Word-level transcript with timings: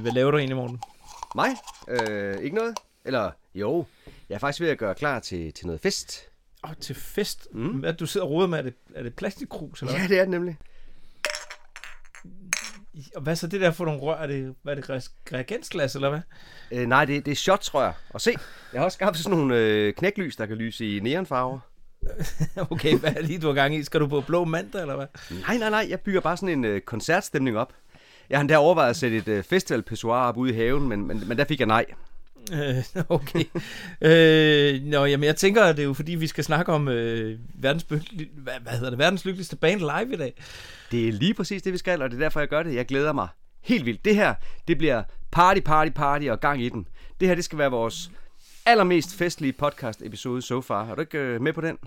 Hvad 0.00 0.12
laver 0.12 0.30
du 0.30 0.38
egentlig, 0.38 0.56
morgen? 0.56 0.80
Mig? 1.34 1.48
Øh, 1.88 2.40
ikke 2.44 2.56
noget? 2.56 2.78
Eller 3.04 3.30
jo, 3.54 3.84
jeg 4.28 4.34
er 4.34 4.38
faktisk 4.38 4.60
ved 4.60 4.68
at 4.68 4.78
gøre 4.78 4.94
klar 4.94 5.20
til, 5.20 5.52
til 5.52 5.66
noget 5.66 5.80
fest. 5.80 6.20
Åh, 6.64 6.70
oh, 6.70 6.76
til 6.80 6.94
fest? 6.94 7.48
Mm. 7.52 7.66
Hvad 7.68 7.92
du 7.92 8.06
sidder 8.06 8.26
og 8.26 8.32
roder 8.32 8.48
med? 8.48 8.58
Er 8.58 8.62
det, 8.62 8.74
er 8.94 9.02
det 9.02 9.14
plastikkrus, 9.16 9.82
eller 9.82 9.92
Ja, 9.92 9.98
hvad? 9.98 10.08
det 10.08 10.16
er 10.18 10.22
det 10.22 10.30
nemlig. 10.30 10.56
Og 13.16 13.22
hvad 13.22 13.36
så 13.36 13.46
det 13.46 13.60
der 13.60 13.70
for 13.70 13.84
nogle 13.84 14.00
rør? 14.00 14.16
Er 14.16 14.26
det, 14.26 14.54
hvad 14.62 14.76
er 14.76 14.80
det 14.80 15.10
reagensglas, 15.32 15.94
eller 15.94 16.10
hvad? 16.10 16.20
Øh, 16.72 16.86
nej, 16.86 17.04
det, 17.04 17.26
det 17.26 17.32
er 17.32 17.36
shots, 17.36 17.66
tror 17.66 17.82
jeg. 17.82 17.94
Og 18.10 18.20
se, 18.20 18.34
jeg 18.72 18.80
har 18.80 18.84
også 18.84 18.96
skaffet 18.96 19.22
sådan 19.24 19.38
nogle 19.38 19.56
øh, 19.58 19.94
knæklys, 19.94 20.36
der 20.36 20.46
kan 20.46 20.56
lyse 20.56 20.96
i 20.96 21.00
neonfarver. 21.00 21.58
okay, 22.70 22.98
hvad 22.98 23.16
er 23.16 23.20
lige, 23.22 23.38
du 23.38 23.46
har 23.46 23.54
gang 23.54 23.74
i? 23.74 23.84
Skal 23.84 24.00
du 24.00 24.06
på 24.06 24.20
blå 24.20 24.44
mandag, 24.44 24.80
eller 24.80 24.96
hvad? 24.96 25.06
Nej, 25.40 25.56
nej, 25.56 25.70
nej, 25.70 25.86
jeg 25.88 26.00
bygger 26.00 26.20
bare 26.20 26.36
sådan 26.36 26.48
en 26.58 26.64
øh, 26.64 26.80
koncertstemning 26.80 27.58
op. 27.58 27.72
Jeg 28.30 28.38
har 28.38 28.40
endda 28.40 28.56
overvejet 28.56 28.90
at 28.90 28.96
sætte 28.96 29.16
et 29.16 29.28
øh, 29.28 29.44
festivalpissoir 29.44 30.28
op 30.28 30.36
ude 30.36 30.52
i 30.52 30.54
haven, 30.54 30.88
men, 30.88 31.06
men, 31.06 31.22
men 31.26 31.38
der 31.38 31.44
fik 31.44 31.60
jeg 31.60 31.66
nej. 31.66 31.84
Øh, 32.52 32.84
okay. 33.08 33.44
øh, 34.00 34.82
nå, 34.82 35.04
jamen 35.04 35.24
jeg 35.24 35.36
tænker, 35.36 35.64
at 35.64 35.76
det 35.76 35.82
er 35.82 35.86
jo 35.86 35.92
fordi, 35.94 36.14
vi 36.14 36.26
skal 36.26 36.44
snakke 36.44 36.72
om 36.72 36.88
øh, 36.88 37.38
verdens, 37.54 37.82
hvad, 37.82 37.98
hvad 38.62 38.72
hedder 38.72 38.90
det, 38.90 38.98
verdens 38.98 39.24
lykkeligste 39.24 39.56
band 39.56 39.80
live 39.80 40.12
i 40.12 40.16
dag. 40.16 40.34
Det 40.90 41.08
er 41.08 41.12
lige 41.12 41.34
præcis 41.34 41.62
det, 41.62 41.72
vi 41.72 41.78
skal, 41.78 42.02
og 42.02 42.10
det 42.10 42.16
er 42.16 42.20
derfor, 42.20 42.40
jeg 42.40 42.48
gør 42.48 42.62
det. 42.62 42.74
Jeg 42.74 42.86
glæder 42.86 43.12
mig 43.12 43.28
helt 43.60 43.86
vildt. 43.86 44.04
Det 44.04 44.14
her, 44.14 44.34
det 44.68 44.78
bliver 44.78 45.02
party, 45.30 45.60
party, 45.60 45.90
party 45.90 46.26
og 46.26 46.40
gang 46.40 46.62
i 46.62 46.68
den. 46.68 46.88
Det 47.20 47.28
her, 47.28 47.34
det 47.34 47.44
skal 47.44 47.58
være 47.58 47.70
vores 47.70 48.10
allermest 48.66 49.16
festlige 49.16 49.52
podcast-episode 49.52 50.42
so 50.42 50.60
far. 50.60 50.90
Er 50.90 50.94
du 50.94 51.00
ikke 51.00 51.18
øh, 51.18 51.40
med 51.40 51.52
på 51.52 51.60
den? 51.60 51.78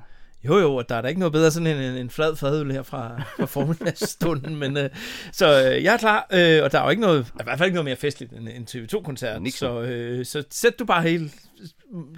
Jo, 0.46 0.58
jo, 0.58 0.76
og 0.76 0.90
der 0.90 0.96
er 0.96 1.02
da 1.02 1.08
ikke 1.08 1.20
noget 1.20 1.34
bedre 1.34 1.52
sådan 1.52 1.68
en, 1.68 1.98
en, 1.98 2.10
flad 2.10 2.36
fadøl 2.36 2.72
her 2.72 2.84
fra, 2.84 3.22
fra 3.38 3.46
formiddagsstunden, 3.46 4.56
men 4.56 4.78
øh, 4.78 4.90
så 5.32 5.46
øh, 5.72 5.84
jeg 5.84 5.94
er 5.94 5.98
klar, 5.98 6.28
øh, 6.34 6.64
og 6.64 6.72
der 6.72 6.80
er 6.80 6.84
jo 6.84 6.90
ikke 6.90 7.02
noget, 7.02 7.28
i 7.28 7.44
hvert 7.44 7.58
fald 7.58 7.68
ikke 7.68 7.76
noget 7.76 7.86
mere 7.86 7.96
festligt 7.96 8.34
end 8.34 8.50
en 8.50 8.68
TV2-koncert, 8.70 9.42
Niks. 9.42 9.58
så, 9.58 9.82
øh, 9.82 10.26
så 10.26 10.44
sæt 10.50 10.80
du 10.80 10.86
bare 10.86 11.02
hele 11.02 11.32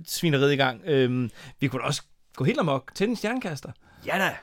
svineriet 0.07 0.53
i 0.53 0.55
gang. 0.55 0.81
Øh, 0.85 1.29
vi 1.59 1.67
kunne 1.67 1.81
da 1.81 1.87
også 1.87 2.01
gå 2.35 2.43
helt 2.43 2.59
amok, 2.59 2.91
tænde 2.95 3.11
en 3.11 3.15
stjernekaster. 3.15 3.71
Ja 4.05 4.17
da! 4.17 4.35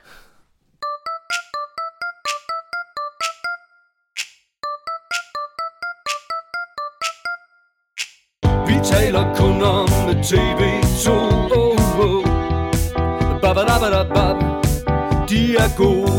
Vi 8.66 8.74
taler 8.84 9.34
kun 9.36 9.62
om 9.62 9.86
TV2 9.88 10.85
Babadabadabab. 13.86 15.28
De 15.28 15.56
er 15.56 15.76
gode 15.76 16.12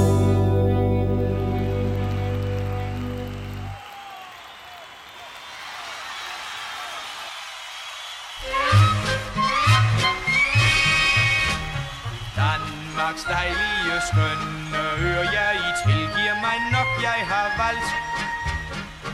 Danmarks 12.36 13.24
dejlige 13.24 14.02
skønne 14.10 14.80
øer, 15.00 15.24
jeg 15.32 15.56
i 15.56 15.90
tilgiver 15.90 16.36
mig 16.46 16.58
nok, 16.72 16.90
jeg 17.02 17.20
har 17.32 17.48
valgt. 17.64 17.90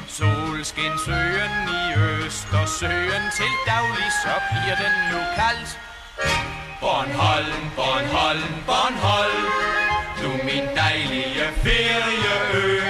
Solskinsøen 0.07 1.55
i 1.81 1.83
Østersøen 1.99 3.23
til 3.37 3.53
daglig, 3.67 4.09
så 4.23 4.33
bliver 4.49 4.75
den 4.75 4.93
nu 5.11 5.19
kaldt. 5.35 5.79
Bornholm, 6.83 7.63
Bornholm, 7.77 8.53
Bornholm, 8.69 9.45
du 10.21 10.29
min 10.47 10.65
dejlige 10.75 11.45
ferieø. 11.63 12.81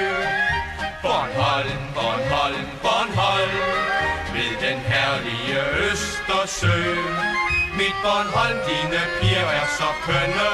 Bornholm, 1.04 1.84
Bornholm, 1.98 2.68
Bornholm, 2.86 3.58
ved 4.34 4.52
den 4.66 4.80
herlige 4.92 5.62
Østersø. 5.90 6.80
Mit 7.80 7.96
Bornholm, 8.04 8.60
dine 8.70 9.02
piger 9.20 9.48
er 9.60 9.68
så 9.78 9.90
kønne, 10.06 10.52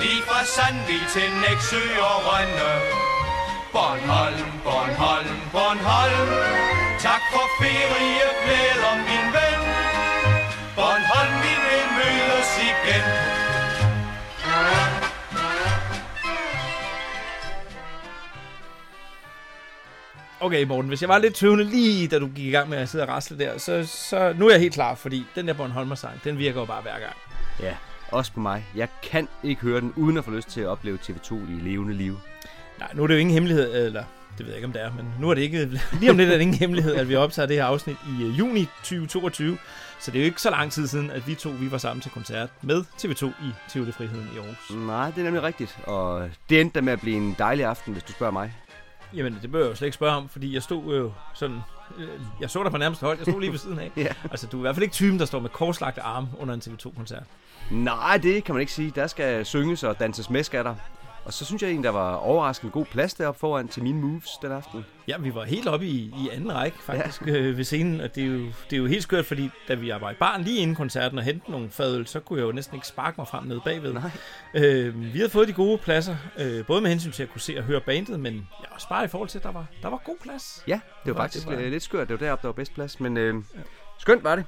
lige 0.00 0.22
fra 0.28 0.40
Sandvig 0.54 1.02
til 1.14 1.30
Næksø 1.42 1.84
og 2.10 2.18
Rønne. 2.28 2.72
Bornholm, 3.72 4.50
Bornholm, 4.64 5.40
Bornholm, 5.52 6.28
tak 7.06 7.22
for 7.32 7.46
ferie, 7.60 8.26
Okay, 20.42 20.64
Morten, 20.64 20.88
hvis 20.88 21.00
jeg 21.00 21.08
var 21.08 21.18
lidt 21.18 21.34
tøvende 21.34 21.64
lige, 21.64 22.08
da 22.08 22.18
du 22.18 22.26
gik 22.26 22.46
i 22.46 22.50
gang 22.50 22.68
med 22.68 22.78
at 22.78 22.88
sidde 22.88 23.04
og 23.04 23.08
rasle 23.08 23.38
der, 23.38 23.58
så, 23.58 23.86
så 23.86 24.34
nu 24.38 24.46
er 24.46 24.50
jeg 24.50 24.60
helt 24.60 24.74
klar, 24.74 24.94
fordi 24.94 25.26
den 25.34 25.48
der 25.48 25.54
Bornholmer-sang, 25.54 26.24
den 26.24 26.38
virker 26.38 26.60
jo 26.60 26.66
bare 26.66 26.82
hver 26.82 26.98
gang. 26.98 27.12
Ja, 27.60 27.74
også 28.08 28.32
på 28.32 28.40
mig. 28.40 28.66
Jeg 28.76 28.88
kan 29.02 29.28
ikke 29.42 29.62
høre 29.62 29.80
den, 29.80 29.92
uden 29.96 30.16
at 30.16 30.24
få 30.24 30.30
lyst 30.30 30.48
til 30.48 30.60
at 30.60 30.66
opleve 30.66 30.98
TV2 31.02 31.34
i 31.34 31.60
levende 31.62 31.94
liv. 31.94 32.18
Nej, 32.78 32.88
nu 32.94 33.02
er 33.02 33.06
det 33.06 33.14
jo 33.14 33.18
ingen 33.18 33.34
hemmelighed, 33.34 33.86
eller 33.86 34.04
det 34.38 34.46
ved 34.46 34.54
jeg 34.54 34.56
ikke, 34.56 34.66
om 34.66 34.72
det 34.72 34.82
er, 34.82 34.92
men 34.92 35.14
nu 35.20 35.30
er 35.30 35.34
det 35.34 35.42
ikke, 35.42 35.66
lige 36.00 36.10
om 36.10 36.16
lidt 36.16 36.30
er 36.30 36.34
det 36.34 36.40
ingen 36.40 36.56
hemmelighed, 36.56 36.94
at 36.94 37.08
vi 37.08 37.16
optager 37.16 37.46
det 37.46 37.56
her 37.56 37.64
afsnit 37.64 37.96
i 38.18 38.24
øh, 38.24 38.38
juni 38.38 38.68
2022. 38.82 39.58
Så 40.00 40.10
det 40.10 40.18
er 40.18 40.22
jo 40.22 40.26
ikke 40.26 40.42
så 40.42 40.50
lang 40.50 40.72
tid 40.72 40.86
siden, 40.86 41.10
at 41.10 41.26
vi 41.26 41.34
to 41.34 41.50
vi 41.50 41.70
var 41.70 41.78
sammen 41.78 42.02
til 42.02 42.10
koncert 42.10 42.48
med 42.62 42.84
TV2 42.98 43.26
i 43.26 43.52
Tivoli 43.70 43.92
Friheden 43.92 44.30
i 44.34 44.38
Aarhus. 44.38 44.70
Nej, 44.70 45.10
det 45.10 45.18
er 45.18 45.24
nemlig 45.24 45.42
rigtigt. 45.42 45.78
Og 45.84 46.30
det 46.50 46.60
endte 46.60 46.82
med 46.82 46.92
at 46.92 47.00
blive 47.00 47.16
en 47.16 47.36
dejlig 47.38 47.64
aften, 47.64 47.92
hvis 47.92 48.02
du 48.02 48.12
spørger 48.12 48.32
mig. 48.32 48.54
Jamen, 49.14 49.38
det 49.42 49.52
bør 49.52 49.58
jeg 49.60 49.70
jo 49.70 49.74
slet 49.74 49.86
ikke 49.86 49.94
spørge 49.94 50.16
om, 50.16 50.28
fordi 50.28 50.54
jeg 50.54 50.62
stod 50.62 50.96
jo 50.98 51.12
sådan... 51.34 51.60
øh, 51.98 52.08
Jeg 52.40 52.50
så 52.50 52.62
dig 52.62 52.72
på 52.72 52.78
nærmeste 52.78 53.06
hold, 53.06 53.18
jeg 53.18 53.26
stod 53.26 53.40
lige 53.40 53.52
ved 53.52 53.58
siden 53.58 53.78
af. 53.78 53.90
Ja. 53.96 54.12
Altså, 54.30 54.46
du 54.46 54.56
er 54.56 54.60
i 54.60 54.62
hvert 54.62 54.74
fald 54.74 54.82
ikke 54.82 54.92
typen, 54.92 55.18
der 55.18 55.24
står 55.24 55.40
med 55.40 55.50
korslagte 55.50 56.00
arme 56.02 56.28
under 56.38 56.54
en 56.54 56.62
TV2-koncert. 56.64 57.22
Nej, 57.70 58.16
det 58.22 58.44
kan 58.44 58.54
man 58.54 58.60
ikke 58.60 58.72
sige. 58.72 58.92
Der 58.94 59.06
skal 59.06 59.46
synges 59.46 59.82
og 59.84 59.98
danses 60.00 60.30
med, 60.30 60.42
skal 60.44 60.64
der. 60.64 60.74
Og 61.30 61.34
så 61.34 61.44
synes 61.44 61.62
jeg 61.62 61.68
egentlig, 61.68 61.84
der 61.84 61.90
var 61.98 62.14
overraskende 62.14 62.72
god 62.72 62.84
plads 62.84 63.14
deroppe 63.14 63.38
foran 63.40 63.68
til 63.68 63.82
mine 63.82 64.00
moves 64.00 64.28
den 64.42 64.52
aften. 64.52 64.86
Ja, 65.08 65.18
vi 65.18 65.34
var 65.34 65.44
helt 65.44 65.68
oppe 65.68 65.86
i, 65.86 65.96
i 66.24 66.28
anden 66.32 66.54
række 66.54 66.78
faktisk 66.82 67.26
ja. 67.26 67.32
øh, 67.32 67.56
ved 67.56 67.64
scenen, 67.64 68.00
og 68.00 68.14
det 68.14 68.22
er, 68.22 68.26
jo, 68.28 68.38
det 68.38 68.72
er 68.72 68.76
jo 68.76 68.86
helt 68.86 69.02
skørt, 69.02 69.26
fordi 69.26 69.50
da 69.68 69.74
vi 69.74 69.92
var 70.00 70.10
i 70.10 70.14
barn 70.14 70.42
lige 70.42 70.58
inden 70.58 70.76
koncerten 70.76 71.18
og 71.18 71.24
hentede 71.24 71.52
nogle 71.52 71.70
fadøl, 71.70 72.06
så 72.06 72.20
kunne 72.20 72.38
jeg 72.40 72.46
jo 72.46 72.52
næsten 72.52 72.74
ikke 72.76 72.86
sparke 72.86 73.14
mig 73.18 73.28
frem 73.28 73.44
nede 73.44 73.60
bagved. 73.64 73.92
Nej. 73.92 74.10
Øh, 74.54 75.02
vi 75.12 75.18
havde 75.18 75.30
fået 75.30 75.48
de 75.48 75.52
gode 75.52 75.78
pladser, 75.78 76.16
øh, 76.38 76.66
både 76.66 76.80
med 76.80 76.90
hensyn 76.90 77.12
til 77.12 77.22
at 77.22 77.30
kunne 77.32 77.40
se 77.40 77.58
og 77.58 77.64
høre 77.64 77.80
bandet, 77.80 78.20
men 78.20 78.34
ja, 78.34 78.74
også 78.74 78.88
bare 78.88 79.04
i 79.04 79.08
forhold 79.08 79.28
til, 79.28 79.38
at 79.38 79.44
der 79.44 79.52
var, 79.52 79.66
der 79.82 79.88
var 79.88 80.02
god 80.04 80.16
plads. 80.22 80.64
Ja, 80.66 80.80
det 81.04 81.14
var 81.14 81.20
faktisk 81.20 81.46
det 81.48 81.56
var- 81.56 81.62
var... 81.62 81.68
lidt 81.70 81.82
skørt. 81.82 82.08
Det 82.08 82.20
var 82.20 82.26
deroppe, 82.26 82.42
der 82.42 82.48
var 82.48 82.52
bedst 82.52 82.74
plads. 82.74 83.00
Men 83.00 83.16
øh, 83.16 83.34
skønt 83.98 84.24
var 84.24 84.36
det. 84.36 84.44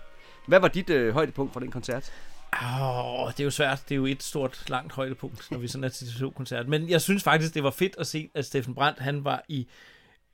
Hvad 0.47 0.61
var 0.61 0.69
dit 0.69 0.91
øh, 0.91 1.15
højdepunkt 1.15 1.53
for 1.53 1.61
den 1.61 1.71
koncert? 1.71 2.13
Åh, 2.53 3.31
det 3.31 3.41
er 3.41 3.45
jo 3.45 3.51
svært. 3.51 3.83
Det 3.89 3.95
er 3.95 3.97
jo 3.97 4.07
et 4.07 4.23
stort, 4.23 4.65
langt 4.71 4.93
højdepunkt, 4.93 5.51
når 5.51 5.59
vi 5.59 5.69
sådan 5.69 5.85
er 5.85 5.89
til 5.89 6.05
TV2-koncert. 6.05 6.69
Men 6.69 6.91
jeg 6.91 7.01
synes 7.01 7.23
faktisk, 7.23 7.55
det 7.55 7.63
var 7.63 7.71
fedt 7.71 7.97
at 7.99 8.07
se, 8.07 8.31
at 8.35 8.45
Steffen 8.45 8.75
Brandt, 8.75 8.99
han 8.99 9.25
var 9.25 9.45
i 9.49 9.69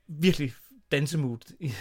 virkelig 0.07 0.53
dansemood 0.91 1.37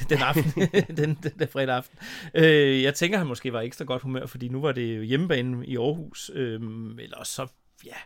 den 0.08 0.18
aften, 0.18 0.52
den, 0.96 1.18
den 1.22 1.32
der 1.38 1.46
fredag 1.46 1.76
aften. 1.76 1.98
Øh, 2.34 2.82
jeg 2.82 2.94
tænker, 2.94 3.18
han 3.18 3.26
måske 3.26 3.52
var 3.52 3.60
ekstra 3.60 3.84
godt 3.84 4.02
humør, 4.02 4.26
fordi 4.26 4.48
nu 4.48 4.60
var 4.60 4.72
det 4.72 4.96
jo 4.96 5.02
hjemmebane 5.02 5.66
i 5.66 5.76
Aarhus. 5.76 6.30
Øh, 6.34 6.60
eller 6.98 7.24
så, 7.24 7.46
ja, 7.84 7.96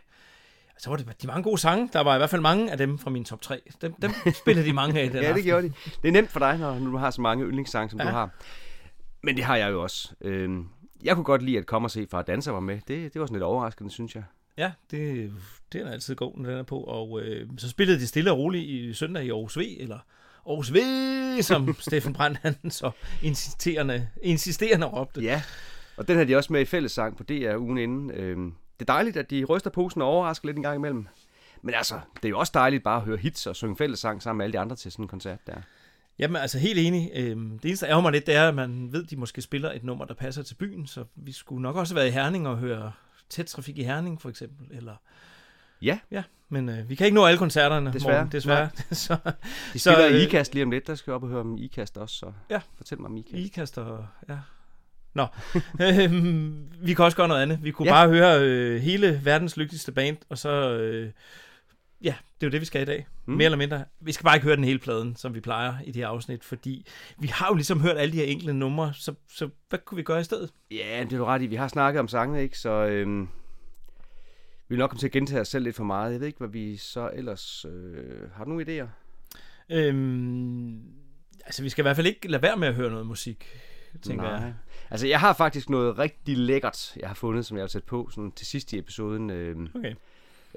så 0.77 0.89
var 0.89 0.97
det 0.97 1.21
de 1.21 1.27
mange 1.27 1.43
gode 1.43 1.57
sange. 1.57 1.89
Der 1.93 1.99
var 1.99 2.15
i 2.15 2.17
hvert 2.17 2.29
fald 2.29 2.41
mange 2.41 2.71
af 2.71 2.77
dem 2.77 2.99
fra 2.99 3.09
min 3.09 3.25
top 3.25 3.41
3. 3.41 3.61
Dem, 3.81 3.93
dem 3.93 4.11
spillede 4.41 4.67
de 4.67 4.73
mange 4.73 5.01
af 5.01 5.07
den 5.11 5.21
ja, 5.21 5.27
aften. 5.27 5.35
det 5.35 5.43
gjorde 5.43 5.67
de. 5.67 5.73
Det 6.01 6.07
er 6.07 6.11
nemt 6.11 6.31
for 6.31 6.39
dig, 6.39 6.57
når 6.57 6.79
du 6.79 6.97
har 6.97 7.11
så 7.11 7.21
mange 7.21 7.45
yndlingssange, 7.45 7.89
som. 7.89 7.99
Ja. 7.99 8.05
du 8.05 8.11
har. 8.11 8.29
Men 9.23 9.35
det 9.35 9.43
har 9.43 9.55
jeg 9.55 9.71
jo 9.71 9.83
også. 9.83 10.11
Øh, 10.21 10.49
jeg 11.03 11.15
kunne 11.15 11.23
godt 11.23 11.41
lide 11.41 11.57
at 11.57 11.65
komme 11.65 11.85
og 11.85 11.91
se, 11.91 12.07
fra 12.11 12.21
Danser 12.21 12.51
var 12.51 12.59
med. 12.59 12.79
Det, 12.87 13.13
det 13.13 13.19
var 13.19 13.25
sådan 13.25 13.35
lidt 13.35 13.43
overraskende, 13.43 13.91
synes 13.91 14.15
jeg. 14.15 14.23
Ja, 14.57 14.71
det, 14.91 15.31
det 15.73 15.81
er 15.81 15.91
altid 15.91 16.15
god, 16.15 16.37
når 16.37 16.49
den 16.49 16.59
er 16.59 16.63
på. 16.63 16.79
Og 16.79 17.21
øh, 17.21 17.49
så 17.57 17.69
spillede 17.69 17.99
de 17.99 18.07
stille 18.07 18.31
og 18.31 18.37
roligt 18.37 18.63
i 18.63 18.93
søndag 18.93 19.25
i 19.25 19.29
Aarhus 19.29 19.57
V, 19.57 19.61
eller 19.79 19.99
Aarhus 20.47 20.73
V, 20.73 20.77
som 21.41 21.75
Steffen 21.79 22.13
Brandt 22.13 22.37
han 22.37 22.71
så 22.71 22.91
insisterende, 23.21 24.09
insisterende 24.21 24.87
råbte. 24.87 25.21
Ja, 25.21 25.41
og 25.97 26.07
den 26.07 26.17
har 26.17 26.23
de 26.23 26.35
også 26.35 26.53
med 26.53 26.61
i 26.61 26.65
fællessang 26.65 27.17
på 27.17 27.23
DR 27.23 27.57
ugen 27.57 27.77
inden. 27.77 28.11
Øh, 28.11 28.37
det 28.79 28.89
er 28.89 28.93
dejligt, 28.93 29.17
at 29.17 29.29
de 29.29 29.43
ryster 29.43 29.69
posen 29.69 30.01
og 30.01 30.07
overrasker 30.07 30.47
lidt 30.47 30.57
en 30.57 30.63
gang 30.63 30.75
imellem. 30.75 31.07
Men 31.61 31.75
altså, 31.75 31.99
det 32.15 32.25
er 32.25 32.29
jo 32.29 32.39
også 32.39 32.51
dejligt 32.53 32.83
bare 32.83 32.97
at 32.97 33.03
høre 33.03 33.17
hits 33.17 33.47
og 33.47 33.55
synge 33.55 33.75
fællessang 33.75 34.21
sammen 34.21 34.37
med 34.37 34.45
alle 34.45 34.53
de 34.53 34.59
andre 34.59 34.75
til 34.75 34.91
sådan 34.91 35.05
en 35.05 35.09
koncert 35.09 35.47
der. 35.47 35.55
Jamen 36.19 36.35
altså 36.41 36.59
helt 36.59 36.79
enig. 36.79 37.11
Øhm, 37.15 37.59
det 37.59 37.69
eneste, 37.69 37.85
der 37.85 38.01
mig 38.01 38.11
lidt, 38.11 38.25
det 38.27 38.35
er, 38.35 38.47
at 38.47 38.55
man 38.55 38.93
ved, 38.93 39.03
at 39.03 39.09
de 39.09 39.15
måske 39.15 39.41
spiller 39.41 39.71
et 39.71 39.83
nummer, 39.83 40.05
der 40.05 40.13
passer 40.13 40.43
til 40.43 40.55
byen. 40.55 40.87
Så 40.87 41.03
vi 41.15 41.31
skulle 41.31 41.61
nok 41.61 41.75
også 41.75 41.93
have 41.93 41.99
været 41.99 42.07
i 42.07 42.13
Herning 42.13 42.47
og 42.47 42.57
høre 42.57 42.91
tæt 43.29 43.45
trafik 43.45 43.77
i 43.77 43.83
Herning, 43.83 44.21
for 44.21 44.29
eksempel. 44.29 44.77
Eller, 44.77 44.95
Ja, 45.83 45.99
ja, 46.11 46.23
men 46.49 46.69
øh, 46.69 46.89
vi 46.89 46.95
kan 46.95 47.05
ikke 47.05 47.15
nå 47.15 47.25
alle 47.25 47.37
koncerterne, 47.37 47.93
Desværre. 47.93 48.17
Morten, 48.17 48.31
desværre. 48.31 48.69
så, 48.91 49.17
de 49.73 49.79
Så, 49.79 49.91
spiller 49.91 50.07
øh, 50.07 50.15
i 50.15 50.23
IKAST 50.23 50.53
lige 50.53 50.63
om 50.63 50.71
lidt. 50.71 50.87
Der 50.87 50.95
skal 50.95 51.11
jeg 51.11 51.15
op 51.15 51.23
og 51.23 51.29
høre 51.29 51.39
om 51.39 51.57
IKAST 51.57 51.97
også, 51.97 52.15
så 52.15 52.31
Ja. 52.49 52.59
fortæl 52.77 53.01
mig 53.01 53.05
om 53.09 53.17
IKAST. 53.17 53.45
IKAST 53.45 53.77
og... 53.77 54.05
Ja. 54.29 54.37
Nå, 55.13 55.27
øhm, 55.81 56.67
vi 56.81 56.93
kan 56.93 57.05
også 57.05 57.17
gøre 57.17 57.27
noget 57.27 57.41
andet. 57.41 57.63
Vi 57.63 57.71
kunne 57.71 57.87
ja. 57.87 57.93
bare 57.93 58.09
høre 58.09 58.41
øh, 58.41 58.81
hele 58.81 59.21
verdens 59.23 59.57
lykkeligste 59.57 59.91
band, 59.91 60.17
og 60.29 60.37
så 60.37 60.49
øh, 60.77 61.11
ja, 62.03 62.15
det 62.41 62.45
er 62.45 62.47
jo 62.47 62.51
det, 62.51 62.61
vi 62.61 62.65
skal 62.65 62.81
i 62.81 62.85
dag. 62.85 63.07
Mm. 63.25 63.33
Mere 63.33 63.45
eller 63.45 63.57
mindre. 63.57 63.85
Vi 63.99 64.11
skal 64.11 64.23
bare 64.23 64.35
ikke 64.35 64.45
høre 64.45 64.55
den 64.55 64.63
hele 64.63 64.79
pladen, 64.79 65.15
som 65.15 65.35
vi 65.35 65.39
plejer 65.39 65.73
i 65.85 65.85
det 65.85 65.95
her 65.95 66.07
afsnit, 66.07 66.43
fordi 66.43 66.85
vi 67.19 67.27
har 67.27 67.47
jo 67.47 67.53
ligesom 67.53 67.79
hørt 67.79 67.97
alle 67.97 68.11
de 68.11 68.17
her 68.17 68.25
enkelte 68.25 68.53
numre, 68.53 68.93
så, 68.93 69.13
så 69.29 69.49
hvad 69.69 69.79
kunne 69.85 69.95
vi 69.95 70.03
gøre 70.03 70.19
i 70.21 70.23
stedet? 70.23 70.49
Ja, 70.71 71.03
det 71.03 71.13
er 71.13 71.17
du 71.17 71.25
ret 71.25 71.41
i. 71.41 71.47
Vi 71.47 71.55
har 71.55 71.67
snakket 71.67 71.99
om 71.99 72.07
sangene, 72.07 72.43
ikke? 72.43 72.59
Så 72.59 72.69
øhm, 72.69 73.21
vi 73.21 74.75
vil 74.75 74.77
nok 74.77 74.89
komme 74.89 74.99
til 74.99 75.07
at 75.07 75.11
gentage 75.11 75.41
os 75.41 75.47
selv 75.47 75.63
lidt 75.63 75.75
for 75.75 75.83
meget. 75.83 76.11
Jeg 76.11 76.19
ved 76.19 76.27
ikke, 76.27 76.39
hvad 76.39 76.49
vi 76.49 76.77
så 76.77 77.09
ellers... 77.13 77.65
Øh, 77.65 78.31
har 78.35 78.43
du 78.43 78.49
nogle 78.49 78.81
idéer? 78.81 78.87
Øhm, 79.69 80.81
altså, 81.45 81.63
vi 81.63 81.69
skal 81.69 81.81
i 81.81 81.85
hvert 81.85 81.95
fald 81.95 82.07
ikke 82.07 82.27
lade 82.27 82.41
være 82.41 82.57
med 82.57 82.67
at 82.67 82.73
høre 82.73 82.89
noget 82.91 83.05
musik, 83.07 83.59
tænker 84.01 84.23
Nej. 84.23 84.33
jeg. 84.33 84.53
Altså, 84.89 85.07
jeg 85.07 85.19
har 85.19 85.33
faktisk 85.33 85.69
noget 85.69 85.99
rigtig 85.99 86.37
lækkert, 86.37 86.93
jeg 86.99 87.07
har 87.09 87.15
fundet, 87.15 87.45
som 87.45 87.57
jeg 87.57 87.61
vil 87.61 87.69
sætte 87.69 87.87
på 87.87 88.09
sådan 88.11 88.31
til 88.31 88.47
sidst 88.47 88.73
i 88.73 88.77
episoden. 88.77 89.29
Øh, 89.29 89.55
Okay. 89.75 89.95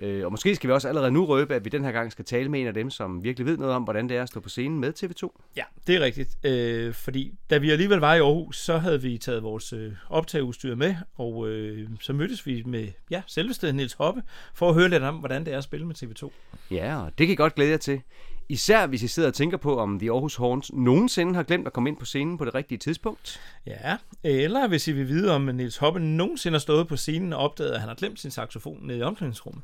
Øh, 0.03 0.25
og 0.25 0.31
måske 0.31 0.55
skal 0.55 0.69
vi 0.69 0.73
også 0.73 0.89
allerede 0.89 1.11
nu 1.11 1.25
røbe, 1.25 1.55
at 1.55 1.65
vi 1.65 1.71
den 1.71 1.85
her 1.85 1.93
gang 1.93 2.13
skal 2.13 2.25
tale 2.25 2.49
med 2.49 2.61
en 2.61 2.67
af 2.67 2.75
dem, 2.75 2.91
som 2.91 3.25
virkelig 3.25 3.47
ved 3.47 3.57
noget 3.57 3.75
om, 3.75 3.83
hvordan 3.83 4.09
det 4.09 4.17
er 4.17 4.23
at 4.23 4.29
stå 4.29 4.41
på 4.41 4.49
scenen 4.49 4.81
med 4.81 4.93
TV2. 5.03 5.43
Ja, 5.57 5.63
det 5.87 5.97
er 5.97 6.01
rigtigt. 6.01 6.39
Øh, 6.45 6.95
fordi 6.95 7.35
da 7.51 7.59
vi 7.59 7.71
alligevel 7.71 7.99
var 7.99 8.15
i 8.15 8.19
Aarhus, 8.19 8.59
så 8.59 8.79
havde 8.79 9.03
vi 9.03 9.19
taget 9.19 9.43
vores 9.43 9.73
øh, 9.73 9.93
optageudstyr 10.09 10.75
med, 10.75 10.95
og 11.15 11.49
øh, 11.49 11.89
så 12.01 12.13
mødtes 12.13 12.47
vi 12.47 12.63
med 12.67 12.89
ja, 13.11 13.23
selveste 13.27 13.73
Niels 13.73 13.93
Hoppe, 13.93 14.23
for 14.55 14.69
at 14.69 14.75
høre 14.75 14.89
lidt 14.89 15.03
om, 15.03 15.15
hvordan 15.15 15.45
det 15.45 15.55
er 15.55 15.59
at 15.59 15.65
spille 15.65 15.87
med 15.87 15.95
TV2. 16.03 16.31
Ja, 16.71 17.03
og 17.03 17.13
det 17.19 17.27
kan 17.27 17.33
I 17.33 17.37
godt 17.37 17.55
glæde 17.55 17.71
jer 17.71 17.77
til. 17.77 18.01
Især 18.49 18.87
hvis 18.87 19.03
I 19.03 19.09
sidder 19.09 19.29
og 19.29 19.35
tænker 19.35 19.57
på, 19.57 19.79
om 19.79 19.99
The 19.99 20.11
Aarhus 20.11 20.35
Horns 20.35 20.73
nogensinde 20.73 21.35
har 21.35 21.43
glemt 21.43 21.67
at 21.67 21.73
komme 21.73 21.89
ind 21.89 21.97
på 21.97 22.05
scenen 22.05 22.39
på 22.39 22.45
det 22.45 22.55
rigtige 22.55 22.79
tidspunkt. 22.79 23.41
Ja, 23.67 23.97
eller 24.25 24.69
hvis 24.69 24.89
I 24.89 24.93
vil 24.93 25.09
vide, 25.09 25.35
om 25.35 25.43
Niels 25.43 25.77
Hoppe 25.77 26.01
nogensinde 26.01 26.55
har 26.55 26.61
stået 26.61 26.89
på 26.89 26.97
scenen 26.97 27.33
og 27.33 27.39
opdaget, 27.39 27.71
at 27.71 27.81
han 27.81 27.89
har 27.89 27.97
glemt 27.97 28.21
sin 28.21 28.31
saxofon 28.31 28.79
nede 28.83 28.99
i 28.99 29.03
omklædningsrummet. 29.03 29.63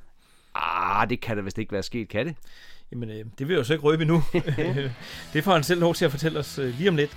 Ah, 0.54 1.10
det 1.10 1.20
kan 1.20 1.36
da 1.36 1.42
vist 1.42 1.58
ikke 1.58 1.72
være 1.72 1.82
sket, 1.82 2.08
kan 2.08 2.26
det? 2.26 2.36
Jamen, 2.92 3.10
øh, 3.10 3.24
det 3.38 3.48
vil 3.48 3.48
jeg 3.48 3.58
jo 3.58 3.64
så 3.64 3.72
ikke 3.72 3.84
røbe 3.84 4.02
endnu. 4.02 4.22
det 5.32 5.44
får 5.44 5.52
han 5.52 5.62
selv 5.62 5.80
lov 5.80 5.94
til 5.94 6.04
at 6.04 6.10
fortælle 6.10 6.38
os 6.38 6.58
øh, 6.58 6.78
lige 6.78 6.88
om 6.88 6.96
lidt. 6.96 7.10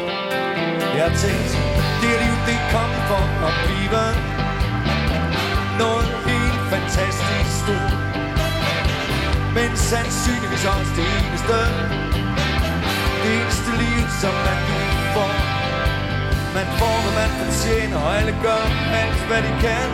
Jeg 1.00 1.10
tænkte, 1.22 1.56
det 2.00 2.08
er 2.14 2.18
liv, 2.24 2.36
det 2.48 2.58
kom 2.72 2.90
for 3.10 3.24
at 3.48 3.54
blive. 3.64 4.04
Noget 5.78 6.08
helt 6.26 6.62
fantastisk 6.70 7.50
stort. 7.62 8.15
Men 9.56 9.70
sandsynligvis 9.90 10.64
også 10.74 10.92
det 10.98 11.06
eneste. 11.18 11.58
Det 13.22 13.30
eneste 13.38 13.70
liv, 13.82 14.02
som 14.22 14.34
man 14.46 14.58
nu 14.68 14.78
får. 15.14 15.32
Man 16.58 16.68
får, 16.78 16.96
hvad 17.04 17.14
man 17.20 17.30
fortjener, 17.40 17.98
og 18.04 18.10
alle 18.18 18.34
gør 18.46 18.62
alt, 19.02 19.20
hvad 19.28 19.42
de 19.46 19.52
kan. 19.66 19.88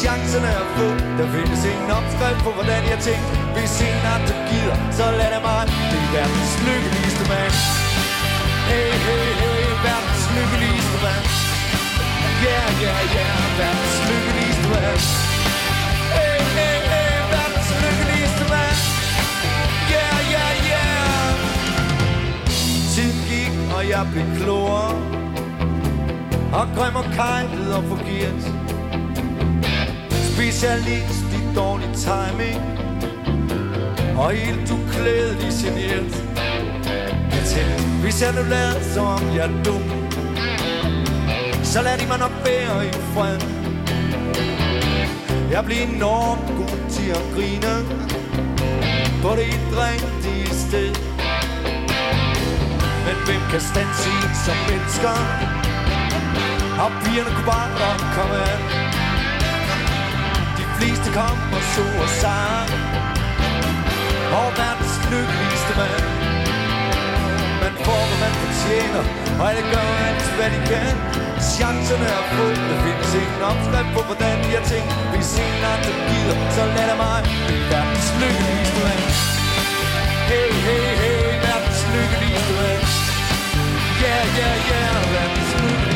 Chancerne 0.00 0.50
er 0.60 0.66
få, 0.76 0.88
der 1.18 1.26
findes 1.34 1.62
ingen 1.72 1.90
opskrift 1.98 2.40
på, 2.46 2.50
hvordan 2.58 2.82
jeg 2.92 2.98
tænker. 3.08 3.34
Hvis 3.54 3.74
en 3.88 4.00
andre 4.14 4.34
gider, 4.48 4.78
så 4.98 5.04
lad 5.18 5.30
det 5.34 5.42
mig 5.48 5.62
Det 5.92 6.00
er 6.04 6.10
verdens 6.14 6.54
lykkeligste 6.66 7.24
mand. 7.30 7.54
Hey, 8.70 8.92
hey, 9.06 9.28
hey, 9.42 9.62
verdens 9.86 10.24
lykkeligste 10.36 10.98
mand. 11.04 11.26
Yeah, 12.46 12.68
yeah, 12.82 13.02
yeah, 13.16 13.44
verdens 13.58 13.96
lykkeligste 14.08 14.66
mand. 14.72 15.35
Jeg 23.88 24.06
blev 24.12 24.24
klogere. 24.42 25.16
Og 26.52 26.66
grim 26.76 26.94
og 26.94 27.04
kejlet 27.04 27.74
og 27.74 27.84
forgivet 27.84 28.42
Specialist 30.32 31.26
i 31.38 31.54
dårlig 31.56 31.90
timing. 32.06 32.60
Og 34.18 34.30
helt 34.30 34.70
uklædelig 34.70 35.52
generet 35.62 36.24
Jeg 37.30 37.42
tænkte, 37.46 37.84
hvis 38.02 38.22
jeg 38.22 38.32
nu 38.34 38.42
lader 38.50 38.80
som 38.94 39.06
om 39.06 39.22
jeg 39.36 39.50
er 39.50 39.62
dum 39.64 39.82
Så 41.62 41.82
lad 41.82 41.98
de 41.98 42.06
mig 42.06 42.18
nok 42.18 42.32
være 42.44 42.86
i 42.86 42.92
fred. 42.92 43.40
Jeg 45.50 45.64
bliver 45.64 45.82
enormt 45.82 46.46
god 46.56 46.90
til 46.90 47.10
at 47.10 47.22
grine. 47.34 47.74
På 49.22 49.30
det 49.36 49.54
rigtige 49.82 50.54
sted 50.54 51.15
hvem 53.26 53.42
kan 53.52 53.62
standse 53.72 54.08
en 54.22 54.32
som 54.44 54.58
mennesker? 54.68 55.16
Og 56.82 56.90
pigerne 57.02 57.30
kunne 57.36 57.50
bare 57.56 57.70
godt 57.82 58.02
komme 58.16 58.36
an. 58.52 58.60
De 60.58 60.64
fleste 60.76 61.08
kom 61.18 61.38
og 61.56 61.62
så 61.74 61.84
og 62.04 62.10
sang 62.22 62.70
Og 64.38 64.48
verdens 64.60 64.96
lykkeligste 65.12 65.72
mand. 65.80 66.06
Man 67.62 67.74
får, 67.84 68.02
hvad 68.08 68.18
man 68.24 68.34
fortjener 68.42 69.04
Og 69.40 69.44
alle 69.50 69.64
gør 69.72 69.88
alt, 70.08 70.26
hvad 70.36 70.50
de 70.54 70.60
kan. 70.72 70.94
Chancerne 71.54 72.06
er 72.18 72.24
få 72.34 72.46
Der 72.68 72.78
findes 72.84 73.10
ingen 73.20 73.42
opskrift 73.50 73.90
på, 73.96 74.00
hvordan 74.08 74.38
jeg 74.54 74.62
tænker 74.70 74.94
Hvis 75.12 75.30
ingen 75.44 75.64
andre 75.72 75.92
gider, 76.08 76.36
så 76.56 76.62
lad 76.76 76.86
det 76.90 76.98
mig 77.04 77.18
Blive 77.46 77.64
verdens 77.72 78.08
lykkeligste 78.20 78.78
mand. 78.86 79.02
Hey, 80.30 80.50
hey, 80.66 80.86
hey, 81.02 81.20
verdens 81.44 81.80
lykkeligste 81.94 82.52
mand. 82.58 82.75
Yeah, 83.98 84.24
yeah, 84.36 84.68
yeah, 84.68 85.10
verdens 85.10 85.52
lykkeligste 85.52 85.95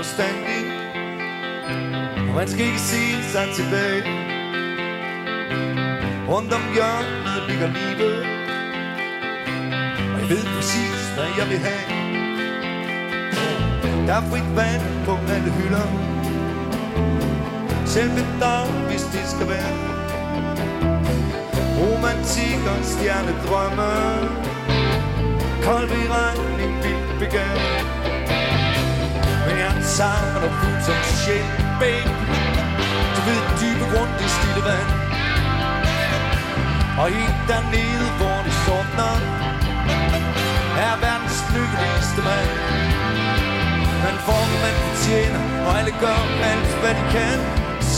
forstandig 0.00 0.62
Og 2.28 2.34
man 2.34 2.48
skal 2.48 2.64
ikke 2.70 2.84
sige 2.92 3.22
sig 3.32 3.46
tilbage. 3.58 4.02
Rundt 6.32 6.52
om 6.58 6.64
hjørnet 6.74 7.40
ligger 7.48 7.68
livet. 7.78 8.18
Og 10.12 10.18
jeg 10.20 10.28
ved 10.32 10.44
præcis, 10.56 11.00
hvad 11.16 11.30
jeg 11.38 11.46
vil 11.50 11.60
have. 11.68 11.86
Der 14.06 14.14
er 14.20 14.24
frit 14.30 14.50
vand 14.60 14.84
på 15.06 15.12
alle 15.34 15.50
hylder. 15.58 15.86
Selv 17.86 18.10
en 18.10 18.30
dag, 18.40 18.66
hvis 18.88 19.04
det 19.14 19.24
skal 19.34 19.46
være. 19.54 19.74
Romantik 21.78 22.60
og 22.72 22.84
stjernedrømme 22.92 23.92
Kold 25.64 25.90
i 25.90 26.04
regn, 26.14 26.60
en 26.64 26.74
vild 26.84 27.18
begær 27.20 28.09
savner 29.96 30.40
dig 30.44 30.52
fuldt 30.60 30.82
som 30.86 30.98
sjæl, 31.20 31.48
babe 31.80 32.12
Du 33.14 33.20
ved 33.26 33.40
den 33.46 33.54
dybe 33.60 33.84
grund, 33.92 34.12
det 34.18 34.30
stille 34.36 34.62
vand 34.68 34.90
Og 37.00 37.06
helt 37.16 37.40
dernede, 37.50 38.06
hvor 38.18 38.38
det 38.46 38.54
sortner 38.66 39.14
er 40.86 40.94
verdens 41.06 41.38
lykkeligste 41.54 42.20
mand. 42.28 42.50
Man 44.04 44.16
får, 44.26 44.42
hvad 44.50 44.60
man 44.66 44.76
fortjener, 44.84 45.42
og 45.66 45.72
alle 45.78 45.94
gør 46.04 46.20
alt, 46.50 46.72
hvad 46.82 46.94
de 46.98 47.04
kan. 47.16 47.38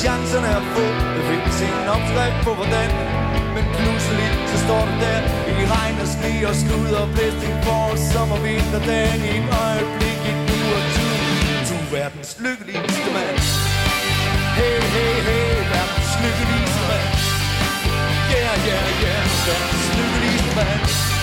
Chancerne 0.00 0.48
er 0.56 0.62
få, 0.74 0.86
der 1.14 1.22
findes 1.28 1.58
ingen 1.66 1.86
opskrift 1.94 2.38
på 2.46 2.52
hvordan. 2.58 2.90
Men 3.54 3.64
pludselig, 3.76 4.30
så 4.50 4.56
står 4.64 4.82
du 4.88 4.94
der 5.04 5.20
i 5.62 5.64
regn 5.74 5.96
og 6.04 6.08
sne 6.14 6.32
og 6.50 6.54
skud 6.62 6.90
og 7.00 7.06
blæsning 7.14 7.56
for 7.64 7.84
sommer, 8.12 8.38
vinter, 8.46 8.82
dagen 8.90 9.20
i 9.30 9.32
et 9.40 9.48
øjeblik, 9.64 10.11
verdens 11.92 12.36
lykkeligste 12.38 13.10
mand. 13.12 13.38
Hey, 14.58 14.80
hey, 14.94 15.14
hey, 15.28 15.56
verdens 15.72 16.12
lykkeligste 16.22 16.82
mand. 16.90 17.18
Yeah, 18.34 18.66
yeah, 18.68 19.02
yeah, 19.04 19.22
verdens 19.46 19.86
lykkeligste 19.96 20.54
mand. 20.54 21.21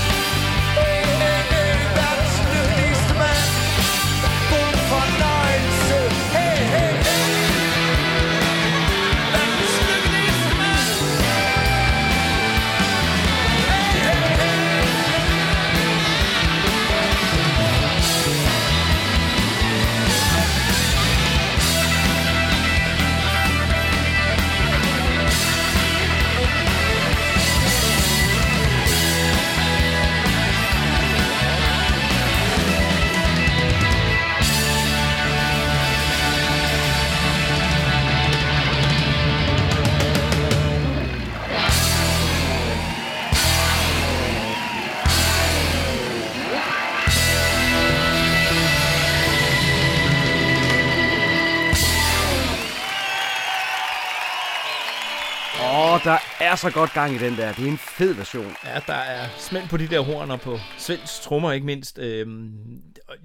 Er 56.52 56.56
så 56.56 56.72
godt 56.72 56.94
gang 56.94 57.14
i 57.14 57.18
den 57.18 57.38
der. 57.38 57.54
Det 57.54 57.66
er 57.66 57.72
en 57.72 57.78
fed 57.78 58.14
version. 58.14 58.56
Ja, 58.66 58.80
der 58.88 58.94
er 58.94 59.28
smæld 59.38 59.70
på 59.70 59.78
de 59.78 59.88
der 59.88 60.00
horn 60.00 60.32
og 60.32 60.42
på 60.42 60.58
Svends 60.78 61.20
trommer 61.20 61.52
ikke 61.52 61.66
mindst. 61.66 62.00
Øhm, 62.00 62.52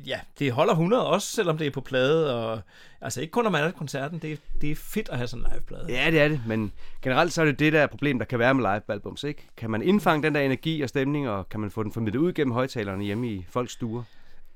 ja, 0.07 0.21
det 0.39 0.53
holder 0.53 0.73
100 0.73 1.07
også, 1.07 1.29
selvom 1.29 1.59
det 1.59 1.67
er 1.67 1.71
på 1.71 1.81
plade. 1.81 2.37
Og, 2.37 2.61
altså 3.01 3.21
ikke 3.21 3.31
kun 3.31 3.45
når 3.45 3.51
man 3.51 3.63
er 3.63 3.69
til 3.69 3.79
koncerten, 3.79 4.19
det, 4.19 4.41
det 4.61 4.71
er 4.71 4.77
fedt 4.77 5.09
at 5.09 5.17
have 5.17 5.29
sådan 5.29 5.45
en 5.45 5.53
liveplade. 5.53 5.87
Ja, 5.89 6.11
det 6.11 6.21
er 6.21 6.29
det, 6.29 6.41
men 6.47 6.73
generelt 7.03 7.33
så 7.33 7.41
er 7.41 7.45
det 7.45 7.59
det 7.59 7.73
der 7.73 7.87
problem, 7.87 8.19
der 8.19 8.25
kan 8.25 8.39
være 8.39 8.55
med 8.55 8.63
live-albums, 8.63 9.25
ikke? 9.25 9.49
Kan 9.57 9.71
man 9.71 9.83
indfange 9.83 10.23
den 10.23 10.35
der 10.35 10.41
energi 10.41 10.83
og 10.83 10.89
stemning, 10.89 11.29
og 11.29 11.49
kan 11.49 11.61
man 11.61 11.71
få 11.71 11.83
den 11.83 11.93
formidlet 11.93 12.21
ud 12.21 12.33
gennem 12.33 12.53
højtalerne 12.53 13.05
hjemme 13.05 13.29
i 13.29 13.47
folks 13.51 13.73
stuer? 13.73 14.03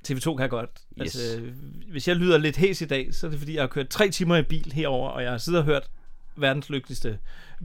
TV2 0.09 0.37
kan 0.37 0.49
godt. 0.49 0.71
Yes. 0.71 1.01
Altså, 1.01 1.41
hvis 1.91 2.09
jeg 2.09 2.17
lyder 2.17 2.39
lidt 2.39 2.57
hæs 2.57 2.81
i 2.81 2.87
dag, 2.87 3.15
så 3.15 3.27
er 3.27 3.31
det 3.31 3.39
fordi, 3.39 3.55
jeg 3.55 3.63
har 3.63 3.69
kørt 3.69 3.89
tre 3.89 4.09
timer 4.09 4.37
i 4.37 4.43
bil 4.43 4.73
herover, 4.73 5.09
og 5.09 5.23
jeg 5.23 5.31
har 5.31 5.39
siddet 5.39 5.59
og 5.59 5.65
hørt 5.65 5.91
verdens 6.41 6.71
lykkeligste 6.71 7.19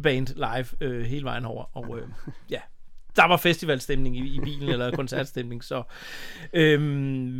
band 0.04 0.28
live 0.36 0.90
øh, 0.90 1.06
hele 1.06 1.26
vejen 1.26 1.46
over. 1.46 1.78
Og 1.78 2.00
øh, 2.00 2.08
ja, 2.50 2.60
der 3.16 3.28
var 3.28 3.38
festivalstemning 3.38 4.18
i, 4.18 4.36
i 4.36 4.40
bilen, 4.40 4.70
eller 4.70 4.92
koncertstemning. 4.96 5.64
Så, 5.64 5.84
øhm, 6.54 6.84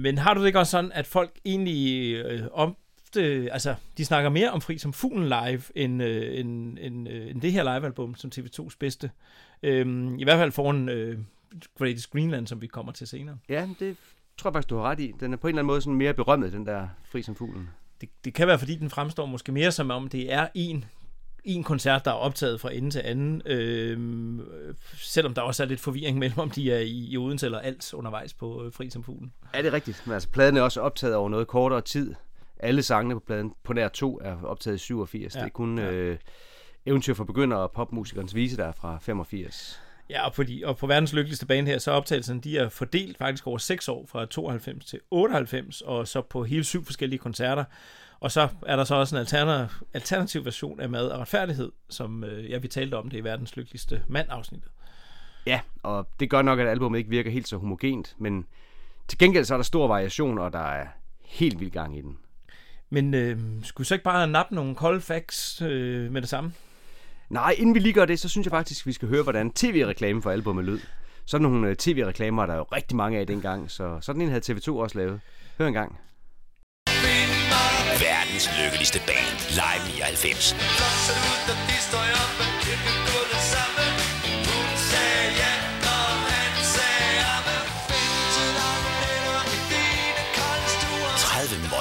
men 0.04 0.18
har 0.18 0.34
du 0.34 0.42
det 0.42 0.48
ikke 0.48 0.60
også 0.60 0.72
sådan, 0.72 0.92
at 0.92 1.08
folk 1.08 1.32
egentlig 1.46 2.14
øh, 2.16 2.48
om 2.52 2.76
altså, 3.52 3.76
de 3.98 4.06
snakker 4.06 4.30
mere 4.30 4.52
om 4.52 4.62
Fri 4.62 4.78
som 4.78 4.94
Fuglen 4.94 5.24
live, 5.24 5.62
end, 5.76 6.04
øh, 6.04 6.40
end, 6.40 6.78
end, 6.82 7.10
øh, 7.10 7.30
end 7.30 7.42
det 7.42 7.52
her 7.52 7.76
livealbum, 7.76 8.16
som 8.16 8.32
TV2's 8.36 8.76
bedste. 8.80 9.12
Øhm, 9.64 10.20
I 10.20 10.24
hvert 10.24 10.38
fald 10.38 10.52
foran 10.52 10.90
øh, 10.90 11.20
Greatest 11.78 12.12
Greenland, 12.12 12.48
som 12.48 12.62
vi 12.62 12.68
kommer 12.68 12.92
til 12.92 13.08
senere. 13.08 13.38
Ja, 13.50 13.68
det 13.80 13.98
tror 14.38 14.50
jeg 14.50 14.54
faktisk, 14.54 14.70
du 14.70 14.76
har 14.76 14.84
ret 14.84 15.00
i. 15.00 15.14
Den 15.20 15.34
er 15.34 15.38
på 15.38 15.48
en 15.48 15.52
eller 15.52 15.60
anden 15.60 15.68
måde 15.68 15.82
sådan 15.82 15.98
mere 15.98 16.14
berømmet, 16.14 16.54
den 16.54 16.66
der 16.66 16.88
Fri 17.06 17.22
som 17.22 17.36
fuglen. 17.36 17.70
Det, 18.02 18.10
det 18.26 18.34
kan 18.34 18.48
være, 18.48 18.60
fordi 18.60 18.76
den 18.76 18.90
fremstår 18.90 19.26
måske 19.26 19.52
mere 19.52 19.72
som 19.72 19.92
om, 19.92 20.08
det 20.08 20.34
er 20.34 20.48
en 20.54 20.86
en 21.44 21.64
koncert, 21.64 22.06
der 22.06 22.12
er 22.12 22.16
optaget 22.16 22.62
fra 22.62 22.74
ende 22.74 22.92
til 22.92 23.02
anden, 23.06 23.42
øh, 23.46 24.00
selvom 24.96 25.34
der 25.34 25.42
også 25.42 25.64
er 25.64 25.68
lidt 25.68 25.80
forvirring 25.80 26.18
mellem, 26.20 26.40
om 26.40 26.50
de 26.50 26.72
er 26.72 26.80
i, 26.80 27.08
i 27.10 27.18
Odense 27.18 27.46
eller 27.46 27.60
alt 27.60 27.94
undervejs 27.94 28.34
på 28.34 28.66
øh, 28.66 28.74
Fri 28.74 28.90
som 28.90 29.04
Fuglen. 29.04 29.34
Ja, 29.54 29.62
det 29.62 29.68
er 29.68 29.74
rigtigt. 29.74 30.02
Men 30.06 30.14
altså, 30.14 30.30
pladen 30.30 30.58
er 30.58 30.62
også 30.62 30.82
optaget 30.82 31.16
over 31.16 31.30
noget 31.30 31.48
kortere 31.48 31.82
tid. 31.82 32.16
Alle 32.60 32.84
sangene 32.84 33.16
på 33.16 33.20
pladen 33.20 33.54
på 33.64 33.74
nær 33.74 33.88
to 33.88 34.20
er 34.24 34.44
optaget 34.44 34.76
i 34.76 34.80
87. 34.80 35.36
Ja, 35.36 35.40
det 35.40 35.46
er 35.46 35.50
kun 35.50 35.78
ja. 35.78 35.92
øh, 35.92 36.18
Eventyr 36.86 37.14
for 37.14 37.24
begynder 37.24 37.58
og 37.58 37.72
popmusikernes 37.72 38.36
vise, 38.36 38.58
der 38.58 38.66
er 38.66 38.72
fra 38.72 38.98
85. 39.02 39.82
Ja, 40.10 40.26
og 40.26 40.34
på, 40.34 40.44
de, 40.44 40.62
og 40.66 40.78
på 40.78 40.88
verdens 40.88 41.14
lykkeligste 41.14 41.46
bane 41.46 41.68
her, 41.68 41.78
så 41.78 41.92
er 41.92 41.96
optagelserne, 41.96 42.42
de 42.42 42.58
er 42.58 42.70
fordelt 42.70 43.18
faktisk 43.18 43.48
over 43.48 43.58
6 43.58 43.90
år, 43.90 44.06
fra 44.06 44.26
92 44.26 44.86
til 44.86 45.00
98, 45.12 45.82
og 45.82 46.08
så 46.08 46.22
på 46.22 46.44
hele 46.44 46.64
syv 46.64 46.86
forskellige 46.86 47.20
koncerter. 47.20 47.64
Og 48.24 48.32
så 48.32 48.48
er 48.66 48.76
der 48.76 48.84
så 48.84 48.96
også 48.96 49.16
en 49.16 49.20
alternativ, 49.20 49.88
alternativ 49.94 50.46
version 50.46 50.80
af 50.80 50.90
Mad 50.90 51.08
og 51.08 51.20
Retfærdighed, 51.20 51.72
som 51.90 52.24
øh, 52.24 52.50
ja, 52.50 52.58
vi 52.58 52.68
talte 52.68 52.96
om 52.96 53.10
det 53.10 53.18
i 53.18 53.24
verdens 53.24 53.56
lykkeligste 53.58 54.04
mand-afsnittet. 54.08 54.72
Ja, 55.46 55.60
og 55.84 56.08
det 56.20 56.30
gør 56.30 56.42
nok, 56.42 56.60
at 56.60 56.68
albumet 56.68 56.98
ikke 56.98 57.10
virker 57.10 57.32
helt 57.32 57.48
så 57.48 57.58
homogent, 57.58 58.16
men 58.18 58.46
til 59.08 59.18
gengæld 59.18 59.46
så 59.46 59.54
er 59.54 59.58
der 59.58 59.64
stor 59.64 59.88
variation, 59.88 60.38
og 60.38 60.54
der 60.54 60.60
er 60.60 60.88
helt 61.22 61.60
vild 61.60 61.72
gang 61.72 61.98
i 61.98 62.02
den. 62.02 62.18
Men 62.90 63.14
øh, 63.14 63.40
skulle 63.64 63.88
så 63.88 63.94
ikke 63.94 64.04
bare 64.04 64.28
nappe 64.28 64.56
nogle 64.56 64.76
kolde 64.76 65.02
facts 65.02 65.62
øh, 65.62 66.12
med 66.12 66.22
det 66.22 66.30
samme? 66.30 66.54
Nej, 67.30 67.56
inden 67.58 67.76
vi 67.76 67.80
lige 67.80 67.94
gør 67.94 68.06
det, 68.06 68.20
så 68.20 68.30
synes 68.30 68.46
jeg 68.46 68.52
faktisk, 68.52 68.82
at 68.82 68.88
vi 68.88 68.94
skal 68.94 69.08
høre, 69.08 69.24
hvordan 69.24 69.52
tv-reklame 69.52 70.22
for 70.22 70.32
albumet 70.32 70.66
lød. 70.66 70.80
Sådan 71.26 71.44
nogle 71.44 71.68
øh, 71.68 71.76
tv-reklamer, 71.76 72.46
der 72.46 72.54
er 72.54 72.58
jo 72.58 72.64
rigtig 72.64 72.98
mange 72.98 73.20
af 73.20 73.28
dengang, 73.28 73.72
så 73.72 73.98
sådan 74.02 74.22
en 74.22 74.30
havde 74.30 74.54
TV2 74.54 74.72
også 74.72 74.98
lavet. 74.98 75.22
Hør 75.58 75.68
en 75.68 75.74
gang. 75.74 76.00
Verdens 78.00 78.50
lykkeligste 78.60 79.00
band. 79.08 79.38
Live 79.50 80.08
99. 80.10 80.56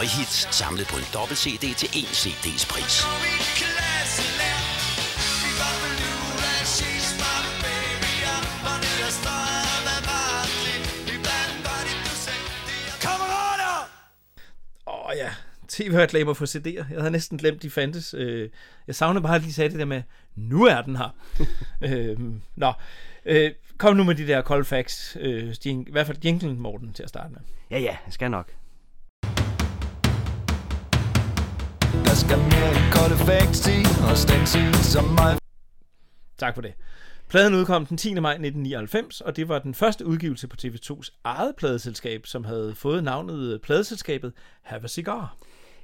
Møghits 0.02 0.56
samlet 0.56 0.86
på 0.86 0.96
en 0.96 1.06
dobbelt 1.14 1.38
CD 1.38 1.74
til 1.74 1.88
en 1.94 2.04
CD's 2.04 2.66
pris. 2.68 3.04
Tv-reklamer 15.72 16.34
for 16.34 16.46
CD'er. 16.46 16.92
Jeg 16.92 16.98
havde 16.98 17.10
næsten 17.10 17.38
glemt, 17.38 17.62
de 17.62 17.70
fandtes. 17.70 18.14
Øh, 18.14 18.48
jeg 18.86 18.94
savner 18.94 19.20
bare, 19.20 19.36
at 19.36 19.42
de 19.42 19.52
sagde 19.52 19.70
det 19.70 19.78
der 19.78 19.84
med, 19.84 20.02
nu 20.36 20.64
er 20.64 20.82
den 20.82 20.96
her. 20.96 21.16
øh, 21.88 22.18
nå, 22.56 22.72
øh, 23.24 23.50
kom 23.78 23.96
nu 23.96 24.04
med 24.04 24.14
de 24.14 24.26
der 24.26 24.42
cold 24.42 24.64
facts. 24.64 25.16
Øh, 25.20 25.54
i 25.64 25.90
hvert 25.90 26.06
fald 26.06 26.18
jinglen, 26.24 26.60
Morten, 26.60 26.92
til 26.92 27.02
at 27.02 27.08
starte 27.08 27.32
med. 27.32 27.40
Ja, 27.70 27.78
ja, 27.78 27.96
jeg 28.06 28.12
skal 28.12 28.30
nok. 28.30 28.52
Der 31.92 32.14
skal 32.14 32.38
mere 32.38 32.68
end 32.68 32.92
kolde 32.92 33.16
facts 33.16 33.68
i, 33.68 33.78
og 34.10 34.16
stængs 34.16 34.54
i 34.54 34.92
som 34.92 35.04
mig. 35.04 35.38
Tak 36.38 36.54
for 36.54 36.62
det. 36.62 36.74
Pladen 37.28 37.54
udkom 37.54 37.86
den 37.86 37.96
10. 37.96 38.14
maj 38.14 38.32
1999, 38.32 39.20
og 39.20 39.36
det 39.36 39.48
var 39.48 39.58
den 39.58 39.74
første 39.74 40.06
udgivelse 40.06 40.48
på 40.48 40.56
TV2's 40.62 41.08
eget 41.24 41.54
pladeselskab, 41.56 42.26
som 42.26 42.44
havde 42.44 42.74
fået 42.74 43.04
navnet 43.04 43.60
pladeselskabet 43.62 44.32
Have 44.62 44.84
a 44.84 44.88
Cigar. 44.88 45.36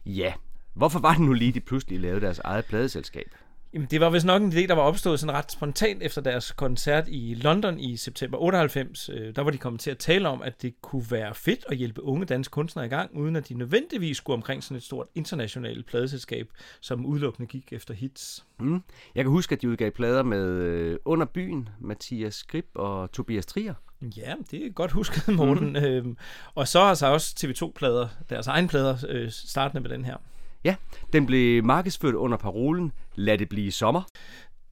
Ja, 0.09 0.33
hvorfor 0.75 0.99
var 0.99 1.13
det 1.13 1.21
nu 1.21 1.33
lige, 1.33 1.53
de 1.53 1.61
pludselig 1.61 2.01
lavede 2.01 2.21
deres 2.21 2.39
eget 2.39 2.65
pladeselskab? 2.65 3.31
Jamen, 3.75 3.89
det 3.91 4.01
var 4.01 4.11
vist 4.11 4.27
nok 4.27 4.43
en 4.43 4.53
idé, 4.53 4.67
der 4.67 4.75
var 4.75 4.83
opstået 4.83 5.21
sådan 5.21 5.35
ret 5.35 5.53
spontant 5.53 6.03
efter 6.03 6.21
deres 6.21 6.53
koncert 6.53 7.05
i 7.09 7.35
London 7.35 7.81
i 7.81 7.97
september 7.97 8.39
98. 8.39 9.09
Øh, 9.09 9.37
Der 9.37 9.43
var 9.43 9.51
de 9.51 9.59
kommet 9.59 9.81
til 9.81 9.91
at 9.91 9.99
tale 9.99 10.29
om, 10.29 10.43
at 10.43 10.63
det 10.63 10.75
kunne 10.83 11.05
være 11.11 11.35
fedt 11.35 11.65
at 11.69 11.77
hjælpe 11.77 12.03
unge 12.03 12.27
danske 12.27 12.53
kunstnere 12.53 12.87
i 12.87 12.89
gang, 12.89 13.17
uden 13.17 13.37
at 13.37 13.49
de 13.49 13.55
nødvendigvis 13.55 14.17
skulle 14.17 14.35
omkring 14.35 14.65
sådan 14.65 14.77
et 14.77 14.83
stort 14.83 15.07
internationalt 15.15 15.87
pladeselskab, 15.87 16.49
som 16.81 17.07
udelukkende 17.07 17.47
gik 17.47 17.73
efter 17.73 17.95
hits. 17.95 18.45
Mm. 18.61 18.83
Jeg 19.15 19.25
kan 19.25 19.31
huske, 19.31 19.53
at 19.53 19.63
de 19.63 19.69
udgav 19.69 19.91
plader 19.91 20.23
med 20.23 20.47
øh, 20.49 20.99
Under 21.05 21.27
Byen, 21.27 21.69
Mathias 21.81 22.43
Grib 22.43 22.67
og 22.75 23.13
Tobias 23.13 23.47
Trier. 23.47 23.75
Ja, 24.03 24.35
det 24.51 24.67
er 24.67 24.71
godt 24.71 24.93
husket, 24.93 25.29
Morten. 25.37 25.69
Mm. 25.69 25.77
Øhm, 25.77 26.17
og 26.55 26.69
så 26.69 26.81
har 26.81 26.95
så 26.95 27.07
også 27.07 27.35
TV2-plader, 27.41 28.09
deres 28.31 28.47
egen 28.47 28.69
plader, 28.69 28.97
øh, 29.09 29.31
startende 29.31 29.83
med 29.83 29.91
den 29.91 30.05
her. 30.05 30.17
Ja, 30.65 30.75
den 31.13 31.27
blev 31.27 31.65
markedsført 31.65 32.15
under 32.15 32.37
parolen 32.37 32.93
Lad 33.15 33.39
det 33.39 33.49
blive 33.49 33.73
sommer. 33.73 34.03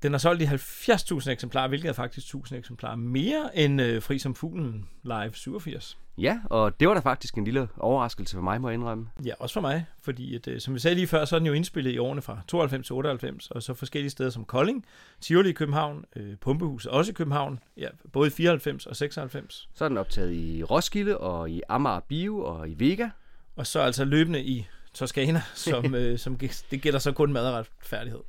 Den 0.03 0.13
har 0.13 0.19
solgt 0.19 0.43
i 0.43 0.45
70.000 0.45 1.31
eksemplarer, 1.31 1.69
hvilket 1.69 1.89
er 1.89 1.93
faktisk 1.93 2.27
1000 2.27 2.59
eksemplarer 2.59 2.97
mere 2.97 3.51
end 3.59 3.83
øh, 3.83 4.03
Fri 4.03 4.19
som 4.19 4.35
Fuglen 4.35 4.89
Live 5.03 5.31
87. 5.35 5.99
Ja, 6.19 6.41
og 6.45 6.81
det 6.81 6.89
var 6.89 6.95
da 6.95 7.01
faktisk 7.01 7.35
en 7.35 7.45
lille 7.45 7.69
overraskelse 7.77 8.35
for 8.37 8.43
mig, 8.43 8.61
må 8.61 8.69
jeg 8.69 8.75
indrømme. 8.75 9.09
Ja, 9.25 9.33
også 9.39 9.53
for 9.53 9.61
mig, 9.61 9.87
fordi 10.03 10.35
at, 10.35 10.49
øh, 10.49 10.61
som 10.61 10.75
vi 10.75 10.79
sagde 10.79 10.95
lige 10.95 11.07
før, 11.07 11.25
så 11.25 11.37
er 11.37 11.41
den 11.41 11.47
jo 11.47 11.53
indspillet 11.53 11.93
i 11.93 11.99
årene 11.99 12.23
fra 12.23 12.39
92 12.49 12.87
til 12.87 12.95
98, 12.95 13.51
og 13.51 13.63
så 13.63 13.75
forskellige 13.75 14.11
steder 14.11 14.31
som 14.31 14.45
Kolding, 14.45 14.85
Tivoli 15.21 15.49
i 15.49 15.53
København, 15.53 16.05
øh, 16.17 16.37
Pumpehus 16.37 16.87
også 16.87 17.11
i 17.11 17.15
København, 17.15 17.59
ja, 17.77 17.89
både 18.13 18.27
i 18.27 18.31
94 18.31 18.87
og 18.87 18.97
96, 18.97 19.69
Så 19.75 19.85
er 19.85 19.89
den 19.89 19.99
optaget 19.99 20.33
i 20.33 20.63
Roskilde 20.63 21.19
og 21.19 21.51
i 21.51 21.63
Amager 21.69 22.01
Bio 22.01 22.45
og 22.45 22.69
i 22.69 22.75
Vega. 22.79 23.09
og 23.57 23.67
så 23.67 23.81
altså 23.81 24.05
løbende 24.05 24.43
i 24.45 24.67
Toskana, 24.95 25.43
som, 25.55 25.95
øh, 25.95 26.19
som 26.19 26.39
det 26.71 26.83
gælder 26.83 26.99
så 26.99 27.13
kun 27.13 27.33
madretfærdighed. 27.33 28.21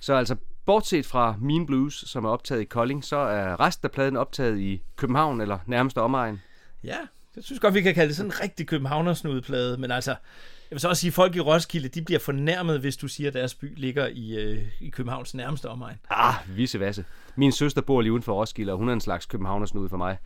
Så 0.00 0.14
altså, 0.14 0.36
bortset 0.66 1.06
fra 1.06 1.34
Mean 1.40 1.66
Blues, 1.66 2.04
som 2.06 2.24
er 2.24 2.28
optaget 2.28 2.60
i 2.60 2.64
Kolding, 2.64 3.04
så 3.04 3.16
er 3.16 3.60
resten 3.60 3.86
af 3.86 3.90
pladen 3.90 4.16
optaget 4.16 4.58
i 4.58 4.82
København 4.96 5.40
eller 5.40 5.58
nærmeste 5.66 6.00
omegn. 6.00 6.40
Ja, 6.84 6.96
jeg 7.36 7.44
synes 7.44 7.60
godt, 7.60 7.74
vi 7.74 7.82
kan 7.82 7.94
kalde 7.94 8.08
det 8.08 8.16
sådan 8.16 8.32
en 8.32 8.40
rigtig 8.42 8.66
københavnersnudeplade, 8.66 9.78
men 9.78 9.90
altså, 9.90 10.10
jeg 10.10 10.70
vil 10.70 10.80
så 10.80 10.88
også 10.88 11.00
sige, 11.00 11.08
at 11.08 11.14
folk 11.14 11.36
i 11.36 11.40
Roskilde, 11.40 11.88
de 11.88 12.02
bliver 12.02 12.18
fornærmet, 12.18 12.80
hvis 12.80 12.96
du 12.96 13.08
siger, 13.08 13.28
at 13.28 13.34
deres 13.34 13.54
by 13.54 13.72
ligger 13.76 14.06
i, 14.06 14.36
øh, 14.36 14.62
i 14.80 14.88
Københavns 14.88 15.34
nærmeste 15.34 15.68
omegn. 15.68 15.96
Ah, 16.10 16.34
visse 16.56 16.80
vasse. 16.80 17.04
Min 17.36 17.52
søster 17.52 17.80
bor 17.80 18.00
lige 18.00 18.12
uden 18.12 18.22
for 18.22 18.34
Roskilde, 18.34 18.72
og 18.72 18.78
hun 18.78 18.88
er 18.88 18.92
en 18.92 19.00
slags 19.00 19.26
københavnersnude 19.26 19.88
for 19.88 19.96
mig. 19.96 20.18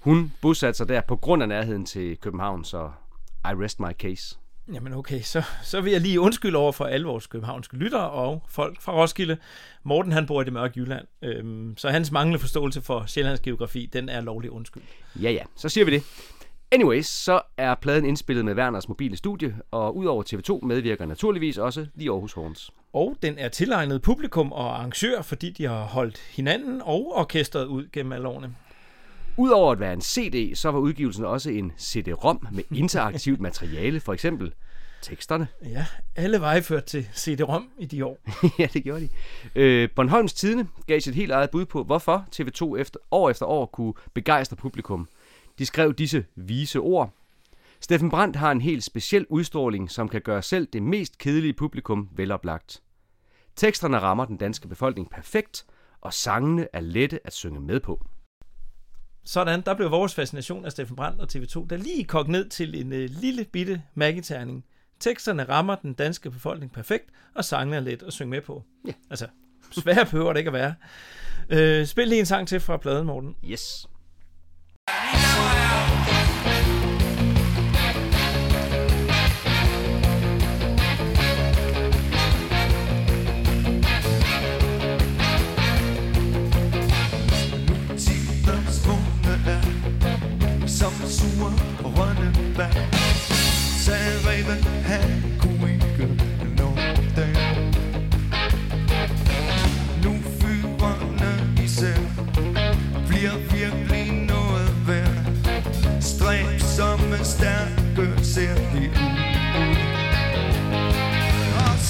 Hun 0.00 0.32
bosatte 0.40 0.76
sig 0.76 0.88
der 0.88 1.00
på 1.00 1.16
grund 1.16 1.42
af 1.42 1.48
nærheden 1.48 1.86
til 1.86 2.16
København, 2.16 2.64
så 2.64 2.90
I 3.44 3.48
rest 3.48 3.80
my 3.80 3.92
case. 3.92 4.38
Jamen 4.72 4.92
okay, 4.92 5.20
så, 5.20 5.42
så 5.62 5.80
vil 5.80 5.92
jeg 5.92 6.00
lige 6.00 6.20
undskylde 6.20 6.58
over 6.58 6.72
for 6.72 6.84
alle 6.84 7.06
vores 7.06 7.26
københavnske 7.26 7.76
lyttere 7.76 8.10
og 8.10 8.42
folk 8.48 8.80
fra 8.80 8.92
Roskilde. 8.92 9.36
Morten 9.82 10.12
han 10.12 10.26
bor 10.26 10.40
i 10.42 10.44
det 10.44 10.52
mørke 10.52 10.80
Jylland, 10.80 11.06
øhm, 11.22 11.74
så 11.76 11.88
hans 11.88 12.10
manglende 12.10 12.38
forståelse 12.38 12.82
for 12.82 13.04
Sjællands 13.06 13.40
geografi, 13.40 13.90
den 13.92 14.08
er 14.08 14.20
lovlig 14.20 14.50
undskyld. 14.50 14.82
Ja, 15.22 15.30
ja, 15.30 15.42
så 15.56 15.68
siger 15.68 15.84
vi 15.84 15.90
det. 15.90 16.02
Anyways, 16.72 17.06
så 17.06 17.40
er 17.56 17.74
pladen 17.74 18.04
indspillet 18.04 18.44
med 18.44 18.54
Werners 18.54 18.88
mobile 18.88 19.16
studie, 19.16 19.56
og 19.70 19.96
udover 19.96 20.22
TV2 20.22 20.66
medvirker 20.66 21.06
naturligvis 21.06 21.58
også 21.58 21.86
The 21.98 22.10
Aarhus 22.10 22.32
Horns. 22.32 22.70
Og 22.92 23.16
den 23.22 23.38
er 23.38 23.48
tilegnet 23.48 24.02
publikum 24.02 24.52
og 24.52 24.74
arrangør, 24.76 25.22
fordi 25.22 25.50
de 25.50 25.64
har 25.64 25.84
holdt 25.84 26.18
hinanden 26.18 26.82
og 26.82 27.12
orkestret 27.16 27.66
ud 27.66 27.88
gennem 27.92 28.12
alle 28.12 28.28
årene. 28.28 28.54
Udover 29.38 29.72
at 29.72 29.80
være 29.80 29.92
en 29.92 30.00
CD, 30.00 30.54
så 30.56 30.70
var 30.70 30.78
udgivelsen 30.78 31.24
også 31.24 31.50
en 31.50 31.72
CD-ROM 31.78 32.46
med 32.52 32.64
interaktivt 32.82 33.40
materiale, 33.40 34.00
for 34.00 34.12
eksempel 34.12 34.54
teksterne. 35.02 35.48
Ja, 35.64 35.86
alle 36.16 36.40
veje 36.40 36.62
ført 36.62 36.84
til 36.84 37.08
CD-ROM 37.14 37.70
i 37.78 37.86
de 37.86 38.04
år. 38.04 38.18
ja, 38.58 38.68
det 38.72 38.84
gjorde 38.84 39.00
de. 39.00 39.08
Øh, 39.54 39.88
Bornholms 39.96 40.32
Tidene 40.32 40.68
gav 40.86 41.00
sit 41.00 41.14
helt 41.14 41.32
eget 41.32 41.50
bud 41.50 41.64
på, 41.64 41.84
hvorfor 41.84 42.26
TV2 42.36 42.76
efter, 42.80 43.00
år 43.10 43.30
efter 43.30 43.46
år 43.46 43.66
kunne 43.66 43.94
begejstre 44.14 44.56
publikum. 44.56 45.08
De 45.58 45.66
skrev 45.66 45.94
disse 45.94 46.24
vise 46.36 46.80
ord. 46.80 47.10
Steffen 47.80 48.10
Brandt 48.10 48.36
har 48.36 48.52
en 48.52 48.60
helt 48.60 48.84
speciel 48.84 49.26
udstråling, 49.28 49.90
som 49.90 50.08
kan 50.08 50.20
gøre 50.20 50.42
selv 50.42 50.68
det 50.72 50.82
mest 50.82 51.18
kedelige 51.18 51.52
publikum 51.52 52.08
veloplagt. 52.12 52.82
Teksterne 53.56 53.98
rammer 53.98 54.24
den 54.24 54.36
danske 54.36 54.68
befolkning 54.68 55.10
perfekt, 55.10 55.66
og 56.00 56.14
sangene 56.14 56.68
er 56.72 56.80
lette 56.80 57.26
at 57.26 57.32
synge 57.32 57.60
med 57.60 57.80
på. 57.80 58.06
Sådan, 59.28 59.60
der 59.60 59.74
blev 59.74 59.90
vores 59.90 60.14
fascination 60.14 60.64
af 60.64 60.72
Steffen 60.72 60.96
Brandt 60.96 61.20
og 61.20 61.28
TV2, 61.32 61.66
der 61.70 61.76
lige 61.76 62.04
kogt 62.04 62.28
ned 62.28 62.48
til 62.48 62.80
en 62.80 62.92
øh, 62.92 63.10
lille 63.10 63.44
bitte 63.44 63.82
magiterning. 63.94 64.64
Teksterne 65.00 65.44
rammer 65.48 65.74
den 65.74 65.92
danske 65.92 66.30
befolkning 66.30 66.72
perfekt, 66.72 67.04
og 67.34 67.44
sangene 67.44 67.76
er 67.76 67.80
let 67.80 68.02
at 68.02 68.12
synge 68.12 68.30
med 68.30 68.40
på. 68.40 68.64
Ja. 68.86 68.92
Altså, 69.10 69.26
svære 69.70 70.06
behøver 70.06 70.32
det 70.32 70.40
ikke 70.40 70.48
at 70.48 70.52
være. 70.52 70.74
Øh, 71.50 71.86
spil 71.86 72.08
lige 72.08 72.18
en 72.18 72.26
sang 72.26 72.48
til 72.48 72.60
fra 72.60 72.76
pladen, 72.76 73.06
Morten. 73.06 73.36
Yes. 73.44 73.88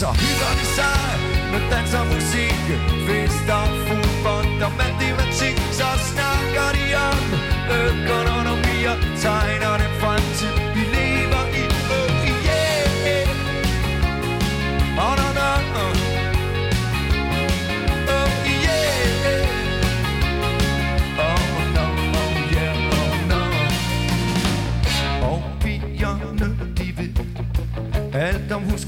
Så 0.01 0.07
hygger 0.07 0.53
de 0.59 0.67
sig 0.79 1.09
med 1.53 1.63
dans 1.71 1.95
og 2.01 2.07
musik 2.15 2.65
Fest 3.07 3.49
og 3.59 3.69
fodbold 3.87 4.63
og 4.67 4.73
matematik 4.83 5.57
Så 5.79 5.89
snakker 6.11 6.69
de 6.77 6.87
om 7.09 7.23
økonomi 7.85 8.77
og 8.93 8.99
tegner 9.23 9.68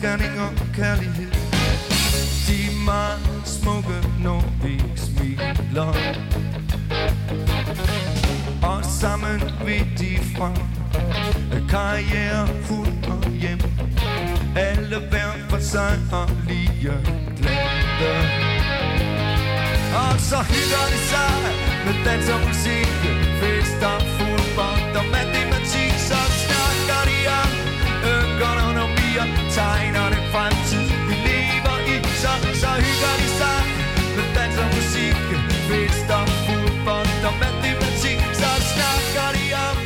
alt 0.05 0.39
og 0.39 0.53
kærlighed. 0.75 1.33
De 2.47 2.57
er 2.67 2.85
meget 2.85 3.43
smukke, 3.45 3.99
når 4.25 4.45
vi 4.63 4.83
smiler. 4.97 5.95
Og 8.63 8.85
sammen 8.85 9.41
vil 9.65 9.87
de 9.99 10.19
frem. 10.37 10.57
Karriere, 11.69 12.47
fuld 12.63 13.11
og 13.11 13.31
hjem. 13.31 13.61
Alle 14.57 14.99
hver 15.11 15.33
for 15.49 15.59
sig 15.59 15.99
og 16.13 16.29
lige 16.49 16.93
glade 17.39 18.41
Og 19.95 20.21
så 20.21 20.37
hygger 20.37 20.85
de 20.93 20.99
sig 21.13 21.35
med 21.85 22.05
dans 22.05 22.29
og 22.29 22.41
musik. 22.49 22.91
Fester, 23.41 23.99
fodbold 24.17 24.97
og 25.01 25.05
matematik 25.13 25.93
Så 26.09 26.21
snakker 26.43 27.01
de 27.11 27.19
om 27.43 27.60
og 29.23 29.29
tegner 29.57 30.07
den 30.15 30.25
fremtid 30.33 30.85
Vi 31.09 31.17
lever 31.29 31.77
i 31.93 31.95
Så, 32.23 32.33
så 32.63 32.71
hygger 32.85 33.15
de 33.21 33.29
sig 33.41 33.59
med 34.17 34.27
dans 34.37 34.57
og 34.63 34.69
musik 34.77 35.17
Fester, 35.69 36.23
fodbold 36.47 37.23
og 37.29 37.35
matematik 37.45 38.19
Så 38.41 38.51
snakker 38.73 39.29
de 39.37 39.45
om 39.69 39.79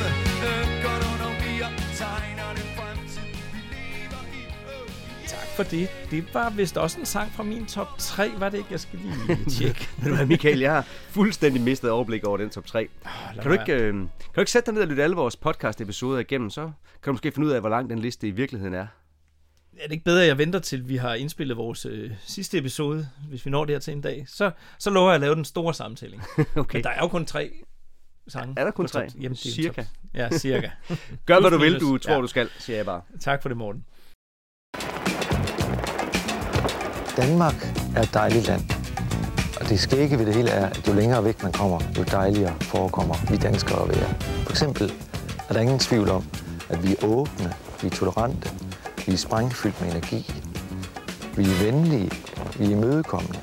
økonomi 0.57 1.53
og 1.67 1.73
tegner 2.01 2.49
den 2.59 2.69
fremtid 2.77 3.27
Vi 3.53 3.61
lever 3.75 4.23
i 4.39 4.43
oh, 4.71 5.29
Tak 5.35 5.49
for 5.57 5.63
det. 5.63 5.89
Det 6.11 6.35
var 6.35 6.51
vist 6.51 6.77
også 6.77 7.01
en 7.01 7.07
sang 7.07 7.33
fra 7.33 7.43
min 7.43 7.67
top 7.67 7.99
3, 7.99 8.31
var 8.39 8.49
det 8.49 8.59
ikke? 8.59 8.69
Jeg 8.71 8.81
skal 8.81 8.99
lige 8.99 9.45
tjekke. 9.57 9.89
Ved 9.99 10.11
du 10.11 10.17
hvad, 10.17 10.27
Michael, 10.27 10.59
jeg 10.59 10.73
har 10.73 10.83
fuldstændig 11.11 11.63
mistet 11.63 11.91
overblik 11.91 12.25
over 12.25 12.37
den 12.37 12.51
top 12.51 12.67
3. 12.67 12.89
lad 13.35 13.43
Kan 13.43 13.53
du, 13.53 13.61
ikke, 13.61 13.73
øh, 13.73 13.93
kan 13.93 14.09
du 14.35 14.41
ikke 14.41 14.51
sætte 14.51 14.67
dig 14.67 14.75
ned 14.75 14.83
og 14.83 14.89
lytte 14.89 15.03
alle 15.03 15.17
vores 15.17 15.37
podcast-episoder 15.37 16.19
igennem, 16.19 16.51
så 16.51 16.63
kan 16.63 17.11
du 17.11 17.13
måske 17.13 17.33
finde 17.33 17.49
ud 17.49 17.53
af, 17.53 17.61
hvor 17.61 17.69
lang 17.69 17.91
den 17.91 17.99
liste 17.99 18.29
i 18.29 18.31
virkeligheden 18.31 18.75
er. 18.75 18.87
Er 19.79 19.85
det 19.85 19.93
ikke 19.93 20.05
bedre, 20.05 20.23
at 20.23 20.29
jeg 20.29 20.39
venter 20.39 20.59
til, 20.59 20.89
vi 20.89 20.97
har 20.97 21.15
indspillet 21.15 21.57
vores 21.57 21.87
øh, 21.87 22.11
sidste 22.27 22.59
episode, 22.59 23.09
hvis 23.29 23.47
vi 23.47 23.51
når 23.51 23.65
det 23.65 23.75
her 23.75 23.81
til 23.81 23.93
en 23.93 24.01
dag? 24.01 24.25
Så, 24.29 24.51
så 24.79 24.91
lover 24.91 25.09
jeg 25.11 25.15
at 25.15 25.21
lave 25.21 25.35
den 25.35 25.45
store 25.45 25.75
samtælling. 25.75 26.23
Okay. 26.57 26.77
Men 26.77 26.85
der 26.85 26.91
er 26.91 26.99
jo 27.01 27.09
kun 27.09 27.27
tre 27.27 27.51
sange. 28.29 28.55
Er 28.57 28.65
der 28.65 28.71
kun 28.71 28.87
tre? 28.87 29.01
Jamen, 29.21 29.31
det 29.37 29.47
er 29.47 29.51
Cirka. 29.51 29.83
Top, 29.83 29.91
ja, 30.15 30.29
cirka. 30.31 30.71
Gør, 31.27 31.41
hvad 31.41 31.51
du 31.51 31.59
vil, 31.59 31.81
du 31.81 31.99
tror, 31.99 32.13
Ja. 32.13 32.21
du 32.21 32.27
skal, 32.27 32.49
siger 32.59 32.77
jeg 32.77 32.87
bare. 32.87 33.01
tak 33.21 33.43
for 33.43 33.49
det, 33.49 33.59
Morten. 33.59 33.85
Danmark 37.17 37.55
er 37.97 38.03
et 38.03 38.15
dejligt 38.15 38.47
land. 38.47 38.63
Og 39.61 39.69
det 39.69 39.81
skægge 39.81 40.19
ved 40.19 40.27
det 40.27 40.35
hele 40.35 40.51
er, 40.51 40.67
at 40.67 40.89
jo 40.89 40.93
længere 40.93 41.25
væk 41.25 41.43
man 41.43 41.53
kommer, 41.53 41.81
jo 41.99 42.03
dejligere 42.03 42.55
forekommer 42.61 43.15
vi 43.31 43.37
danskere 43.37 43.83
at 43.83 43.89
være. 43.89 44.15
For 44.21 44.51
eksempel 44.51 44.93
er 45.49 45.53
der 45.53 45.61
ingen 45.61 45.79
tvivl 45.79 46.09
om, 46.09 46.25
at 46.69 46.83
vi 46.83 46.93
er 46.93 47.05
åbne, 47.05 47.53
vi 47.83 47.87
er 47.87 47.91
tolerante, 47.91 48.51
vi 49.07 49.13
er 49.13 49.17
sprængfyldt 49.17 49.81
med 49.81 49.91
energi, 49.91 50.43
vi 51.37 51.43
er 51.43 51.65
venlige, 51.65 52.11
vi 52.59 52.65
er 52.65 52.71
imødekommende. 52.71 53.39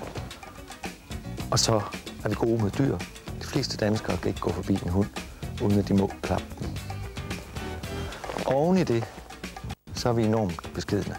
Og 1.52 1.60
så 1.60 1.82
er 2.24 2.30
vi 2.30 2.36
gode 2.36 2.64
med 2.64 2.72
dyr. 2.72 2.98
De 3.42 3.46
fleste 3.46 3.78
danskere 3.78 4.18
kan 4.18 4.28
ikke 4.28 4.40
gå 4.40 4.52
forbi 4.52 4.74
en 4.74 4.90
hund, 4.90 5.08
uden 5.62 5.80
at 5.80 5.88
de 5.88 5.94
må 5.94 6.12
klappe 6.22 6.46
den. 6.60 6.78
Oven 8.46 8.78
i 8.78 8.84
det, 8.84 9.04
så 9.94 10.10
er 10.10 10.14
vi 10.14 10.24
enormt 10.24 10.74
beskedne. 10.74 11.16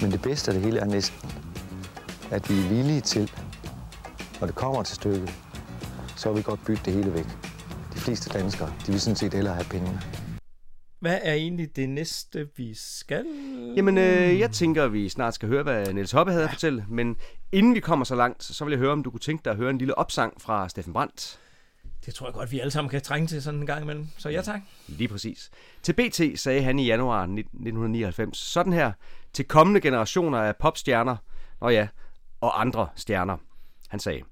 Men 0.00 0.12
det 0.12 0.22
bedste 0.22 0.50
af 0.50 0.54
det 0.54 0.62
hele 0.62 0.80
er 0.80 0.84
næsten, 0.84 1.30
at 2.30 2.50
vi 2.50 2.58
er 2.58 2.68
villige 2.68 3.00
til, 3.00 3.32
når 4.40 4.46
det 4.46 4.56
kommer 4.56 4.82
til 4.82 4.94
stykket, 4.94 5.34
så 6.16 6.28
vil 6.28 6.38
vi 6.38 6.42
godt 6.42 6.64
bytte 6.64 6.82
det 6.84 6.92
hele 6.92 7.14
væk. 7.14 7.26
De 7.94 7.98
fleste 7.98 8.38
danskere, 8.38 8.72
de 8.86 8.92
vil 8.92 9.00
sådan 9.00 9.16
set 9.16 9.34
hellere 9.34 9.54
have 9.54 9.64
pengene. 9.64 10.00
Hvad 11.00 11.18
er 11.22 11.32
egentlig 11.32 11.76
det 11.76 11.88
næste, 11.88 12.48
vi 12.56 12.74
skal? 12.74 13.26
Jamen, 13.76 13.98
øh, 13.98 14.38
jeg 14.38 14.50
tænker, 14.50 14.84
at 14.84 14.92
vi 14.92 15.08
snart 15.08 15.34
skal 15.34 15.48
høre, 15.48 15.62
hvad 15.62 15.92
Niels 15.92 16.10
Hoppe 16.12 16.32
havde 16.32 16.44
at 16.44 16.50
fortælle. 16.50 16.84
Men 16.88 17.16
inden 17.52 17.74
vi 17.74 17.80
kommer 17.80 18.04
så 18.04 18.14
langt, 18.14 18.44
så 18.44 18.64
vil 18.64 18.72
jeg 18.72 18.78
høre, 18.78 18.92
om 18.92 19.02
du 19.02 19.10
kunne 19.10 19.20
tænke 19.20 19.44
dig 19.44 19.50
at 19.50 19.56
høre 19.56 19.70
en 19.70 19.78
lille 19.78 19.98
opsang 19.98 20.40
fra 20.40 20.68
Steffen 20.68 20.92
Brandt. 20.92 21.38
Det 22.06 22.14
tror 22.14 22.26
jeg 22.26 22.34
godt, 22.34 22.52
vi 22.52 22.60
alle 22.60 22.70
sammen 22.70 22.90
kan 22.90 23.02
trænge 23.02 23.26
til 23.26 23.42
sådan 23.42 23.60
en 23.60 23.66
gang 23.66 23.82
imellem. 23.82 24.06
Så 24.18 24.28
ja 24.28 24.42
tak. 24.42 24.60
Lige 24.86 25.08
præcis. 25.08 25.50
Til 25.82 25.92
BT 25.92 26.40
sagde 26.40 26.62
han 26.62 26.78
i 26.78 26.86
januar 26.86 27.22
1999 27.22 28.38
sådan 28.38 28.72
her 28.72 28.92
til 29.32 29.44
kommende 29.44 29.80
generationer 29.80 30.38
af 30.38 30.56
popstjerner, 30.56 31.16
og 31.60 31.72
ja, 31.72 31.88
og 32.40 32.60
andre 32.60 32.88
stjerner. 32.96 33.36
Han 33.88 34.00
sagde, 34.00 34.22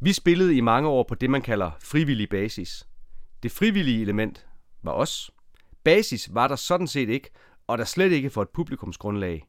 vi 0.00 0.12
spillede 0.12 0.56
i 0.56 0.60
mange 0.60 0.88
år 0.88 1.02
på 1.08 1.14
det, 1.14 1.30
man 1.30 1.42
kalder 1.42 1.70
frivillig 1.80 2.28
basis. 2.28 2.86
Det 3.42 3.52
frivillige 3.52 4.02
element 4.02 4.46
var 4.82 4.92
os. 4.92 5.30
Basis 5.86 6.34
var 6.34 6.48
der 6.48 6.56
sådan 6.56 6.86
set 6.86 7.08
ikke, 7.08 7.30
og 7.66 7.78
der 7.78 7.84
slet 7.84 8.12
ikke 8.12 8.30
for 8.30 8.42
et 8.42 8.48
publikumsgrundlag. 8.48 9.46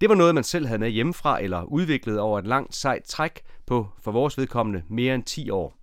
Det 0.00 0.08
var 0.08 0.14
noget, 0.14 0.34
man 0.34 0.44
selv 0.44 0.66
havde 0.66 0.78
med 0.78 0.90
hjemmefra 0.90 1.42
eller 1.42 1.62
udviklet 1.62 2.18
over 2.20 2.38
et 2.38 2.46
langt 2.46 2.74
sejt 2.74 3.04
træk 3.04 3.40
på, 3.66 3.88
for 4.00 4.12
vores 4.12 4.38
vedkommende, 4.38 4.82
mere 4.88 5.14
end 5.14 5.24
10 5.24 5.50
år. 5.50 5.76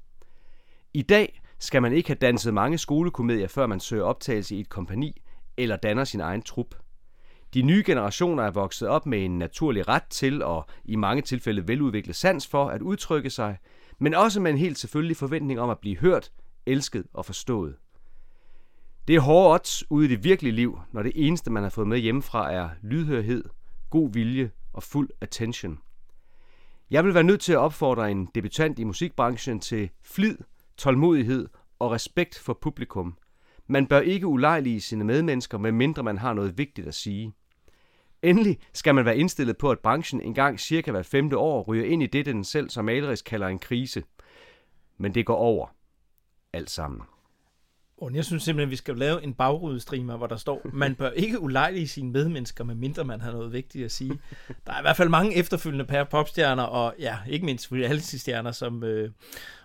I 0.93 1.01
dag 1.01 1.41
skal 1.59 1.81
man 1.81 1.93
ikke 1.93 2.09
have 2.09 2.17
danset 2.21 2.53
mange 2.53 2.77
skolekomedier, 2.77 3.47
før 3.47 3.67
man 3.67 3.79
søger 3.79 4.03
optagelse 4.03 4.55
i 4.55 4.59
et 4.59 4.69
kompani 4.69 5.21
eller 5.57 5.75
danner 5.75 6.03
sin 6.03 6.19
egen 6.19 6.41
trup. 6.41 6.75
De 7.53 7.61
nye 7.61 7.83
generationer 7.85 8.43
er 8.43 8.51
vokset 8.51 8.87
op 8.87 9.05
med 9.05 9.25
en 9.25 9.37
naturlig 9.37 9.87
ret 9.87 10.07
til 10.09 10.43
og 10.43 10.65
i 10.85 10.95
mange 10.95 11.21
tilfælde 11.21 11.67
veludviklet 11.67 12.15
sans 12.15 12.47
for 12.47 12.69
at 12.69 12.81
udtrykke 12.81 13.29
sig, 13.29 13.57
men 13.99 14.13
også 14.13 14.39
med 14.39 14.51
en 14.51 14.57
helt 14.57 14.79
selvfølgelig 14.79 15.17
forventning 15.17 15.59
om 15.59 15.69
at 15.69 15.79
blive 15.79 15.97
hørt, 15.97 16.31
elsket 16.65 17.05
og 17.13 17.25
forstået. 17.25 17.75
Det 19.09 19.15
er 19.15 19.19
hårde 19.19 19.53
odds 19.53 19.91
ude 19.91 20.05
i 20.05 20.09
det 20.09 20.23
virkelige 20.23 20.53
liv, 20.53 20.79
når 20.91 21.03
det 21.03 21.11
eneste, 21.15 21.51
man 21.51 21.63
har 21.63 21.69
fået 21.69 21.87
med 21.87 21.97
hjemmefra, 21.97 22.51
er 22.51 22.69
lydhørhed, 22.81 23.43
god 23.89 24.13
vilje 24.13 24.51
og 24.73 24.83
fuld 24.83 25.09
attention. 25.21 25.79
Jeg 26.91 27.05
vil 27.05 27.13
være 27.13 27.23
nødt 27.23 27.41
til 27.41 27.53
at 27.53 27.59
opfordre 27.59 28.11
en 28.11 28.25
debutant 28.35 28.79
i 28.79 28.83
musikbranchen 28.83 29.59
til 29.59 29.89
flid, 30.03 30.37
tålmodighed 30.77 31.47
og 31.79 31.91
respekt 31.91 32.39
for 32.39 32.53
publikum. 32.61 33.17
Man 33.67 33.87
bør 33.87 33.99
ikke 33.99 34.27
ulejlige 34.27 34.81
sine 34.81 35.03
medmennesker, 35.03 35.57
medmindre 35.57 36.03
man 36.03 36.17
har 36.17 36.33
noget 36.33 36.57
vigtigt 36.57 36.87
at 36.87 36.95
sige. 36.95 37.33
Endelig 38.21 38.59
skal 38.73 38.95
man 38.95 39.05
være 39.05 39.17
indstillet 39.17 39.57
på, 39.57 39.71
at 39.71 39.79
branchen 39.79 40.21
engang 40.21 40.59
cirka 40.59 40.91
hver 40.91 41.03
femte 41.03 41.37
år 41.37 41.63
ryger 41.63 41.85
ind 41.85 42.03
i 42.03 42.07
det, 42.07 42.25
den 42.25 42.43
selv 42.43 42.69
som 42.69 42.85
malerisk 42.85 43.25
kalder 43.25 43.47
en 43.47 43.59
krise. 43.59 44.03
Men 44.97 45.15
det 45.15 45.25
går 45.25 45.35
over. 45.35 45.67
Alt 46.53 46.69
sammen. 46.69 47.01
Og 48.01 48.15
jeg 48.15 48.25
synes 48.25 48.43
simpelthen, 48.43 48.67
at 48.67 48.71
vi 48.71 48.75
skal 48.75 48.95
lave 48.97 49.23
en 49.23 49.33
bagrudestreamer, 49.33 50.17
hvor 50.17 50.27
der 50.27 50.35
står, 50.37 50.61
man 50.73 50.95
bør 50.95 51.09
ikke 51.09 51.39
ulejlige 51.39 51.87
sine 51.87 52.11
medmennesker, 52.11 52.63
medmindre 52.63 53.03
man 53.03 53.21
har 53.21 53.31
noget 53.31 53.53
vigtigt 53.53 53.85
at 53.85 53.91
sige. 53.91 54.19
Der 54.67 54.73
er 54.73 54.79
i 54.79 54.81
hvert 54.81 54.97
fald 54.97 55.09
mange 55.09 55.35
efterfølgende 55.35 55.85
per 55.85 56.03
popstjerner, 56.03 56.63
og 56.63 56.95
ja, 56.99 57.17
ikke 57.29 57.45
mindst 57.45 57.71
reality-stjerner, 57.71 58.51
som 58.51 58.83
øh, 58.83 59.11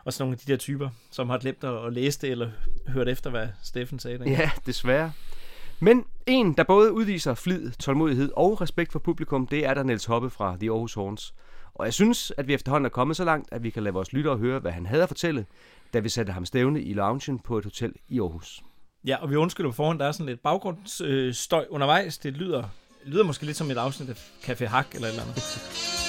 også 0.04 0.22
nogle 0.22 0.32
af 0.32 0.38
de 0.38 0.52
der 0.52 0.58
typer, 0.58 0.88
som 1.10 1.30
har 1.30 1.38
glemt 1.38 1.64
at, 1.64 1.86
at 1.86 1.92
læse 1.92 2.20
det, 2.20 2.30
eller 2.30 2.50
hørt 2.88 3.08
efter, 3.08 3.30
hvad 3.30 3.48
Steffen 3.62 3.98
sagde. 3.98 4.18
dengang. 4.18 4.38
Ja, 4.38 4.50
desværre. 4.66 5.12
Men 5.80 6.04
en, 6.26 6.52
der 6.52 6.64
både 6.64 6.92
udviser 6.92 7.34
flid, 7.34 7.70
tålmodighed 7.70 8.30
og 8.36 8.60
respekt 8.60 8.92
for 8.92 8.98
publikum, 8.98 9.46
det 9.46 9.66
er 9.66 9.74
der 9.74 9.82
Niels 9.82 10.04
Hoppe 10.04 10.30
fra 10.30 10.56
The 10.60 10.70
Aarhus 10.70 10.94
Horns. 10.94 11.34
Og 11.74 11.84
jeg 11.84 11.94
synes, 11.94 12.32
at 12.36 12.46
vi 12.46 12.54
efterhånden 12.54 12.86
er 12.86 12.90
kommet 12.90 13.16
så 13.16 13.24
langt, 13.24 13.48
at 13.52 13.62
vi 13.62 13.70
kan 13.70 13.82
lade 13.82 13.94
vores 13.94 14.12
lyttere 14.12 14.36
høre, 14.36 14.58
hvad 14.58 14.72
han 14.72 14.86
havde 14.86 15.02
at 15.02 15.08
fortælle, 15.08 15.46
da 15.94 15.98
vi 15.98 16.08
satte 16.08 16.32
ham 16.32 16.44
stævne 16.44 16.82
i 16.82 16.92
loungen 16.92 17.38
på 17.38 17.58
et 17.58 17.64
hotel 17.64 17.92
i 18.08 18.20
Aarhus. 18.20 18.62
Ja, 19.06 19.16
og 19.16 19.30
vi 19.30 19.36
undskylder 19.36 19.70
på 19.70 19.76
forhånd, 19.76 19.98
der 19.98 20.06
er 20.06 20.12
sådan 20.12 20.26
lidt 20.26 20.42
baggrundsstøj 20.42 21.66
undervejs. 21.70 22.18
Det 22.18 22.32
lyder, 22.32 22.62
lyder 23.04 23.24
måske 23.24 23.46
lidt 23.46 23.56
som 23.56 23.70
et 23.70 23.76
afsnit 23.76 24.08
af 24.08 24.14
Café 24.42 24.66
Hak 24.66 24.94
eller 24.94 25.08
et 25.08 25.12
eller 25.12 25.22
andet. 25.22 26.03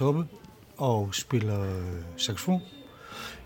Jeg 0.00 0.04
Hoppe 0.04 0.26
og 0.76 1.14
spiller 1.14 1.60
øh, 1.60 2.02
saxofon 2.16 2.60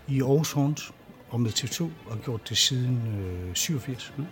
i 0.07 0.21
Aarhus 0.21 0.51
Horns 0.51 0.91
og 1.29 1.41
med 1.41 1.51
TV2 1.51 1.83
og 2.11 2.19
gjort 2.23 2.49
det 2.49 2.57
siden 2.57 3.21
øh, 3.21 3.55
87. 3.55 4.13
Mm. 4.17 4.25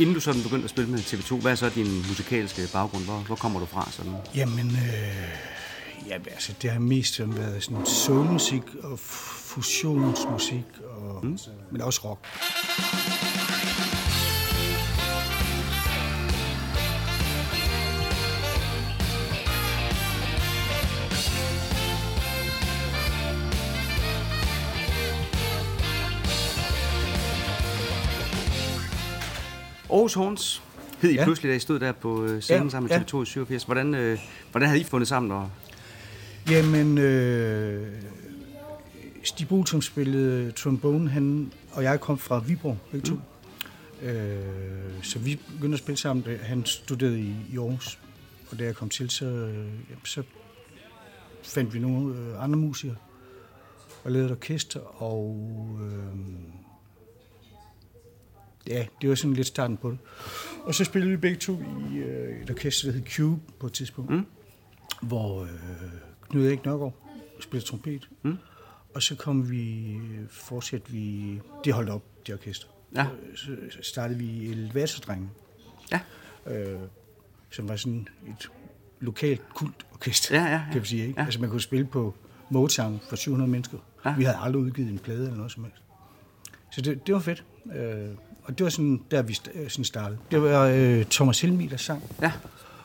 Inden 0.00 0.14
du 0.14 0.20
sådan 0.20 0.42
begyndte 0.42 0.64
at 0.64 0.70
spille 0.70 0.90
med 0.90 0.98
TV2, 0.98 1.40
hvad 1.40 1.52
er 1.52 1.56
så 1.56 1.68
din 1.68 1.96
musikalske 2.08 2.62
baggrund? 2.72 3.04
Hvor, 3.04 3.16
hvor 3.16 3.36
kommer 3.36 3.60
du 3.60 3.66
fra? 3.66 3.88
Sådan? 3.90 4.12
Jamen, 4.34 4.66
øh, 4.66 6.08
ja, 6.08 6.14
altså, 6.14 6.52
det 6.62 6.70
har 6.70 6.80
mest 6.80 7.14
sådan 7.14 7.36
været 7.36 7.62
sådan 7.62 7.86
soulmusik 7.86 8.62
og 8.82 8.98
fusionsmusik, 8.98 10.64
og, 10.96 11.26
mm. 11.26 11.38
men 11.72 11.80
også 11.80 12.00
rock. 12.04 12.26
Aarhus 29.94 30.14
Horns 30.14 30.62
hed 31.02 31.10
I 31.10 31.14
Ja. 31.14 31.24
pludselig, 31.24 31.50
da 31.50 31.56
I 31.56 31.58
stod 31.58 31.78
der 31.80 31.92
på 31.92 32.24
øh, 32.24 32.40
scenen 32.42 32.62
Ja, 32.64 32.70
sammen 32.70 32.88
med 32.90 32.96
ja. 32.96 33.02
TV2 33.02 33.22
i 33.22 33.24
87. 33.26 33.64
Hvordan, 33.64 33.94
øh, 33.94 34.18
hvordan 34.50 34.68
havde 34.68 34.80
I 34.80 34.84
fundet 34.84 35.08
sammen? 35.08 35.32
Og... 35.32 35.50
Jamen, 36.50 36.98
øh, 36.98 37.92
Stig 39.24 39.48
Bol, 39.48 39.66
som 39.66 39.82
spillede 39.82 40.52
trombone, 40.52 41.10
han 41.10 41.52
og 41.72 41.82
jeg 41.82 42.00
kom 42.00 42.18
fra 42.18 42.38
Viborg, 42.38 42.78
begge 42.92 43.06
to. 43.06 43.14
Mm. 43.14 44.08
Øh, 44.08 45.02
så 45.02 45.18
vi 45.18 45.40
begyndte 45.56 45.74
at 45.74 45.78
spille 45.78 45.98
sammen. 45.98 46.24
Han 46.42 46.64
studerede 46.64 47.20
i, 47.20 47.34
i 47.52 47.56
Aarhus, 47.58 47.98
og 48.50 48.58
da 48.58 48.64
jeg 48.64 48.74
kom 48.74 48.88
til, 48.88 49.10
så, 49.10 49.24
øh, 49.26 49.66
så 50.04 50.22
fandt 51.42 51.74
vi 51.74 51.78
nogle 51.78 52.16
øh, 52.18 52.42
andre 52.44 52.58
musikere 52.58 52.96
og 54.04 54.12
lavede 54.12 54.26
et 54.26 54.32
orkester, 54.32 55.02
og 55.02 55.48
øh, 55.82 56.20
ja, 58.68 58.86
det 59.00 59.08
var 59.08 59.14
sådan 59.14 59.34
lidt 59.34 59.46
starten 59.46 59.76
på 59.76 59.90
det. 59.90 59.98
Og 60.62 60.74
så 60.74 60.84
spillede 60.84 61.10
vi 61.10 61.16
begge 61.16 61.36
to 61.36 61.62
i 61.90 61.96
øh, 61.96 62.42
et 62.42 62.50
orkester, 62.50 62.88
der 62.88 62.98
hed 62.98 63.06
Cube 63.06 63.40
på 63.60 63.66
et 63.66 63.72
tidspunkt, 63.72 64.10
mm. 64.10 64.26
hvor 65.02 65.42
øh, 65.42 65.48
Knud 66.30 66.46
Erik 66.46 66.64
Nørgaard 66.64 66.94
spillede 67.40 67.66
trompet. 67.66 68.08
Mm. 68.22 68.36
Og 68.94 69.02
så 69.02 69.16
kom 69.16 69.50
vi, 69.50 69.96
fortsatte 70.30 70.90
vi, 70.92 71.40
det 71.64 71.72
holdt 71.72 71.90
op, 71.90 72.02
det 72.26 72.34
orkester. 72.34 72.66
Ja. 72.96 73.06
Så 73.36 73.56
startede 73.82 74.18
vi 74.18 74.50
Elevatordrengen. 74.50 75.30
Ja. 75.92 76.00
Øh, 76.46 76.78
som 77.50 77.68
var 77.68 77.76
sådan 77.76 78.08
et 78.28 78.50
lokalt 79.00 79.42
kult 79.54 79.86
orkester, 79.92 80.36
Ja, 80.36 80.44
ja, 80.44 80.52
ja. 80.52 80.62
kan 80.66 80.76
man 80.76 80.84
sige. 80.84 81.06
Ikke? 81.06 81.20
Ja. 81.20 81.24
Altså 81.24 81.40
man 81.40 81.50
kunne 81.50 81.60
spille 81.60 81.86
på 81.86 82.14
Motown 82.50 83.00
for 83.08 83.16
700 83.16 83.50
mennesker. 83.50 83.78
Ja. 84.04 84.14
Vi 84.16 84.24
havde 84.24 84.38
aldrig 84.40 84.62
udgivet 84.62 84.90
en 84.90 84.98
plade 84.98 85.22
eller 85.22 85.36
noget 85.36 85.52
som 85.52 85.64
helst. 85.64 85.82
Så 86.72 86.80
det, 86.80 87.06
det 87.06 87.14
var 87.14 87.20
fedt. 87.20 87.44
Øh, 87.74 88.08
og 88.44 88.58
det 88.58 88.64
var 88.64 88.70
sådan, 88.70 89.00
der 89.10 89.22
vi 89.22 89.38
øh, 89.54 89.70
sådan 89.70 89.84
startede. 89.84 90.18
Det 90.30 90.42
var 90.42 90.66
øh, 90.66 91.04
Thomas 91.04 91.40
Helmi, 91.40 91.66
der 91.66 91.76
sang, 91.76 92.02
Ja, 92.22 92.32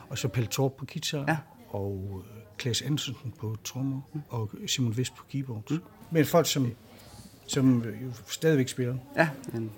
og 0.08 0.18
så 0.18 0.28
Pelle 0.28 0.48
Torp 0.48 0.72
på 0.76 0.86
guitar, 0.92 1.24
Ja. 1.28 1.36
og 1.68 2.22
øh, 2.26 2.32
Klaas 2.58 2.82
Andersen 2.82 3.14
på 3.40 3.56
trommer, 3.64 4.00
og 4.28 4.50
Simon 4.66 4.96
Vest 4.96 5.14
på 5.16 5.24
keyboard. 5.32 5.70
Mm. 5.70 5.78
Men 6.10 6.24
folk, 6.24 6.46
som, 6.46 6.72
som 7.46 7.84
jo 8.02 8.10
stadigvæk 8.28 8.68
spiller. 8.68 8.96
ja 9.16 9.28
en, 9.54 9.70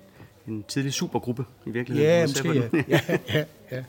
en 0.49 0.65
tidlig 0.69 0.93
supergruppe 0.93 1.45
i 1.67 1.71
virkeligheden. 1.71 2.11
Ja, 2.13 2.27
måske 2.27 2.69
ja. 2.89 3.01
ja, 3.09 3.19
ja, 3.35 3.45
ja. 3.71 3.85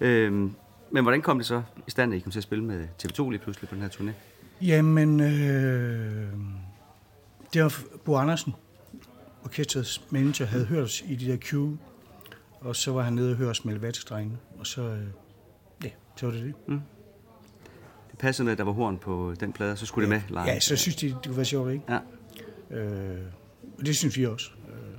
øhm, 0.00 0.54
men 0.90 1.02
hvordan 1.04 1.22
kom 1.22 1.38
det 1.38 1.46
så 1.46 1.62
i 1.86 1.90
stand, 1.90 2.12
at 2.12 2.16
I 2.16 2.20
kom 2.20 2.32
til 2.32 2.38
at 2.38 2.42
spille 2.42 2.64
med 2.64 2.86
TV2 3.04 3.30
lige 3.30 3.38
pludselig 3.40 3.68
på 3.68 3.74
den 3.74 3.82
her 3.82 3.88
turné? 3.90 4.10
Jamen, 4.60 5.20
øh, 5.20 6.32
det 7.54 7.62
var 7.62 7.74
Bo 8.04 8.14
Andersen, 8.16 8.54
orkestrets 9.44 10.02
manager, 10.10 10.46
havde 10.46 10.64
hørt 10.64 10.84
os 10.84 11.04
i 11.06 11.14
de 11.14 11.26
der 11.26 11.36
Q, 11.36 11.54
og 12.60 12.76
så 12.76 12.92
var 12.92 13.02
han 13.02 13.12
nede 13.12 13.30
og 13.30 13.36
hørte 13.36 13.50
os 13.50 13.64
med 13.64 13.78
vatstrengene, 13.78 14.38
og 14.58 14.66
så, 14.66 14.82
øh, 14.82 15.06
ja, 15.84 15.90
så 16.16 16.26
var 16.26 16.32
det 16.32 16.42
det. 16.42 16.54
Det 18.10 18.18
passede 18.18 18.44
med, 18.44 18.52
at 18.52 18.58
der 18.58 18.64
var 18.64 18.72
horn 18.72 18.98
på 18.98 19.34
den 19.40 19.52
plade, 19.52 19.72
og 19.72 19.78
så 19.78 19.86
skulle 19.86 20.10
det 20.10 20.10
med 20.10 20.22
live. 20.28 20.40
Ja, 20.40 20.60
så 20.60 20.76
synes 20.76 20.96
de, 20.96 21.06
det 21.06 21.18
kunne 21.24 21.36
være 21.36 21.44
sjovt, 21.44 21.72
ikke? 21.72 21.84
Ja. 21.88 21.98
Øh, 22.76 23.20
og 23.78 23.86
det 23.86 23.96
synes 23.96 24.16
vi 24.16 24.26
også. 24.26 24.50
Øh, 24.68 24.98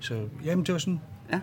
så, 0.00 0.28
jamen, 0.44 0.66
det 0.66 0.72
var 0.72 0.78
sådan, 0.78 1.00
ja. 1.32 1.40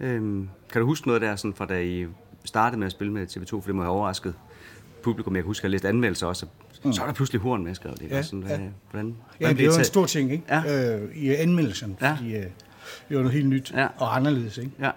Øhm, 0.00 0.48
kan 0.72 0.80
du 0.80 0.86
huske 0.86 1.06
noget 1.06 1.22
der, 1.22 1.36
sådan 1.36 1.54
fra 1.54 1.66
da 1.66 1.82
I 1.82 2.06
startede 2.44 2.78
med 2.78 2.86
at 2.86 2.92
spille 2.92 3.12
med 3.12 3.26
TV2, 3.26 3.50
for 3.50 3.60
det 3.66 3.74
må 3.74 3.82
have 3.82 3.92
overrasket 3.94 4.34
publikum. 5.02 5.34
Jeg 5.36 5.42
kan 5.42 5.46
huske, 5.46 5.60
at 5.60 5.64
jeg 5.64 5.70
læste 5.70 5.88
anmeldelser 5.88 6.26
også. 6.26 6.46
og 6.84 6.94
Så 6.94 7.02
er 7.02 7.06
der 7.06 7.12
pludselig 7.14 7.40
horn 7.40 7.64
med, 7.64 7.74
skrev 7.74 7.92
det. 7.96 8.10
Ja, 8.10 8.22
sådan, 8.22 8.40
hvad, 8.40 8.50
ja. 8.50 8.56
Hvordan, 8.56 8.70
hvordan 8.90 9.16
Ja, 9.40 9.48
det 9.48 9.56
blev 9.56 9.70
var 9.72 9.78
en 9.78 9.84
stor 9.84 10.06
ting, 10.06 10.32
ikke? 10.32 10.44
Ja. 10.48 10.96
Øh, 11.00 11.16
I 11.16 11.28
anmeldelsen, 11.34 11.96
Ja. 12.00 12.14
fordi 12.14 12.34
øh, 12.36 12.42
det 13.08 13.16
var 13.16 13.16
noget 13.16 13.32
helt 13.32 13.48
nyt 13.48 13.72
Ja. 13.76 13.86
og 13.96 14.16
anderledes, 14.16 14.58
ikke? 14.58 14.70
Ja, 14.80 14.90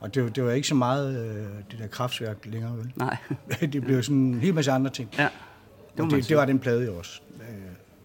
Og 0.00 0.14
det, 0.14 0.22
var- 0.22 0.28
det 0.30 0.44
var 0.44 0.52
ikke 0.52 0.68
så 0.68 0.74
meget 0.74 1.18
øh, 1.26 1.46
det 1.70 1.78
der 1.78 1.86
kraftværk 1.86 2.36
længere, 2.44 2.76
vel? 2.76 2.92
nej. 2.96 3.16
det 3.72 3.82
blev 3.84 4.02
sådan 4.02 4.16
en 4.16 4.34
hel 4.40 4.54
masse 4.54 4.72
andre 4.72 4.90
ting. 4.90 5.08
ja, 5.18 5.28
Det, 5.96 6.10
det, 6.10 6.28
det 6.28 6.36
var 6.36 6.44
den 6.44 6.58
plade 6.58 6.84
jo 6.86 6.94
også. 6.98 7.20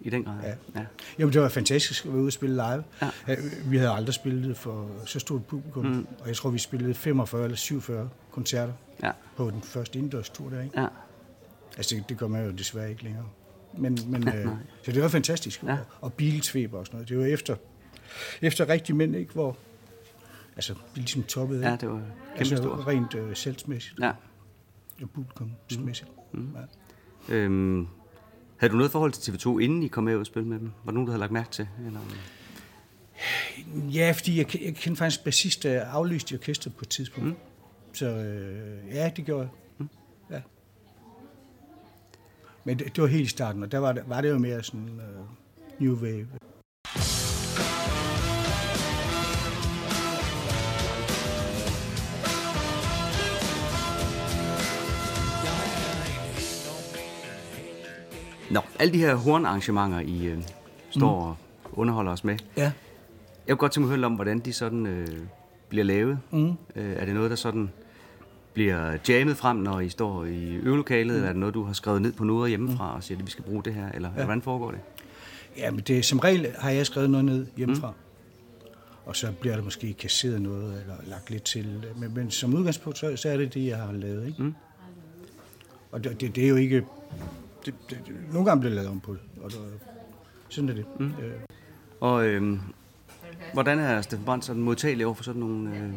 I 0.02 0.10
den 0.10 0.24
grad. 0.24 0.34
Ja. 0.44 0.80
ja. 0.80 0.86
Jamen, 1.20 1.34
det 1.34 1.42
var 1.42 1.50
fantastisk 1.50 2.06
at 2.06 2.12
være 2.14 2.22
ude 2.22 2.28
og 2.30 2.34
spille 2.34 2.56
live. 2.56 2.84
Ja. 3.02 3.10
Ja, 3.28 3.36
Vi 3.66 3.78
havde 3.78 3.92
aldrig 3.92 4.14
spillet 4.14 4.58
for 4.58 4.90
så 5.06 5.20
stort 5.20 5.46
publikum, 5.46 5.86
mm. 5.86 6.08
og 6.20 6.28
jeg 6.28 6.36
tror, 6.36 6.50
vi 6.50 6.58
spillede 6.60 6.94
45 6.94 7.44
eller 7.44 7.58
47 7.58 8.10
koncerter 8.32 8.74
ja. 9.04 9.12
på 9.38 9.50
den 9.50 9.62
første 9.62 9.98
indendørstur 10.00 10.50
der, 10.50 10.62
ikke? 10.62 10.82
ja. 10.82 10.88
Altså, 11.78 11.96
det, 11.96 12.10
det 12.10 12.18
gør 12.18 12.28
man 12.28 12.46
jo 12.46 12.52
desværre 12.52 12.90
ikke 12.90 13.04
længere. 13.04 13.26
Men, 13.78 13.98
men 14.08 14.28
øh, 14.36 14.48
så 14.84 14.92
det 14.92 15.02
var 15.02 15.08
fantastisk. 15.08 15.64
Ja. 15.64 15.78
Og 16.02 16.14
Beatles-feber 16.14 16.78
og 16.78 16.86
sådan 16.86 16.98
noget. 16.98 17.10
Det 17.10 17.18
var 17.18 17.26
efter, 17.26 17.56
efter 18.42 18.70
rigtig 18.70 18.96
mænd, 18.96 19.16
ikke? 19.16 19.34
Hvor, 19.34 19.58
altså, 20.56 20.74
vi 20.74 20.80
ligesom 21.02 21.24
toppede, 21.24 21.62
Ja, 21.66 21.72
ikke? 21.72 21.82
det 21.82 21.90
var 21.90 21.96
kæmpe 21.96 22.40
altså, 22.40 22.56
stort. 22.58 22.88
rent 22.88 23.16
øh, 23.16 23.36
selvsmæssigt 23.36 24.00
Ja. 24.00 24.12
og 25.02 25.10
publikumsmæssigt. 25.10 26.10
Mm. 26.34 26.56
Ja. 27.30 27.34
Øhm, 27.36 27.88
havde 28.60 28.72
du 28.72 28.78
noget 28.78 28.92
forhold 28.92 29.12
til 29.12 29.32
TV2, 29.32 29.60
inden 29.60 29.84
I 29.84 29.88
kom 29.88 30.04
med 30.04 30.16
ud 30.16 30.20
og 30.20 30.26
spille 30.26 30.48
med 30.48 30.60
dem? 30.60 30.72
Var 30.84 30.92
der 30.92 30.94
nogen, 30.94 31.06
du 31.06 31.12
havde 31.12 31.20
lagt 31.20 31.32
mærke 31.32 31.50
til? 31.52 31.68
Eller? 31.86 32.00
Ja, 33.74 34.12
fordi 34.12 34.38
jeg, 34.38 34.64
jeg 34.66 34.76
kendte 34.76 34.96
faktisk 34.96 35.24
bassist, 35.24 35.64
der 35.64 35.86
aflyste 35.86 36.34
i 36.34 36.38
orkestret 36.38 36.76
på 36.76 36.82
et 36.82 36.90
tidspunkt. 36.90 37.30
Mm. 37.30 37.36
Så 37.94 38.06
øh, 38.06 38.96
ja, 38.96 39.12
det 39.16 39.26
gjorde 39.26 39.42
jeg. 39.42 39.50
Mm. 39.78 39.90
Ja. 40.32 40.42
Men 42.64 42.80
det, 42.80 42.96
det 42.96 43.02
var 43.02 43.08
helt 43.08 43.26
i 43.26 43.30
starten, 43.30 43.64
og 43.64 43.72
der 43.72 43.78
var 43.78 43.92
det, 43.92 44.04
var 44.08 44.22
det 44.22 44.30
jo 44.30 44.38
mere 44.38 44.64
sådan 44.64 45.00
øh, 45.00 45.26
new 45.80 45.96
wave. 45.96 46.28
Nå, 58.52 58.60
alle 58.80 58.94
de 58.94 58.98
her 58.98 59.16
hornarrangementer, 59.16 60.00
I 60.00 60.26
øh, 60.26 60.38
står 60.90 61.10
og 61.10 61.38
underholder 61.74 62.12
os 62.12 62.24
med. 62.24 62.38
Ja. 62.58 62.64
Jeg 62.64 62.72
kunne 63.48 63.58
godt 63.58 63.72
tænke 63.72 63.88
mig 63.88 63.94
at 63.94 64.00
høre 64.00 64.06
om, 64.06 64.14
hvordan 64.14 64.40
de 64.40 64.54
sådan 64.54 64.86
øh, 64.86 65.08
bliver 65.70 65.86
lavet. 65.86 66.20
Mm. 66.32 66.48
Øh, 66.50 66.56
er 66.76 67.06
det 67.06 67.14
noget, 67.14 67.30
der 67.30 67.36
sådan 67.36 67.70
bliver 68.54 68.98
jammet 69.10 69.38
frem, 69.38 69.58
når 69.58 69.80
I 69.80 69.90
står 69.90 70.26
i 70.26 70.56
øvelokalet, 70.56 71.08
mm. 71.08 71.16
eller 71.16 71.28
er 71.28 71.34
det 71.34 71.40
noget, 71.40 71.56
du 71.56 71.64
har 71.64 71.74
skrevet 71.74 72.02
ned 72.02 72.12
på 72.12 72.24
noder 72.24 72.48
hjemmefra 72.48 72.96
og 72.96 73.04
siger, 73.04 73.18
at 73.18 73.26
vi 73.26 73.32
skal 73.32 73.44
bruge 73.44 73.64
det 73.64 73.74
her, 73.74 73.92
eller 73.92 74.10
ja. 74.18 74.24
hvordan 74.24 74.42
foregår 74.42 74.72
det? 74.72 74.80
Ja, 75.58 75.72
men 75.72 75.80
det, 75.80 76.06
som 76.06 76.20
regel 76.20 76.48
har 76.60 76.70
jeg 76.70 76.86
skrevet 76.86 77.10
noget 77.10 77.26
ned 77.26 77.48
hjemmefra. 77.58 77.90
Mm. 77.90 77.96
Og 79.06 79.16
så 79.16 79.32
bliver 79.32 79.56
der 79.56 79.64
måske 79.64 79.94
kasseret 79.94 80.42
noget, 80.42 80.82
eller 80.82 80.96
lagt 81.08 81.30
lidt 81.30 81.44
til. 81.44 81.86
Men, 81.96 82.14
men 82.14 82.32
som 82.32 82.54
udgangspunkt, 82.54 82.98
så, 82.98 83.16
så 83.16 83.30
er 83.30 83.38
det 83.38 83.54
det, 83.54 83.66
jeg 83.66 83.78
har 83.78 83.92
lavet. 83.92 84.28
Ikke? 84.28 84.44
Mm. 84.44 84.56
Og 85.92 86.04
det, 86.04 86.22
det, 86.22 86.36
det 86.36 86.44
er 86.44 86.50
jo 86.50 86.56
ikke... 86.56 86.86
Det, 87.66 87.74
det, 87.90 87.98
det, 88.08 88.16
nogle 88.32 88.46
gange 88.46 88.60
bliver 88.60 88.76
lavet 88.76 88.90
om 88.90 89.00
på 89.00 89.14
det. 89.14 89.22
Og 89.42 89.52
det, 89.52 89.60
sådan 90.50 90.70
er 90.70 90.74
det. 90.74 90.86
Mm. 91.00 91.06
Øh, 91.06 91.32
Og 92.00 92.26
øh, 92.26 92.60
hvordan 93.54 93.80
er 93.80 94.02
Steffen 94.02 94.26
Brandt 94.26 94.46
sådan 94.46 94.62
modtagelig 94.62 95.06
over 95.06 95.16
for 95.16 95.24
sådan 95.24 95.40
nogle 95.40 95.76
øh, 95.76 95.94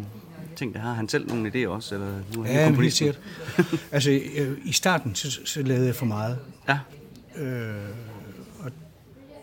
ting, 0.56 0.74
der 0.74 0.80
har 0.80 0.92
han 0.92 1.08
selv 1.08 1.28
nogle 1.28 1.48
idéer 1.48 1.68
også? 1.68 1.94
Eller 1.94 2.20
nu 2.34 2.42
er 2.42 2.46
han 2.46 2.54
Ja, 2.54 2.70
men 2.70 2.80
helt 2.80 2.92
sikkert. 2.92 3.20
altså, 3.92 4.10
øh, 4.10 4.58
i 4.64 4.72
starten, 4.72 5.14
så, 5.14 5.40
så 5.44 5.62
lavede 5.62 5.86
jeg 5.86 5.94
for 5.94 6.06
meget. 6.06 6.38
Ja, 6.68 6.78
Øh, 7.36 7.74
og 8.58 8.70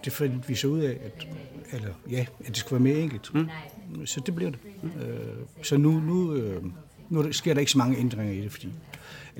det 0.05 0.13
fandt 0.13 0.49
vi 0.49 0.55
så 0.55 0.67
ud 0.67 0.79
af, 0.79 0.97
at, 1.05 1.27
eller, 1.71 1.89
ja, 2.09 2.25
at 2.39 2.47
det 2.47 2.57
skulle 2.57 2.83
være 2.83 2.93
mere 2.93 3.03
enkelt. 3.03 3.33
Mm. 3.33 3.47
Så 4.05 4.21
det 4.25 4.35
blev 4.35 4.51
det. 4.51 4.59
Mm. 4.83 5.01
Øh, 5.01 5.35
så 5.63 5.77
nu, 5.77 5.91
nu, 5.91 6.33
øh, 6.33 6.63
nu 7.09 7.19
er 7.19 7.31
sker 7.31 7.53
der 7.53 7.59
ikke 7.59 7.71
så 7.71 7.77
mange 7.77 7.97
ændringer 7.97 8.33
i 8.33 8.41
det, 8.41 8.51
fordi 8.51 8.69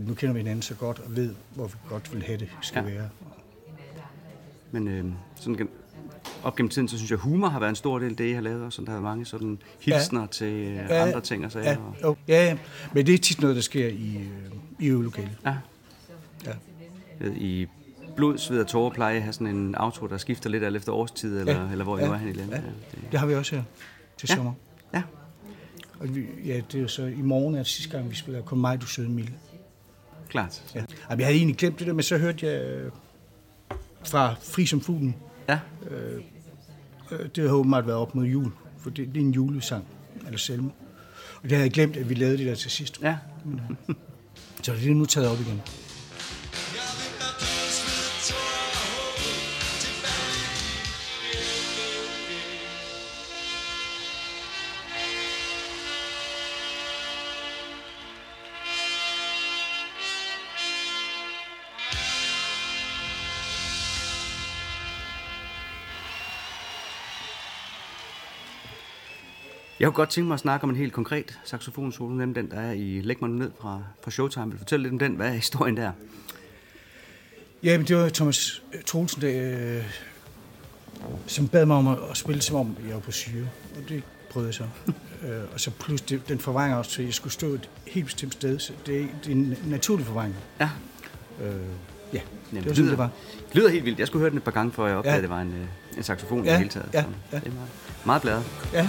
nu 0.07 0.13
kender 0.13 0.33
vi 0.33 0.39
hinanden 0.39 0.61
så 0.61 0.75
godt 0.75 0.99
og 0.99 1.15
ved, 1.15 1.35
hvor 1.55 1.67
vi 1.67 1.73
godt 1.89 2.13
vil 2.13 2.23
have 2.23 2.37
det 2.37 2.49
skal 2.61 2.83
Ja. 2.85 2.91
være. 2.91 3.09
men 4.71 4.87
øh, 4.87 5.05
sådan 5.35 5.69
op 6.43 6.55
gennem 6.55 6.69
tiden, 6.69 6.87
så 6.87 6.97
synes 6.97 7.11
jeg, 7.11 7.19
humor 7.19 7.47
har 7.47 7.59
været 7.59 7.69
en 7.69 7.75
stor 7.75 7.99
del 7.99 8.09
af 8.09 8.15
det, 8.17 8.25
I 8.29 8.31
har 8.33 8.41
lavet, 8.41 8.63
og 8.63 8.73
sådan, 8.73 8.85
der 8.87 8.97
er 8.97 9.01
mange 9.01 9.25
sådan 9.25 9.59
hilsner 9.79 10.21
ja. 10.21 10.27
til 10.27 10.47
øh, 10.53 10.75
Ja, 10.75 11.05
andre 11.07 11.21
ting 11.21 11.45
og 11.45 11.51
sager. 11.51 11.69
Ja, 11.71 11.77
og- 12.07 12.17
ja, 12.27 12.57
men 12.93 13.05
det 13.05 13.13
er 13.13 13.17
tit 13.17 13.41
noget, 13.41 13.55
der 13.55 13.61
sker 13.61 13.87
i, 13.87 14.17
øh, 14.17 14.51
i 14.79 14.87
øvelokalet. 14.87 15.37
Ja. 15.45 15.55
Ja. 16.45 16.51
I 17.35 17.67
blod, 18.15 18.37
sved 18.37 18.59
og 18.59 18.67
tårer 18.67 18.89
plejer 18.93 19.15
at 19.15 19.21
have 19.23 19.33
sådan 19.33 19.47
en 19.55 19.75
auto, 19.75 20.07
der 20.07 20.17
skifter 20.17 20.49
lidt 20.49 20.63
alt 20.63 20.75
efter 20.75 20.91
årstid, 20.91 21.39
eller, 21.39 21.65
Ja. 21.65 21.71
eller 21.71 21.83
hvor 21.83 21.97
I 21.97 22.01
Ja. 22.01 22.07
nu 22.07 22.13
er 22.13 22.17
han 22.17 22.29
i 22.29 22.33
landet. 22.33 22.53
Ja. 22.55 22.61
Det, 22.91 23.11
Det 23.11 23.19
har 23.19 23.27
vi 23.27 23.35
også 23.35 23.55
her 23.55 23.63
til 24.17 24.27
Ja. 24.31 24.35
sommer. 24.35 24.53
ja, 24.93 25.03
Og 25.99 26.15
vi, 26.15 26.25
ja, 26.45 26.61
det 26.71 26.81
er 26.81 26.87
så 26.87 27.05
i 27.05 27.21
morgen, 27.21 27.53
er 27.55 27.59
det 27.59 27.67
sidste 27.67 27.91
gang, 27.97 28.09
vi 28.09 28.15
spiller 28.15 28.41
Kom 28.41 28.57
mig, 28.57 28.81
du 28.81 28.85
søde 28.85 29.09
Mille. 29.09 29.31
Klart. 30.29 30.63
Ja. 30.75 30.83
Jeg 31.09 31.25
havde 31.25 31.37
egentlig 31.37 31.57
glemt 31.57 31.79
det 31.79 31.87
der, 31.87 31.93
men 31.93 32.03
så 32.03 32.17
hørte 32.17 32.45
jeg 32.45 32.61
øh, 32.63 32.91
fra 34.05 34.35
Fri 34.43 34.65
som 34.65 34.81
fuglen. 34.81 35.15
Ja, 35.49 35.59
Øh, 35.89 36.23
Det 37.35 37.49
har 37.49 37.55
åbenbart 37.55 37.87
været 37.87 37.97
op 37.99 38.15
mod 38.15 38.25
jul, 38.25 38.51
for 38.79 38.89
det, 38.89 39.07
det 39.07 39.15
er 39.17 39.21
en 39.25 39.31
julesang, 39.31 39.85
eller 40.25 40.37
selve. 40.39 40.71
Og 41.35 41.43
det 41.43 41.51
havde 41.51 41.63
jeg 41.63 41.71
glemt, 41.71 41.97
at 41.97 42.09
vi 42.09 42.13
lavede 42.13 42.37
det 42.37 42.45
der 42.45 42.55
til 42.55 42.71
sidst. 42.71 43.01
ja. 43.01 43.17
Så 44.63 44.73
det 44.73 44.91
er 44.91 44.95
nu 44.95 45.05
taget 45.05 45.29
op 45.29 45.39
igen. 45.41 45.61
Jeg 69.79 69.85
kunne 69.87 69.93
godt 69.95 70.09
tænke 70.09 70.27
mig 70.27 70.33
at 70.33 70.39
snakke 70.39 70.63
om 70.63 70.69
en 70.69 70.75
helt 70.75 70.93
konkret 70.93 71.39
saxofonsolo, 71.43 72.13
nemlig 72.13 72.35
den, 72.35 72.51
der 72.51 72.59
er 72.59 72.71
i 72.71 73.01
Læg 73.01 73.17
mig 73.21 73.29
ned 73.29 73.51
fra, 73.61 73.81
fra 74.03 74.11
Showtime. 74.11 74.45
Vil 74.45 74.53
du 74.53 74.57
fortælle 74.57 74.83
lidt 74.83 74.93
om 74.93 74.99
den? 74.99 75.15
Hvad 75.15 75.27
er 75.27 75.31
historien 75.33 75.77
der? 75.77 75.91
Ja, 77.63 77.77
men 77.77 77.87
det 77.87 77.95
var 77.97 78.09
Thomas 78.09 78.63
øh, 78.73 78.81
Troelsen, 78.85 79.21
der, 79.21 79.77
øh, 79.77 79.83
som 81.27 81.47
bad 81.47 81.65
mig 81.65 81.77
om 81.77 81.87
at, 81.87 81.97
at 82.11 82.17
spille, 82.17 82.41
som 82.41 82.55
om 82.55 82.77
jeg 82.87 82.93
var 82.93 82.99
på 83.01 83.11
syre. 83.11 83.47
Og 83.75 83.89
det 83.89 84.03
prøvede 84.31 84.47
jeg 84.47 84.53
så. 84.53 84.63
øh, 85.27 85.43
og 85.53 85.59
så 85.59 85.71
plus 85.71 86.01
det, 86.01 86.29
den 86.29 86.39
forvejning 86.39 86.77
også 86.77 86.91
til, 86.91 87.01
at 87.01 87.05
jeg 87.05 87.13
skulle 87.13 87.33
stå 87.33 87.47
et 87.47 87.69
helt 87.87 88.05
bestemt 88.05 88.33
sted. 88.33 88.59
Så 88.59 88.73
det, 88.85 89.01
er- 89.01 89.07
det 89.23 89.27
er 89.27 89.35
en 89.35 89.57
naturlig 89.65 90.05
forvejning. 90.05 90.37
Ja, 90.59 90.69
Øh, 91.41 91.53
Ja, 92.13 92.19
Jamen, 92.51 92.63
det 92.63 92.69
var 92.69 92.75
sådan, 92.75 92.89
det 92.89 92.97
var. 92.97 93.09
Det 93.47 93.55
lyder 93.55 93.69
helt 93.69 93.85
vildt. 93.85 93.99
Jeg 93.99 94.07
skulle 94.07 94.19
høre 94.21 94.29
den 94.29 94.37
et 94.37 94.43
par 94.43 94.51
gange, 94.51 94.71
før 94.71 94.87
jeg 94.87 94.95
opdagede, 94.97 95.13
Ja. 95.15 95.17
at 95.17 95.21
det 95.23 95.29
var 95.29 95.41
en, 95.41 95.53
øh, 95.53 95.97
en 95.97 96.03
saxofon 96.03 96.43
i 96.43 96.47
Ja, 96.47 96.51
det 96.51 96.57
hele 96.59 96.69
taget. 96.69 96.89
ja, 96.93 97.03
ja. 97.31 97.37
Det 97.39 97.47
er 97.47 97.51
meget, 97.51 97.69
meget 98.05 98.21
bladet. 98.21 98.43
Ja, 98.73 98.87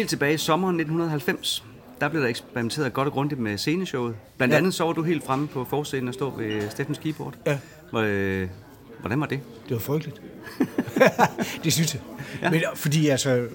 Helt 0.00 0.10
tilbage 0.10 0.34
i 0.34 0.36
sommeren 0.36 0.76
1990, 0.80 1.64
der 2.00 2.08
blev 2.08 2.22
der 2.22 2.28
eksperimenteret 2.28 2.92
godt 2.92 3.08
og 3.08 3.12
grundigt 3.12 3.40
med 3.40 3.58
sceneshowet. 3.58 4.14
Blandt 4.36 4.52
Ja. 4.52 4.58
andet 4.58 4.74
så 4.74 4.84
var 4.84 4.92
du 4.92 5.02
helt 5.02 5.24
fremme 5.24 5.48
på 5.48 5.64
forsiden 5.64 6.08
og 6.08 6.14
stå 6.14 6.30
ved 6.36 6.70
Steffens 6.70 6.98
keyboard. 6.98 7.34
Ja. 7.46 7.58
Hvor, 7.90 8.00
øh, 8.06 8.48
Hvordan 9.00 9.20
var 9.20 9.26
det? 9.26 9.40
det 9.68 9.74
var 9.74 9.78
frygteligt. 9.80 10.22
det 11.64 11.72
synes 11.72 11.94
jeg. 11.94 12.02
Ja. 12.42 12.50
Men, 12.50 12.62
fordi 12.74 13.08
altså, 13.08 13.46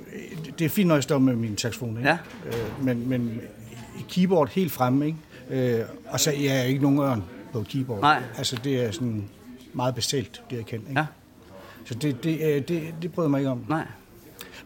det 0.59 0.65
er 0.65 0.69
fint, 0.69 0.87
når 0.87 0.95
jeg 0.95 1.03
står 1.03 1.17
med 1.17 1.35
min 1.35 1.57
saxofon, 1.57 1.97
ikke? 1.97 2.09
Ja. 2.09 2.17
Øh, 2.45 2.85
men, 2.85 3.09
men 3.09 3.41
i 3.99 4.05
keyboard 4.09 4.49
helt 4.49 4.71
fremme, 4.71 5.05
ikke? 5.05 5.77
Øh, 5.79 5.85
og 6.09 6.19
så 6.19 6.31
jeg 6.31 6.57
er 6.59 6.63
ikke 6.63 6.81
nogen 6.81 6.99
ørn 6.99 7.23
på 7.53 7.63
keyboard. 7.69 8.01
Nej. 8.01 8.21
Altså, 8.37 8.59
det 8.63 8.85
er 8.85 8.91
sådan 8.91 9.29
meget 9.73 9.95
bestilt, 9.95 10.41
det 10.49 10.55
jeg 10.57 10.65
kan, 10.65 10.79
ikke? 10.89 10.99
Ja. 10.99 11.05
Så 11.85 11.93
det, 11.93 12.23
det, 12.23 12.55
øh, 12.55 12.61
det, 12.67 12.83
det 13.01 13.11
bryder 13.11 13.29
mig 13.29 13.39
ikke 13.39 13.49
om. 13.49 13.65
Nej. 13.69 13.85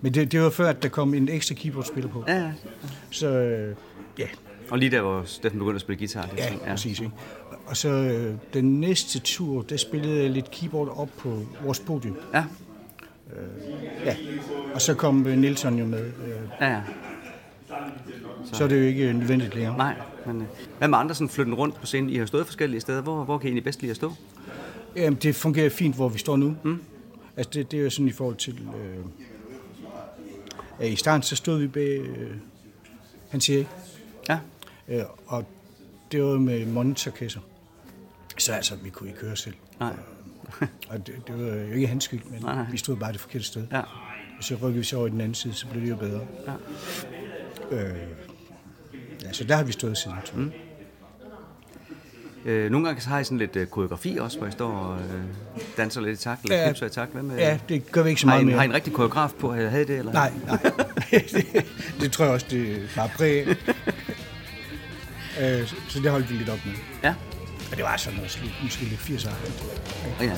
Men 0.01 0.13
det, 0.13 0.31
det 0.31 0.41
var 0.41 0.49
før, 0.49 0.69
at 0.69 0.83
der 0.83 0.89
kom 0.89 1.13
en 1.13 1.29
ekstra 1.29 1.55
keyboardspiller 1.55 2.09
på. 2.09 2.23
Ja. 2.27 2.51
Så 3.11 3.27
øh, 3.27 3.75
ja, 4.19 4.27
Og 4.69 4.77
lige 4.77 4.91
der, 4.91 5.01
hvor 5.01 5.23
Steffen 5.25 5.59
begyndte 5.59 5.75
at 5.75 5.81
spille 5.81 5.97
guitar. 5.99 6.25
Det 6.25 6.37
ja, 6.37 6.43
sådan, 6.43 6.59
ja. 6.65 6.69
præcis. 6.69 6.99
Ikke? 6.99 7.11
Og 7.65 7.77
så 7.77 7.89
øh, 7.89 8.35
den 8.53 8.79
næste 8.79 9.19
tur, 9.19 9.61
der 9.61 9.77
spillede 9.77 10.21
jeg 10.21 10.29
lidt 10.29 10.51
keyboard 10.51 10.97
op 10.97 11.09
på 11.17 11.39
vores 11.63 11.79
podium. 11.79 12.17
Ja, 12.33 12.43
Ja. 14.05 14.15
Og 14.73 14.81
så 14.81 14.93
kom 14.93 15.27
øh, 15.27 15.37
Nilsson 15.37 15.79
jo 15.79 15.85
med. 15.85 16.05
Øh, 16.05 16.31
ja, 16.61 16.69
ja. 16.69 16.81
så 18.53 18.63
er 18.63 18.67
det 18.67 18.79
jo 18.79 18.83
ikke 18.83 19.13
nødvendigt 19.13 19.55
længere. 19.55 19.77
Nej, 19.77 19.95
men 20.25 20.41
øh, 20.41 20.47
hvad 20.77 20.87
med 20.87 20.97
andre 20.97 21.15
sådan 21.15 21.29
flytten 21.29 21.55
rundt 21.55 21.75
på 21.75 21.85
scenen? 21.85 22.09
I 22.09 22.17
har 22.17 22.25
stået 22.25 22.45
forskellige 22.45 22.81
steder. 22.81 23.01
Hvor, 23.01 23.23
hvor 23.23 23.37
kan 23.37 23.45
I 23.45 23.47
egentlig 23.47 23.63
bedst 23.63 23.81
lide 23.81 23.89
at 23.89 23.95
stå? 23.95 24.13
Jamen, 24.95 25.19
det 25.23 25.35
fungerer 25.35 25.69
fint, 25.69 25.95
hvor 25.95 26.09
vi 26.09 26.19
står 26.19 26.37
nu. 26.37 26.55
Mm. 26.63 26.81
Altså, 27.37 27.49
det, 27.53 27.71
det 27.71 27.79
er 27.79 27.83
jo 27.83 27.89
sådan 27.89 28.07
i 28.07 28.11
forhold 28.11 28.35
til... 28.35 28.53
Øh, 28.53 29.05
I 30.87 30.95
starten, 30.95 31.23
så 31.23 31.35
stod 31.35 31.59
vi 31.59 31.67
bag... 31.67 31.99
Øh, 31.99 32.35
han 33.29 33.41
siger 33.41 33.59
ikke. 33.59 33.71
Ja, 34.29 34.39
Øh, 34.87 35.03
og 35.27 35.45
det 36.11 36.23
var 36.23 36.37
med 36.37 36.65
monitorkasser. 36.65 37.39
Så 38.37 38.53
altså, 38.53 38.75
vi 38.75 38.89
kunne 38.89 39.09
ikke 39.09 39.21
høre 39.21 39.35
selv. 39.35 39.55
nej. 39.79 39.93
Og 40.89 41.07
det, 41.07 41.15
det 41.27 41.37
var 41.45 41.55
jo 41.55 41.71
ikke 41.73 41.87
hans 41.87 42.03
skyld, 42.03 42.23
men 42.23 42.41
Nej, 42.41 42.55
nej. 42.55 42.65
vi 42.71 42.77
stod 42.77 42.95
bare 42.97 43.11
det 43.11 43.19
forkerte 43.19 43.45
sted. 43.45 43.67
Ja, 43.71 43.79
Og 44.37 44.43
så 44.43 44.55
rykkede 44.55 44.73
vi 44.73 44.83
så 44.83 44.97
over 44.97 45.07
i 45.07 45.09
den 45.09 45.21
anden 45.21 45.35
side, 45.35 45.53
så 45.53 45.67
blev 45.67 45.83
det 45.83 45.89
jo 45.89 45.95
bedre. 45.95 46.27
Ja. 46.47 46.53
Øh, 47.75 47.97
ja, 49.23 49.33
så 49.33 49.43
der 49.43 49.55
har 49.55 49.63
vi 49.63 49.71
stået 49.71 49.97
siden. 49.97 50.17
Mm. 50.35 50.51
Øh, 52.45 52.71
nogle 52.71 52.85
gange 52.87 53.01
så 53.01 53.09
har 53.09 53.19
I 53.19 53.23
sådan 53.23 53.37
lidt 53.37 53.55
øh, 53.55 53.67
koreografi 53.67 54.17
også, 54.21 54.37
hvor 54.37 54.47
I 54.47 54.51
står 54.51 54.71
og 54.71 54.97
øh, 54.99 55.61
danser 55.77 56.01
lidt 56.01 56.19
i 56.19 56.23
takt, 56.23 56.43
eller 56.43 56.57
Ja. 56.57 56.65
knipser 56.65 56.85
i 56.85 56.89
takt. 56.89 57.11
Hvad 57.11 57.23
med, 57.23 57.37
Ja, 57.37 57.57
det 57.69 57.91
gør 57.91 58.03
vi 58.03 58.09
ikke 58.09 58.21
så 58.21 58.27
har, 58.27 58.33
I 58.33 58.37
meget 58.37 58.45
mere. 58.45 58.55
har 58.55 58.63
I 58.63 58.65
en 58.65 58.73
rigtig 58.73 58.93
koreograf 58.93 59.31
på? 59.39 59.53
Havde 59.53 59.81
I 59.81 59.85
det? 59.85 59.97
Eller? 59.99 60.13
Nej, 60.13 60.31
nej. 60.47 60.57
det, 61.11 61.65
det 62.01 62.11
tror 62.11 62.25
jeg 62.25 62.33
også, 62.33 62.45
det 62.49 62.89
bare 62.95 63.09
præg. 63.17 63.47
øh, 65.41 65.67
så- 65.67 65.75
så 65.89 65.99
det 65.99 66.11
holdt 66.11 66.29
vi 66.29 66.35
lidt 66.35 66.49
op 66.49 66.59
med. 66.65 66.73
Ja. 67.03 67.13
Og 67.71 67.77
det 67.77 67.83
var 67.85 67.97
sådan 67.97 68.15
noget, 68.17 68.31
slet, 68.31 68.51
måske 68.63 68.83
lidt 68.83 68.99
80'er. 69.01 69.29
Oh, 70.19 70.25
ja. 70.25 70.31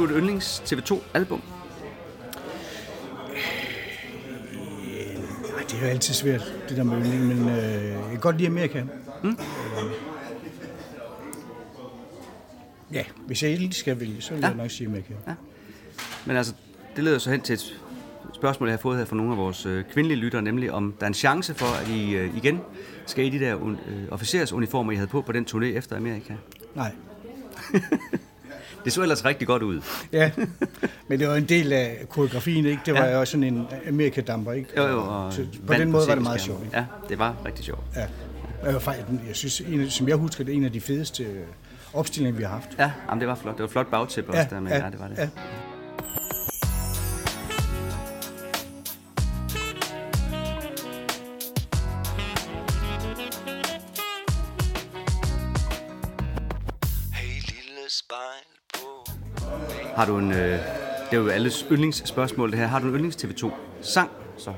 Du 0.00 0.04
et 0.14 0.20
yndlings 0.20 0.62
TV2-album? 0.66 1.42
Ej, 5.56 5.64
det 5.70 5.74
er 5.78 5.80
jo 5.80 5.86
altid 5.86 6.14
svært, 6.14 6.54
det 6.68 6.76
der 6.76 6.82
med 6.82 6.96
yndling, 6.96 7.26
men 7.26 7.48
øh, 7.48 7.84
jeg 7.84 8.04
kan 8.10 8.20
godt 8.20 8.36
lide 8.36 8.48
Amerika. 8.48 8.82
Mm? 9.24 9.38
Ja, 12.92 13.04
hvis 13.26 13.42
jeg 13.42 13.50
egentlig 13.50 13.74
skal 13.74 14.00
vælge, 14.00 14.20
så 14.22 14.34
vil 14.34 14.40
ja. 14.40 14.48
jeg 14.48 14.56
nok 14.56 14.70
sige 14.70 14.86
Amerika. 14.86 15.14
Ja. 15.26 15.34
Men 16.26 16.36
altså, 16.36 16.54
det 16.96 17.04
leder 17.04 17.18
så 17.18 17.30
hen 17.30 17.40
til 17.40 17.52
et 17.52 17.80
spørgsmål, 18.34 18.68
jeg 18.68 18.72
har 18.72 18.80
fået 18.80 18.98
her 18.98 19.04
fra 19.04 19.16
nogle 19.16 19.32
af 19.32 19.38
vores 19.38 19.66
øh, 19.66 19.84
kvindelige 19.92 20.18
lyttere, 20.18 20.42
nemlig 20.42 20.72
om 20.72 20.94
der 21.00 21.04
er 21.04 21.08
en 21.08 21.14
chance 21.14 21.54
for, 21.54 21.66
at 21.82 21.88
I 21.88 22.14
øh, 22.14 22.36
igen 22.36 22.60
skal 23.06 23.24
i 23.24 23.28
de 23.28 23.40
der 23.44 23.56
un- 23.56 23.90
øh, 23.90 24.08
officersuniformer, 24.10 24.92
I 24.92 24.94
havde 24.94 25.08
på 25.08 25.22
på 25.22 25.32
den 25.32 25.46
turné 25.50 25.64
efter 25.64 25.96
Amerika. 25.96 26.34
Nej. 26.74 26.92
Det 28.84 28.92
så 28.92 29.02
ellers 29.02 29.24
rigtig 29.24 29.46
godt 29.46 29.62
ud. 29.62 29.80
Ja, 30.12 30.30
men 31.08 31.20
det 31.20 31.28
var 31.28 31.34
en 31.34 31.44
del 31.44 31.72
af 31.72 32.04
koreografien, 32.08 32.66
ikke? 32.66 32.80
Det 32.86 32.94
var 32.94 33.04
Ja. 33.04 33.10
ja. 33.10 33.18
også 33.18 33.30
sådan 33.30 33.44
en 33.44 33.66
Amerikadamper, 33.88 34.52
ikke? 34.52 34.68
Jo, 34.76 34.86
jo, 34.86 34.98
og 35.02 35.32
så 35.32 35.46
på 35.66 35.72
den 35.74 35.90
måde 35.92 36.08
var 36.08 36.14
det 36.14 36.22
meget 36.22 36.40
sjovt, 36.40 36.64
ikke? 36.64 36.76
Ja, 36.76 36.84
det 37.08 37.18
var 37.18 37.34
rigtig 37.46 37.64
sjovt. 37.64 37.80
Ja. 37.96 38.06
Jeg, 38.64 38.74
var 38.74 38.80
faktisk, 38.80 39.06
jeg 39.28 39.36
synes, 39.36 39.60
en 39.60 39.90
som 39.90 40.08
jeg 40.08 40.16
husker, 40.16 40.44
det 40.44 40.52
er 40.52 40.56
en 40.56 40.64
af 40.64 40.72
de 40.72 40.80
fedeste 40.80 41.26
opstillinger, 41.92 42.36
vi 42.38 42.42
har 42.42 42.50
haft. 42.50 42.68
Ja, 42.78 42.90
jamen, 43.08 43.20
det 43.20 43.28
var 43.28 43.34
flot. 43.34 43.54
Det 43.56 43.62
var 43.62 43.68
flot 43.68 43.86
bagtæppe 43.90 44.32
også 44.32 44.46
der 44.50 44.60
med. 44.60 44.70
Ja, 44.72 44.76
det 44.76 45.00
var 45.00 45.08
det. 45.08 45.18
Ja. 45.18 45.28
Har 60.00 60.06
du 60.06 60.18
en... 60.18 60.32
Øh, 60.32 60.38
det 60.38 60.60
er 61.10 61.16
jo 61.16 61.28
alles 61.28 61.66
yndlingsspørgsmål, 61.70 62.50
det 62.50 62.58
her. 62.58 62.66
Har 62.66 62.78
du 62.78 62.86
en 62.86 62.94
yndlings 62.94 63.16
TV2 63.16 63.50
sang? 63.82 64.10
Så. 64.36 64.52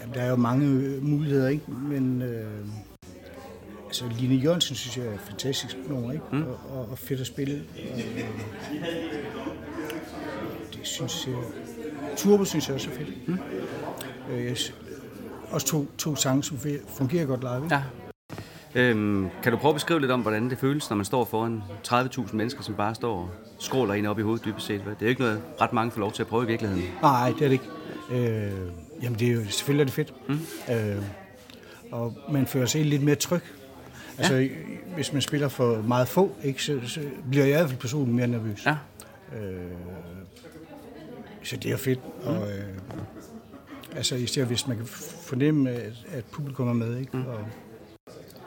Jamen, 0.00 0.14
der 0.14 0.20
er 0.20 0.30
jo 0.30 0.36
mange 0.36 0.66
øh, 0.66 1.02
muligheder, 1.02 1.48
ikke? 1.48 1.70
Men 1.70 2.22
øh, 2.22 2.66
altså, 3.86 4.04
Line 4.18 4.34
Jørgensen 4.34 4.76
synes 4.76 4.96
jeg 4.96 5.06
er 5.06 5.14
et 5.14 5.20
fantastisk 5.20 5.76
nummer, 5.88 6.12
ikke? 6.12 6.24
Mm. 6.32 6.42
Og, 6.42 6.58
og, 6.70 6.88
og 6.90 6.98
fedt 6.98 7.20
at 7.20 7.26
spille. 7.26 7.64
Og, 9.34 9.56
det 10.72 10.80
synes 10.82 11.26
jeg... 11.26 11.34
Turbo 12.16 12.44
synes 12.44 12.68
jeg 12.68 12.74
også 12.74 12.90
er 12.90 12.94
fedt. 12.94 13.28
Mm. 13.28 13.38
Øh, 14.30 14.44
jeg, 14.44 14.56
også 15.50 15.66
to, 15.66 15.86
to 15.98 16.16
sange, 16.16 16.42
som 16.44 16.58
fungerer 16.88 17.26
godt 17.26 17.40
live, 17.40 17.64
ikke? 17.64 17.74
Ja. 17.74 17.82
Øhm, 18.74 19.28
kan 19.42 19.52
du 19.52 19.58
prøve 19.58 19.70
at 19.70 19.76
beskrive 19.76 20.00
lidt 20.00 20.10
om, 20.10 20.20
hvordan 20.20 20.50
det 20.50 20.58
føles, 20.58 20.90
når 20.90 20.96
man 20.96 21.04
står 21.04 21.24
foran 21.24 21.62
30.000 21.88 22.36
mennesker, 22.36 22.62
som 22.62 22.74
bare 22.74 22.94
står 22.94 23.18
og 23.18 23.30
skråler 23.58 23.94
en 23.94 24.06
op 24.06 24.18
i 24.18 24.22
hovedet 24.22 24.44
dybest 24.44 24.66
set? 24.66 24.80
Det 24.84 24.90
er 24.90 24.96
jo 25.02 25.06
ikke 25.06 25.20
noget, 25.20 25.42
ret 25.60 25.72
mange 25.72 25.90
får 25.90 26.00
lov 26.00 26.12
til 26.12 26.22
at 26.22 26.26
prøve 26.26 26.44
i 26.44 26.46
virkeligheden. 26.46 26.84
Nej, 27.02 27.32
det 27.38 27.42
er 27.42 27.48
det 27.48 27.52
ikke. 27.52 27.68
Øh, 28.10 28.52
jamen, 29.02 29.18
det 29.18 29.28
er 29.28 29.32
jo 29.32 29.44
selvfølgelig 29.44 29.80
er 29.80 29.84
det 29.84 29.94
fedt. 29.94 30.14
Mm. 30.28 30.74
Øh, 30.74 31.02
og 31.90 32.18
man 32.32 32.46
føler 32.46 32.66
sig 32.66 32.84
lidt 32.84 33.02
mere 33.02 33.14
tryg. 33.14 33.42
Altså, 34.18 34.34
ja. 34.34 34.48
hvis 34.94 35.12
man 35.12 35.22
spiller 35.22 35.48
for 35.48 35.82
meget 35.82 36.08
få, 36.08 36.32
ikke, 36.44 36.62
så, 36.62 36.80
så 36.86 37.00
bliver 37.30 37.44
jeg 37.44 37.54
i 37.54 37.56
hvert 37.56 37.68
fald 37.68 37.80
personligt 37.80 38.16
mere 38.16 38.26
nervøs. 38.26 38.66
Ja. 38.66 38.76
Øh, 39.38 39.70
så 41.42 41.56
det 41.56 41.72
er 41.72 41.76
fedt. 41.76 42.00
Mm. 42.04 42.28
Og, 42.28 42.48
øh, 42.48 42.64
altså, 43.96 44.14
især 44.14 44.44
hvis 44.44 44.66
man 44.66 44.76
kan 44.76 44.86
fornemme, 45.22 45.70
at, 45.70 45.92
at 46.12 46.24
publikum 46.24 46.68
er 46.68 46.72
med. 46.72 46.98
Ikke? 46.98 47.16
Mm. 47.16 47.26
Og, 47.26 47.38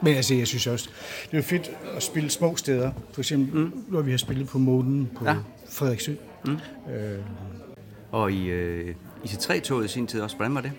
men 0.02 0.14
altså, 0.14 0.34
jeg 0.34 0.46
synes 0.46 0.66
også, 0.66 0.88
det 1.30 1.38
er 1.38 1.42
fedt 1.42 1.70
at 1.96 2.02
spille 2.02 2.30
små 2.30 2.56
steder. 2.56 2.90
For 3.12 3.20
eksempel, 3.20 3.60
mm. 3.60 3.84
når 3.88 4.00
vi 4.02 4.10
har 4.10 4.18
spillet 4.18 4.48
på 4.48 4.58
Moden 4.58 5.10
på 5.18 5.24
Ja. 5.24 5.36
Frederiksø. 5.70 6.14
Mm. 6.46 6.52
Øh, 6.92 7.18
Og 8.10 8.32
i 8.32 8.46
øh, 8.46 8.94
IC3-toget 9.24 9.84
i 9.84 9.88
sin 9.88 10.06
tid 10.06 10.20
også, 10.20 10.36
hvordan 10.36 10.54
var 10.54 10.60
det? 10.60 10.72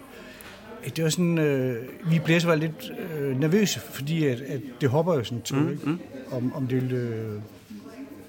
det 0.96 1.04
var 1.04 1.10
sådan, 1.10 1.38
øh, 1.38 1.76
vi 2.10 2.20
blæser 2.26 2.48
var 2.48 2.56
lidt 2.56 2.92
øh, 3.20 3.40
nervøse, 3.40 3.80
fordi 3.80 4.26
at, 4.26 4.42
at 4.42 4.62
det 4.82 4.90
hopper 4.90 5.14
jo 5.14 5.24
sådan 5.24 5.42
tog, 5.42 5.58
mm. 5.60 5.72
ikke? 5.72 5.98
Om, 6.32 6.54
om 6.56 6.68
det 6.68 6.82
ville 6.82 6.98
øh, 6.98 7.42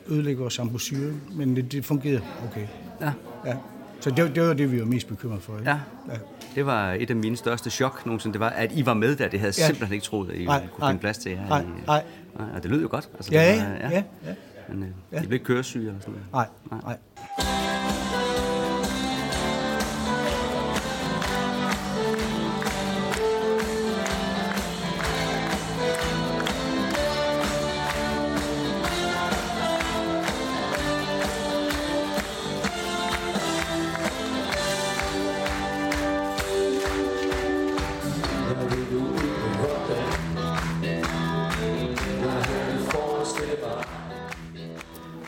ødelægge 0.09 0.41
vores 0.41 0.59
ambusyre, 0.59 1.13
men 1.33 1.57
det, 1.57 1.73
det 1.73 1.85
fungerede 1.85 2.23
okay. 2.51 2.67
Ja. 3.01 3.13
Ja. 3.47 3.57
Så 4.01 4.11
det, 4.11 4.35
det 4.35 4.43
var 4.43 4.53
det, 4.53 4.73
vi 4.73 4.81
var 4.81 4.87
mest 4.87 5.09
bekymret 5.09 5.43
for. 5.43 5.59
Ikke? 5.59 5.71
Ja. 5.71 5.79
ja. 6.09 6.19
Det 6.55 6.67
var 6.67 6.93
et 6.93 7.11
af 7.11 7.17
mine 7.17 7.37
største 7.37 7.71
chok 7.71 8.07
nogensinde, 8.07 8.33
det 8.33 8.41
var, 8.41 8.49
at 8.51 8.73
I 8.73 8.87
var 8.87 8.95
med 8.95 9.17
der. 9.17 9.29
Det 9.29 9.41
havde 9.41 9.53
jeg 9.57 9.59
Ja. 9.63 9.67
simpelthen 9.67 9.95
ikke 9.95 10.05
troet, 10.07 10.31
at 10.31 10.37
I 10.37 10.45
Nej, 10.45 10.61
kunne 10.61 10.81
nej. 10.81 10.91
finde 10.91 11.01
plads 11.01 11.19
til 11.19 11.37
her. 11.37 11.49
Nej, 11.49 11.61
i, 11.61 11.65
nej. 11.87 12.03
nej. 12.39 12.47
Og 12.57 12.63
det 12.63 12.71
lød 12.71 12.83
jo 12.83 12.89
godt. 12.91 13.09
Altså, 13.15 13.33
Ja, 13.33 13.53
det 13.53 13.57
ja, 13.59 13.65
var, 13.83 13.91
ja, 13.91 14.03
ja. 14.27 14.35
Men 14.69 14.83
øh, 14.83 14.89
Ja. 15.13 15.17
I 15.17 15.27
blev 15.27 15.33
ikke 15.33 15.45
køresyge 15.45 15.87
eller 15.89 16.01
sådan 16.01 16.15
noget. 16.15 16.27
Nej, 16.33 16.47
Nej. 16.71 16.81
nej. 16.85 17.64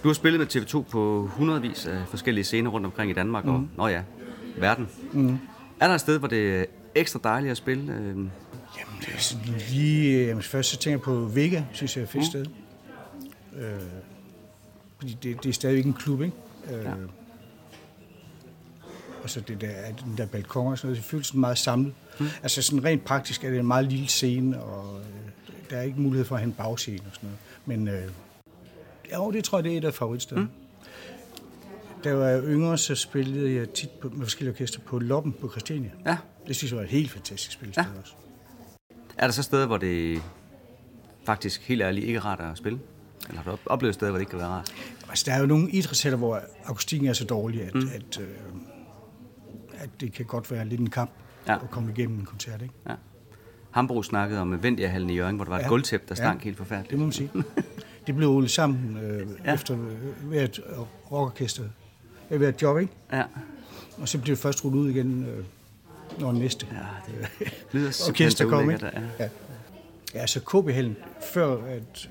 Du 0.07 0.09
har 0.09 0.15
spillet 0.15 0.41
med 0.41 0.47
TV2 0.57 0.83
på 0.91 1.27
hundredvis 1.33 1.87
af 1.87 2.03
forskellige 2.09 2.45
scener 2.45 2.71
rundt 2.71 2.87
omkring 2.87 3.11
i 3.11 3.15
Danmark, 3.15 3.45
mm. 3.45 3.51
og 3.55 3.69
nå 3.77 3.87
ja, 3.89 4.03
verden. 4.59 4.89
Mm. 5.13 5.39
Er 5.81 5.87
der 5.87 5.95
et 5.95 6.01
sted, 6.01 6.19
hvor 6.19 6.29
det 6.29 6.61
er 6.61 6.65
ekstra 6.95 7.21
dejligt 7.25 7.51
at 7.51 7.57
spille? 7.57 7.93
Øh, 7.93 8.07
Jamen, 8.09 8.29
det 9.01 9.15
er 9.15 9.19
sådan 9.19 9.55
lige... 9.71 10.31
Øh, 10.35 10.43
først 10.43 10.71
så 10.71 10.77
tænker 10.77 10.95
jeg 10.95 11.01
på 11.03 11.15
Vega, 11.15 11.63
synes 11.73 11.97
jeg 11.97 12.03
er 12.03 12.07
et 12.07 12.11
fedt 12.11 12.25
Mm. 12.25 12.31
sted. 12.31 12.47
Øh, 13.59 13.81
fordi 14.99 15.19
det, 15.23 15.43
det 15.43 15.49
er 15.49 15.53
stadigvæk 15.53 15.85
en 15.87 15.93
klub, 15.93 16.23
ikke? 16.23 16.37
Øh, 16.73 16.85
Ja. 16.85 16.91
Og 19.23 19.31
så 19.31 19.41
det 19.41 19.61
der, 19.61 19.73
den 20.05 20.15
der 20.17 20.27
balkon 20.27 20.73
og 20.73 20.79
sådan 20.79 20.89
noget, 20.89 20.97
det 20.97 21.05
føles 21.11 21.27
sådan 21.27 21.41
meget 21.41 21.59
samlet. 21.59 21.93
Mm. 22.21 22.27
Altså 22.43 22.63
sådan 22.63 22.85
rent 22.85 23.05
praktisk 23.05 23.45
er 23.45 23.51
det 23.51 23.59
en 23.59 23.67
meget 23.67 23.85
lille 23.87 24.09
scene, 24.09 24.63
og 24.63 25.01
øh, 25.01 25.07
der 25.71 25.77
er 25.77 25.83
ikke 25.83 26.01
mulighed 26.01 26.25
for 26.27 26.35
at 26.35 26.41
have 26.41 26.47
en 26.49 26.53
bagscene 26.55 27.01
og 27.07 27.15
sådan 27.15 27.29
noget. 27.67 27.87
Men 27.87 27.89
øh, 27.89 28.11
jo, 29.15 29.31
det 29.31 29.45
tror 29.45 29.59
jeg, 29.59 29.65
det 29.65 29.73
er 29.73 29.79
et 29.79 29.85
af 29.85 29.95
favoritstederne. 29.95 30.47
Mm. 30.47 30.51
Da 32.05 32.09
jeg 32.09 32.19
var 32.19 32.43
yngre, 32.43 32.79
så 32.79 32.95
spillede 32.95 33.55
jeg 33.55 33.71
tit 33.71 33.91
på, 33.91 34.09
med 34.09 34.27
forskellige 34.27 34.55
orkester 34.55 34.81
på 34.81 34.99
Loppen 34.99 35.33
på 35.33 35.51
Christiania. 35.51 35.91
ja. 36.07 36.17
Det 36.47 36.57
synes 36.57 36.71
jeg 36.73 36.77
var 36.79 36.85
et 36.85 36.91
helt 36.91 37.11
fantastisk 37.11 37.53
spillested 37.53 37.85
Ja. 37.95 38.01
også. 38.01 38.13
Er 39.19 39.27
der 39.27 39.33
så 39.33 39.43
steder, 39.43 39.67
hvor 39.67 39.77
det 39.77 40.23
faktisk 41.25 41.69
helt 41.69 41.83
ærligt 41.83 42.07
ikke 42.07 42.17
er 42.17 42.25
rart 42.25 42.41
at 42.41 42.59
spille? 42.59 42.79
Eller 43.29 43.37
har 43.43 43.45
du 43.45 43.51
op- 43.51 43.61
oplevet 43.67 43.95
steder, 43.95 44.11
hvor 44.11 44.19
det 44.19 44.23
ikke 44.23 44.31
kan 44.31 44.39
være 44.39 44.49
rart? 44.49 44.75
Altså, 45.09 45.25
der 45.27 45.33
er 45.37 45.41
jo 45.41 45.47
nogle 45.47 45.71
idrætshaller, 45.71 46.17
hvor 46.19 46.41
akustikken 46.65 47.09
er 47.09 47.13
så 47.13 47.25
dårlig, 47.25 47.63
at, 47.63 47.75
mm. 47.75 47.89
at, 47.95 48.21
øh, 48.21 48.29
at 49.79 49.91
det 50.01 50.13
kan 50.13 50.25
godt 50.27 50.51
være 50.51 50.65
lidt 50.65 50.81
en 50.81 50.91
kamp 50.91 51.11
Ja. 51.47 51.53
ja. 51.53 51.59
at 51.63 51.71
komme 51.71 51.93
igennem 51.97 52.19
en 52.19 52.25
koncert. 52.25 52.63
Ikke? 52.63 52.75
Ja. 52.89 52.95
Hambro 53.71 54.03
snakkede 54.03 54.41
om 54.41 54.63
Vendiahallen 54.63 55.11
i 55.11 55.15
Jørgen, 55.17 55.37
hvor 55.37 55.45
der 55.45 55.51
var 55.51 55.59
et 55.59 55.93
Ja. 55.93 55.97
der 55.97 55.99
Ja. 56.11 56.15
stank 56.15 56.43
helt 56.45 56.57
forfærdeligt. 56.57 56.91
Det 56.91 56.99
må 56.99 57.05
man 57.05 57.13
sige. 57.13 57.31
det 58.07 58.17
blev 58.17 58.29
rullet 58.29 58.51
sammen 58.51 58.97
øh, 58.97 59.27
Ja. 59.45 59.55
efter 59.55 59.75
øh, 59.75 60.29
hvert 60.29 60.61
rockorkester, 61.13 61.65
øh, 62.31 62.39
hvert 62.39 62.63
job, 62.63 62.79
ikke? 62.79 62.93
Ja. 63.13 63.23
Og 63.99 64.09
så 64.09 64.19
blev 64.19 64.37
det 64.37 64.43
først 64.43 64.65
rullet 64.65 64.79
ud 64.81 64.91
igen, 64.91 65.25
øh, 65.25 65.45
når 66.21 66.33
næste 66.33 66.67
Ja, 66.73 66.79
det 67.39 67.53
lyder 67.73 68.05
orkester 68.09 68.49
kom. 68.49 68.71
Ikke? 68.71 68.87
Ja. 68.87 69.01
Ja. 69.19 69.29
ja, 70.15 70.27
så 70.27 70.41
KB-hallen, 70.41 70.97
før, 71.33 71.65
at, 71.65 72.09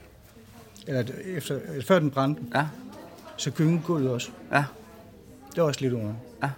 eller 0.87 0.99
at 0.99 1.11
efter, 1.25 1.59
før 1.87 1.99
den 1.99 2.11
brændte, 2.11 2.41
Ja. 2.55 2.67
så 3.37 3.51
gyngede 3.51 3.81
gulvet 3.85 4.09
også. 4.09 4.29
Ja. 4.51 4.63
Det 5.55 5.61
var 5.61 5.67
også 5.67 5.81
lidt 5.81 5.93
under. 5.93 6.13
Ja. 6.43 6.49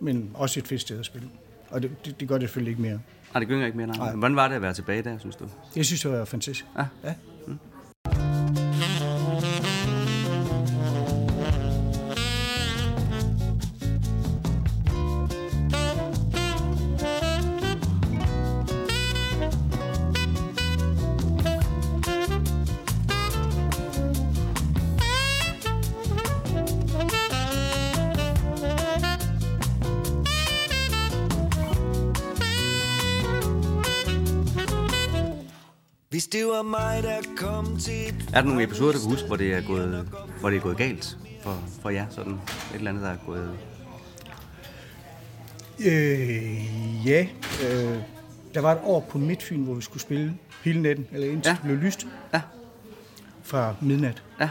Men 0.00 0.30
også 0.34 0.60
et 0.60 0.66
fedt 0.68 0.80
sted 0.80 0.98
at 0.98 1.06
spille. 1.06 1.28
Og 1.70 1.82
det, 1.82 1.90
det, 2.04 2.20
det 2.20 2.28
gør 2.28 2.38
det 2.38 2.48
selvfølgelig 2.48 2.70
ikke 2.70 2.82
mere. 2.82 3.00
Nej, 3.34 3.38
det 3.40 3.48
gynger 3.48 3.66
ikke 3.66 3.78
mere. 3.78 3.86
Nej. 3.86 3.96
Nej. 3.96 4.14
Hvordan 4.16 4.36
var 4.36 4.48
det 4.48 4.54
at 4.54 4.62
være 4.62 4.74
tilbage 4.74 5.02
der, 5.02 5.18
synes 5.18 5.36
du? 5.36 5.44
Det 5.74 5.86
synes 5.86 6.04
jeg 6.04 6.12
var 6.12 6.24
fantastisk. 6.24 6.66
Ja. 6.78 6.84
ja. 7.04 7.14
Er 38.32 38.40
der 38.40 38.42
nogle 38.42 38.62
episoder, 38.62 38.92
du 38.92 38.98
kan 38.98 39.08
huske, 39.10 39.26
hvor 39.26 39.36
det 39.36 39.52
er 39.54 39.60
gået, 39.66 40.08
hvor 40.40 40.50
det 40.50 40.56
er 40.56 40.60
gået 40.60 40.76
galt 40.76 41.18
for, 41.42 41.64
for 41.82 41.90
jer? 41.90 42.06
Sådan 42.10 42.32
et 42.32 42.38
eller 42.74 42.90
andet, 42.90 43.04
der 43.04 43.10
er 43.10 43.16
gået... 43.26 43.50
Øh, 45.86 47.06
ja. 47.06 47.26
Øh, 47.68 47.98
der 48.54 48.60
var 48.60 48.72
et 48.72 48.80
år 48.84 49.00
på 49.10 49.18
Midtfyn, 49.18 49.64
hvor 49.64 49.74
vi 49.74 49.82
skulle 49.82 50.02
spille 50.02 50.34
hele 50.64 50.82
natten, 50.82 51.06
eller 51.12 51.30
indtil 51.30 51.50
Ja. 51.50 51.54
det 51.54 51.60
blev 51.64 51.76
lyst. 51.76 52.06
Ja. 52.34 52.40
Fra 53.42 53.74
midnat. 53.80 54.22
Ja. 54.40 54.50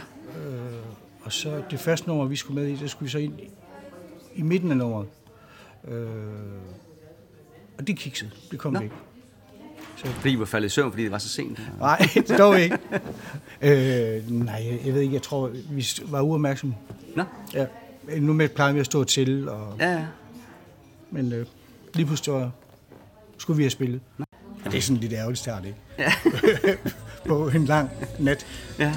Og 1.22 1.32
så 1.32 1.64
det 1.72 1.80
første 1.80 2.08
nummer, 2.08 2.26
vi 2.26 2.36
skulle 2.36 2.62
med 2.62 2.70
i, 2.72 2.76
der 2.76 2.88
skulle 2.88 3.08
vi 3.08 3.12
så 3.12 3.18
ind 3.18 3.40
i, 4.36 4.42
midten 4.42 4.72
af 4.72 4.78
nummeret. 4.78 5.08
Øh, 5.88 6.08
og 7.78 7.88
det 7.88 7.98
kiksede. 7.98 8.32
Det 8.52 8.60
kom 8.60 8.74
Nå. 8.74 8.80
væk. 8.80 8.92
Fordi 10.06 10.34
I 10.34 10.40
var 10.40 10.46
faldet 10.46 10.66
i 10.68 10.70
søvn, 10.70 10.92
fordi 10.92 11.04
det 11.04 11.12
var 11.12 11.18
så 11.18 11.30
sent. 11.30 11.60
Nej, 11.80 12.08
dog 12.38 12.60
ikke. 12.62 12.78
øh, 13.62 14.32
nej, 14.32 14.80
jeg, 14.86 14.94
ved 14.94 15.02
ikke. 15.02 15.14
Jeg 15.14 15.22
tror, 15.22 15.52
vi 15.70 15.86
var 16.06 16.22
uopmærksomme. 16.22 16.76
Nå. 17.16 17.24
Ja. 17.54 17.66
Nu 18.20 18.34
med 18.34 18.50
plejer 18.50 18.74
vi 18.74 18.80
at 18.80 18.86
stå 18.86 19.04
til, 19.04 19.50
og, 19.50 19.74
Ja, 19.80 19.92
ja. 19.92 20.06
men 21.12 21.34
øh, 21.34 21.46
lige 21.94 22.06
pludselig 22.06 22.34
var, 22.36 22.52
skulle 23.38 23.58
vi 23.58 23.64
have 23.64 23.70
spillet. 23.70 24.02
Og 24.66 24.72
det 24.72 24.78
er 24.78 24.82
sådan 24.82 25.02
lidt 25.02 25.14
ærgerligt 25.14 25.40
start, 25.40 25.66
ikke? 25.66 25.78
Ja. 26.00 26.14
på 27.28 27.48
en 27.48 27.66
lang 27.66 27.90
nat. 28.20 28.46
ja. 28.80 28.94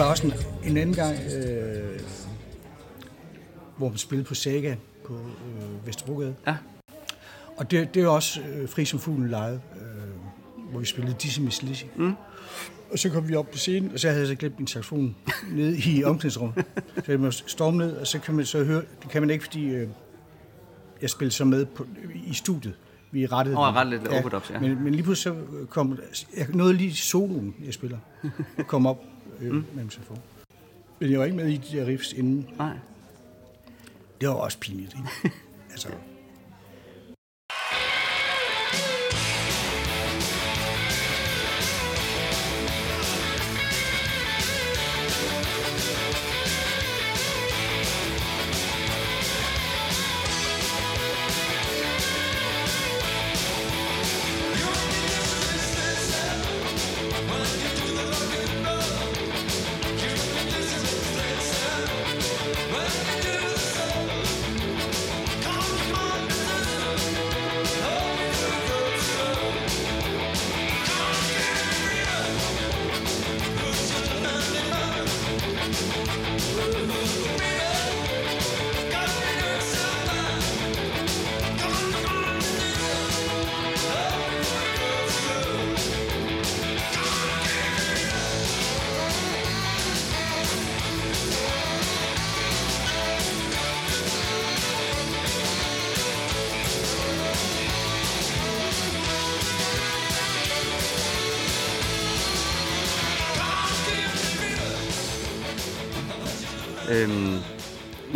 Var 0.00 0.06
også 0.10 0.26
en, 0.26 0.32
en 0.70 0.76
anden 0.76 0.94
gang, 0.94 1.16
øh, 1.36 2.00
hvor 3.76 3.88
man 3.88 3.98
spillede 3.98 4.28
på 4.28 4.34
Saga 4.34 4.76
på 5.06 5.14
øh, 5.14 5.86
Vesterbrogade. 5.86 6.34
Ja. 6.46 6.56
Og 7.56 7.70
det, 7.70 7.94
det 7.94 8.02
er 8.02 8.08
også 8.08 8.40
øh, 8.40 8.68
fri 8.68 8.84
som 8.84 8.98
fuglen 8.98 9.28
live, 9.28 9.52
øh, 9.52 10.70
hvor 10.70 10.80
vi 10.80 10.86
spillede 10.86 11.16
Dizzy 11.22 11.40
Miss 11.40 11.62
Lizzy. 11.62 11.84
Mm. 11.96 12.14
Og 12.92 12.98
så 12.98 13.10
kom 13.10 13.28
vi 13.28 13.34
op 13.34 13.50
på 13.50 13.58
scenen, 13.58 13.92
og 13.92 14.00
så 14.00 14.08
havde 14.08 14.20
jeg 14.20 14.28
så 14.28 14.34
glemt 14.34 14.58
min 14.58 14.66
saxofon 14.66 15.16
nede 15.52 15.78
i 15.78 16.04
omklædningsrummet. 16.04 16.64
Så 17.04 17.12
jeg 17.12 17.20
må 17.20 17.30
storme 17.30 17.78
ned, 17.78 17.96
og 17.96 18.06
så 18.06 18.18
kan 18.18 18.34
man 18.34 18.44
så 18.44 18.64
høre, 18.64 18.82
det 19.02 19.10
kan 19.10 19.22
man 19.22 19.30
ikke, 19.30 19.44
fordi 19.44 19.64
øh, 19.68 19.88
jeg 21.02 21.10
spillede 21.10 21.34
så 21.34 21.44
med 21.44 21.66
på, 21.66 21.86
i 22.26 22.34
studiet. 22.34 22.74
Vi 23.10 23.26
rettede 23.26 23.56
Åh, 23.56 23.66
den. 23.66 23.74
rettede 23.76 23.98
lidt 23.98 24.12
overdubs, 24.12 24.50
ja. 24.50 24.60
Men, 24.60 24.84
men 24.84 24.94
lige 24.94 25.02
pludselig 25.02 25.34
så 25.34 25.66
kom, 25.66 25.98
jeg 26.36 26.46
nåede 26.54 26.74
lige 26.74 26.94
soloen, 26.94 27.54
jeg 27.64 27.74
spiller, 27.74 27.98
kom 28.66 28.86
op 28.86 29.04
øh, 29.40 29.52
mm. 29.52 29.64
med 29.74 29.82
min 29.82 29.90
saxofon. 29.90 30.18
Men 30.98 31.10
jeg 31.10 31.18
var 31.18 31.24
ikke 31.24 31.36
med 31.36 31.48
i 31.48 31.56
de 31.56 31.76
der 31.76 31.86
riffs 31.86 32.12
inden. 32.12 32.48
Nej. 32.58 32.76
Det 34.20 34.28
var 34.28 34.34
også 34.34 34.58
pinligt, 34.58 34.94
ikke? 34.96 35.36
altså, 35.72 35.88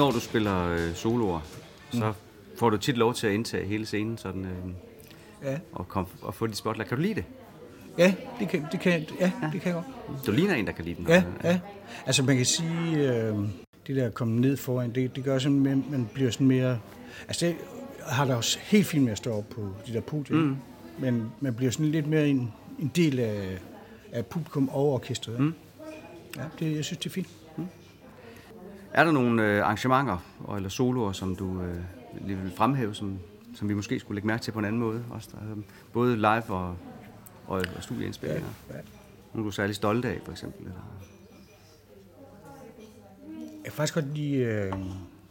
når 0.04 0.12
du 0.12 0.20
spiller 0.20 0.68
øh, 0.68 0.94
soloer, 0.94 1.40
så 1.92 2.12
får 2.58 2.70
du 2.70 2.76
tit 2.76 2.96
lov 2.96 3.14
til 3.14 3.26
at 3.26 3.32
indtage 3.32 3.66
hele 3.66 3.86
scenen 3.86 4.18
sådan, 4.18 4.44
øh, 4.44 4.50
ja. 5.44 5.58
og, 5.72 5.88
kom, 5.88 6.06
og 6.22 6.34
få 6.34 6.46
dit 6.46 6.56
spotlight. 6.56 6.88
Kan 6.88 6.98
du 6.98 7.02
lide 7.02 7.14
det? 7.14 7.24
Ja, 7.98 8.14
det 8.40 8.48
kan, 8.48 8.66
det 8.72 8.80
kan, 8.80 9.06
ja, 9.20 9.32
det 9.52 9.60
kan 9.60 9.74
jeg 9.74 9.82
godt. 10.08 10.26
Du 10.26 10.32
ligner 10.32 10.54
en, 10.54 10.66
der 10.66 10.72
kan 10.72 10.84
lide 10.84 10.96
den. 10.96 11.06
Ja, 11.08 11.22
ja. 11.44 11.60
Altså 12.06 12.22
man 12.22 12.36
kan 12.36 12.46
sige, 12.46 12.96
øh, 12.96 13.34
det 13.86 13.96
der 13.96 14.06
at 14.06 14.14
komme 14.14 14.40
ned 14.40 14.56
foran, 14.56 14.94
det, 14.94 15.16
det 15.16 15.24
gør 15.24 15.38
sådan, 15.38 15.66
at 15.66 15.78
man 15.90 16.08
bliver 16.14 16.30
sådan 16.30 16.46
mere... 16.46 16.78
Altså 17.28 17.46
det 17.46 17.56
har 18.06 18.24
der 18.24 18.34
også 18.34 18.58
helt 18.62 18.86
fint 18.86 19.04
med 19.04 19.12
at 19.12 19.18
stå 19.18 19.32
op 19.32 19.48
på 19.48 19.68
de 19.86 19.92
der 19.92 20.00
podier. 20.00 20.36
Mm. 20.36 20.56
Men 20.98 21.32
man 21.40 21.54
bliver 21.54 21.70
sådan 21.72 21.86
lidt 21.86 22.06
mere 22.06 22.28
en, 22.28 22.52
en 22.78 22.92
del 22.96 23.18
af, 23.20 23.58
af 24.12 24.26
publikum 24.26 24.68
og 24.68 24.92
orkestret. 24.92 25.40
Mm. 25.40 25.54
Ja, 26.36 26.42
det, 26.58 26.76
jeg 26.76 26.84
synes, 26.84 26.98
det 26.98 27.06
er 27.06 27.10
fint. 27.10 27.28
Er 28.94 29.04
der 29.04 29.12
nogle 29.12 29.42
øh, 29.42 29.64
arrangementer 29.64 30.18
eller 30.56 30.68
soloer, 30.68 31.12
som 31.12 31.36
du 31.36 31.62
øh, 31.62 31.76
lige 32.26 32.38
vil 32.38 32.52
fremhæve, 32.56 32.94
som, 32.94 33.18
som 33.54 33.68
vi 33.68 33.74
måske 33.74 34.00
skulle 34.00 34.16
lægge 34.16 34.26
mærke 34.26 34.42
til 34.42 34.52
på 34.52 34.58
en 34.58 34.64
anden 34.64 34.80
måde? 34.80 35.04
Også 35.10 35.28
der, 35.32 35.50
øh, 35.50 35.62
både 35.92 36.16
live 36.16 36.44
og, 36.48 36.76
og, 37.46 37.64
og 37.76 37.82
studieindspillinger. 37.82 38.48
Nogle 39.34 39.44
du 39.44 39.46
er 39.46 39.50
særlig 39.50 39.76
stolte 39.76 40.08
af, 40.08 40.20
for 40.24 40.32
eksempel? 40.32 40.66
Eller? 40.66 40.80
Jeg 43.28 43.64
kan 43.64 43.72
faktisk 43.72 43.94
godt 43.94 44.14
lide, 44.14 44.36
øh, 44.36 44.72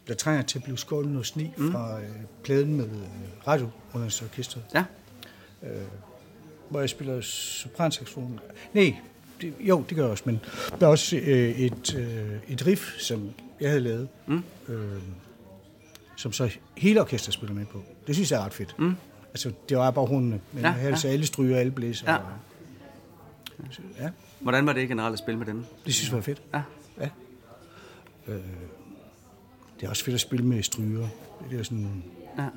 der 0.08 0.14
trænger 0.14 0.42
til 0.42 0.60
at 0.60 0.64
blive 0.64 0.78
skålet 0.78 1.12
noget 1.12 1.26
sne 1.26 1.54
mm. 1.58 1.72
fra 1.72 2.00
øh, 2.00 2.10
pladen 2.44 2.78
med 2.78 2.86
øh, 2.86 3.48
radiounderholdningsorkestret, 3.48 4.64
Ja, 4.74 4.86
hvor 6.70 6.80
jeg 6.80 6.90
spiller 6.90 7.22
sopransaxofon. 7.22 8.40
Nej, 8.74 8.96
det, 9.42 9.54
jo, 9.60 9.84
det 9.90 9.96
gør 9.98 10.04
jeg 10.04 10.12
også, 10.12 10.24
men 10.26 10.40
der 10.80 10.86
er 10.88 10.92
også 10.92 11.16
øh, 11.16 11.60
et, 11.60 11.96
øh, 11.96 12.54
et 12.54 12.68
riff, 12.68 13.00
som 13.00 13.30
jeg 13.64 13.72
havde 13.72 13.84
lavet, 13.84 14.08
mm. 14.28 14.44
øh, 14.68 15.02
som 16.16 16.32
så 16.32 16.58
hele 16.78 17.02
orkestret 17.02 17.34
spiller 17.34 17.56
med 17.56 17.66
på. 17.66 17.84
Det 18.08 18.16
synes 18.16 18.32
jeg 18.32 18.40
er 18.42 18.46
ret 18.46 18.54
fedt. 18.54 18.76
Mm. 18.80 18.96
Altså, 19.30 19.52
det 19.70 19.78
var 19.78 19.92
bare 19.92 20.06
hundene, 20.06 20.42
men 20.52 20.64
Ja, 20.64 20.72
her 20.72 20.82
er 20.86 20.90
ja. 20.90 20.96
så 20.96 21.08
alle 21.08 21.26
stryger, 21.26 21.58
alle 21.58 21.72
blæser. 21.72 22.12
Ja. 22.12 22.18
Og, 22.18 22.24
så, 23.72 23.82
ja, 24.00 24.10
hvordan 24.40 24.66
var 24.66 24.74
det 24.74 24.88
generelt 24.88 25.14
at 25.14 25.20
spille 25.20 25.38
med 25.38 25.46
dem? 25.48 25.66
det 25.86 25.94
synes 25.94 26.10
jeg 26.10 26.16
var 26.16 26.22
fedt. 26.22 26.42
Ja. 26.54 26.62
Ja. 27.00 27.10
Øh, 28.28 28.42
det 29.80 29.86
er 29.86 29.90
også 29.90 30.04
fedt 30.04 30.14
at 30.14 30.22
spille 30.22 30.46
med 30.46 30.64
stryger. 30.64 31.08
Det 31.50 31.60
er 31.60 31.64
sådan... 31.64 32.04
Ja. 32.38 32.48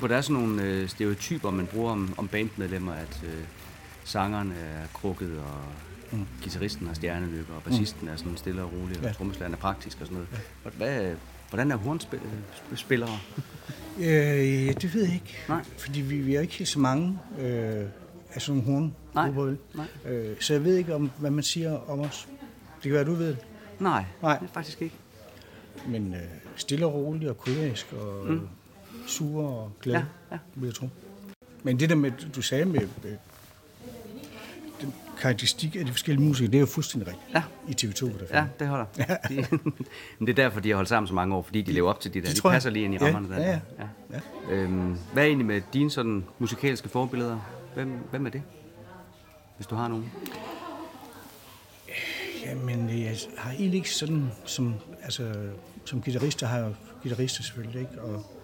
Hvor 0.00 0.08
der 0.08 0.16
er 0.16 0.20
sådan 0.20 0.42
nogle 0.42 0.62
øh, 0.62 0.88
stereotyper, 0.88 1.50
man 1.50 1.66
bruger 1.66 1.92
om, 1.92 2.14
om 2.16 2.28
bandmedlemmer, 2.28 2.92
at 2.92 3.20
øh, 3.24 3.44
sangeren 4.04 4.52
er 4.52 4.86
krukket, 4.94 5.38
og 5.38 5.58
mm. 6.18 6.26
guitaristen 6.42 6.86
har 6.86 6.94
stjernenykker, 6.94 7.54
og 7.54 7.62
bassisten 7.62 8.06
mm. 8.06 8.12
er 8.12 8.16
sådan 8.16 8.36
stille 8.36 8.62
og 8.62 8.72
rolig, 8.72 8.98
og 8.98 9.04
Ja. 9.04 9.12
trommeslageren 9.12 9.52
er 9.54 9.58
praktisk 9.58 10.00
og 10.00 10.06
sådan 10.06 10.14
noget. 10.14 10.28
Ja. 10.64 10.70
Hvad, 10.76 11.14
hvordan 11.48 11.70
er 11.70 11.76
hornspillere? 11.76 13.18
Øh, 13.98 14.06
det 14.82 14.94
ved 14.94 15.04
jeg 15.04 15.14
ikke. 15.14 15.38
Nej. 15.48 15.64
Fordi 15.78 16.00
vi, 16.00 16.18
vi 16.18 16.34
er 16.34 16.40
ikke 16.40 16.66
så 16.66 16.78
mange 16.78 17.18
øh, 17.40 17.84
af 18.34 18.42
sådan 18.42 18.62
nogle 18.62 18.72
horn. 18.80 18.94
Nej, 19.14 19.56
nej. 19.74 20.12
Øh, 20.12 20.36
så 20.40 20.52
jeg 20.52 20.64
ved 20.64 20.76
ikke, 20.76 20.94
om, 20.94 21.10
hvad 21.18 21.30
man 21.30 21.42
siger 21.44 21.90
om 21.90 22.00
os. 22.00 22.28
Det 22.74 22.82
kan 22.82 22.92
være, 22.92 23.04
du 23.04 23.14
ved. 23.14 23.36
Nej, 23.78 24.04
Nej. 24.22 24.38
det 24.38 24.48
er 24.48 24.52
faktisk 24.52 24.82
ikke. 24.82 24.94
Men 25.88 26.14
øh, 26.14 26.20
stille 26.56 26.86
og 26.86 26.94
rolig 26.94 27.30
og 27.30 27.38
kolerisk 27.38 27.92
og 27.92 28.26
mm. 28.32 28.48
Sure 29.10 29.46
og 29.48 29.72
glade, 29.82 29.96
Ja, 29.98 30.02
ja, 30.02 30.06
ja. 30.30 30.34
ja. 30.34 30.38
vil 30.60 30.66
jeg 30.66 30.74
tro. 30.74 30.88
Men 31.62 31.80
det 31.80 31.88
der 31.90 31.94
med, 31.96 32.12
du 32.34 32.42
sagde 32.42 32.64
med, 32.64 32.80
med 33.02 33.16
den 34.80 34.94
karakteristik 35.20 35.76
af 35.76 35.84
de 35.84 35.90
forskellige 35.92 36.26
musikere, 36.26 36.50
det 36.50 36.56
er 36.56 36.60
jo 36.60 36.66
fuldstændig 36.66 37.08
rigtigt 37.08 37.34
Ja. 37.34 37.42
i 37.68 37.72
TV2. 37.86 38.04
Der 38.18 38.38
Ja, 38.38 38.46
det 38.58 38.68
holder. 38.68 38.84
De, 39.28 39.46
men 40.18 40.26
det 40.26 40.28
er 40.38 40.42
derfor, 40.42 40.60
de 40.60 40.68
har 40.68 40.76
holdt 40.76 40.88
sammen 40.88 41.08
så 41.08 41.14
mange 41.14 41.34
år, 41.34 41.42
fordi 41.42 41.62
de 41.62 41.72
lever 41.72 41.90
op 41.90 42.00
til 42.00 42.14
de 42.14 42.20
der. 42.20 42.26
De 42.26 42.40
jeg. 42.44 42.50
passer 42.52 42.70
lige 42.70 42.84
ind 42.84 42.94
i 42.94 42.96
Ja, 43.00 43.06
rammerne 43.06 43.28
der. 43.34 43.40
ja, 43.42 43.50
ja. 43.50 43.88
ja. 44.12 44.20
Ja. 44.48 44.54
Øhm, 44.54 44.96
hvad 45.12 45.22
er 45.22 45.26
egentlig 45.26 45.46
med 45.46 45.62
dine 45.72 45.90
sådan 45.90 46.24
musikalske 46.38 46.88
forbilleder? 46.88 47.38
Hvem, 47.74 47.92
hvem 48.10 48.26
er 48.26 48.30
det? 48.30 48.42
Hvis 49.56 49.66
du 49.66 49.74
har 49.74 49.88
nogen. 49.88 50.10
Jamen, 52.46 52.88
jeg 53.02 53.16
har 53.36 53.50
egentlig 53.50 53.74
ikke 53.78 53.90
sådan, 53.94 54.30
som, 54.44 54.74
altså, 55.02 55.32
som 55.84 56.02
guitarist, 56.02 56.40
der 56.40 56.46
har 56.46 56.58
jeg 56.58 56.74
guitarister 57.02 57.42
selvfølgelig, 57.42 57.80
ikke? 57.80 58.02
Og 58.02 58.39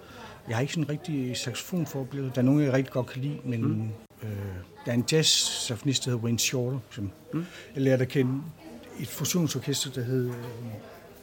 jeg 0.49 0.57
har 0.57 0.61
ikke 0.61 0.73
sådan 0.73 0.85
en 0.85 0.91
rigtig 0.91 1.37
saxofonforbillede. 1.37 2.31
Der 2.35 2.39
er 2.41 2.45
nogen, 2.45 2.63
jeg 2.63 2.73
rigtig 2.73 2.93
godt 2.93 3.07
kan 3.07 3.23
lide, 3.23 3.39
men 3.45 3.63
mm. 3.63 3.89
øh, 4.23 4.29
der 4.85 4.91
er 4.91 4.95
en 4.95 5.05
jazz-saxofonist, 5.13 6.05
der 6.05 6.11
hedder 6.11 6.25
Wayne 6.25 6.39
Shorter, 6.39 6.79
som 6.91 7.11
mm. 7.33 7.45
jeg 7.75 7.83
lærte 7.83 8.03
at 8.03 8.09
kende 8.09 8.43
et 9.01 9.09
fusionsorkester, 9.09 9.91
der 9.91 10.03
hed 10.03 10.31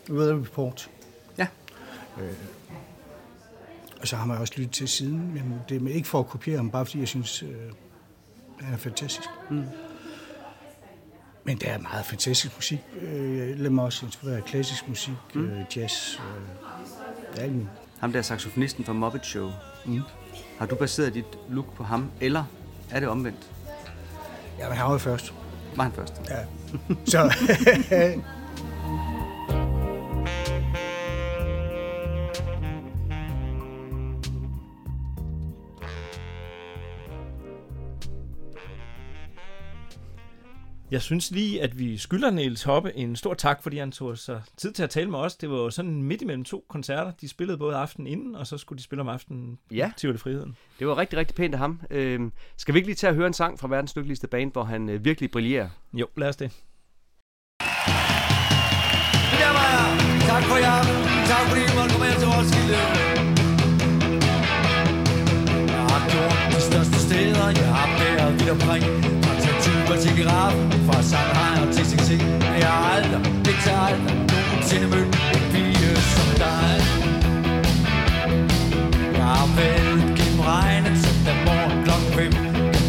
øh, 0.10 0.16
Weather 0.16 0.36
Report. 0.36 0.90
Ja. 1.38 1.48
Og 4.02 4.08
så 4.08 4.16
har 4.16 4.26
man 4.26 4.38
også 4.38 4.54
lyttet 4.58 4.72
til 4.74 4.88
siden, 4.88 5.34
men 5.34 5.54
det 5.70 5.92
er 5.92 5.96
ikke 5.96 6.08
for 6.08 6.20
at 6.20 6.28
kopiere 6.28 6.58
ham, 6.58 6.72
bare 6.72 6.86
fordi 6.86 7.00
jeg 7.00 7.08
synes, 7.08 7.44
øh, 7.44 7.50
han 8.60 8.74
er 8.74 8.78
fantastisk. 8.78 9.30
Mm. 9.50 9.64
Men 11.44 11.58
der 11.58 11.68
er 11.68 11.78
meget 11.78 12.06
fantastisk 12.06 12.56
musik. 12.58 12.80
Øh, 13.02 13.38
Jeg 13.38 13.58
lader 13.58 13.70
mig 13.70 13.84
også 13.84 14.06
inspirere 14.06 14.38
af 14.38 14.44
klassisk 14.44 14.88
musik, 14.88 15.14
mm. 15.34 15.46
øh, 15.46 15.62
jazz, 15.76 16.16
øh, 16.20 17.44
alt 17.44 17.52
muligt. 17.54 17.70
Ham 18.04 18.12
der 18.12 18.22
saxofonisten 18.22 18.86
fra 18.86 18.94
Muppet 18.94 19.26
Show. 19.26 19.52
Mm. 19.86 20.02
Har 20.60 20.66
du 20.66 20.76
baseret 20.76 21.14
dit 21.14 21.26
look 21.50 21.76
på 21.76 21.84
ham, 21.84 22.12
eller 22.22 22.44
er 22.92 23.00
det 23.00 23.10
omvendt? 23.10 23.52
Ja, 24.60 24.68
men 24.68 24.78
han 24.78 24.86
var 24.86 24.92
jo 24.92 24.98
først. 24.98 25.34
Var 25.76 25.84
han 25.84 25.94
først? 25.94 26.22
Ja. 26.30 26.36
Så, 27.06 27.34
Jeg 40.94 41.02
synes 41.02 41.32
lige, 41.32 41.62
at 41.62 41.80
vi 41.80 41.98
skylder 41.98 42.32
Niels 42.32 42.64
Hoppe 42.64 42.96
en 42.98 43.16
stor 43.16 43.34
tak, 43.34 43.64
fordi 43.64 43.78
han 43.78 43.92
tog 43.92 44.18
sig 44.18 44.42
tid 44.58 44.72
til 44.74 44.84
at 44.84 44.90
tale 44.90 45.10
med 45.12 45.20
os. 45.20 45.36
Det 45.36 45.50
var 45.50 45.56
jo 45.58 45.70
sådan 45.70 46.04
midt 46.04 46.22
imellem 46.22 46.44
to 46.44 46.66
koncerter. 46.70 47.12
De 47.22 47.28
spillede 47.30 47.58
både 47.58 47.76
aftenen 47.76 48.08
inden, 48.08 48.36
og 48.36 48.48
så 48.48 48.58
skulle 48.58 48.78
de 48.78 48.84
spille 48.84 49.02
om 49.02 49.08
aftenen 49.08 49.60
Ja. 49.72 49.92
til 49.98 50.18
Friheden. 50.18 50.58
Det 50.80 50.88
var 50.88 50.98
rigtig, 50.98 51.20
rigtig 51.20 51.36
pænt 51.36 51.54
af 51.54 51.60
ham. 51.60 51.82
Øhm, 51.90 52.32
skal 52.58 52.74
vi 52.74 52.80
ikke 52.80 52.88
lige 52.88 52.96
tage 52.96 53.10
at 53.10 53.16
høre 53.16 53.28
en 53.28 53.34
sang 53.34 53.60
fra 53.60 53.68
verdens 53.68 53.96
lykkeligste 53.96 54.28
band, 54.28 54.52
hvor 54.52 54.64
han 54.64 54.90
øh, 54.90 55.06
virkelig 55.06 55.32
brillerer? 55.32 55.70
Jo, 55.94 56.08
lad 56.18 56.30
os 56.30 56.36
det. 56.36 56.52
Tak 60.28 60.44
for 60.44 60.58
jer. 60.58 60.84
Tak 61.32 61.50
fordi 61.50 61.62
I 61.62 61.76
måtte 61.78 61.92
komme 61.94 62.06
her 62.06 62.20
til 62.20 62.28
Roskilde. 62.28 62.78
Jeg 65.74 65.84
har 65.92 66.10
gjort 66.12 66.56
de 66.56 66.62
største 66.62 66.98
steder. 67.08 67.48
Jeg 67.50 67.76
har 67.76 67.88
været 68.00 68.34
vidt 68.40 68.50
omkring. 68.50 69.23
Fra 69.84 69.96
Tatuba 69.96 70.02
til 70.02 70.16
Giraffen. 70.18 70.72
Fra 70.88 71.02
Shanghai 71.02 71.68
og 71.68 71.74
til 71.76 71.86
Xixi. 71.86 72.18
Men 72.18 72.60
jeg 72.64 72.72
har 72.78 72.96
aldrig, 72.96 73.22
det 73.46 73.56
tager 73.66 73.80
aldrig 73.80 74.16
nogensinde 74.32 74.88
mødt 74.94 75.16
en 75.36 75.44
pige 75.52 75.96
som 76.14 76.30
dig. 76.44 76.76
Jeg 79.18 79.28
har 79.38 79.50
været 79.60 80.02
gennem 80.18 80.40
regnet 80.50 80.96
Søndag 81.04 81.38
morgen 81.48 81.78
klokken 81.86 82.10
fem. 82.18 82.34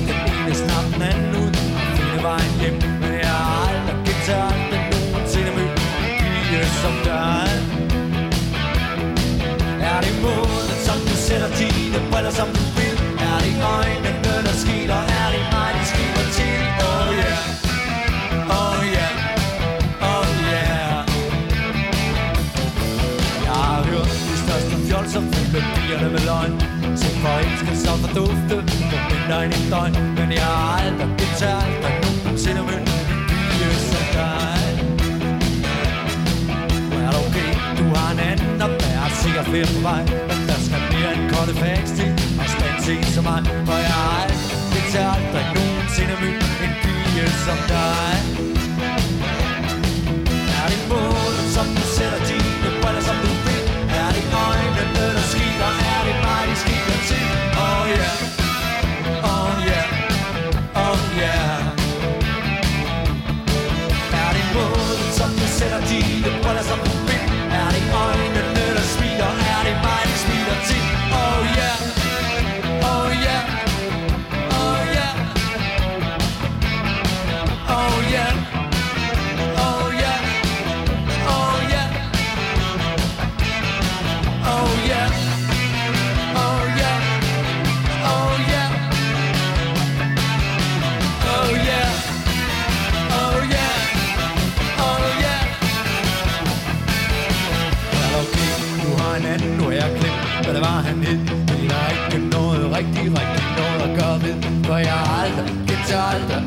Den 0.09 0.19
ene 0.35 0.55
snart 0.63 0.87
den 0.95 1.03
anden 1.11 1.31
ud 1.43 1.53
og 1.79 1.85
finde 1.97 2.19
vejen 2.29 2.53
hjem. 2.61 2.77
Men 3.03 3.13
jeg 3.27 3.37
har 3.43 3.57
aldrig, 3.69 3.97
det 4.07 4.17
tager 4.27 4.47
aldrig 4.55 4.83
nogensinde 4.93 5.51
mødt 5.57 5.79
en 6.03 6.13
pige 6.21 6.65
som 6.83 6.95
dig. 7.11 7.49
Er 9.91 9.99
det 10.05 10.15
måden, 10.25 10.79
som 10.87 10.99
du 11.09 11.15
sætter 11.27 11.51
dine 11.61 11.99
briller, 12.11 12.33
som 12.41 12.49
du 12.57 12.65
vil? 12.79 12.97
Er 13.29 13.37
det 13.45 13.55
øjnene, 13.77 14.13
der 14.47 14.54
mig 43.25 43.41
For 43.67 43.79
jeg 43.87 43.93
har 43.99 44.23
aldrig, 44.23 44.57
det 44.75 44.85
tager 44.93 45.13
aldrig 45.17 45.45
nogensinde 45.57 46.15
mødt 46.23 46.45
En 46.65 46.73
pige 46.83 47.27
som 47.45 47.59
dig. 47.69 48.34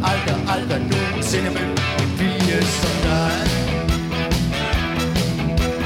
Aldrig, 0.04 0.38
aldrig, 0.54 0.82
nogensinde 0.92 1.50
mødt 1.50 1.80
en 2.02 2.10
pige 2.18 2.62
som 2.82 2.96
dig 3.06 3.38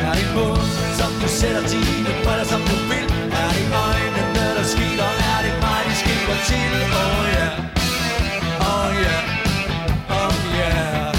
Er 0.07 0.13
det 0.19 0.27
mod, 0.35 0.57
som 0.99 1.11
du 1.21 1.27
sætter 1.39 1.63
dine 1.73 2.11
briller, 2.23 2.45
som 2.53 2.61
du 2.69 2.75
vil? 2.89 3.07
Er 3.41 3.49
det 3.55 3.65
øjnene, 3.87 4.45
der 4.57 4.65
skiler? 4.73 5.11
Er 5.31 5.39
det 5.45 5.53
mig, 5.63 5.81
de 5.87 5.93
skiler 6.01 6.39
til? 6.49 6.71
Oh 7.03 7.21
yeah, 7.35 7.51
oh 8.71 8.87
yeah, 9.03 9.21
oh 10.19 10.33
yeah 10.57 11.11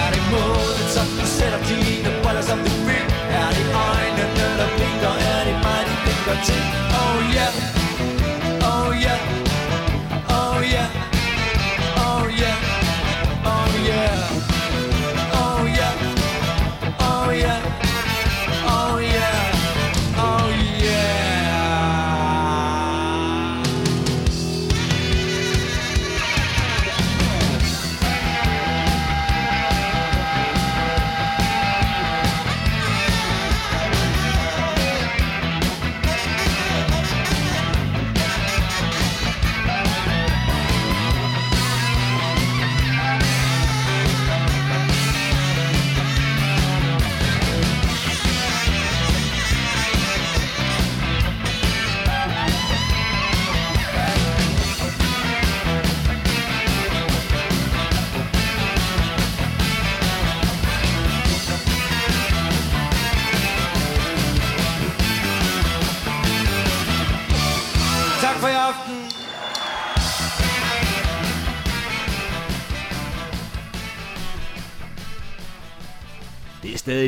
er 0.00 0.08
det 0.14 0.22
måden, 0.32 0.86
som 0.96 1.06
du 1.18 1.26
sætter 1.36 1.60
dine 1.70 2.10
briller, 2.22 2.44
som 2.50 2.58
du 2.66 2.72
vil? 2.88 3.06
Er 3.42 3.48
det 3.56 3.66
øjnene, 3.88 4.46
der 4.58 4.68
blinker? 4.76 5.14
Er 5.32 5.40
det 5.48 5.56
mig, 5.66 5.80
de 5.88 5.94
blinker 6.02 6.36
til? 6.48 6.62
Oh 7.00 7.18
yeah, 7.34 7.73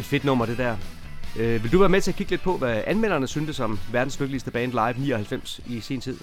fedt 0.07 0.25
nummer, 0.25 0.47
det 0.47 0.59
der. 0.59 0.77
Øh, 1.39 1.63
vil 1.63 1.73
du 1.73 1.79
være 1.79 1.89
med 1.89 2.01
til 2.01 2.11
at 2.11 2.17
kigge 2.17 2.31
lidt 2.31 2.43
på, 2.43 2.57
hvad 2.57 2.83
anmelderne 2.87 3.27
syntes 3.27 3.61
om 3.61 3.79
verdens 3.93 4.21
lykkeligste 4.21 4.51
band 4.51 4.73
live 4.73 4.93
99 4.99 5.61
i 5.67 5.81
sin 5.81 6.01
tid? 6.01 6.19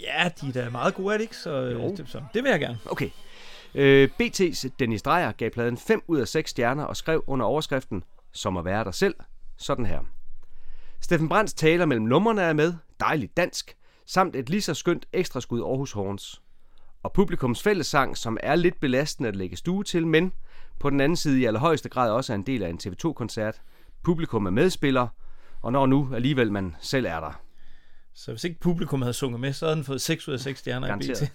Ja, 0.00 0.30
de 0.40 0.48
er 0.48 0.52
da 0.52 0.70
meget 0.70 0.94
gode, 0.94 1.14
er 1.14 1.18
det 1.18 1.22
ikke? 1.22 1.36
Så, 1.36 1.50
Jo. 1.50 1.94
det, 1.96 2.08
så 2.08 2.22
det 2.34 2.42
vil 2.44 2.50
jeg 2.50 2.60
gerne. 2.60 2.78
Okay. 2.90 3.10
Øh, 3.74 4.08
BT's 4.22 4.68
Dennis 4.78 5.02
Dreyer 5.02 5.32
gav 5.32 5.50
pladen 5.50 5.78
5 5.78 6.02
ud 6.06 6.18
af 6.18 6.28
6 6.28 6.50
stjerner 6.50 6.84
og 6.84 6.96
skrev 6.96 7.24
under 7.26 7.46
overskriften 7.46 8.04
Som 8.32 8.56
at 8.56 8.64
være 8.64 8.84
dig 8.84 8.94
selv, 8.94 9.14
sådan 9.56 9.86
her. 9.86 10.00
Steffen 11.00 11.28
Brands 11.28 11.54
taler 11.54 11.86
mellem 11.86 12.06
numrene 12.06 12.42
er 12.42 12.52
med, 12.52 12.74
dejligt 13.00 13.36
dansk, 13.36 13.76
samt 14.06 14.36
et 14.36 14.48
lige 14.50 14.62
så 14.62 14.74
skønt 14.74 15.06
ekstra 15.12 15.40
skud 15.40 15.60
Aarhus 15.60 15.92
Horns. 15.92 16.42
Og 17.02 17.12
publikums 17.12 17.62
fællessang, 17.62 18.16
som 18.16 18.36
er 18.42 18.54
lidt 18.54 18.80
belastende 18.80 19.28
at 19.28 19.36
lægge 19.36 19.56
stue 19.56 19.84
til, 19.84 20.06
men 20.06 20.32
på 20.80 20.90
den 20.90 21.00
anden 21.00 21.16
side 21.16 21.40
i 21.40 21.44
allerhøjeste 21.44 21.88
grad 21.88 22.10
også 22.10 22.32
er 22.32 22.34
en 22.34 22.46
del 22.46 22.62
af 22.62 22.68
en 22.68 22.80
TV2-koncert. 22.82 23.60
Publikum 24.02 24.46
er 24.46 24.50
medspiller, 24.50 25.08
og 25.62 25.72
når 25.72 25.86
nu 25.86 26.14
alligevel 26.14 26.52
man 26.52 26.76
selv 26.80 27.06
er 27.06 27.20
der. 27.20 27.42
Så 28.14 28.30
hvis 28.30 28.44
ikke 28.44 28.60
publikum 28.60 29.02
havde 29.02 29.14
sunget 29.14 29.40
med, 29.40 29.52
så 29.52 29.66
havde 29.66 29.76
den 29.76 29.84
fået 29.84 30.00
6 30.00 30.28
ud 30.28 30.34
af 30.34 30.40
6 30.40 30.58
stjerner 30.58 30.96
i. 30.96 31.12
BT. 31.12 31.32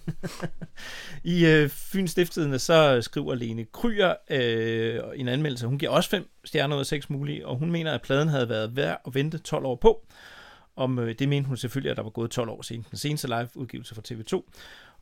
I 1.36 1.46
øh, 1.46 1.68
Fyns 1.68 2.10
Stiftstidende, 2.10 2.58
så 2.58 3.02
skriver 3.02 3.34
Lene 3.34 3.64
Kryer 3.64 4.14
øh, 4.30 5.00
en 5.14 5.28
anmeldelse, 5.28 5.66
hun 5.66 5.78
giver 5.78 5.90
også 5.90 6.10
5 6.10 6.30
stjerner 6.44 6.76
ud 6.76 6.80
af 6.80 6.86
6 6.86 7.10
mulige, 7.10 7.46
og 7.46 7.56
hun 7.56 7.70
mener, 7.70 7.92
at 7.92 8.02
pladen 8.02 8.28
havde 8.28 8.48
været 8.48 8.76
værd 8.76 9.00
at 9.06 9.14
vente 9.14 9.38
12 9.38 9.64
år 9.66 9.76
på. 9.76 10.06
Om 10.76 10.98
øh, 10.98 11.14
det 11.18 11.28
mente 11.28 11.48
hun 11.48 11.56
selvfølgelig, 11.56 11.90
at 11.90 11.96
der 11.96 12.02
var 12.02 12.10
gået 12.10 12.30
12 12.30 12.48
år 12.48 12.62
siden 12.62 12.86
den 12.90 12.98
seneste 12.98 13.28
live-udgivelse 13.28 13.94
fra 13.94 14.02
TV2. 14.08 14.42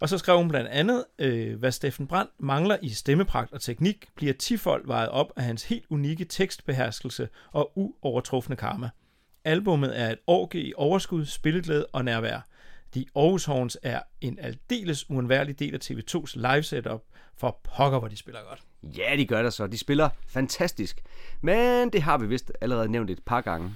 Og 0.01 0.09
så 0.09 0.19
skrev 0.19 0.37
hun 0.37 0.49
blandt 0.49 0.69
andet, 0.69 1.05
øh, 1.19 1.59
hvad 1.59 1.73
Steffen 1.73 2.07
Brandt 2.07 2.31
mangler 2.39 2.77
i 2.83 2.89
stemmepragt 2.89 3.53
og 3.53 3.61
teknik, 3.61 4.07
bliver 4.15 4.33
tifold 4.33 4.87
vejet 4.87 5.09
op 5.09 5.33
af 5.37 5.43
hans 5.43 5.65
helt 5.65 5.85
unikke 5.91 6.25
tekstbeherskelse 6.25 7.29
og 7.53 7.73
uovertrufne 7.75 8.57
karma. 8.57 8.91
Albummet 9.45 10.01
er 10.01 10.11
et 10.11 10.19
orge 10.27 10.61
i 10.61 10.73
overskud, 10.77 11.25
spilleglæde 11.27 11.87
og 11.93 12.05
nærvær. 12.05 12.47
De 12.95 13.05
Aarhus 13.17 13.45
Horns 13.45 13.79
er 13.83 14.01
en 14.21 14.39
aldeles 14.39 15.11
uundværlig 15.11 15.59
del 15.59 15.75
af 15.75 15.79
TV2's 15.85 16.33
live 16.53 16.63
setup, 16.63 17.03
for 17.37 17.61
pokker, 17.65 17.99
hvor 17.99 18.09
de 18.09 18.17
spiller 18.17 18.41
godt. 18.49 18.63
Ja, 18.83 19.17
de 19.17 19.27
gør 19.27 19.43
det 19.43 19.53
så. 19.53 19.67
De 19.67 19.79
spiller 19.79 20.09
fantastisk. 20.29 21.03
Men 21.41 21.91
det 21.91 22.03
har 22.03 22.19
vi 22.19 22.27
vist 22.27 22.53
allerede 22.61 22.89
nævnt 22.89 23.11
et 23.11 23.23
par 23.27 23.41
gange. 23.41 23.75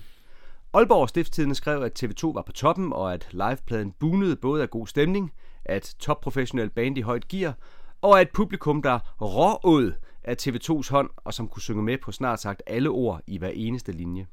Aalborg 0.75 1.09
Stiftstidende 1.09 1.55
skrev, 1.55 1.83
at 1.83 2.05
TV2 2.05 2.33
var 2.35 2.43
på 2.43 2.53
toppen, 2.53 2.93
og 2.93 3.15
at 3.15 3.29
livepladen 3.31 3.93
bunede 3.93 4.37
både 4.37 4.63
af 4.63 4.71
god 4.71 4.87
stemning, 4.87 5.33
at 5.69 5.95
topprofessionel 5.99 6.71
band 6.71 6.99
i 6.99 7.01
højt 7.01 7.29
gear, 7.29 7.55
og 8.01 8.21
at 8.21 8.29
publikum, 8.35 8.83
der 8.83 8.99
rååd 9.21 9.93
af 10.25 10.37
TV2's 10.43 10.91
hånd, 10.91 11.11
og 11.17 11.35
som 11.35 11.49
kunne 11.49 11.63
synge 11.63 11.83
med 11.83 11.99
på 11.99 12.13
snart 12.13 12.41
sagt 12.41 12.63
alle 12.67 12.89
ord 12.89 13.21
i 13.27 13.39
hver 13.39 13.49
eneste 13.55 13.93
linje. 13.93 14.27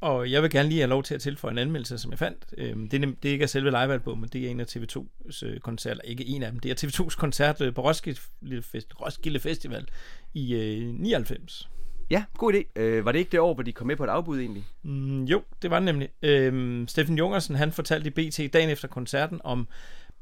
Og 0.00 0.30
jeg 0.30 0.42
vil 0.42 0.50
gerne 0.50 0.68
lige 0.68 0.80
have 0.80 0.88
lov 0.88 1.02
til 1.02 1.14
at 1.14 1.20
tilføje 1.20 1.52
en 1.52 1.58
anmeldelse, 1.58 1.98
som 1.98 2.10
jeg 2.10 2.18
fandt. 2.18 2.54
Øhm, 2.58 2.88
Det 2.88 3.02
er, 3.04 3.06
det 3.22 3.28
er 3.28 3.32
ikke 3.32 3.48
selve 3.48 3.70
livealbummet, 3.70 4.32
det 4.32 4.46
er 4.46 4.50
en 4.50 4.60
af 4.60 4.76
TV2's 4.76 5.46
øh, 5.46 5.60
koncerter, 5.60 6.00
ikke 6.00 6.26
en 6.26 6.42
af 6.42 6.50
dem, 6.50 6.60
det 6.60 6.70
er 6.70 6.88
TV2's 6.88 7.16
koncert 7.16 7.60
øh, 7.60 7.74
på 7.74 7.82
Roskilde, 7.82 8.20
Fest, 8.62 9.00
Roskilde 9.00 9.40
Festival 9.40 9.88
i 10.34 10.54
øh, 10.54 10.94
99. 10.94 11.70
Ja, 12.10 12.24
god 12.38 12.52
idé. 12.54 12.80
Øh, 12.80 13.04
var 13.04 13.12
det 13.12 13.18
ikke 13.18 13.32
det 13.32 13.40
år, 13.40 13.54
hvor 13.54 13.62
de 13.62 13.72
kom 13.72 13.86
med 13.86 13.96
på 13.96 14.04
et 14.04 14.08
afbud 14.08 14.40
egentlig? 14.40 14.64
Mm, 14.82 15.24
jo, 15.24 15.42
det 15.62 15.70
var 15.70 15.78
det 15.78 15.84
nemlig. 15.84 16.08
Øhm, 16.22 16.88
Steffen 16.88 17.18
Jungersen, 17.18 17.56
han 17.56 17.72
fortalte 17.72 18.06
i 18.06 18.10
BT 18.10 18.52
dagen 18.52 18.70
efter 18.70 18.88
koncerten 18.88 19.40
om 19.44 19.68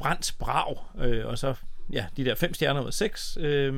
Brands 0.02 0.32
Brag, 0.32 0.76
øh, 0.98 1.26
og 1.26 1.38
så 1.38 1.54
ja, 1.92 2.06
de 2.16 2.24
der 2.24 2.34
fem 2.34 2.54
stjerner 2.54 2.80
ud 2.80 2.86
af 2.86 2.92
seks 2.92 3.38
øh, 3.40 3.74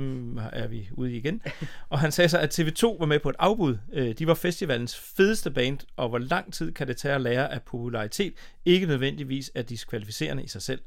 er 0.52 0.66
vi 0.66 0.88
ude 0.92 1.12
i 1.12 1.16
igen. 1.16 1.42
Og 1.90 1.98
han 1.98 2.12
sagde 2.12 2.28
så, 2.28 2.38
at 2.38 2.58
TV2 2.58 2.98
var 2.98 3.06
med 3.06 3.18
på 3.18 3.28
et 3.28 3.36
afbud. 3.38 3.78
Øh, 3.92 4.14
de 4.18 4.26
var 4.26 4.34
festivalens 4.34 4.96
fedeste 5.16 5.50
band, 5.50 5.78
og 5.96 6.08
hvor 6.08 6.18
lang 6.18 6.52
tid 6.52 6.72
kan 6.72 6.88
det 6.88 6.96
tage 6.96 7.14
at 7.14 7.20
lære 7.20 7.52
af 7.52 7.62
popularitet, 7.62 8.34
ikke 8.64 8.86
nødvendigvis 8.86 9.50
er 9.54 9.62
diskvalificerende 9.62 10.44
i 10.44 10.48
sig 10.48 10.62
selv. 10.62 10.80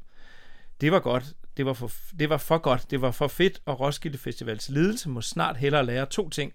Det 0.80 0.92
var 0.92 1.00
godt. 1.00 1.24
Det 1.56 1.66
var, 1.66 1.72
for, 1.72 1.90
det 2.18 2.30
var 2.30 2.36
for 2.36 2.58
godt. 2.58 2.90
Det 2.90 3.00
var 3.00 3.10
for 3.10 3.28
fedt, 3.28 3.60
og 3.66 3.80
Roskilde 3.80 4.18
Festivals 4.18 4.68
ledelse 4.68 5.08
må 5.08 5.20
snart 5.20 5.56
hellere 5.56 5.86
lære 5.86 6.06
to 6.06 6.28
ting. 6.28 6.52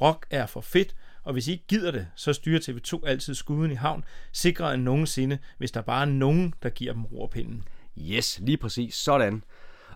Rock 0.00 0.26
er 0.30 0.46
for 0.46 0.60
fedt, 0.60 0.94
og 1.22 1.32
hvis 1.32 1.48
I 1.48 1.52
ikke 1.52 1.66
gider 1.68 1.90
det, 1.90 2.06
så 2.14 2.32
styrer 2.32 2.60
TV2 2.60 3.06
altid 3.06 3.34
skuden 3.34 3.70
i 3.70 3.74
havn, 3.74 4.04
sikrere 4.32 4.74
end 4.74 4.82
nogensinde, 4.82 5.38
hvis 5.58 5.70
der 5.70 5.80
bare 5.80 6.02
er 6.02 6.10
nogen, 6.10 6.54
der 6.62 6.68
giver 6.68 6.92
dem 6.92 7.04
rorpinden. 7.04 7.64
Yes, 8.00 8.40
lige 8.42 8.56
præcis. 8.56 8.94
Sådan. 8.94 9.42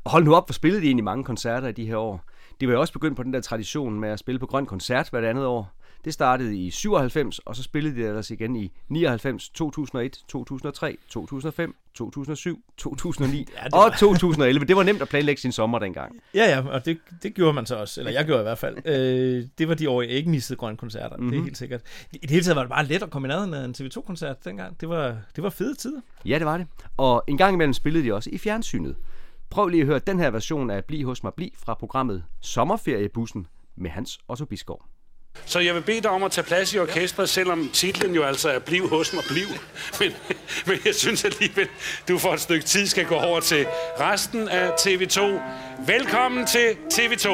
Og 0.05 0.11
hold 0.11 0.25
nu 0.25 0.35
op, 0.35 0.47
hvor 0.47 0.53
spillede 0.53 0.83
de 0.83 0.87
egentlig 0.87 1.05
mange 1.05 1.25
koncerter 1.25 1.69
i 1.69 1.73
de 1.73 1.87
her 1.87 1.97
år. 1.97 2.25
De 2.61 2.67
var 2.67 2.73
jo 2.75 2.81
også 2.81 2.93
begyndt 2.93 3.17
på 3.17 3.23
den 3.23 3.33
der 3.33 3.41
tradition 3.41 4.01
med 4.01 4.09
at 4.09 4.19
spille 4.19 4.39
på 4.39 4.47
Grøn 4.47 4.67
Koncert 4.67 5.11
hvert 5.11 5.25
andet 5.25 5.47
år. 5.47 5.80
Det 6.05 6.13
startede 6.15 6.57
i 6.57 6.71
97, 6.71 7.39
og 7.39 7.57
så 7.57 7.63
spillede 7.63 7.97
de 7.97 8.07
ellers 8.07 8.31
igen 8.31 8.57
i 8.57 8.73
99, 8.89 9.49
2001, 9.49 10.13
2003, 10.29 10.97
2005, 11.09 11.75
2007, 11.95 12.63
2009 12.77 13.39
Ja, 13.39 13.65
det 13.65 13.75
og 13.75 13.81
var- 13.81 13.91
2011. 13.99 14.67
Det 14.67 14.77
var 14.77 14.83
nemt 14.83 15.03
at 15.03 15.09
planlægge 15.09 15.41
sin 15.43 15.53
sommer 15.53 15.79
dengang. 15.79 16.17
Ja, 16.35 16.45
ja, 16.45 16.69
og 16.69 16.85
det, 16.85 16.99
det 17.23 17.35
gjorde 17.35 17.53
man 17.53 17.67
så 17.67 17.77
også, 17.77 18.01
eller 18.01 18.13
jeg 18.13 18.25
gjorde 18.27 18.41
i 18.41 18.43
hvert 18.43 18.59
fald. 18.59 18.77
Øh, 18.87 19.45
det 19.59 19.69
var 19.69 19.75
de 19.75 19.91
år, 19.91 20.03
jeg 20.03 20.11
ikke 20.11 20.31
missede 20.31 20.57
grønne 20.59 20.77
koncerter, 20.77 21.17
mm-hmm. 21.17 21.31
det 21.31 21.39
er 21.39 21.43
helt 21.45 21.59
sikkert. 21.59 21.81
I 22.13 22.19
det 22.19 22.31
hele 22.31 22.45
taget 22.45 22.57
var 22.57 22.63
det 22.63 22.71
bare 22.71 22.85
let 22.87 23.03
at 23.03 23.11
komme 23.11 23.27
i 23.27 23.29
nærheden 23.29 23.55
af 23.55 23.65
en 23.65 23.75
TV2-koncert 23.79 24.45
dengang. 24.45 24.81
Det 24.81 24.89
var, 24.89 25.17
det 25.37 25.45
var 25.45 25.51
fede 25.51 25.75
tider. 25.75 26.01
Ja, 26.25 26.39
det 26.39 26.47
var 26.47 26.57
det. 26.57 26.67
Og 26.97 27.25
en 27.29 27.37
gang 27.39 27.55
imellem 27.55 27.73
spillede 27.73 28.05
de 28.05 28.15
også 28.15 28.31
i 28.33 28.39
fjernsynet. 28.39 28.97
Prøv 29.51 29.69
lige 29.69 29.81
at 29.81 29.87
høre 29.87 29.99
den 29.99 30.19
her 30.21 30.31
version 30.31 30.71
af 30.71 30.85
Bliv 30.85 31.05
hos 31.07 31.23
mig 31.23 31.35
bliv 31.35 31.51
fra 31.57 31.75
programmet 31.75 32.25
Sommerferiebussen 32.41 33.47
med 33.77 33.91
Hans 33.91 34.19
Otto 34.29 34.45
Bisgaard. 34.45 34.85
Så 35.51 35.59
jeg 35.59 35.75
vil 35.75 35.81
bede 35.81 36.01
dig 36.01 36.11
om 36.11 36.23
at 36.23 36.33
tage 36.33 36.45
plads 36.45 36.75
i 36.75 36.79
orkestret, 36.79 37.29
selvom 37.29 37.71
titlen 37.73 38.15
jo 38.15 38.23
altså 38.23 38.49
er 38.49 38.59
Bliv 38.59 38.89
hos 38.89 39.13
mig, 39.13 39.25
bliv. 39.29 39.47
Men, 40.01 40.13
men 40.67 40.79
jeg 40.85 40.95
synes 40.95 41.25
alligevel, 41.25 41.69
du 42.09 42.19
for 42.19 42.35
et 42.35 42.41
stykke 42.41 42.67
tid 42.67 42.87
skal 42.87 43.07
gå 43.07 43.15
over 43.15 43.41
til 43.41 43.67
resten 44.01 44.49
af 44.49 44.71
TV2. 44.71 45.21
Velkommen 45.87 46.47
til 46.47 46.77
TV2. 46.93 47.29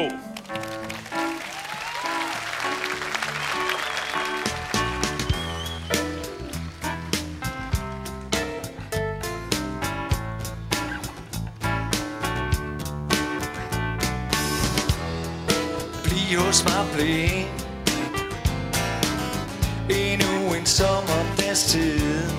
Bliv 16.03 16.39
hos 16.39 16.63
mig, 16.63 16.87
bliv 16.93 17.66
Endnu 19.89 20.53
en 20.53 20.65
sommerfesttid 20.65 22.29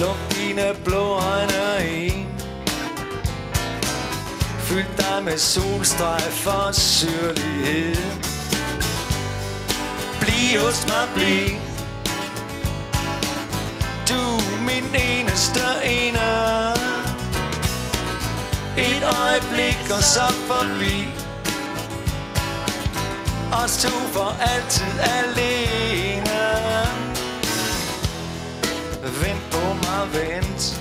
Luk 0.00 0.18
dine 0.30 0.74
blå 0.84 1.18
øjne 1.18 1.88
ind 1.88 2.34
Fyld 4.74 4.96
dig 4.96 5.24
med 5.24 5.38
solstrejf 5.38 6.22
for 6.22 6.72
syrlighed. 6.72 7.96
Bliv 10.20 10.60
hos 10.60 10.86
mig, 10.86 11.08
bliv. 11.14 11.58
Du 14.08 14.40
min 14.60 14.84
eneste 14.94 15.60
ene 15.84 16.28
Et 18.78 19.02
øjeblik 19.20 19.90
og 19.96 20.02
så 20.02 20.34
forbi. 20.48 21.23
Os 23.62 23.82
to 23.82 23.88
for 23.88 24.36
altid 24.40 24.94
alene. 25.18 26.40
Vent 29.02 29.50
på 29.50 29.72
mig, 29.74 30.08
vent. 30.12 30.80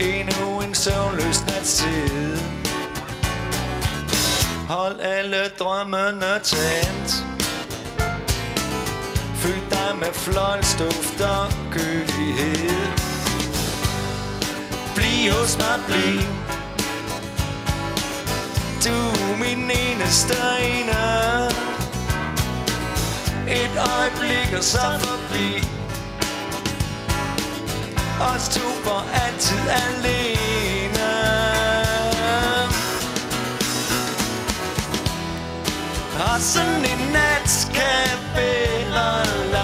Endnu 0.00 0.60
en 0.60 0.74
søvnløs 0.74 1.38
tid 1.64 2.38
Hold 4.68 5.00
alle 5.00 5.48
drømmene 5.58 6.38
tændt. 6.42 7.24
Fyld 9.34 9.70
dig 9.70 9.96
med 9.98 10.12
fløjlsduft 10.12 11.20
og 11.20 11.52
kølighed 11.72 12.90
Bliv 14.94 15.32
hos 15.32 15.58
mig, 15.58 15.80
bliv 15.86 16.35
du 18.86 18.92
er 18.92 19.36
min 19.38 19.70
eneste 19.70 20.34
ene. 20.60 21.04
Et 23.48 23.70
øjeblik 23.94 24.58
og 24.58 24.64
så 24.64 24.78
forbi 25.00 25.64
Os 28.20 28.48
to 28.48 28.68
for 28.84 29.04
altid 29.24 29.68
alene. 29.68 31.10
Og 36.20 36.40
sådan 36.40 36.84
en 36.84 37.12
nat 37.12 37.50
skal 37.50 38.18
være 38.34 39.55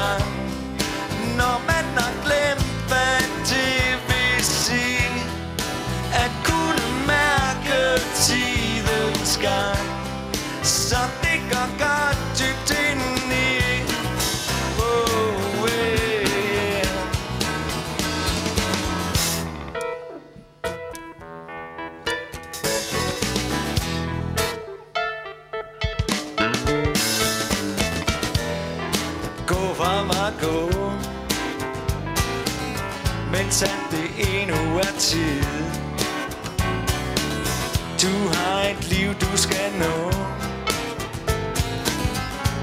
du 39.81 40.13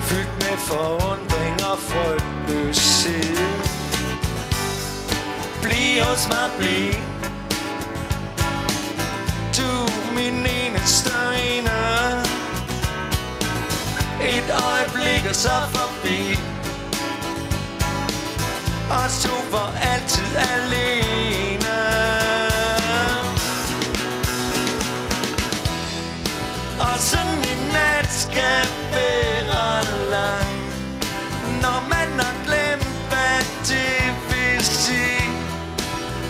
Fyldt 0.01 0.36
med 0.43 0.57
forundring 0.57 1.55
og 1.72 1.78
frygtløshed 1.80 3.39
Bliv 5.62 6.03
hos 6.03 6.28
mig, 6.28 6.49
bliv. 6.57 6.93
Du 9.57 9.72
min 10.16 10.45
eneste 10.45 11.12
ene. 11.49 11.80
Et 14.22 14.49
øjeblik 14.70 15.30
og 15.30 15.36
så 15.36 15.57
forbi. 15.74 16.39
Os 18.91 19.24
to 19.24 19.36
var 19.51 19.74
altid 19.82 20.36
alene. 20.36 22.18
Sådan 27.00 27.38
en 27.54 27.62
nat 27.74 28.12
skal 28.12 28.68
være 28.93 29.84
lang. 30.12 30.60
Når 31.62 31.80
man 31.93 32.10
har 32.20 32.36
glemt, 32.45 32.93
hvad 33.10 33.39
det 33.70 34.04
vil 34.30 34.66
sige 34.66 35.30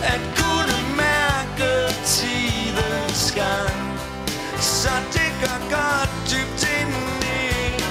At 0.02 0.20
kunne 0.38 0.78
mærke 0.96 1.94
tidens 2.04 3.32
gang. 3.32 3.80
Så 4.60 4.92
det 5.12 5.30
gør 5.42 5.58
godt 5.76 6.12
dybt 6.30 6.62
indeni 6.78 7.84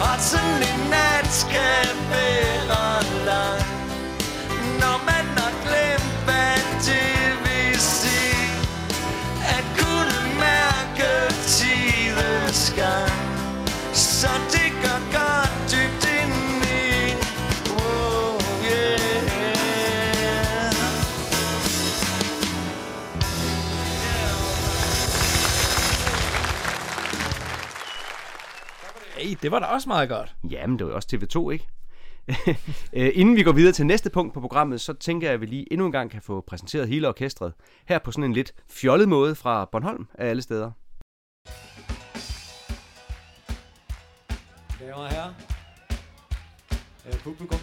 Og 0.00 0.20
sådan 0.20 0.62
en 0.62 0.90
nat 0.90 1.26
skal 1.32 1.88
være 2.10 3.02
lang. 3.26 3.67
Gang 12.78 13.10
Så 13.94 14.28
det 14.54 14.68
gør 14.82 14.98
godt 15.18 15.52
dybt 15.72 16.04
indeni 16.18 17.14
oh, 17.80 18.40
yeah. 18.64 18.98
Hey, 29.16 29.36
det 29.42 29.50
var 29.50 29.58
da 29.58 29.64
også 29.66 29.88
meget 29.88 30.08
godt. 30.08 30.34
Jamen, 30.50 30.78
det 30.78 30.86
var 30.86 30.90
jo 30.92 30.96
også 30.96 31.08
TV2, 31.12 31.50
ikke? 31.50 31.66
Øh, 32.92 33.10
Inden 33.14 33.36
vi 33.36 33.42
går 33.42 33.52
videre 33.52 33.72
til 33.72 33.86
næste 33.86 34.10
punkt 34.10 34.34
på 34.34 34.40
programmet, 34.40 34.80
så 34.80 34.92
tænker 34.92 35.26
jeg, 35.26 35.34
at 35.34 35.40
vi 35.40 35.46
lige 35.46 35.72
endnu 35.72 35.86
en 35.86 35.92
gang 35.92 36.10
kan 36.10 36.22
få 36.22 36.40
præsenteret 36.46 36.88
hele 36.88 37.08
orkestret. 37.08 37.52
Her 37.88 37.98
på 37.98 38.12
sådan 38.12 38.24
en 38.24 38.32
lidt 38.32 38.52
fjollet 38.70 39.08
måde 39.08 39.34
fra 39.34 39.68
Bornholm 39.72 40.06
af 40.14 40.28
alle 40.28 40.42
steder. 40.42 40.70
Damer 44.80 44.94
og 44.94 45.08
herrer, 45.10 45.32
er 47.04 47.18
publikum 47.18 47.58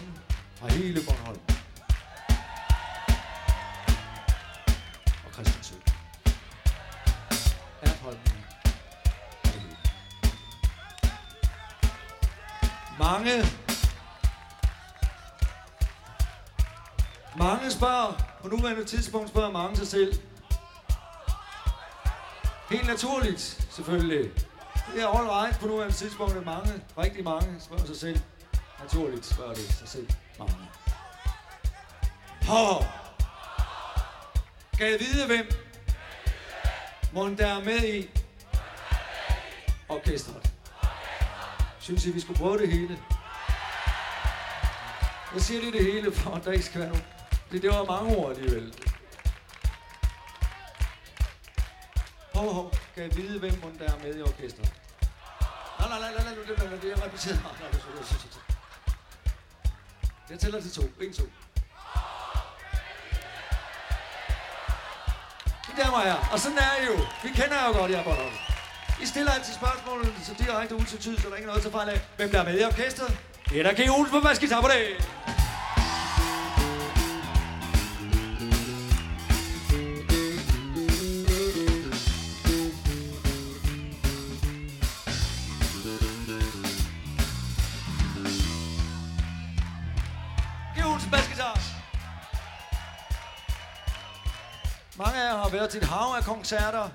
fra 0.56 0.68
hele 0.68 1.00
Bornholm 1.06 1.40
og 5.24 5.32
Christiansø. 5.32 5.74
Ertholm. 7.82 8.18
og. 9.44 9.76
Mange 12.98 13.46
Mange 17.38 17.70
spørger, 17.70 18.12
på 18.42 18.48
nuværende 18.48 18.84
tidspunkt 18.84 19.28
spørger 19.28 19.50
mange 19.50 19.76
sig 19.76 19.86
selv. 19.86 20.20
Helt 22.70 22.86
naturligt, 22.86 23.40
selvfølgelig. 23.70 24.45
Det 24.96 25.04
er 25.04 25.08
all 25.08 25.28
right 25.28 25.58
på 25.60 25.66
nuværende 25.66 25.94
tidspunkt, 25.94 26.36
at 26.36 26.44
mange, 26.44 26.72
rigtig 26.98 27.24
mange 27.24 27.60
spørger 27.60 27.84
sig 27.84 27.96
selv. 27.96 28.20
Naturligt 28.80 29.26
spørger 29.26 29.54
det 29.54 29.62
sig 29.62 29.88
selv 29.88 30.10
mange. 30.38 30.54
Hov! 32.42 32.84
Kan 34.78 34.90
jeg 34.90 35.00
vide, 35.00 35.26
hvem 35.26 35.48
Mon 37.12 37.38
der 37.38 37.46
er 37.46 37.64
med 37.64 37.84
i 37.84 38.10
orkestret? 39.88 40.52
Synes 41.80 42.06
I, 42.06 42.10
vi 42.10 42.20
skulle 42.20 42.38
prøve 42.38 42.58
det 42.58 42.68
hele? 42.68 42.98
Jeg 45.34 45.42
siger 45.42 45.60
lige 45.60 45.72
det 45.72 45.92
hele, 45.92 46.12
for 46.12 46.30
at 46.30 46.44
der 46.44 46.52
ikke 46.52 46.64
skal 46.64 46.80
være 46.80 46.88
nogen... 46.88 47.04
Det, 47.52 47.62
det 47.62 47.70
var 47.70 47.84
mange 47.84 48.16
ord 48.16 48.36
alligevel. 48.36 48.74
Hov, 52.34 52.52
hov. 52.52 52.72
Kan 52.94 53.02
jeg 53.02 53.16
vide, 53.16 53.38
hvem 53.38 53.54
mon 53.62 53.78
der 53.78 53.84
er 53.84 53.98
med 54.02 54.18
i 54.18 54.22
orkestret? 54.22 54.85
Nej, 55.88 55.98
nej, 56.00 56.10
nej, 56.10 56.24
nej, 56.24 56.34
nej, 56.34 56.44
nej, 56.46 56.56
nej, 56.58 56.68
nej, 56.68 56.78
det 56.82 56.92
er 56.92 57.04
repeteret. 57.04 57.40
Nej, 57.42 57.52
nej, 57.60 57.70
nej, 57.72 57.80
nej, 57.84 57.92
nej, 57.94 58.28
nej. 58.34 58.56
Jeg 60.30 60.38
tæller 60.38 60.60
til 60.60 60.72
to. 60.72 60.82
En, 60.82 61.12
to. 61.12 61.22
Mine 65.68 65.78
damer 65.82 65.98
og 65.98 66.02
herrer, 66.02 66.28
og 66.32 66.38
sådan 66.40 66.58
er 66.58 66.70
det 66.80 66.86
jo. 66.86 66.96
Vi 67.22 67.28
kender 67.28 67.66
jo 67.66 67.72
godt 67.78 67.90
jer 67.90 68.04
Bornholm. 68.04 68.34
I 69.02 69.06
stiller 69.06 69.32
altid 69.32 69.54
spørgsmålene 69.54 70.12
så 70.24 70.34
direkte 70.38 70.74
ud 70.74 70.80
til 70.80 70.86
utvetydigt, 70.86 71.22
så 71.22 71.26
der 71.28 71.32
er 71.32 71.36
ikke 71.36 71.46
noget 71.46 71.62
til 71.62 71.70
fejl 71.70 71.88
af. 71.88 72.00
Hvem 72.16 72.30
der 72.30 72.40
er 72.40 72.44
med 72.44 72.60
i 72.60 72.64
orkestret? 72.64 73.18
Det 73.50 73.58
er 73.60 73.62
der 73.62 73.72
G. 73.72 73.90
Olsen 73.98 74.12
på 74.14 74.20
basgitar 74.20 74.60
på 74.60 74.68
det. 74.68 74.82
Været 95.66 95.72
til 95.72 95.82
et 95.82 95.88
hav 95.88 96.14
af 96.16 96.24
koncerter, 96.24 96.88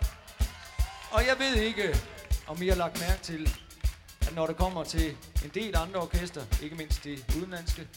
og 1.11 1.26
jeg 1.28 1.36
ved 1.39 1.55
ikke, 1.55 1.99
om 2.47 2.61
I 2.61 2.67
har 2.67 2.76
lagt 2.76 2.99
mærke 2.99 3.22
til, 3.22 3.49
at 4.22 4.36
når 4.36 4.47
det 4.47 4.57
kommer 4.57 4.84
til 4.84 5.17
en 5.43 5.51
del 5.53 5.76
andre 5.78 5.99
orkester, 5.99 6.41
ikke 6.61 6.76
mindst 6.76 7.03
de 7.03 7.17
udenlandske, 7.38 7.88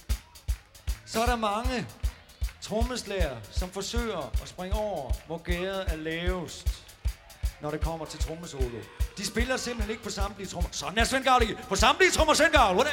så 1.06 1.22
er 1.22 1.26
der 1.26 1.36
mange 1.36 1.86
trommeslager, 2.60 3.36
som 3.50 3.70
forsøger 3.70 4.32
at 4.42 4.48
springe 4.48 4.76
over, 4.76 5.12
hvor 5.26 5.38
gæret 5.38 5.84
er 5.92 5.96
lavest, 5.96 6.84
når 7.60 7.70
det 7.70 7.80
kommer 7.80 8.06
til 8.06 8.20
trommesolo. 8.20 8.78
De 9.18 9.26
spiller 9.26 9.56
simpelthen 9.56 9.90
ikke 9.90 10.02
på 10.02 10.10
samtlige 10.10 10.48
trommer. 10.48 10.68
Sådan 10.72 10.98
er 10.98 11.04
Svend 11.04 11.24
Gavl 11.24 11.42
ikke. 11.42 11.58
På 11.68 11.76
samtlige 11.76 12.10
trommer, 12.10 12.34
Svend 12.34 12.52
Gavl. 12.52 12.74
Hvordan? 12.74 12.92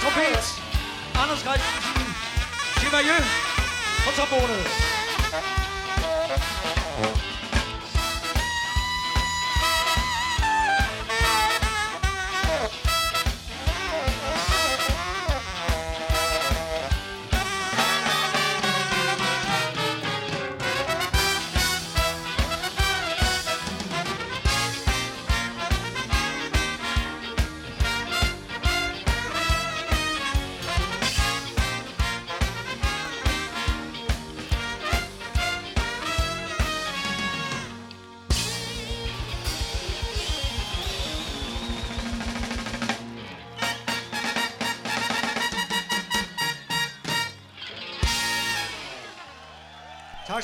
trompet. 0.00 0.62
Anders 1.22 1.40
Christensen. 1.40 2.14
Tim 2.80 2.94
Ajø 2.94 3.18
på 4.04 4.10
trombone. 4.16 4.89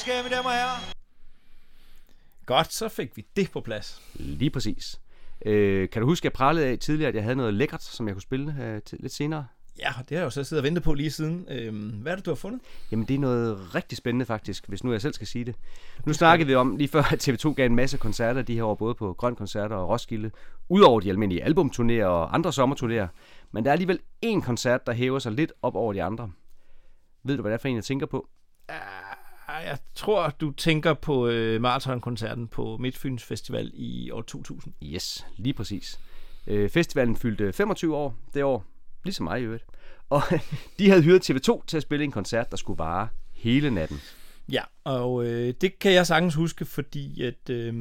Have, 0.07 0.23
mine 0.23 0.37
damer 0.37 0.49
og 0.49 0.55
herrer. 0.55 0.93
Godt, 2.47 2.73
så 2.73 2.89
fik 2.89 3.17
vi 3.17 3.27
det 3.37 3.51
på 3.51 3.61
plads. 3.61 4.03
Lige 4.15 4.51
præcis. 4.51 5.01
Øh, 5.47 5.89
kan 5.89 6.03
du 6.03 6.09
huske, 6.09 6.23
at 6.23 6.25
jeg 6.25 6.33
pralede 6.33 6.67
af 6.67 6.79
tidligere, 6.79 7.09
at 7.09 7.15
jeg 7.15 7.23
havde 7.23 7.37
noget 7.37 7.55
lækkert, 7.55 7.83
som 7.83 8.07
jeg 8.07 8.15
kunne 8.15 8.23
spille 8.23 8.57
øh, 8.61 8.83
til, 8.83 8.99
lidt 9.01 9.13
senere? 9.13 9.47
Ja, 9.79 9.89
det 9.99 10.11
har 10.11 10.17
jeg 10.17 10.25
jo 10.25 10.31
så 10.31 10.45
siddet 10.45 10.63
og 10.63 10.65
ventet 10.65 10.85
på 10.85 10.95
lige 10.95 11.11
siden. 11.11 11.47
Øhm, 11.49 11.89
hvad 11.89 12.13
er 12.13 12.17
det, 12.17 12.27
du 12.27 12.31
har 12.31 12.37
fundet? 12.37 12.61
Jamen, 12.91 13.09
det 13.09 13.15
er 13.15 13.19
noget 13.19 13.75
rigtig 13.75 13.99
spændende 13.99 14.27
faktisk, 14.27 14.69
hvis 14.69 14.85
nu 14.85 14.93
jeg 14.93 15.01
selv 15.01 15.13
skal 15.13 15.27
sige 15.27 15.45
det. 15.45 15.55
Nu 16.07 16.13
snakkede 16.13 16.47
vi 16.47 16.55
om 16.55 16.77
lige 16.77 16.89
før, 16.89 17.03
at 17.13 17.29
TV2 17.29 17.53
gav 17.53 17.67
en 17.67 17.77
masse 17.77 17.99
koncerter 17.99 18.43
de 18.43 18.55
her 18.55 18.65
år, 18.65 18.75
både 18.75 18.95
på 18.95 19.13
Grøn 19.13 19.37
Koncerter 19.37 19.77
og 19.77 19.89
Roskilde, 19.89 20.31
udover 20.69 21.01
de 21.01 21.11
almindelige 21.11 21.45
albumturnéer 21.45 22.05
og 22.05 22.35
andre 22.35 22.51
sommerturnéer. 22.51 23.07
Men 23.53 23.65
der 23.65 23.71
er 23.71 23.73
alligevel 23.73 23.99
en 24.23 24.43
koncert, 24.43 24.87
der 24.87 24.93
hæver 24.93 25.19
sig 25.19 25.33
lidt 25.33 25.53
op 25.63 25.75
over 25.75 25.93
de 25.93 26.03
andre. 26.03 26.31
Ved 27.23 27.37
du, 27.37 27.43
hvad 27.43 27.53
det 27.53 27.59
er 27.59 27.61
for 27.61 27.69
en, 27.69 27.77
jeg 27.77 27.85
tænker 27.85 28.07
på? 28.07 28.29
Jeg 29.65 29.79
tror, 29.95 30.35
du 30.41 30.51
tænker 30.51 30.95
på 30.95 31.29
øh, 31.29 31.61
maratonkoncerten 31.61 32.49
på 32.49 32.77
Midtfyns 32.81 33.25
Festival 33.25 33.71
i 33.75 34.11
år 34.11 34.23
2000. 34.23 34.75
Yes, 34.83 35.27
lige 35.37 35.55
præcis. 35.55 36.01
Øh, 36.47 36.71
festivalen 36.71 37.17
fyldte 37.17 37.53
25 37.53 37.97
år 37.97 38.15
det 38.35 38.45
år, 38.45 38.65
ligesom 39.05 39.25
mig 39.25 39.41
i 39.41 39.45
øvrigt. 39.45 39.65
Og 40.11 40.23
de 40.79 40.91
havde 40.91 41.03
hyret 41.03 41.31
TV2 41.31 41.65
til 41.67 41.77
at 41.77 41.83
spille 41.83 42.05
en 42.05 42.13
koncert, 42.13 42.51
der 42.51 42.57
skulle 42.57 42.79
vare 42.79 43.09
hele 43.33 43.71
natten. 43.71 44.01
Ja, 44.53 44.63
og 44.85 45.27
øh, 45.27 45.55
det 45.61 45.79
kan 45.79 45.93
jeg 45.93 46.07
sagtens 46.07 46.35
huske, 46.35 46.65
fordi 46.65 47.23
at, 47.23 47.51
øh, 47.51 47.75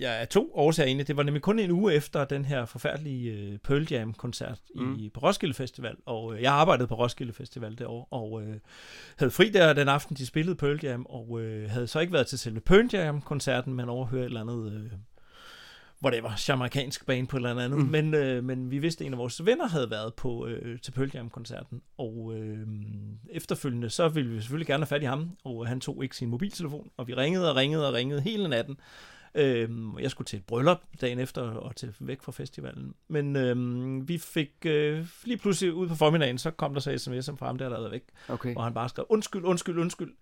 jeg 0.00 0.22
er 0.22 0.24
to 0.24 0.50
årsager 0.54 0.86
egentlig. 0.86 1.08
Det 1.08 1.16
var 1.16 1.22
nemlig 1.22 1.42
kun 1.42 1.58
en 1.58 1.70
uge 1.70 1.94
efter 1.94 2.24
den 2.24 2.44
her 2.44 2.64
forfærdelige 2.64 3.32
øh, 3.32 3.58
Pearl 3.58 3.86
Jam-koncert 3.90 4.58
mm. 4.74 4.94
i, 4.94 5.10
på 5.14 5.20
Roskilde 5.20 5.54
Festival. 5.54 5.96
Og 6.06 6.34
øh, 6.34 6.42
jeg 6.42 6.52
arbejdede 6.52 6.88
på 6.88 6.94
Roskilde 6.94 7.32
Festival 7.32 7.78
det 7.78 7.86
år, 7.86 8.08
og 8.10 8.42
øh, 8.42 8.56
havde 9.16 9.30
fri 9.30 9.50
der 9.50 9.72
den 9.72 9.88
aften, 9.88 10.16
de 10.16 10.26
spillede 10.26 10.56
Pearl 10.56 10.80
Jam, 10.82 11.06
og 11.08 11.40
øh, 11.40 11.70
havde 11.70 11.86
så 11.86 12.00
ikke 12.00 12.12
været 12.12 12.26
til 12.26 12.38
selve 12.38 12.60
Pearl 12.60 12.88
Jam-koncerten, 12.92 13.74
men 13.74 13.88
overhørt 13.88 14.20
et 14.20 14.24
eller 14.24 14.40
andet... 14.40 14.72
Øh, 14.72 14.90
whatever, 16.04 16.30
jamaikansk 16.48 17.06
bane 17.06 17.26
på 17.26 17.36
eller 17.36 17.50
andet. 17.50 17.78
Mm. 17.78 17.84
Men, 17.84 18.14
øh, 18.14 18.44
men 18.44 18.70
vi 18.70 18.78
vidste, 18.78 19.04
at 19.04 19.06
en 19.06 19.12
af 19.12 19.18
vores 19.18 19.44
venner 19.46 19.68
havde 19.68 19.90
været 19.90 20.14
på 20.14 20.46
øh, 20.46 20.80
til 20.80 20.92
Pearl 20.92 21.10
Jam-koncerten, 21.14 21.82
og 21.98 22.32
øh, 22.36 22.66
efterfølgende, 23.30 23.90
så 23.90 24.08
ville 24.08 24.30
vi 24.30 24.40
selvfølgelig 24.40 24.66
gerne 24.66 24.80
have 24.80 24.86
fat 24.86 25.02
i 25.02 25.06
ham, 25.06 25.30
og 25.44 25.66
han 25.66 25.80
tog 25.80 26.02
ikke 26.02 26.16
sin 26.16 26.28
mobiltelefon, 26.28 26.90
og 26.96 27.08
vi 27.08 27.14
ringede 27.14 27.50
og 27.50 27.56
ringede 27.56 27.88
og 27.88 27.94
ringede 27.94 28.20
hele 28.20 28.48
natten. 28.48 28.76
Øhm, 29.34 29.98
jeg 29.98 30.10
skulle 30.10 30.26
til 30.26 30.36
et 30.36 30.44
bryllup 30.44 30.78
dagen 31.00 31.18
efter 31.18 31.42
og 31.42 31.76
til 31.76 31.94
væk 32.00 32.22
fra 32.22 32.32
festivalen. 32.32 32.94
Men 33.08 33.36
øhm, 33.36 34.08
vi 34.08 34.18
fik 34.18 34.50
øh, 34.64 35.06
lige 35.24 35.36
pludselig 35.36 35.72
ud 35.72 35.88
på 35.88 35.94
formiddagen, 35.94 36.38
så 36.38 36.50
kom 36.50 36.74
der 36.74 36.80
så 36.80 36.90
sms'er 36.90 37.36
fra 37.36 37.46
ham, 37.46 37.58
der 37.58 37.64
havde 37.64 37.80
været 37.80 37.92
væk. 37.92 38.02
Okay. 38.28 38.54
Og 38.54 38.64
han 38.64 38.74
bare 38.74 38.88
skrev, 38.88 39.06
undskyld, 39.08 39.44
undskyld, 39.44 39.78
undskyld. 39.78 40.12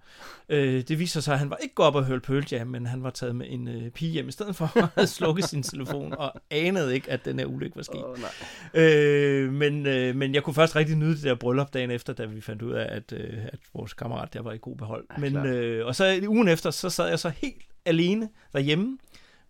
Øh, 0.49 0.83
det 0.89 0.99
viser 0.99 1.21
sig, 1.21 1.33
at 1.33 1.39
han 1.39 1.51
var 1.51 1.57
ikke 1.57 1.75
gået 1.75 1.87
op 1.87 1.95
og 1.95 2.05
hørt 2.05 2.23
Pearl 2.23 2.45
Jam, 2.53 2.67
men 2.67 2.87
han 2.87 3.03
var 3.03 3.11
taget 3.11 3.37
med 3.37 3.47
en 3.49 3.69
øh, 3.69 3.91
pige 3.91 4.11
hjem 4.11 4.29
i 4.29 4.33
stedet 4.33 4.57
for 4.57 4.77
at 4.79 4.89
have 4.95 5.07
slukket 5.07 5.45
sin 5.45 5.63
telefon, 5.63 6.13
og 6.13 6.33
anede 6.51 6.95
ikke, 6.95 7.11
at 7.11 7.25
den 7.25 7.39
her 7.39 7.47
ulykke 7.47 7.77
var 7.77 7.83
sket. 7.83 8.05
Åh, 8.05 8.19
nej. 8.19 8.85
Øh, 8.85 9.53
men, 9.53 9.87
øh, 9.87 10.17
men 10.17 10.35
jeg 10.35 10.43
kunne 10.43 10.55
først 10.55 10.77
rigtig 10.77 10.97
nyde 10.97 11.15
det 11.15 11.23
der 11.23 11.35
bryllup 11.35 11.75
dagen 11.75 11.91
efter, 11.91 12.13
da 12.13 12.25
vi 12.25 12.41
fandt 12.41 12.63
ud 12.63 12.73
af, 12.73 12.97
at, 12.97 13.13
øh, 13.13 13.39
at 13.47 13.59
vores 13.75 13.93
kammerat 13.93 14.35
der 14.35 14.43
var 14.43 14.53
i 14.53 14.59
god 14.61 14.77
behold. 14.77 15.05
Ja, 15.13 15.21
men, 15.21 15.37
øh, 15.37 15.87
og 15.87 15.97
så 15.97 16.21
ugen 16.29 16.49
efter, 16.49 16.71
så 16.71 16.91
sad 16.91 17.09
jeg 17.09 17.19
så 17.19 17.29
helt 17.29 17.65
alene 17.85 18.29
derhjemme 18.53 18.99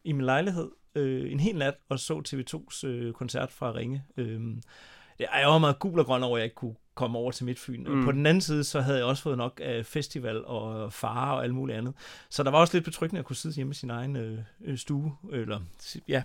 i 0.04 0.12
min 0.12 0.24
lejlighed 0.24 0.70
øh, 0.94 1.32
en 1.32 1.40
hel 1.40 1.58
nat 1.58 1.74
og 1.88 1.98
så 1.98 2.22
TV2's 2.28 2.86
øh, 2.86 3.12
koncert 3.12 3.52
fra 3.52 3.74
Ringe. 3.74 4.04
Øh, 4.16 4.40
jeg 5.18 5.28
var 5.44 5.58
meget 5.58 5.78
gul 5.78 5.98
og 5.98 6.06
grøn 6.06 6.22
over, 6.22 6.36
at 6.36 6.40
jeg 6.40 6.44
ikke 6.44 6.54
kunne 6.54 6.74
komme 6.94 7.18
over 7.18 7.30
til 7.30 7.44
Midtfyn. 7.44 7.84
Mm. 7.88 8.04
På 8.04 8.12
den 8.12 8.26
anden 8.26 8.40
side, 8.40 8.64
så 8.64 8.80
havde 8.80 8.98
jeg 8.98 9.06
også 9.06 9.22
fået 9.22 9.38
nok 9.38 9.60
af 9.64 9.86
festival 9.86 10.44
og 10.44 10.92
fare 10.92 11.34
og 11.34 11.44
alt 11.44 11.54
muligt 11.54 11.78
andet. 11.78 11.94
Så 12.30 12.42
der 12.42 12.50
var 12.50 12.58
også 12.58 12.76
lidt 12.76 12.84
betryggende 12.84 13.18
at 13.18 13.24
kunne 13.24 13.36
sidde 13.36 13.54
hjemme 13.54 13.70
i 13.70 13.74
sin 13.74 13.90
egen 13.90 14.16
øh, 14.16 14.38
øh, 14.64 14.78
stue, 14.78 15.12
eller 15.32 15.60
ja, 16.08 16.22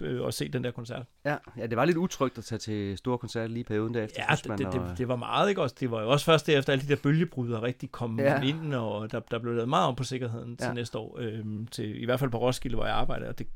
øh, 0.00 0.20
og 0.22 0.34
se 0.34 0.48
den 0.48 0.64
der 0.64 0.70
koncert. 0.70 1.02
Ja, 1.24 1.36
ja, 1.56 1.66
det 1.66 1.76
var 1.76 1.84
lidt 1.84 1.96
utrygt 1.96 2.38
at 2.38 2.44
tage 2.44 2.58
til 2.58 2.98
store 2.98 3.18
koncerter 3.18 3.48
lige 3.48 3.64
perioden 3.64 3.94
derefter. 3.94 4.22
Ja, 4.28 4.36
synes 4.36 4.48
man, 4.48 4.58
det, 4.58 4.66
det, 4.72 4.80
og- 4.80 4.88
det, 4.88 4.98
det 4.98 5.08
var 5.08 5.16
meget, 5.16 5.48
ikke 5.48 5.62
også? 5.62 5.76
Det 5.80 5.90
var 5.90 6.02
jo 6.02 6.10
også 6.10 6.24
først 6.24 6.46
derefter, 6.46 6.72
alle 6.72 6.84
de 6.84 6.88
der 6.88 7.00
bølgebryder 7.02 7.62
rigtig 7.62 7.92
kom 7.92 8.20
Ja. 8.20 8.34
ja. 8.34 8.40
ind, 8.42 8.74
og 8.74 9.12
der, 9.12 9.20
der 9.20 9.38
blev 9.38 9.54
lavet 9.54 9.68
meget 9.68 9.86
om 9.88 9.94
på 9.94 10.04
sikkerheden 10.04 10.56
til 10.56 10.66
Ja. 10.66 10.72
næste 10.72 10.98
år. 10.98 11.18
Øhm, 11.20 11.66
til, 11.66 12.02
I 12.02 12.04
hvert 12.04 12.20
fald 12.20 12.30
på 12.30 12.38
Roskilde, 12.38 12.76
hvor 12.76 12.84
jeg 12.86 12.94
arbejder, 12.94 13.28
og 13.28 13.38
det 13.38 13.46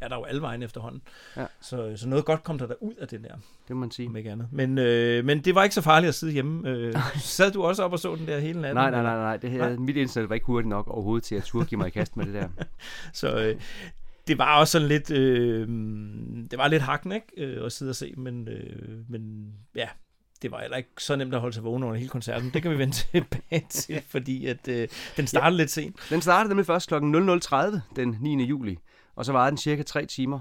er 0.00 0.08
der 0.08 0.16
jo 0.16 0.24
alle 0.24 0.40
vejen 0.42 0.62
efterhånden. 0.62 1.02
Ja. 1.36 1.46
Så, 1.60 1.92
så 1.96 2.08
noget 2.08 2.24
godt 2.24 2.42
kom 2.44 2.58
der, 2.58 2.66
der 2.66 2.74
ud 2.80 2.94
af 2.94 3.08
det 3.08 3.22
der, 3.24 3.34
Det 3.68 3.76
må 3.76 3.80
man 3.80 3.90
sige. 3.90 4.08
om 4.08 4.16
ikke 4.16 4.30
andet. 4.30 4.48
Men, 4.52 4.78
øh, 4.78 5.24
men 5.24 5.40
det 5.40 5.54
var 5.54 5.62
ikke 5.62 5.74
så 5.74 5.82
farligt 5.82 6.08
at 6.08 6.14
sidde 6.14 6.32
hjemme. 6.32 6.68
Øh, 6.70 6.94
sad 7.20 7.50
du 7.52 7.62
også 7.62 7.82
op 7.84 7.92
og 7.92 7.98
så 7.98 8.14
den 8.16 8.26
der 8.26 8.38
hele 8.38 8.60
natten? 8.60 8.74
Nej, 8.76 8.90
nej, 8.90 9.02
nej, 9.02 9.16
nej. 9.16 9.36
Det 9.36 9.50
her, 9.50 9.58
Nej. 9.68 9.76
mit 9.76 9.96
internet 9.96 10.28
var 10.28 10.34
ikke 10.34 10.46
hurtigt 10.46 10.68
nok 10.68 10.88
overhovedet 10.88 11.24
til 11.24 11.34
at 11.34 11.42
turde 11.44 11.66
give 11.66 11.78
mig 11.78 11.86
i 11.86 11.90
kast 11.90 12.16
med 12.16 12.26
det 12.26 12.34
der. 12.34 12.48
Så 13.12 13.38
øh, 13.38 13.56
det 14.26 14.38
var 14.38 14.58
også 14.58 14.72
sådan 14.72 14.88
lidt, 14.88 15.10
øh, 15.10 15.68
det 16.50 16.58
var 16.58 16.68
lidt 16.68 16.82
hakken, 16.82 17.12
ikke? 17.12 17.26
Øh, 17.36 17.66
at 17.66 17.72
sidde 17.72 17.90
og 17.90 17.96
se, 17.96 18.14
men, 18.16 18.48
øh, 18.48 19.10
men 19.10 19.52
ja, 19.74 19.88
det 20.42 20.50
var 20.50 20.60
heller 20.60 20.76
ikke 20.76 20.90
så 20.98 21.16
nemt 21.16 21.34
at 21.34 21.40
holde 21.40 21.54
sig 21.54 21.64
vågen 21.64 21.82
under 21.82 21.96
hele 21.96 22.08
koncerten. 22.08 22.50
Det 22.54 22.62
kan 22.62 22.70
vi 22.70 22.78
vende 22.78 22.94
tilbage 23.12 23.66
til, 23.70 24.02
fordi 24.08 24.46
at, 24.46 24.68
øh, 24.68 24.88
den 25.16 25.26
startede 25.26 25.56
ja. 25.56 25.56
lidt 25.56 25.70
sent. 25.70 25.96
Den 26.10 26.20
startede 26.20 26.48
nemlig 26.48 26.66
først 26.66 26.88
kl. 26.88 26.94
00.30 26.94 27.78
den 27.96 28.16
9. 28.20 28.44
juli, 28.44 28.78
og 29.16 29.24
så 29.24 29.32
varede 29.32 29.50
den 29.50 29.58
cirka 29.58 29.82
3 29.82 30.06
timer. 30.06 30.40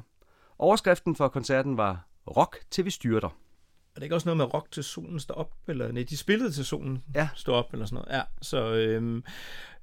Overskriften 0.59 1.15
for 1.15 1.27
koncerten 1.27 1.77
var 1.77 2.07
Rock 2.38 2.57
til 2.71 2.86
vi 2.86 2.89
styrter. 2.89 3.27
Er 3.27 3.99
det 3.99 4.03
ikke 4.03 4.15
også 4.15 4.27
noget 4.27 4.38
med 4.38 4.53
rock 4.53 4.71
til 4.71 4.84
solen 4.84 5.19
står 5.19 5.36
op? 5.36 5.51
Eller 5.67 5.91
nej, 5.91 6.05
de 6.09 6.17
spillede 6.17 6.51
til 6.51 6.65
solen 6.65 7.03
Ja. 7.15 7.29
står 7.36 7.55
op, 7.55 7.73
eller 7.73 7.86
sådan 7.86 7.95
noget. 7.95 8.17
Ja, 8.17 8.21
så... 8.41 8.73
Øhm, 8.73 9.23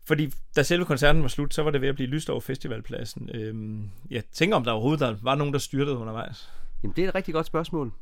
fordi 0.09 0.33
da 0.57 0.63
selve 0.63 0.85
koncerten 0.85 1.23
var 1.23 1.29
slut, 1.29 1.55
så 1.55 1.63
var 1.63 1.71
det 1.71 1.81
ved 1.81 1.89
at 1.89 1.95
blive 1.95 2.09
lyst 2.11 2.31
over 2.31 2.41
festivalpladsen. 2.41 3.31
Øhm, 3.35 3.91
jeg 4.11 4.23
tænker, 4.33 4.57
om 4.57 4.65
der 4.65 4.73
overhovedet 4.73 5.01
der 5.01 5.17
var 5.23 5.35
nogen, 5.35 5.53
der 5.53 5.59
styrtede 5.59 5.97
undervejs. 5.97 6.51
Jamen, 6.83 6.93
det 6.97 7.05
er 7.05 7.09
et 7.09 7.15
rigtig 7.15 7.35
godt 7.35 7.47
spørgsmål. 7.47 7.93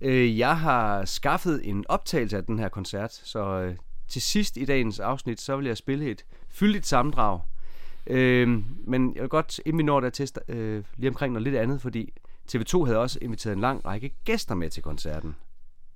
Øh, 0.00 0.38
Jeg 0.38 0.58
har 0.58 1.04
skaffet 1.04 1.60
en 1.64 1.84
optagelse 1.88 2.36
af 2.36 2.44
den 2.44 2.58
her 2.58 2.68
koncert, 2.68 3.12
så 3.12 3.40
øh, 3.44 3.76
til 4.08 4.22
sidst 4.22 4.56
i 4.56 4.64
dagens 4.64 5.00
afsnit, 5.00 5.40
så 5.40 5.56
vil 5.56 5.66
jeg 5.66 5.76
spille 5.76 6.10
et 6.10 6.24
fyldigt 6.48 6.86
sammendrag. 6.86 7.40
Øh, 8.06 8.48
Men 8.86 9.14
jeg 9.14 9.22
vil 9.22 9.28
godt, 9.30 9.60
inden 9.66 9.78
vi 9.78 9.82
når 9.82 10.00
der 10.00 10.10
til 10.10 10.28
øh, 10.48 10.84
lige 10.96 11.08
omkring 11.08 11.32
noget 11.32 11.42
lidt 11.42 11.56
andet, 11.56 11.80
fordi 11.80 12.12
TV2 12.54 12.84
havde 12.84 12.98
også 12.98 13.18
inviteret 13.22 13.54
en 13.54 13.60
lang 13.60 13.84
række 13.84 14.14
gæster 14.24 14.54
med 14.54 14.70
til 14.70 14.82
koncerten. 14.82 15.36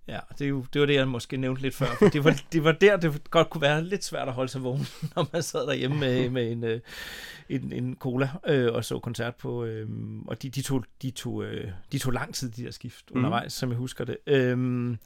Ja, 0.08 0.18
det, 0.38 0.44
er 0.44 0.48
jo, 0.48 0.64
det 0.72 0.80
var 0.80 0.86
det, 0.86 0.94
jeg 0.94 1.08
måske 1.08 1.36
nævnte 1.36 1.62
lidt 1.62 1.74
før. 1.74 1.86
For 1.98 2.08
det, 2.08 2.24
var, 2.24 2.40
det 2.52 2.64
var 2.64 2.72
der, 2.72 2.96
det 2.96 3.30
godt 3.30 3.50
kunne 3.50 3.62
være 3.62 3.84
lidt 3.84 4.04
svært 4.04 4.28
at 4.28 4.34
holde 4.34 4.50
sig 4.52 4.62
vågen, 4.62 4.86
når 5.16 5.28
man 5.32 5.42
sad 5.42 5.66
derhjemme 5.66 5.98
med, 5.98 6.30
med 6.36 6.52
en, 6.52 6.64
øh, 6.64 6.80
en, 7.48 7.72
en 7.72 7.96
cola 8.00 8.30
øh, 8.46 8.72
og 8.74 8.84
så 8.84 8.98
koncert 8.98 9.34
på. 9.34 9.64
Øh, 9.64 9.88
og 10.26 10.42
de, 10.42 10.50
de, 10.50 10.62
tog, 10.62 10.84
de, 11.02 11.10
tog, 11.10 11.44
øh, 11.44 11.70
de 11.92 11.98
tog 11.98 12.12
lang 12.12 12.34
tid, 12.34 12.50
de 12.50 12.64
der 12.64 12.70
skift 12.70 13.04
Mhm. 13.10 13.18
undervejs, 13.18 13.52
som 13.52 13.68
jeg 13.70 13.78
husker 13.78 14.04
det. 14.04 14.16
Øh, 14.26 14.96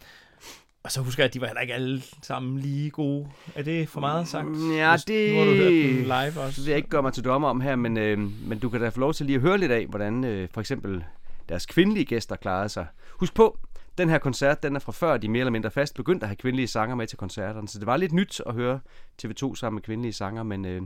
og 0.85 0.93
så 0.93 1.01
husker 1.01 1.23
jeg, 1.23 1.29
at 1.29 1.35
de 1.35 1.41
var 1.41 1.47
heller 1.47 1.61
ikke 1.61 1.75
alle 1.75 2.03
sammen 2.23 2.59
lige 2.59 2.91
gode. 2.91 3.29
Er 3.55 3.63
det 3.63 3.89
for 3.89 4.01
meget 4.01 4.29
sagt? 4.29 4.47
Ja, 4.77 4.91
Hvis- 4.93 5.05
det 5.05 5.33
Nu 5.33 5.39
har 5.39 5.45
du 5.45 5.51
hørt 5.53 5.73
den 5.73 6.03
live 6.03 6.41
også. 6.41 6.61
vil 6.61 6.69
jeg 6.69 6.77
ikke 6.77 6.89
gøre 6.89 7.03
mig 7.03 7.13
til 7.13 7.25
dommer 7.25 7.49
om 7.49 7.61
her, 7.61 7.77
men, 7.77 7.97
øh, 7.97 8.19
men 8.49 8.59
du 8.59 8.69
kan 8.69 8.81
da 8.81 8.89
få 8.89 9.01
lov 9.01 9.15
til 9.15 9.27
lige 9.27 9.37
at 9.37 9.43
høre 9.43 9.59
lidt 9.59 9.73
af, 9.73 9.87
hvordan 9.87 10.25
øh, 10.25 10.49
for 10.55 10.61
eksempel 10.61 11.05
deres 11.49 11.67
kvindelige 11.67 12.05
gæster 12.05 12.37
klarede 12.37 12.69
sig. 12.69 12.87
Husk 13.11 13.35
på, 13.35 13.59
den 13.99 14.09
her 14.09 14.19
koncert, 14.19 14.63
den 14.63 14.77
er 14.77 14.81
fra 14.81 14.93
før 14.93 15.17
de 15.17 15.29
mere 15.29 15.41
eller 15.41 15.51
mindre 15.51 15.71
fast 15.71 15.95
begyndte 15.95 16.25
at 16.25 16.29
have 16.29 16.37
kvindelige 16.37 16.69
sanger 16.69 16.97
med 16.97 17.07
til 17.07 17.19
koncerterne, 17.19 17.69
så 17.69 17.79
det 17.79 17.87
var 17.87 17.97
lidt 17.97 18.13
nyt 18.13 18.41
at 18.47 18.55
høre 18.55 18.81
TV2 19.23 19.55
sammen 19.55 19.77
med 19.77 19.83
kvindelige 19.83 20.13
sanger, 20.13 20.43
men 20.43 20.65
øh, 20.65 20.83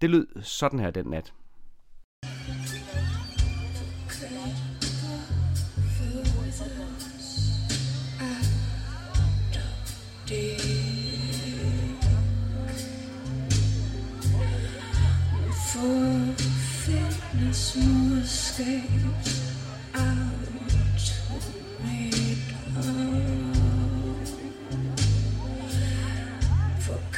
det 0.00 0.10
lød 0.10 0.42
sådan 0.42 0.78
her 0.78 0.90
den 0.90 1.06
nat. 1.06 1.32
For 15.72 16.34
fitness 16.84 17.76
must 17.76 18.56
For 18.56 19.98
out 19.98 20.35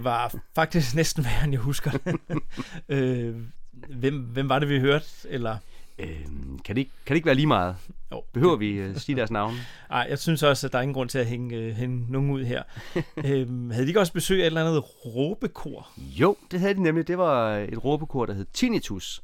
det 0.00 0.04
var 0.04 0.34
faktisk 0.54 0.94
næsten 0.94 1.24
værre, 1.24 1.44
end 1.44 1.52
jeg 1.52 1.60
husker. 1.60 1.90
øh, 2.88 3.34
hvem, 3.88 4.18
hvem 4.18 4.48
var 4.48 4.58
det, 4.58 4.68
vi 4.68 4.80
hørte? 4.80 5.06
Eller... 5.28 5.56
Øhm, 5.98 6.58
kan, 6.64 6.76
det 6.76 6.80
ikke, 6.80 6.92
kan 7.06 7.14
det 7.14 7.16
ikke 7.16 7.26
være 7.26 7.34
lige 7.34 7.46
meget? 7.46 7.76
Jo. 8.12 8.22
Behøver 8.32 8.56
vi 8.56 8.88
uh, 8.88 8.96
sige 8.96 9.16
deres 9.16 9.30
navne? 9.30 9.56
Nej, 9.90 10.06
jeg 10.10 10.18
synes 10.18 10.42
også, 10.42 10.66
at 10.66 10.72
der 10.72 10.78
er 10.78 10.82
ingen 10.82 10.94
grund 10.94 11.08
til 11.08 11.18
at 11.18 11.26
hænge, 11.26 11.56
øh, 11.56 11.74
hænge 11.74 12.06
nogen 12.08 12.30
ud 12.30 12.44
her. 12.44 12.62
øhm, 13.26 13.70
havde 13.70 13.84
de 13.84 13.88
ikke 13.88 14.00
også 14.00 14.12
besøg 14.12 14.38
af 14.38 14.42
et 14.42 14.46
eller 14.46 14.66
andet 14.66 14.84
råbekor? 15.06 15.90
Jo, 15.96 16.36
det 16.50 16.60
havde 16.60 16.74
de 16.74 16.82
nemlig. 16.82 17.08
Det 17.08 17.18
var 17.18 17.56
et 17.56 17.84
råbekor, 17.84 18.26
der 18.26 18.34
hed 18.34 18.46
Tinnitus. 18.52 19.22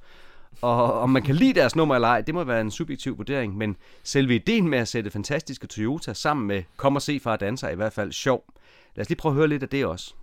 Og 0.63 0.93
om 0.93 1.11
man 1.11 1.23
kan 1.23 1.35
lide 1.35 1.61
deres 1.61 1.77
nummer 1.77 1.95
eller 1.95 2.09
ej, 2.09 2.21
det 2.21 2.35
må 2.35 2.45
være 2.45 2.61
en 2.61 2.71
subjektiv 2.71 3.19
vurdering, 3.19 3.57
men 3.57 3.77
selve 4.03 4.35
ideen 4.35 4.69
med 4.69 4.79
at 4.79 4.89
sætte 4.89 5.11
fantastiske 5.11 5.67
Toyota 5.67 6.13
sammen 6.13 6.47
med 6.47 6.63
Kom 6.77 6.97
og 6.97 7.03
se 7.03 7.21
far 7.21 7.37
danser 7.37 7.69
er 7.69 7.73
i 7.73 7.77
hvert 7.77 7.93
fald 7.93 8.13
sjov. 8.13 8.45
Lad 8.97 9.05
os 9.05 9.09
lige 9.09 9.17
prøve 9.19 9.31
at 9.33 9.37
høre 9.37 9.49
lidt 9.49 9.63
af 9.63 9.69
det 9.69 9.87
også. 9.87 10.15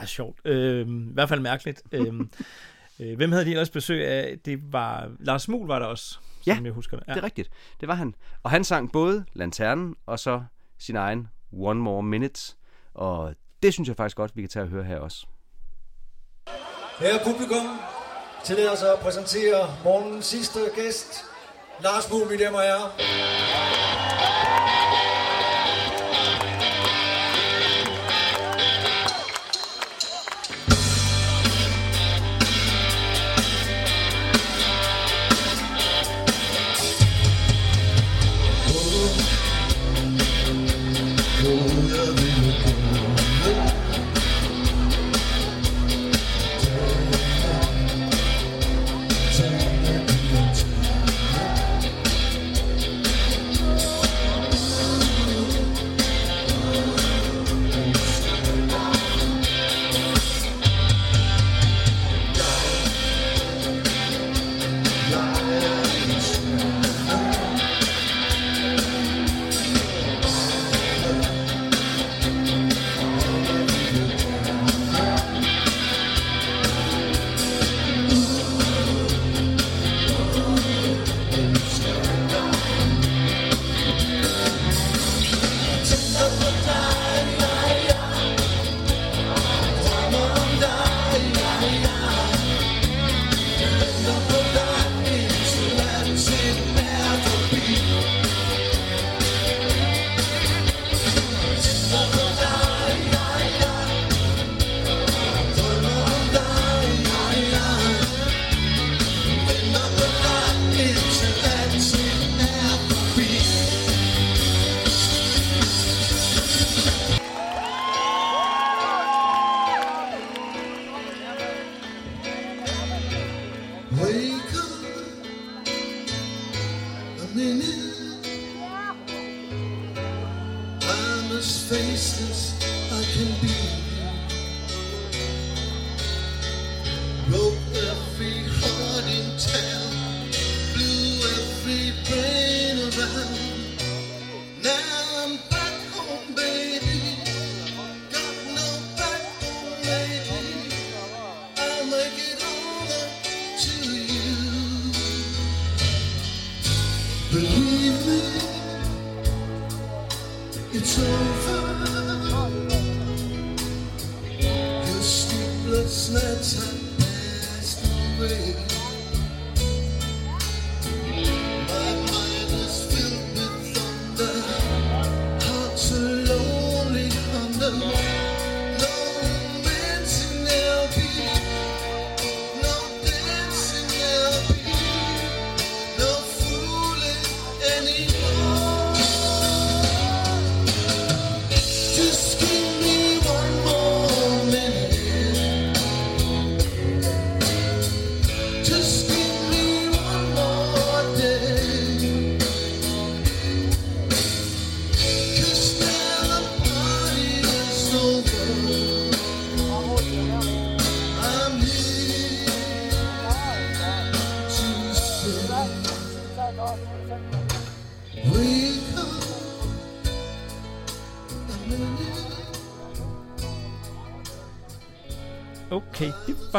Meget 0.00 0.08
sjovt. 0.08 0.38
Øhm, 0.44 1.10
I 1.10 1.12
hvert 1.14 1.28
fald 1.28 1.40
mærkeligt. 1.40 1.82
Øhm, 1.92 2.30
øh, 3.00 3.16
hvem 3.16 3.32
havde 3.32 3.44
de 3.44 3.50
ellers 3.50 3.70
besøg 3.70 4.06
af? 4.06 4.38
Det 4.44 4.72
var 4.72 5.10
Lars 5.20 5.48
Mul 5.48 5.66
var 5.66 5.78
der 5.78 5.86
også, 5.86 6.18
Ja, 6.46 6.54
som 6.56 6.64
jeg 6.64 6.72
husker 6.72 6.96
det. 6.96 7.06
det 7.06 7.16
er 7.16 7.22
rigtigt. 7.24 7.50
Det 7.80 7.88
var 7.88 7.94
han. 7.94 8.14
Og 8.42 8.50
han 8.50 8.64
sang 8.64 8.92
både 8.92 9.24
Lanternen 9.32 9.96
og 10.06 10.18
så 10.18 10.42
sin 10.78 10.96
egen 10.96 11.28
One 11.52 11.80
More 11.80 12.02
Minute. 12.02 12.52
Og 12.94 13.34
det 13.62 13.72
synes 13.74 13.88
jeg 13.88 13.96
faktisk 13.96 14.16
godt, 14.16 14.36
vi 14.36 14.42
kan 14.42 14.48
tage 14.48 14.62
og 14.62 14.68
høre 14.68 14.84
her 14.84 14.98
også. 14.98 15.26
Her 17.00 17.24
publikum, 17.24 17.66
tillader 18.44 18.76
sig 18.76 18.92
at 18.92 18.98
præsentere 18.98 19.76
morgens 19.84 20.26
sidste 20.26 20.60
gæst, 20.74 21.24
Lars 21.82 22.10
mine 22.30 22.44
damer 22.44 22.58
og 22.58 22.64
herrer. 22.64 23.79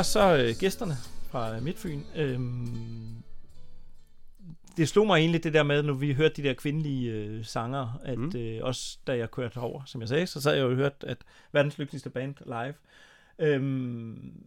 Var 0.01 0.05
så 0.05 0.37
øh, 0.37 0.55
gæsterne 0.59 0.93
fra 1.29 1.55
øh, 1.55 1.63
Midtfyn. 1.63 2.01
Øhm, 2.15 3.23
det 4.77 4.89
slog 4.89 5.07
mig 5.07 5.17
egentlig 5.19 5.43
det 5.43 5.53
der 5.53 5.63
med, 5.63 5.83
når 5.83 5.93
vi 5.93 6.13
hørte 6.13 6.41
de 6.41 6.47
der 6.47 6.53
kvindelige 6.53 7.11
øh, 7.11 7.45
sanger, 7.45 7.99
at 8.03 8.17
mm. 8.17 8.31
øh, 8.35 8.59
også 8.63 8.97
da 9.07 9.17
jeg 9.17 9.31
kørte 9.31 9.57
over, 9.57 9.81
som 9.85 10.01
jeg 10.01 10.09
sagde, 10.09 10.27
så 10.27 10.41
sad 10.41 10.53
jeg 10.53 10.61
jo 10.61 10.69
og 10.69 10.75
hørt, 10.75 11.03
at 11.07 11.17
verdens 11.51 11.77
lykkeligste 11.77 12.09
band 12.09 12.35
live. 12.45 12.73
Øhm, 13.39 14.43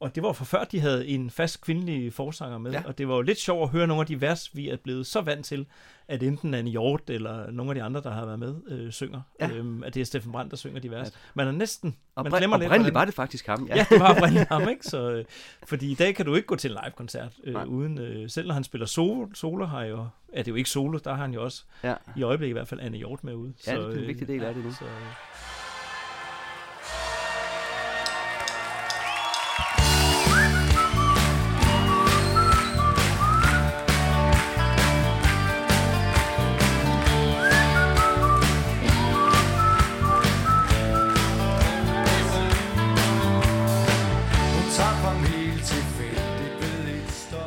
og 0.00 0.14
det 0.14 0.22
var 0.22 0.32
for 0.32 0.44
før, 0.44 0.64
de 0.64 0.80
havde 0.80 1.06
en 1.08 1.30
fast 1.30 1.60
kvindelig 1.60 2.12
forsanger 2.12 2.58
med, 2.58 2.70
Ja. 2.72 2.78
ja. 2.80 2.86
og 2.86 2.98
det 2.98 3.08
var 3.08 3.14
jo 3.16 3.22
lidt 3.22 3.38
sjovt 3.38 3.62
at 3.62 3.68
høre 3.68 3.86
nogle 3.86 4.00
af 4.00 4.06
de 4.06 4.20
vers, 4.20 4.56
vi 4.56 4.68
er 4.68 4.76
blevet 4.76 5.06
så 5.06 5.20
vant 5.20 5.46
til, 5.46 5.66
at 6.08 6.22
enten 6.22 6.54
Anne 6.54 6.70
Hjort 6.70 7.10
eller 7.10 7.50
nogle 7.50 7.70
af 7.70 7.74
de 7.74 7.82
andre, 7.82 8.00
der 8.02 8.10
har 8.10 8.24
været 8.24 8.38
med, 8.38 8.54
øh, 8.68 8.92
synger. 8.92 9.20
Ja. 9.40 9.48
Øhm, 9.50 9.82
at 9.82 9.94
det 9.94 10.00
er 10.00 10.04
Steffen 10.04 10.32
Brandt, 10.32 10.50
der 10.50 10.56
synger 10.56 10.80
de 10.80 10.90
vers. 10.90 11.12
Man 11.34 11.46
er 11.48 11.52
næsten... 11.52 11.96
Man 12.16 12.26
Opri- 12.26 12.38
glemmer 12.38 12.56
lidt, 12.58 12.68
hvordan- 12.70 12.94
var 12.94 13.04
det 13.04 13.14
faktisk 13.14 13.46
ham, 13.46 13.66
ja. 13.68 13.76
Ja, 13.76 13.86
det 13.90 14.00
var 14.00 14.10
oprindeligt 14.16 14.48
ham, 14.48 14.68
ikke? 14.68 14.84
Så, 14.84 15.10
øh, 15.10 15.24
fordi 15.66 15.90
i 15.90 15.94
dag 15.94 16.14
kan 16.14 16.26
du 16.26 16.34
ikke 16.34 16.46
gå 16.46 16.56
til 16.56 16.70
en 16.70 16.78
live-koncert 16.84 17.32
Nej. 17.46 17.62
øh, 17.62 17.68
uden... 17.68 17.98
Øh, 17.98 18.30
selv 18.30 18.46
når 18.46 18.54
han 18.54 18.64
spiller 18.64 18.86
solo, 18.86 19.26
solo 19.34 19.64
har 19.66 19.84
jo, 19.84 20.06
er 20.32 20.42
det 20.42 20.50
jo 20.50 20.54
ikke 20.54 20.70
solo, 20.70 20.98
der 21.04 21.14
har 21.14 21.22
han 21.22 21.34
jo 21.34 21.44
også, 21.44 21.64
Ja. 21.84 21.94
i 22.16 22.22
øjeblikket 22.22 22.50
i 22.50 22.52
hvert 22.52 22.68
fald, 22.68 22.80
Anne 22.80 22.96
Hjort 22.98 23.24
med 23.24 23.34
ude. 23.34 23.52
Ja, 23.66 23.72
det 23.76 23.84
er 23.96 24.00
en 24.00 24.06
vigtig 24.06 24.28
del 24.28 24.44
af 24.44 24.54
det 24.54 24.64
nu. 24.64 24.72
Så, 24.72 24.84
øh, 24.84 24.90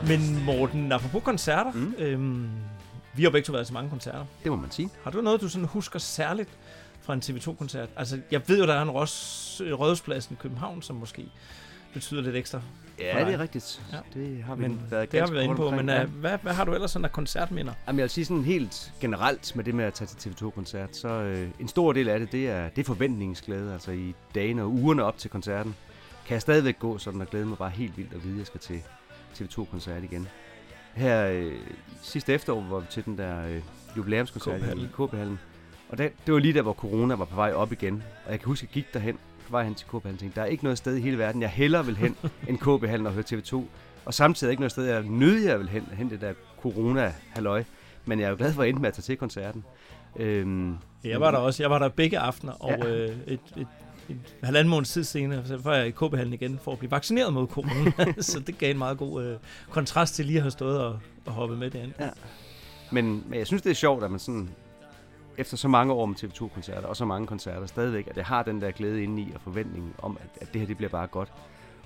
Men 0.09 0.45
Morten, 0.45 0.91
apropos 0.91 1.23
koncerter, 1.23 1.71
mm. 1.71 1.93
øhm, 1.97 2.49
vi 3.13 3.23
har 3.23 3.29
begge 3.29 3.45
to 3.45 3.51
været 3.51 3.65
til 3.65 3.73
mange 3.73 3.89
koncerter. 3.89 4.25
Det 4.43 4.51
må 4.51 4.57
man 4.57 4.71
sige. 4.71 4.89
Har 5.03 5.11
du 5.11 5.21
noget, 5.21 5.41
du 5.41 5.49
sådan 5.49 5.67
husker 5.67 5.99
særligt 5.99 6.49
fra 7.01 7.13
en 7.13 7.21
TV2-koncert? 7.25 7.89
Altså, 7.95 8.19
jeg 8.31 8.41
ved 8.47 8.59
jo, 8.59 8.67
der 8.67 8.73
er 8.73 8.81
en 8.81 8.89
Ros, 8.89 9.61
Rådhuspladsen 9.65 10.33
i 10.33 10.41
København, 10.41 10.81
som 10.81 10.95
måske 10.95 11.25
betyder 11.93 12.21
lidt 12.21 12.35
ekstra. 12.35 12.61
Ja, 12.99 13.25
det 13.25 13.33
er 13.33 13.39
rigtigt. 13.39 13.81
Det 14.13 14.43
har 14.43 14.55
vi 14.55 14.61
men, 14.61 14.81
været 14.89 15.11
det 15.11 15.19
har 15.19 15.27
vi 15.27 15.33
været 15.33 15.43
inde 15.43 15.55
på, 15.55 15.67
omkring, 15.67 15.85
men 15.85 15.95
ja. 15.95 16.01
ja. 16.01 16.05
hvad, 16.05 16.37
hvad 16.41 16.53
har 16.53 16.65
du 16.65 16.73
ellers 16.73 16.91
sådan 16.91 17.05
af 17.05 17.11
koncertminder? 17.11 17.73
Jamen, 17.87 17.99
jeg 17.99 18.03
vil 18.03 18.09
sige 18.09 18.25
sådan 18.25 18.43
helt 18.43 18.93
generelt 19.01 19.55
med 19.55 19.63
det 19.63 19.75
med 19.75 19.85
at 19.85 19.93
tage 19.93 20.07
til 20.07 20.29
TV2-koncert, 20.29 20.95
så 20.95 21.07
øh, 21.07 21.47
en 21.59 21.67
stor 21.67 21.93
del 21.93 22.09
af 22.09 22.19
det, 22.19 22.31
det 22.31 22.49
er, 22.49 22.69
det 22.69 22.81
er 22.81 22.85
forventningsglæde. 22.85 23.73
Altså 23.73 23.91
i 23.91 24.15
dagene 24.35 24.61
og 24.61 24.69
ugerne 24.69 25.03
op 25.03 25.17
til 25.17 25.29
koncerten, 25.29 25.75
kan 26.25 26.33
jeg 26.33 26.41
stadigvæk 26.41 26.79
gå 26.79 26.97
sådan 26.97 27.21
og 27.21 27.27
glæde 27.27 27.45
mig 27.45 27.57
bare 27.57 27.69
helt 27.69 27.97
vildt 27.97 28.13
at 28.13 28.23
vide, 28.23 28.33
at 28.33 28.39
jeg 28.39 28.47
skal 28.47 28.59
til 28.59 28.81
TV2-koncert 29.35 30.03
igen. 30.03 30.27
Her 30.93 31.25
øh, 31.29 31.53
sidste 32.01 32.33
efterår 32.33 32.61
var 32.69 32.79
vi 32.79 32.85
til 32.89 33.05
den 33.05 33.17
der 33.17 33.45
øh, 33.47 33.61
jubilæumskoncert 33.97 34.55
i 34.55 34.59
KB-hallen. 34.59 34.89
KB-hallen. 34.97 35.39
Og 35.89 35.97
der, 35.97 36.09
det 36.25 36.33
var 36.33 36.39
lige 36.39 36.53
der, 36.53 36.61
hvor 36.61 36.73
corona 36.73 37.15
var 37.15 37.25
på 37.25 37.35
vej 37.35 37.53
op 37.53 37.71
igen. 37.71 38.03
Og 38.25 38.31
jeg 38.31 38.39
kan 38.39 38.47
huske, 38.47 38.63
at 38.63 38.75
jeg 38.75 38.83
gik 38.83 38.93
derhen 38.93 39.15
på 39.15 39.51
vej 39.51 39.63
hen 39.63 39.75
til 39.75 39.87
KB-hallen 39.87 40.13
og 40.13 40.19
tænkte, 40.19 40.39
der 40.39 40.41
er 40.41 40.49
ikke 40.49 40.63
noget 40.63 40.77
sted 40.77 40.95
i 40.95 41.01
hele 41.01 41.17
verden, 41.17 41.41
jeg 41.41 41.49
hellere 41.49 41.85
vil 41.85 41.97
hen 41.97 42.15
end 42.47 42.57
KB-hallen 42.79 43.07
og 43.07 43.13
høre 43.13 43.23
TV2. 43.31 43.61
Og 44.05 44.13
samtidig 44.13 44.49
er 44.49 44.51
ikke 44.51 44.61
noget 44.61 44.71
sted, 44.71 44.85
jeg 44.85 45.03
nødig 45.03 45.47
jeg 45.47 45.59
vil 45.59 45.69
hen, 45.69 45.87
hen 45.93 46.09
det 46.09 46.21
der 46.21 46.33
corona-halløj. 46.61 47.63
Men 48.05 48.19
jeg 48.19 48.25
er 48.25 48.29
jo 48.29 48.35
glad 48.37 48.53
for 48.53 48.63
at 48.63 48.69
ende 48.69 48.79
med 48.81 48.87
at 48.87 48.93
tage 48.93 49.03
til 49.03 49.17
koncerten. 49.17 49.63
Øhm, 50.15 50.77
Jeg 51.03 51.21
var 51.21 51.31
der 51.31 51.37
også. 51.37 51.63
Jeg 51.63 51.69
var 51.69 51.79
der 51.79 51.89
begge 51.89 52.19
aftener, 52.19 52.53
og 52.53 52.77
ja. 52.79 52.87
øh, 52.87 53.17
et, 53.27 53.39
et, 53.57 53.67
et 54.09 54.17
halvanden 54.43 54.69
måneds 54.69 54.89
tid 54.89 55.03
senere, 55.03 55.45
så 55.45 55.57
var 55.57 55.75
jeg 55.75 55.87
i 55.87 55.91
KB-hallen 55.91 56.33
igen 56.33 56.59
for 56.63 56.71
at 56.71 56.79
blive 56.79 56.91
vaccineret 56.91 57.33
mod 57.33 57.47
corona. 57.47 58.13
så 58.21 58.39
det 58.39 58.57
gav 58.57 58.71
en 58.71 58.77
meget 58.77 58.97
god 58.97 59.23
øh, 59.23 59.37
kontrast 59.69 60.15
til 60.15 60.25
lige 60.25 60.37
at 60.37 60.43
have 60.43 60.51
stået 60.51 60.81
og, 60.81 60.99
og 61.25 61.33
hoppet 61.33 61.57
med 61.57 61.69
derinde. 61.69 61.93
Ja. 61.99 62.09
Men, 62.91 63.23
men 63.27 63.39
jeg 63.39 63.47
synes, 63.47 63.61
det 63.61 63.69
er 63.69 63.75
sjovt, 63.75 64.03
at 64.03 64.11
man 64.11 64.19
sådan, 64.19 64.49
efter 65.37 65.57
så 65.57 65.67
mange 65.67 65.93
år 65.93 66.05
med 66.05 66.15
TV2-koncerter, 66.15 66.87
og 66.87 66.95
så 66.95 67.05
mange 67.05 67.27
koncerter 67.27 67.65
stadigvæk, 67.65 68.07
at 68.07 68.17
jeg 68.17 68.25
har 68.25 68.43
den 68.43 68.61
der 68.61 68.71
glæde 68.71 69.03
inde 69.03 69.21
i, 69.21 69.27
og 69.35 69.41
forventning 69.41 69.95
om, 70.01 70.17
at, 70.21 70.41
at 70.41 70.53
det 70.53 70.61
her 70.61 70.67
det 70.67 70.77
bliver 70.77 70.89
bare 70.89 71.07
godt. 71.07 71.31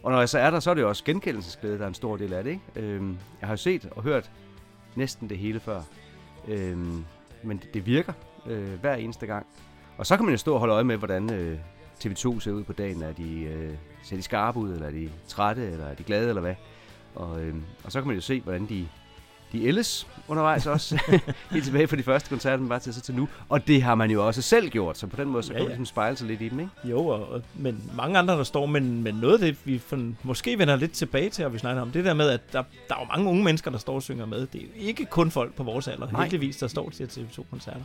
Og 0.04 0.12
når 0.12 0.20
jeg 0.20 0.30
så 0.30 0.40
er 0.40 0.52
der, 0.52 0.60
så 0.60 0.70
er 0.70 0.74
det 0.74 0.82
jo 0.82 0.90
også 0.90 1.04
genkendelsesglæde, 1.04 1.78
der 1.78 1.84
er 1.84 1.88
en 1.88 1.94
stor 1.94 2.18
del 2.18 2.34
af 2.34 2.44
det. 2.44 2.52
Ikke? 2.52 2.64
Øhm, 2.76 3.18
jeg 3.41 3.48
har 3.48 3.54
jo 3.54 3.58
set 3.58 3.90
og 3.91 4.04
hørt 4.04 4.32
næsten 4.95 5.30
det 5.30 5.38
hele 5.38 5.60
før. 5.60 5.82
Øhm, 6.48 7.06
men 7.44 7.58
det, 7.58 7.74
det 7.74 7.86
virker 7.86 8.14
øh, 8.45 8.80
hver 8.80 8.95
eneste 8.95 9.26
gang. 9.26 9.45
Og 9.98 10.06
så 10.06 10.16
kan 10.16 10.26
man 10.26 10.34
jo 10.34 10.38
stå 10.38 10.54
og 10.54 10.60
holde 10.60 10.74
øje 10.74 10.84
med, 10.84 10.98
hvordan 10.98 11.34
øh, 11.34 11.58
TV2 12.06 12.40
ser 12.40 12.52
ud 12.52 12.64
på 12.64 12.74
dagen. 12.74 13.04
Er 13.04 13.14
de, 13.14 13.40
øh, 13.42 13.74
ser 14.04 14.16
de 14.16 14.22
skarpe 14.22 14.60
ud, 14.60 14.74
eller 14.74 14.88
er 14.88 14.92
de 14.92 15.10
trætte, 15.28 15.72
eller 15.72 15.86
er 15.86 15.96
de 15.96 16.04
glade, 16.04 16.30
eller 16.30 16.42
hvad? 16.42 16.56
Og, 17.16 17.42
øh, 17.44 17.56
og 17.84 17.92
så 17.92 18.02
kan 18.02 18.08
man 18.08 18.16
jo 18.16 18.22
se, 18.22 18.42
hvordan 18.42 18.66
de, 18.70 18.88
de 19.54 19.66
ældes 19.66 20.08
undervejs 20.28 20.66
også. 20.68 21.00
Helt 21.52 21.64
tilbage 21.66 21.88
fra 21.88 21.96
de 21.96 22.04
første 22.04 22.30
koncerter, 22.30 22.58
man 22.58 22.70
var 22.70 22.80
til, 22.80 22.94
så 22.94 23.02
til 23.02 23.16
nu. 23.16 23.28
Og 23.50 23.68
det 23.68 23.82
har 23.82 23.96
man 23.96 24.12
jo 24.12 24.28
også 24.28 24.42
selv 24.42 24.70
gjort, 24.70 24.98
så 24.98 25.08
på 25.08 25.16
den 25.16 25.28
måde, 25.30 25.44
så 25.44 25.52
Ja, 25.54 25.58
kan 25.58 25.64
man 25.64 25.70
ligesom 25.70 25.86
spejle 25.86 26.18
sig 26.18 26.28
lidt 26.28 26.42
i 26.42 26.50
dem, 26.50 26.60
ikke? 26.60 26.72
Jo, 26.84 27.08
og, 27.08 27.30
og, 27.32 27.42
men 27.56 27.92
mange 27.96 28.20
andre, 28.20 28.34
der 28.38 28.44
står, 28.44 28.66
men, 28.66 29.04
men 29.04 29.16
noget 29.16 29.34
af 29.34 29.40
det, 29.40 29.58
vi 29.66 29.80
for, 29.80 30.12
måske 30.24 30.60
vender 30.60 30.76
lidt 30.76 30.92
tilbage 30.92 31.30
til, 31.30 31.46
og 31.46 31.54
vi 31.54 31.58
snakker 31.58 31.82
om, 31.82 31.92
det 31.92 32.06
der 32.06 32.14
med, 32.14 32.30
at 32.30 32.54
der, 32.54 32.64
der 32.90 32.96
er 32.96 33.00
jo 33.00 33.06
mange 33.18 33.30
unge 33.30 33.44
mennesker, 33.44 33.72
der 33.72 33.78
står 33.78 33.96
og 33.96 34.04
synger 34.04 34.26
med. 34.26 34.48
Det 34.48 34.62
er 34.62 34.66
jo 34.66 34.88
ikke 34.88 35.06
kun 35.06 35.32
folk 35.32 35.54
på 35.54 35.64
vores 35.64 35.88
alder, 35.88 36.12
Nej. 36.12 36.22
Heldigvis, 36.22 36.58
der 36.58 36.68
står 36.68 36.90
til 36.90 37.04
TV2-koncerter. 37.06 37.82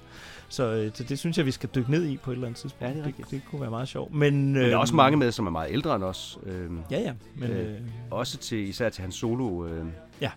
Så, 0.49 0.65
øh, 0.65 0.91
så 0.95 1.03
det 1.05 1.19
synes 1.19 1.39
jeg, 1.39 1.47
vi 1.47 1.51
skal 1.51 1.69
dykke 1.75 1.91
ned 1.91 2.07
i 2.07 2.17
på 2.17 2.31
et 2.31 2.35
eller 2.35 2.47
andet 2.47 2.61
tidspunkt. 2.61 2.83
Ja, 2.83 2.89
det 2.89 2.93
er 2.93 2.97
det, 2.99 3.07
rigtigt. 3.07 3.31
det 3.31 3.43
kunne 3.51 3.61
være 3.61 3.71
meget 3.71 3.89
sjovt. 3.89 4.15
Men, 4.15 4.47
Men 4.47 4.55
der 4.55 4.63
er 4.63 4.69
øhm, 4.71 4.79
også 4.81 4.95
mange 4.95 5.17
med, 5.17 5.33
som 5.33 5.47
er 5.47 5.51
meget 5.51 5.73
ældre 5.73 5.97
end 5.97 6.05
os. 6.05 6.39
Øhm, 6.47 6.81
Ja, 6.91 7.01
ja, 7.01 7.13
men, 7.35 7.51
øh, 7.51 7.71
øh, 7.71 7.81
også 8.11 8.39
til, 8.39 8.69
især 8.69 8.89
til 8.89 9.03
hans 9.03 9.15
solo 9.15 9.67
øh, 9.67 9.85
Ja. 10.21 10.31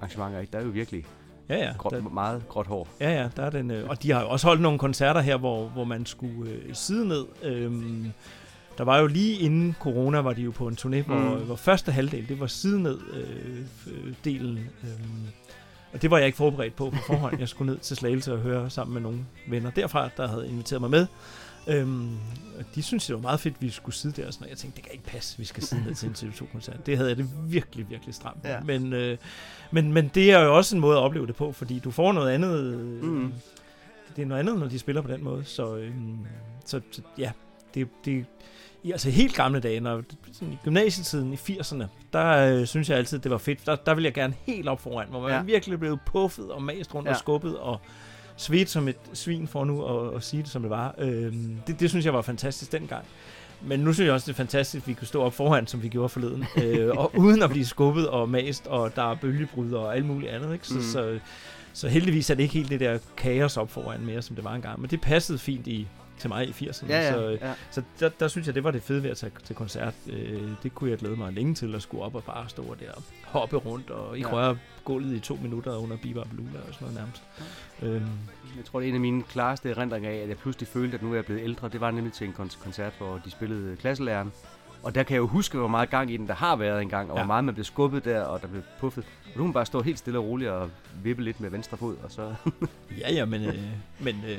Arrangementer, 0.00 0.40
ikke? 0.40 0.52
Der 0.52 0.58
er 0.58 0.62
jo 0.64 0.70
virkelig 0.70 1.04
Ja, 1.48 1.56
ja. 1.56 1.72
Gråt, 1.78 1.92
Der- 1.92 2.02
meget 2.02 2.48
gråt 2.48 2.66
hår. 2.66 2.88
Ja, 3.00 3.22
ja, 3.22 3.28
der 3.36 3.42
er 3.42 3.50
den, 3.50 3.70
øh, 3.70 3.88
og 3.88 4.02
de 4.02 4.10
har 4.12 4.20
jo 4.22 4.28
også 4.28 4.46
holdt 4.46 4.62
nogle 4.62 4.78
koncerter 4.78 5.20
her, 5.20 5.36
hvor, 5.36 5.68
hvor 5.68 5.84
man 5.84 6.06
skulle 6.06 6.50
øh, 6.50 6.74
sidde 6.74 7.08
ned. 7.08 7.24
Øhm, 7.42 8.12
der 8.78 8.84
var 8.84 8.98
jo 8.98 9.06
lige 9.06 9.38
inden 9.38 9.76
corona, 9.80 10.18
var 10.20 10.32
de 10.32 10.42
jo 10.42 10.50
på 10.50 10.68
en 10.68 10.74
turné, 10.80 11.02
hvor, 11.06 11.14
Mm. 11.14 11.38
mm. 11.38 11.44
hvor 11.46 11.56
første 11.56 11.92
halvdel, 11.92 12.28
det 12.28 12.40
var 12.40 12.46
side 12.46 12.82
ned 12.82 12.98
f- 12.98 13.90
øh, 14.06 14.14
delen. 14.24 14.58
Øh, 14.82 14.90
Og 15.92 16.02
det 16.02 16.10
var 16.10 16.16
jeg 16.18 16.26
ikke 16.26 16.36
forberedt 16.36 16.76
på 16.76 16.90
på 16.90 16.96
forhånd. 17.06 17.38
Jeg 17.40 17.48
skulle 17.48 17.72
ned 17.72 17.80
til 17.80 17.96
Slagelse 17.96 18.32
og 18.32 18.38
høre 18.38 18.70
sammen 18.70 18.94
med 18.94 19.02
nogle 19.02 19.18
venner 19.48 19.70
derfra, 19.70 20.08
der 20.16 20.28
havde 20.28 20.48
inviteret 20.48 20.80
mig 20.80 20.90
med. 20.90 21.06
Øhm, 21.66 22.16
og 22.58 22.64
de 22.74 22.82
synes 22.82 23.06
det 23.06 23.14
var 23.14 23.20
meget 23.22 23.40
fedt, 23.40 23.54
at 23.54 23.62
vi 23.62 23.70
skulle 23.70 23.94
sidde 23.94 24.22
der. 24.22 24.26
Og 24.26 24.32
sådan, 24.32 24.44
og 24.44 24.50
jeg 24.50 24.58
tænkte, 24.58 24.76
det 24.76 24.84
kan 24.84 24.92
ikke 24.92 25.04
passe, 25.04 25.38
vi 25.38 25.44
skal 25.44 25.62
sidde 25.62 25.84
ned 25.84 25.94
til 25.94 26.08
en 26.08 26.14
TV2-koncert. 26.14 26.86
Det 26.86 26.96
havde 26.96 27.08
jeg 27.08 27.16
det 27.16 27.28
virkelig, 27.52 27.90
virkelig 27.90 28.14
stramt. 28.14 28.38
Ja. 28.44 28.60
Men, 28.60 28.92
øh, 28.92 29.18
men, 29.70 29.92
men 29.92 30.10
det 30.14 30.32
er 30.32 30.40
jo 30.40 30.56
også 30.56 30.76
en 30.76 30.80
måde 30.80 30.96
at 30.96 31.02
opleve 31.02 31.26
det 31.26 31.36
på, 31.36 31.52
fordi 31.52 31.78
du 31.78 31.90
får 31.90 32.12
noget 32.12 32.30
andet. 32.30 32.64
Øh, 32.64 33.02
Mm. 33.04 33.32
Det 34.16 34.22
er 34.22 34.26
noget 34.26 34.40
andet, 34.40 34.58
når 34.58 34.68
de 34.68 34.78
spiller 34.78 35.02
på 35.02 35.08
den 35.08 35.24
måde. 35.24 35.44
Så, 35.44 35.76
øh, 35.76 35.92
så, 36.64 36.80
så 36.92 37.02
ja, 37.18 37.32
det, 37.74 37.88
det, 38.04 38.24
i 38.82 38.92
altså 38.92 39.10
helt 39.10 39.34
gamle 39.36 39.60
dage, 39.60 39.80
når, 39.80 40.02
sådan 40.32 40.52
i 40.52 40.58
gymnasietiden 40.64 41.32
i 41.32 41.36
80'erne, 41.36 41.84
der 42.12 42.26
øh, 42.60 42.66
synes 42.66 42.90
jeg 42.90 42.98
altid, 42.98 43.18
det 43.18 43.30
var 43.30 43.38
fedt. 43.38 43.66
Der, 43.66 43.76
der 43.76 43.94
ville 43.94 44.06
jeg 44.06 44.14
gerne 44.14 44.34
helt 44.46 44.68
op 44.68 44.80
foran, 44.80 45.08
hvor 45.08 45.20
man 45.20 45.30
Ja. 45.30 45.42
virkelig 45.42 45.78
blev 45.80 45.98
puffet 46.06 46.50
og 46.50 46.62
mast 46.62 46.94
rundt 46.94 47.06
ja. 47.06 47.12
og 47.12 47.18
skubbet 47.18 47.58
og 47.58 47.80
svedt 48.40 48.70
som 48.70 48.88
et 48.88 48.96
svin 49.12 49.48
for 49.48 49.64
nu 49.64 49.84
at, 49.84 50.16
at 50.16 50.22
sige 50.22 50.42
det, 50.42 50.50
som 50.50 50.62
det 50.62 50.70
var. 50.70 50.94
Øh, 50.98 51.34
det, 51.66 51.80
det 51.80 51.90
synes 51.90 52.04
jeg 52.04 52.14
var 52.14 52.22
fantastisk 52.22 52.72
dengang. 52.72 53.04
Men 53.62 53.80
nu 53.80 53.92
synes 53.92 54.06
jeg 54.06 54.14
også, 54.14 54.26
det 54.26 54.32
er 54.32 54.36
fantastisk, 54.36 54.82
at 54.84 54.88
vi 54.88 54.94
kunne 54.94 55.06
stå 55.06 55.22
op 55.22 55.34
foran, 55.34 55.66
som 55.66 55.82
vi 55.82 55.88
gjorde 55.88 56.08
forleden, 56.08 56.44
øh, 56.62 56.90
og 56.96 57.12
uden 57.18 57.42
at 57.42 57.50
blive 57.50 57.66
skubbet 57.66 58.08
og 58.08 58.28
mast, 58.28 58.66
og 58.66 58.96
der 58.96 59.10
er 59.10 59.14
bølgebrud 59.14 59.72
og 59.72 59.96
alt 59.96 60.06
muligt 60.06 60.32
andet. 60.32 60.52
Ikke? 60.52 60.66
Så, 60.66 60.74
mm. 60.74 60.82
så, 60.82 61.18
så 61.72 61.88
heldigvis 61.88 62.30
er 62.30 62.34
det 62.34 62.42
ikke 62.42 62.54
helt 62.54 62.70
det 62.70 62.80
der 62.80 62.98
kaos 63.16 63.56
op 63.56 63.70
foran 63.70 64.06
mere, 64.06 64.22
som 64.22 64.36
det 64.36 64.44
var 64.44 64.54
engang. 64.54 64.80
Men 64.80 64.90
det 64.90 65.00
passede 65.00 65.38
fint 65.38 65.66
i, 65.66 65.86
til 66.20 66.30
mig 66.30 66.48
i 66.48 66.50
80'erne. 66.50 66.86
Ja, 66.88 67.00
ja, 67.00 67.12
så, 67.12 67.38
ja. 67.40 67.52
så 67.70 67.82
der, 68.00 68.08
der 68.08 68.28
synes 68.28 68.46
jeg, 68.46 68.54
det 68.54 68.64
var 68.64 68.70
det 68.70 68.82
fede 68.82 69.02
ved 69.02 69.10
at 69.10 69.16
tage 69.16 69.32
til 69.44 69.56
koncert. 69.56 69.94
Øh, 70.06 70.42
det 70.62 70.74
kunne 70.74 70.90
jeg 70.90 70.98
glæde 70.98 71.16
mig 71.16 71.32
længe 71.32 71.54
til 71.54 71.74
at 71.74 71.82
skulle 71.82 72.04
op 72.04 72.14
og 72.14 72.24
bare 72.24 72.48
stå 72.48 72.76
der 72.80 72.92
og 72.92 73.02
hoppe 73.24 73.56
rundt 73.56 73.90
og 73.90 74.16
ikke 74.16 74.28
Ja. 74.28 74.36
ja. 74.36 74.42
røre 74.48 74.58
gulvet 74.84 75.16
i 75.16 75.20
to 75.20 75.38
minutter 75.42 75.76
under 75.76 75.96
Biba 75.96 76.20
og 76.20 76.26
Blula 76.30 76.58
og 76.68 76.74
sådan 76.74 76.88
noget 76.94 76.94
nærmest. 76.94 77.22
Øhm, 77.82 78.18
Jeg 78.56 78.64
tror, 78.64 78.80
det 78.80 78.86
er 78.86 78.88
en 78.88 78.94
af 78.94 79.00
mine 79.00 79.22
klareste 79.22 79.70
erindringer 79.70 80.10
af, 80.10 80.14
at 80.16 80.28
jeg 80.28 80.36
pludselig 80.36 80.68
følte, 80.68 80.94
at 80.96 81.02
nu 81.02 81.10
er 81.10 81.14
jeg 81.14 81.24
blevet 81.24 81.42
ældre. 81.42 81.68
Det 81.68 81.80
var 81.80 81.90
nemlig 81.90 82.12
til 82.12 82.26
en 82.26 82.34
kon- 82.38 82.62
koncert, 82.64 82.92
hvor 82.98 83.20
de 83.24 83.30
spillede 83.30 83.76
klasselæreren. 83.76 84.32
Og 84.82 84.94
der 84.94 85.02
kan 85.02 85.14
jeg 85.14 85.20
jo 85.20 85.26
huske, 85.26 85.58
hvor 85.58 85.68
meget 85.68 85.90
gang 85.90 86.10
i 86.10 86.16
den, 86.16 86.28
der 86.28 86.34
har 86.34 86.56
været 86.56 86.82
engang, 86.82 87.10
og 87.10 87.16
ja. 87.16 87.20
Ja. 87.20 87.24
hvor 87.24 87.26
meget 87.26 87.44
man 87.44 87.54
blev 87.54 87.64
skubbet 87.64 88.04
der, 88.04 88.22
og 88.22 88.42
der 88.42 88.48
blev 88.48 88.62
puffet. 88.80 89.04
Og 89.24 89.38
nu 89.38 89.44
kan 89.44 89.52
bare 89.52 89.66
stå 89.66 89.82
helt 89.82 89.98
stille 89.98 90.18
og 90.18 90.24
roligt 90.24 90.50
og 90.50 90.70
vippe 91.02 91.22
lidt 91.22 91.40
med 91.40 91.50
venstre 91.50 91.76
fod, 91.76 91.96
og 92.04 92.10
så... 92.12 92.34
Ja, 93.00 93.12
ja, 93.12 93.24
men, 93.24 93.44
øh, 93.44 93.54
men 93.98 94.24
øh, 94.28 94.38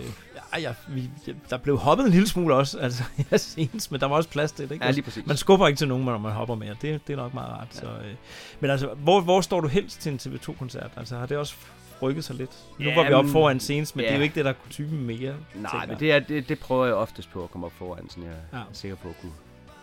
ja, 0.55 0.59
ja, 0.59 0.73
vi, 0.87 1.09
ja, 1.27 1.33
der 1.49 1.57
blev 1.57 1.77
hoppet 1.77 2.05
en 2.05 2.11
lille 2.11 2.27
smule 2.27 2.55
også, 2.55 2.79
altså 2.85 3.03
jeg 3.31 3.39
senest, 3.39 3.91
men 3.91 3.99
der 4.01 4.07
var 4.07 4.15
også 4.15 4.29
plads 4.29 4.51
til 4.51 4.69
det. 4.69 4.73
Ikke? 4.73 4.85
Ja, 4.85 4.91
lige 4.91 5.03
præcis. 5.03 5.25
Man 5.25 5.37
skubber 5.37 5.67
ikke 5.67 5.77
til 5.77 5.87
nogen, 5.87 6.05
når 6.05 6.17
man 6.17 6.31
hopper 6.31 6.55
mere. 6.55 6.75
Det, 6.81 7.07
det 7.07 7.13
er 7.13 7.17
nok 7.17 7.33
meget 7.33 7.49
rart. 7.49 7.67
Ja. 7.75 7.79
Så, 7.79 7.85
øh, 7.85 8.15
men 8.59 8.71
altså, 8.71 8.89
hvor, 8.97 9.21
hvor 9.21 9.41
står 9.41 9.61
du 9.61 9.67
helst 9.67 10.01
til 10.01 10.11
en 10.11 10.19
TV2-koncert? 10.21 10.91
Altså, 10.97 11.17
har 11.17 11.25
det 11.25 11.37
også 11.37 11.55
rykket 12.01 12.23
sig 12.23 12.35
lidt? 12.35 12.51
Nu 12.79 12.91
var 12.95 13.07
vi 13.07 13.13
op 13.13 13.25
foran 13.25 13.59
senest, 13.59 13.95
men 13.95 14.03
ja. 14.03 14.07
det 14.07 14.13
er 14.13 14.17
jo 14.17 14.23
ikke 14.23 14.35
det, 14.35 14.45
der 14.45 14.51
er 14.51 14.55
kutumen 14.63 15.05
mere. 15.05 15.33
Nej, 15.55 15.85
men 15.85 15.99
det, 15.99 16.11
er, 16.11 16.19
det, 16.19 16.49
det 16.49 16.59
prøver 16.59 16.85
jeg 16.85 16.95
oftest 16.95 17.31
på 17.31 17.43
at 17.43 17.51
komme 17.51 17.67
op 17.67 17.73
foran, 17.73 18.09
så 18.09 18.19
jeg 18.19 18.29
ja. 18.51 18.57
Ja. 18.57 18.63
er 18.63 18.67
sikker 18.73 18.97
på 18.97 19.09
at 19.09 19.15
kunne, 19.21 19.31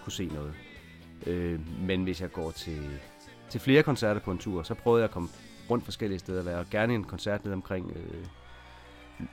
kunne 0.09 0.13
se 0.13 0.27
noget. 0.35 0.55
Øh, 1.27 1.61
men 1.81 2.03
hvis 2.05 2.21
jeg 2.21 2.33
går 2.33 2.51
til, 2.51 3.01
til 3.49 3.61
flere 3.61 3.83
koncerter 3.83 4.21
på 4.21 4.31
en 4.31 4.39
tur, 4.39 4.63
så 4.63 4.75
prøver 4.75 4.99
jeg 4.99 5.05
at 5.05 5.11
komme 5.11 5.29
rundt 5.71 5.85
forskellige 5.85 6.19
steder. 6.19 6.43
Være 6.43 6.65
gerne 6.71 6.95
en 6.95 7.05
koncert 7.05 7.45
ned 7.45 7.53
omkring 7.53 7.93
øh, 7.97 8.25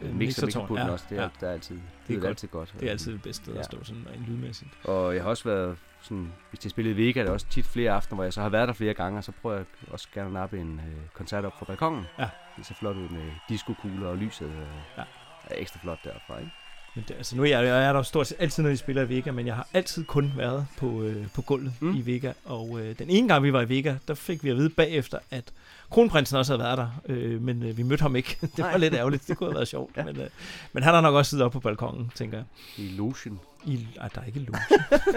øh, 0.01 0.15
Mixerpulten 0.15 0.77
ja, 0.87 0.91
også. 0.91 1.05
Det 1.09 1.17
er, 1.17 1.21
ja. 1.23 1.29
der 1.39 1.47
er 1.47 1.51
altid, 1.53 1.75
det 1.75 1.83
Det 2.07 2.13
er 2.13 2.17
er 2.17 2.21
godt. 2.21 2.29
altid 2.29 2.47
godt. 2.47 2.75
Det 2.79 2.87
er 2.87 2.91
altid 2.91 3.13
det 3.13 3.21
bedste 3.21 3.43
sted 3.43 3.53
Ja. 3.53 3.59
at 3.59 3.65
stå 3.65 3.83
sådan 3.83 4.05
rent 4.13 4.25
lydmæssigt. 4.25 4.69
Og 4.83 5.15
jeg 5.15 5.23
har 5.23 5.29
også 5.29 5.43
været 5.43 5.77
sådan, 6.01 6.33
hvis 6.49 6.65
jeg 6.65 6.71
spillede 6.71 7.01
i 7.01 7.07
Vega, 7.07 7.19
er 7.19 7.23
det 7.23 7.33
også 7.33 7.47
tit 7.49 7.65
flere 7.65 7.91
aftener, 7.91 8.15
hvor 8.15 8.23
jeg 8.23 8.33
så 8.33 8.41
har 8.41 8.49
været 8.49 8.67
der 8.67 8.73
flere 8.73 8.93
gange, 8.93 9.17
og 9.17 9.23
så 9.23 9.31
prøver 9.41 9.55
jeg 9.55 9.65
også 9.91 10.07
gerne 10.13 10.27
at 10.27 10.33
nappe 10.33 10.59
en 10.59 10.79
øh, 10.87 10.95
koncert 11.13 11.45
op 11.45 11.53
fra 11.59 11.65
balkongen. 11.65 12.03
Ja. 12.19 12.29
Det 12.57 12.65
ser 12.65 12.75
flot 12.75 12.95
ud 12.95 13.09
med 13.09 13.31
diskokugler 13.49 14.07
og 14.07 14.17
lyset. 14.17 14.47
Øh, 14.47 14.67
Ja. 14.97 15.03
er 15.45 15.55
ekstra 15.57 15.79
flot 15.81 15.99
derfra, 16.03 16.37
ikke? 16.39 16.51
Men 16.95 17.05
det, 17.07 17.15
altså 17.17 17.35
nu 17.35 17.41
er 17.43 17.47
jeg, 17.47 17.65
jeg 17.65 17.85
er 17.85 17.93
der 17.93 18.01
stort 18.01 18.27
set 18.27 18.37
altid, 18.39 18.63
når 18.63 18.69
vi 18.69 18.75
spiller 18.75 19.01
i 19.01 19.09
Vega, 19.09 19.31
men 19.31 19.47
jeg 19.47 19.55
har 19.55 19.67
altid 19.73 20.03
kun 20.05 20.33
været 20.37 20.67
på, 20.77 21.01
øh, 21.03 21.27
på 21.33 21.41
gulvet 21.41 21.73
Mm. 21.79 21.95
i 21.95 22.05
Vega. 22.05 22.31
Og 22.45 22.79
øh, 22.81 22.99
den 22.99 23.09
ene 23.09 23.27
gang, 23.27 23.43
vi 23.43 23.53
var 23.53 23.61
i 23.61 23.69
Vega, 23.69 23.95
der 24.07 24.13
fik 24.13 24.43
vi 24.43 24.49
at 24.49 24.57
vide 24.57 24.69
bagefter, 24.69 25.17
at 25.31 25.43
kronprinsen 25.91 26.37
også 26.37 26.53
havde 26.57 26.63
været 26.63 26.77
der, 26.77 26.87
øh, 27.05 27.41
men 27.41 27.63
øh, 27.63 27.77
vi 27.77 27.83
mødte 27.83 28.01
ham 28.01 28.15
ikke. 28.15 28.37
det 28.41 28.49
var 28.57 28.63
Nej. 28.69 28.77
lidt 28.77 28.93
ærgerligt. 28.93 29.27
Det 29.27 29.37
kunne 29.37 29.47
have 29.49 29.55
været 29.55 29.67
sjovt. 29.67 29.97
Ja. 29.97 30.03
men, 30.03 30.17
øh, 30.19 30.27
men 30.73 30.83
han 30.83 30.93
har 30.93 31.01
nok 31.01 31.15
også 31.15 31.29
siddet 31.29 31.45
oppe 31.45 31.55
på 31.55 31.59
balkongen, 31.59 32.11
tænker 32.15 32.37
jeg. 32.37 32.45
I 32.77 32.87
logen. 32.97 33.39
I, 33.65 33.87
ej, 34.01 34.07
der 34.15 34.21
er 34.21 34.25
ikke 34.25 34.39
loge. 34.39 34.57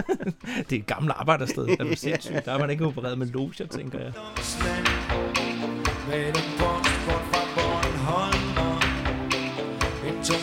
det 0.70 0.76
er 0.76 0.80
et 0.80 0.86
gammelt 0.86 1.14
arbejdersted. 1.16 1.68
Er 1.68 1.84
du 1.84 1.96
sindssygt? 1.96 2.44
Der 2.44 2.52
er 2.52 2.58
man 2.58 2.70
ikke 2.70 2.86
opereret 2.86 3.18
med 3.18 3.26
loger, 3.26 3.66
tænker 3.70 3.98
jeg. 3.98 4.12
Med 6.08 6.28
en 6.28 6.34
fra 6.34 7.42
Bornholm 7.54 8.78
En 10.08 10.24
tung 10.24 10.42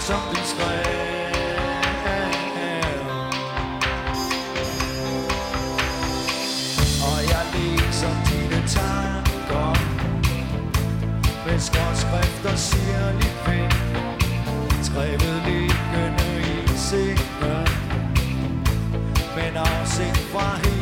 som 0.00 0.20
du 0.30 0.40
skrev 0.44 1.20
Og 7.08 7.18
jeg 7.32 7.44
læser 7.54 8.14
dine 8.28 8.68
tanker. 8.68 9.72
Med 11.46 11.58
skråtskrift 11.60 12.44
og 12.52 12.58
sirlig 12.58 13.32
pen 13.44 13.70
Skrevet 14.82 15.42
liggende 15.46 16.30
i 16.40 16.76
sengen 16.76 17.68
Men 19.36 19.56
afsigt 19.56 20.18
fra 20.32 20.56
himmelen 20.56 20.79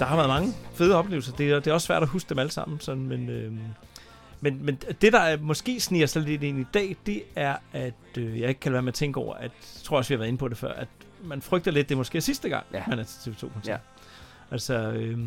Der 0.00 0.06
har 0.06 0.16
været 0.16 0.28
mange 0.28 0.52
fede 0.74 0.94
oplevelser. 0.96 1.32
Det 1.32 1.50
er, 1.50 1.54
det 1.60 1.66
er 1.66 1.72
også 1.74 1.86
svært 1.86 2.02
at 2.02 2.08
huske 2.08 2.28
dem 2.28 2.38
alle 2.38 2.52
sammen. 2.52 2.80
Sådan, 2.80 3.02
men, 3.02 3.28
øh, 3.28 3.52
men, 4.40 4.64
men 4.64 4.78
det, 5.00 5.12
der 5.12 5.18
er, 5.18 5.36
måske 5.40 5.80
sniger 5.80 6.06
sig 6.06 6.22
lidt 6.22 6.42
ind 6.42 6.60
i 6.60 6.64
dag, 6.74 6.96
det 7.06 7.22
er, 7.36 7.56
at 7.72 7.94
øh, 8.18 8.40
jeg 8.40 8.48
ikke 8.48 8.60
kan 8.60 8.70
lade 8.72 8.74
være 8.74 8.82
med 8.82 8.88
at 8.92 8.94
tænke 8.94 9.20
over, 9.20 9.34
at 9.34 9.42
jeg 9.42 9.50
tror 9.84 9.96
også, 9.96 10.08
vi 10.08 10.14
har 10.14 10.18
været 10.18 10.28
inde 10.28 10.38
på 10.38 10.48
det 10.48 10.56
før, 10.56 10.72
at 10.72 10.88
man 11.24 11.42
frygter 11.42 11.70
lidt, 11.70 11.88
det 11.88 11.94
er 11.94 11.96
måske 11.98 12.20
sidste 12.20 12.48
gang, 12.48 12.66
Ja. 12.72 12.82
man 12.88 12.98
er 12.98 13.04
til 13.04 13.30
TV2-koncert. 13.30 13.66
Ja. 13.66 13.72
Ja. 13.72 13.78
Altså, 14.50 14.74
øh, 14.74 15.18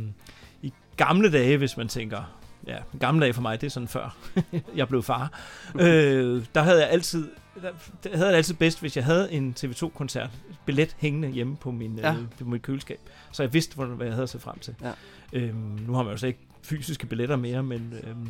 i 0.61 0.73
gamle 0.97 1.31
dage, 1.31 1.57
hvis 1.57 1.77
man 1.77 1.87
tænker, 1.87 2.23
ja, 2.67 2.77
gamle 2.99 3.21
dage 3.21 3.33
for 3.33 3.41
mig, 3.41 3.61
det 3.61 3.67
er 3.67 3.71
sådan 3.71 3.87
før 3.87 4.17
jeg 4.75 4.87
blev 4.87 5.03
far, 5.03 5.39
øh, 5.79 6.45
der 6.55 6.61
havde 6.61 6.81
jeg 6.81 6.89
altid, 6.89 7.27
der, 7.61 7.71
der 8.03 8.17
havde 8.17 8.29
jeg 8.29 8.37
altid 8.37 8.53
bedst, 8.53 8.79
hvis 8.79 8.97
jeg 8.97 9.05
havde 9.05 9.31
en 9.31 9.55
TV2-koncert 9.59 10.29
billet 10.65 10.95
hængende 10.99 11.27
hjemme 11.29 11.55
på, 11.55 11.71
min, 11.71 11.99
ja. 11.99 12.13
øh, 12.13 12.19
på 12.39 12.45
mit 12.45 12.61
køleskab, 12.61 12.99
så 13.31 13.43
jeg 13.43 13.53
vidste, 13.53 13.75
hvad 13.75 14.05
jeg 14.05 14.13
havde 14.13 14.23
at 14.23 14.29
se 14.29 14.39
frem 14.39 14.59
til. 14.59 14.75
Ja. 14.81 14.91
Øhm, 15.33 15.79
nu 15.87 15.93
har 15.93 16.03
man 16.03 16.11
jo 16.11 16.17
så 16.17 16.27
ikke 16.27 16.39
fysiske 16.61 17.05
billetter 17.05 17.35
mere, 17.35 17.63
men, 17.63 17.93
øhm, 18.03 18.29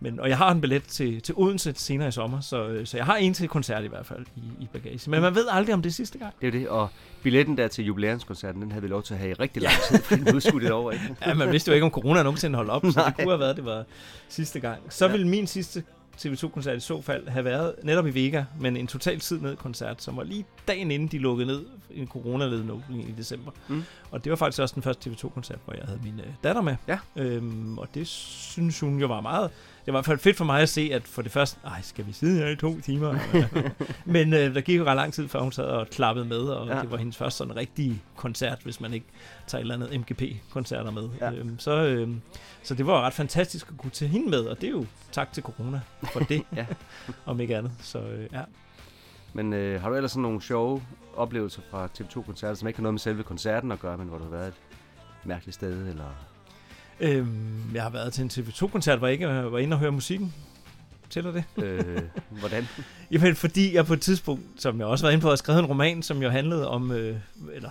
men 0.00 0.20
og 0.20 0.28
jeg 0.28 0.38
har 0.38 0.50
en 0.52 0.60
billet 0.60 0.82
til, 0.82 1.20
til 1.22 1.34
Odense 1.38 1.72
senere 1.76 2.08
i 2.08 2.10
sommer, 2.10 2.40
så, 2.40 2.68
øh, 2.68 2.86
så 2.86 2.96
jeg 2.96 3.06
har 3.06 3.16
en 3.16 3.34
til 3.34 3.48
koncert 3.48 3.84
i 3.84 3.86
hvert 3.86 4.06
fald 4.06 4.26
i, 4.36 4.40
i 4.60 4.68
bagage. 4.72 5.10
Men 5.10 5.22
man 5.22 5.34
ved 5.34 5.46
aldrig, 5.50 5.74
om 5.74 5.82
det 5.82 5.88
er 5.90 5.92
sidste 5.94 6.18
gang. 6.18 6.34
Det 6.40 6.46
er 6.46 6.50
det, 6.50 6.68
og 6.68 6.88
billetten 7.22 7.56
der 7.56 7.68
til 7.68 7.84
jubilæumskoncerten, 7.84 8.62
den 8.62 8.72
havde 8.72 8.82
vi 8.82 8.88
lov 8.88 9.02
til 9.02 9.14
at 9.14 9.20
have 9.20 9.30
i 9.30 9.34
rigtig 9.34 9.62
lang 9.62 9.74
tid, 9.88 9.98
fordi 10.02 10.22
udskudt 10.34 10.64
et 10.64 10.70
år, 10.72 10.90
ikke? 10.92 11.16
Ja, 11.26 11.34
man 11.34 11.52
vidste 11.52 11.68
jo 11.70 11.74
ikke, 11.74 11.84
om 11.84 11.90
corona 11.92 12.22
nogensinde 12.22 12.56
holdt 12.56 12.70
op, 12.70 12.82
så 12.84 12.92
Nej. 12.96 13.06
det 13.06 13.14
kunne 13.16 13.28
have 13.30 13.40
været, 13.40 13.56
det 13.56 13.64
var 13.64 13.84
sidste 14.28 14.60
gang. 14.60 14.78
Så 14.88 15.06
Ja. 15.06 15.10
ville 15.12 15.28
min 15.28 15.46
sidste 15.46 15.82
TV2-koncert 16.18 16.76
i 16.76 16.80
så 16.80 17.02
fald 17.02 17.28
have 17.28 17.44
været 17.44 17.74
netop 17.82 18.06
i 18.06 18.10
Vega, 18.10 18.44
men 18.60 18.76
en 18.76 18.86
total 18.86 19.20
tid 19.20 19.40
ned 19.40 19.56
koncert, 19.56 20.02
som 20.02 20.16
var 20.16 20.22
lige 20.22 20.44
dagen 20.68 20.90
inden 20.90 21.08
de 21.08 21.18
lukkede 21.18 21.46
ned, 21.46 21.64
en 21.90 22.06
corona-lednukning 22.06 23.08
i 23.08 23.12
december. 23.18 23.50
Mm. 23.68 23.84
Og 24.10 24.24
det 24.24 24.30
var 24.30 24.36
faktisk 24.36 24.62
også 24.62 24.74
den 24.74 24.82
første 24.82 25.10
TV2-koncert, 25.10 25.58
hvor 25.64 25.74
jeg 25.74 25.82
havde 25.86 26.00
min 26.04 26.20
øh, 26.20 26.26
datter 26.44 26.62
med. 26.62 26.76
Ja. 26.88 26.98
Øhm, 27.16 27.78
og 27.78 27.88
det 27.94 28.06
synes 28.06 28.80
hun 28.80 29.00
jo 29.00 29.06
var 29.06 29.20
meget... 29.20 29.50
Det 29.88 29.92
var 29.92 29.98
i 29.98 30.02
hvert 30.02 30.06
fald 30.06 30.18
fedt 30.18 30.36
for 30.36 30.44
mig 30.44 30.62
at 30.62 30.68
se, 30.68 30.90
at 30.92 31.08
for 31.08 31.22
det 31.22 31.32
første... 31.32 31.60
Ej, 31.64 31.80
skal 31.82 32.06
vi 32.06 32.12
sidde 32.12 32.38
her 32.38 32.48
i 32.48 32.56
to 32.56 32.80
timer? 32.80 33.18
Men 34.04 34.32
øh, 34.32 34.54
der 34.54 34.60
gik 34.60 34.78
jo 34.78 34.84
ret 34.84 34.96
lang 34.96 35.12
tid, 35.12 35.28
før 35.28 35.40
hun 35.40 35.52
sad 35.52 35.64
og 35.64 35.86
klappede 35.90 36.26
med, 36.26 36.38
og 36.38 36.68
ja. 36.68 36.80
det 36.80 36.90
var 36.90 36.96
hendes 36.96 37.16
første 37.16 37.38
sådan 37.38 37.56
rigtige 37.56 38.02
koncert, 38.16 38.58
hvis 38.62 38.80
man 38.80 38.94
ikke 38.94 39.06
tager 39.46 39.60
et 39.60 39.62
eller 39.62 39.74
andet 39.74 40.00
MGP-koncerter 40.00 40.90
med. 40.90 41.08
Ja. 41.20 41.32
Øhm, 41.32 41.58
så, 41.58 41.84
øhm, 41.84 42.20
så 42.62 42.74
det 42.74 42.86
var 42.86 43.00
ret 43.00 43.12
fantastisk 43.12 43.68
at 43.70 43.78
kunne 43.78 43.90
tage 43.90 44.08
hende 44.08 44.30
med, 44.30 44.40
og 44.40 44.60
det 44.60 44.66
er 44.66 44.70
jo 44.70 44.86
tak 45.12 45.32
til 45.32 45.42
corona 45.42 45.80
for 46.12 46.20
det, 46.20 46.42
Ja. 46.56 46.66
om 47.26 47.40
ikke 47.40 47.56
andet. 47.56 47.72
Så 47.80 47.98
øh, 47.98 48.28
ja. 48.32 48.42
Men 49.32 49.52
øh, 49.52 49.80
har 49.80 49.88
du 49.88 49.94
ellers 49.94 50.10
sådan 50.10 50.22
nogle 50.22 50.42
sjove 50.42 50.82
oplevelser 51.16 51.62
fra 51.70 51.88
TV2-koncerter, 51.98 52.54
som 52.54 52.68
ikke 52.68 52.78
har 52.78 52.82
noget 52.82 52.94
med 52.94 53.00
selve 53.00 53.22
koncerten 53.22 53.72
at 53.72 53.80
gøre, 53.80 53.98
men 53.98 54.08
hvor 54.08 54.18
du 54.18 54.24
har 54.24 54.30
været 54.30 54.48
et 54.48 54.54
mærkeligt 55.24 55.54
sted, 55.54 55.88
eller... 55.88 56.37
Øhm, 57.00 57.74
jeg 57.74 57.82
har 57.82 57.90
været 57.90 58.12
til 58.12 58.22
en 58.22 58.30
TV2-koncert, 58.30 58.98
hvor 58.98 59.06
jeg 59.06 59.12
ikke 59.12 59.28
var 59.28 59.58
inde 59.58 59.74
og 59.74 59.80
høre 59.80 59.92
musikken. 59.92 60.34
Tæller 61.10 61.32
det? 61.32 61.44
Øh, 61.56 62.00
hvordan? 62.30 62.68
Jamen, 63.10 63.36
fordi 63.36 63.74
jeg 63.74 63.86
på 63.86 63.92
et 63.92 64.00
tidspunkt, 64.00 64.42
som 64.56 64.78
jeg 64.78 64.86
også 64.86 65.06
var 65.06 65.10
inde 65.10 65.22
på, 65.22 65.28
har 65.28 65.36
skrevet 65.36 65.58
en 65.58 65.66
roman, 65.66 66.02
som 66.02 66.22
jo 66.22 66.30
handlede 66.30 66.68
om, 66.68 66.92
øh, 66.92 67.16
eller 67.52 67.70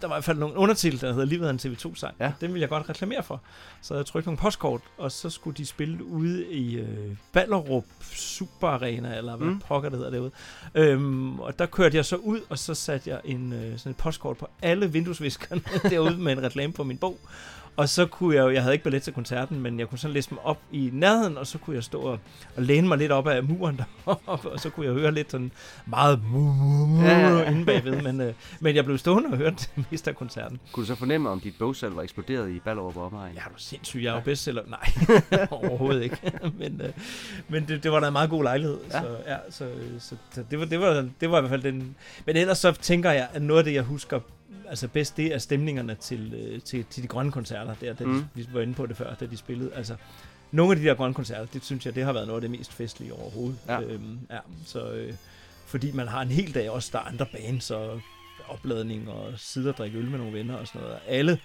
der 0.00 0.08
var 0.08 0.14
i 0.14 0.16
hvert 0.16 0.24
fald 0.24 0.38
nogle 0.38 0.56
undertitel, 0.56 1.00
der 1.00 1.12
hedder 1.12 1.26
Livet 1.26 1.46
af 1.46 1.50
en 1.50 1.58
TV2-sang. 1.62 2.14
Ja. 2.20 2.32
Den 2.40 2.52
ville 2.52 2.60
jeg 2.60 2.68
godt 2.68 2.88
reklamere 2.88 3.22
for. 3.22 3.40
Så 3.82 3.94
jeg 3.94 4.06
trykte 4.06 4.28
nogle 4.28 4.38
postkort, 4.38 4.80
og 4.98 5.12
så 5.12 5.30
skulle 5.30 5.56
de 5.56 5.66
spille 5.66 6.04
ude 6.04 6.46
i 6.46 6.76
øh, 6.76 7.16
Ballerup 7.32 7.84
Super 8.12 8.68
Arena, 8.68 9.16
eller 9.16 9.36
hvad 9.36 9.46
mm. 9.46 9.60
pokker 9.60 9.88
det 9.88 9.98
hedder 9.98 10.12
derude. 10.12 10.30
Øhm, 10.74 11.40
og 11.40 11.58
der 11.58 11.66
kørte 11.66 11.96
jeg 11.96 12.04
så 12.04 12.16
ud, 12.16 12.40
og 12.48 12.58
så 12.58 12.74
satte 12.74 13.10
jeg 13.10 13.20
en, 13.24 13.52
øh, 13.52 13.78
sådan 13.78 13.90
et 13.90 13.96
postkort 13.96 14.36
på 14.36 14.48
alle 14.62 14.92
vinduesviskerne 14.92 15.62
derude 15.90 16.16
med 16.16 16.32
en 16.32 16.42
reklame 16.42 16.72
på 16.72 16.84
min 16.84 16.98
bog. 16.98 17.18
Og 17.76 17.88
så 17.88 18.06
kunne 18.06 18.36
jeg 18.36 18.42
jo, 18.42 18.50
jeg 18.50 18.62
havde 18.62 18.74
ikke 18.74 18.82
billet 18.84 19.02
til 19.02 19.12
koncerten, 19.12 19.60
men 19.60 19.78
jeg 19.78 19.88
kunne 19.88 19.98
sådan 19.98 20.14
læse 20.14 20.30
dem 20.30 20.38
op 20.44 20.58
i 20.72 20.90
nærheden, 20.92 21.38
og 21.38 21.46
så 21.46 21.58
kunne 21.58 21.76
jeg 21.76 21.84
stå 21.84 22.00
og, 22.00 22.18
og 22.56 22.62
læne 22.62 22.88
mig 22.88 22.98
lidt 22.98 23.12
op 23.12 23.26
af 23.28 23.44
muren 23.44 23.76
deroppe, 24.06 24.50
og 24.50 24.60
så 24.60 24.70
kunne 24.70 24.86
jeg 24.86 24.94
høre 24.94 25.12
lidt 25.12 25.30
sådan 25.30 25.50
meget 25.86 26.20
Ja, 27.02 27.18
ja, 27.18 27.38
ja. 27.38 27.50
inde 27.50 27.64
bagved, 27.66 28.02
men, 28.02 28.20
øh, 28.20 28.34
men 28.60 28.76
jeg 28.76 28.84
blev 28.84 28.98
stående 28.98 29.28
og 29.28 29.36
hørte 29.36 29.56
det 29.76 29.84
meste 29.90 30.10
af 30.10 30.16
koncerten. 30.16 30.60
Kunne 30.72 30.82
du 30.82 30.86
så 30.86 30.94
fornemme, 30.94 31.30
om 31.30 31.40
dit 31.40 31.54
bogsalg 31.58 31.96
var 31.96 32.02
eksploderet 32.02 32.50
i 32.50 32.60
Ballerup 32.60 32.96
og 32.96 33.06
omegn? 33.06 33.34
Ja, 33.34 33.40
du 33.40 33.54
er 33.54 33.58
sindssyg, 33.58 34.02
jeg 34.02 34.10
er 34.10 34.14
jo 34.14 34.20
bestseller. 34.20 34.62
Nej, 34.68 35.46
overhovedet 35.50 36.02
ikke. 36.02 36.18
men 36.58 36.80
øh, 36.84 36.92
men 37.48 37.68
det, 37.68 37.82
det 37.82 37.92
var 37.92 38.00
da 38.00 38.06
en 38.06 38.12
meget 38.12 38.30
god 38.30 38.42
lejlighed. 38.42 38.78
Ja. 38.92 39.00
Så, 39.00 39.06
ja, 39.26 39.36
så, 39.50 39.68
så, 39.98 40.16
så 40.30 40.44
det, 40.50 40.58
var, 40.58 40.64
det, 40.64 40.80
var, 40.80 41.08
det 41.20 41.30
var 41.30 41.38
i 41.38 41.40
hvert 41.40 41.50
fald 41.50 41.62
den... 41.62 41.96
Men 42.26 42.36
ellers 42.36 42.58
så 42.58 42.72
tænker 42.72 43.10
jeg, 43.10 43.28
at 43.32 43.42
noget 43.42 43.58
af 43.58 43.64
det, 43.64 43.74
jeg 43.74 43.82
husker 43.82 44.20
altså 44.68 44.88
bedst, 44.88 45.16
det 45.16 45.34
er 45.34 45.38
stemningerne 45.38 45.94
til, 45.94 46.34
øh, 46.34 46.60
til, 46.62 46.84
til 46.90 47.02
de 47.02 47.08
grønne 47.08 47.32
koncerter. 47.32 47.74
Der, 47.74 47.92
da 47.92 48.04
Mm. 48.04 48.14
de, 48.14 48.26
vi 48.34 48.46
var 48.52 48.60
inde 48.60 48.74
på 48.74 48.86
det 48.86 48.96
før, 48.96 49.14
da 49.14 49.26
de 49.26 49.36
spillede. 49.36 49.74
Altså, 49.74 49.96
nogle 50.50 50.72
af 50.72 50.78
de 50.80 50.84
der 50.84 50.94
grønne 50.94 51.14
koncerter, 51.14 51.46
det 51.46 51.64
synes 51.64 51.86
jeg, 51.86 51.94
det 51.94 52.04
har 52.04 52.12
været 52.12 52.26
noget 52.26 52.36
af 52.44 52.48
det 52.50 52.58
mest 52.58 52.72
festlige 52.72 53.12
overhovedet. 53.12 53.58
Ja. 53.68 53.80
Øhm, 53.80 54.18
ja 54.30 54.38
så, 54.66 54.90
øh, 54.92 55.14
fordi 55.66 55.92
man 55.92 56.08
har 56.08 56.22
en 56.22 56.28
hel 56.28 56.54
dag 56.54 56.70
også, 56.70 56.88
der 56.92 56.98
er 56.98 57.02
andre 57.02 57.26
bands 57.32 57.70
og 57.70 58.00
opladning 58.48 59.08
og 59.10 59.32
sidde 59.36 59.68
og 59.68 59.76
drikke 59.76 59.98
øl 59.98 60.10
med 60.10 60.18
nogle 60.18 60.32
venner 60.38 60.54
og 60.56 60.66
sådan 60.66 60.80
noget. 60.80 60.94
Og 60.96 61.00
alle, 61.06 61.38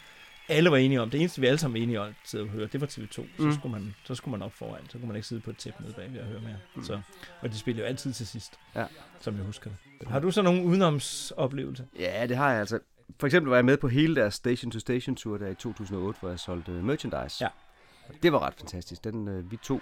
alle 0.49 0.71
var 0.71 0.77
enige 0.77 1.01
om, 1.01 1.09
det 1.09 1.19
eneste 1.19 1.41
vi 1.41 1.47
alle 1.47 1.57
sammen 1.57 1.79
var 1.79 1.83
enige 1.83 2.01
om 2.01 2.07
at 2.07 2.13
sidde 2.25 2.43
og 2.43 2.49
høre, 2.49 2.67
det 2.67 2.81
var 2.81 2.87
TV2. 2.87 3.11
Så, 3.11 3.21
Mm. 3.37 3.45
mm. 3.45 3.53
skulle, 3.53 3.71
man, 3.71 3.95
så 4.03 4.15
skulle 4.15 4.31
man 4.31 4.41
op 4.41 4.53
foran, 4.53 4.81
så 4.89 4.97
kunne 4.97 5.07
man 5.07 5.15
ikke 5.15 5.27
sidde 5.27 5.41
på 5.41 5.49
et 5.49 5.57
tæppe 5.57 5.83
nede 5.83 5.93
bagved 5.93 6.19
og 6.19 6.25
høre 6.25 6.41
mere. 6.41 6.55
Mm. 6.75 6.83
Så, 6.83 6.99
og 7.41 7.49
de 7.51 7.57
spiller 7.57 7.81
jo 7.83 7.87
altid 7.87 8.13
til 8.13 8.27
sidst, 8.27 8.53
Ja. 8.75 8.85
som 9.19 9.35
jeg 9.37 9.43
husker 9.43 9.69
det. 9.99 10.07
Har 10.07 10.19
du 10.19 10.31
så 10.31 10.41
nogle 10.41 10.63
udenomsoplevelser? 10.63 11.83
Ja, 11.99 12.25
det 12.27 12.37
har 12.37 12.51
jeg 12.51 12.59
altså. 12.59 12.79
For 13.19 13.27
eksempel 13.27 13.49
var 13.49 13.57
jeg 13.57 13.65
med 13.65 13.77
på 13.77 13.87
hele 13.87 14.15
deres 14.15 14.33
Station 14.33 14.71
to 14.71 14.79
Station 14.79 15.15
Tour 15.15 15.37
der 15.37 15.47
i 15.47 15.55
2008, 15.55 16.19
hvor 16.19 16.29
jeg 16.29 16.39
solgte 16.39 16.71
øh, 16.71 16.83
merchandise. 16.83 17.43
Ja. 17.43 17.49
Og 18.09 18.15
det 18.23 18.33
var 18.33 18.39
ret 18.39 18.53
fantastisk. 18.53 19.03
Den, 19.03 19.27
øh, 19.27 19.51
vi 19.51 19.57
tog 19.57 19.81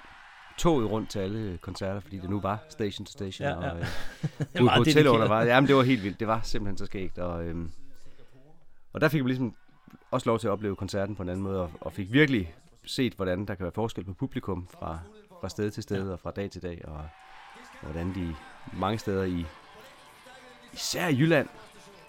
toget 0.57 0.91
rundt 0.91 1.09
til 1.09 1.19
alle 1.19 1.57
koncerter, 1.61 1.99
fordi 1.99 2.17
det 2.19 2.29
nu 2.29 2.39
var 2.39 2.63
Station 2.69 3.05
to 3.05 3.11
Station. 3.11 3.47
Ja, 3.47 3.65
ja. 3.65 3.71
Og, 3.71 3.79
øh, 3.79 3.85
Det 4.39 4.39
ude 4.39 4.47
på 4.57 4.63
meget 4.63 4.77
hotel 4.77 5.07
undervejs. 5.07 5.47
Jamen, 5.47 5.67
det 5.67 5.75
var 5.75 5.83
helt 5.83 6.03
vildt. 6.03 6.19
Det 6.19 6.27
var 6.27 6.41
simpelthen 6.43 6.77
så 6.77 6.85
skægt. 6.85 7.17
Og, 7.17 7.45
øhm, 7.45 7.71
og 8.93 9.01
der 9.01 9.09
fik 9.09 9.23
vi 9.23 9.29
ligesom 9.29 9.55
også 10.11 10.29
lov 10.29 10.39
til 10.39 10.47
at 10.47 10.51
opleve 10.51 10.75
koncerten 10.75 11.15
på 11.15 11.23
en 11.23 11.29
anden 11.29 11.43
måde, 11.43 11.61
og, 11.61 11.71
og 11.81 11.93
fik 11.93 12.13
virkelig 12.13 12.55
set, 12.85 13.13
hvordan 13.13 13.45
der 13.45 13.55
kan 13.55 13.63
være 13.63 13.73
forskel 13.75 14.03
på 14.03 14.13
publikum 14.13 14.67
fra, 14.79 14.99
fra 15.41 15.49
sted 15.49 15.71
til 15.71 15.83
sted 15.83 16.09
og 16.09 16.19
fra 16.19 16.31
dag 16.31 16.51
til 16.51 16.61
dag, 16.61 16.81
og 16.85 17.09
hvordan 17.81 18.15
de 18.15 18.35
mange 18.73 18.97
steder 18.97 19.23
i, 19.23 19.45
især 20.73 21.07
i 21.07 21.17
Jylland, 21.17 21.47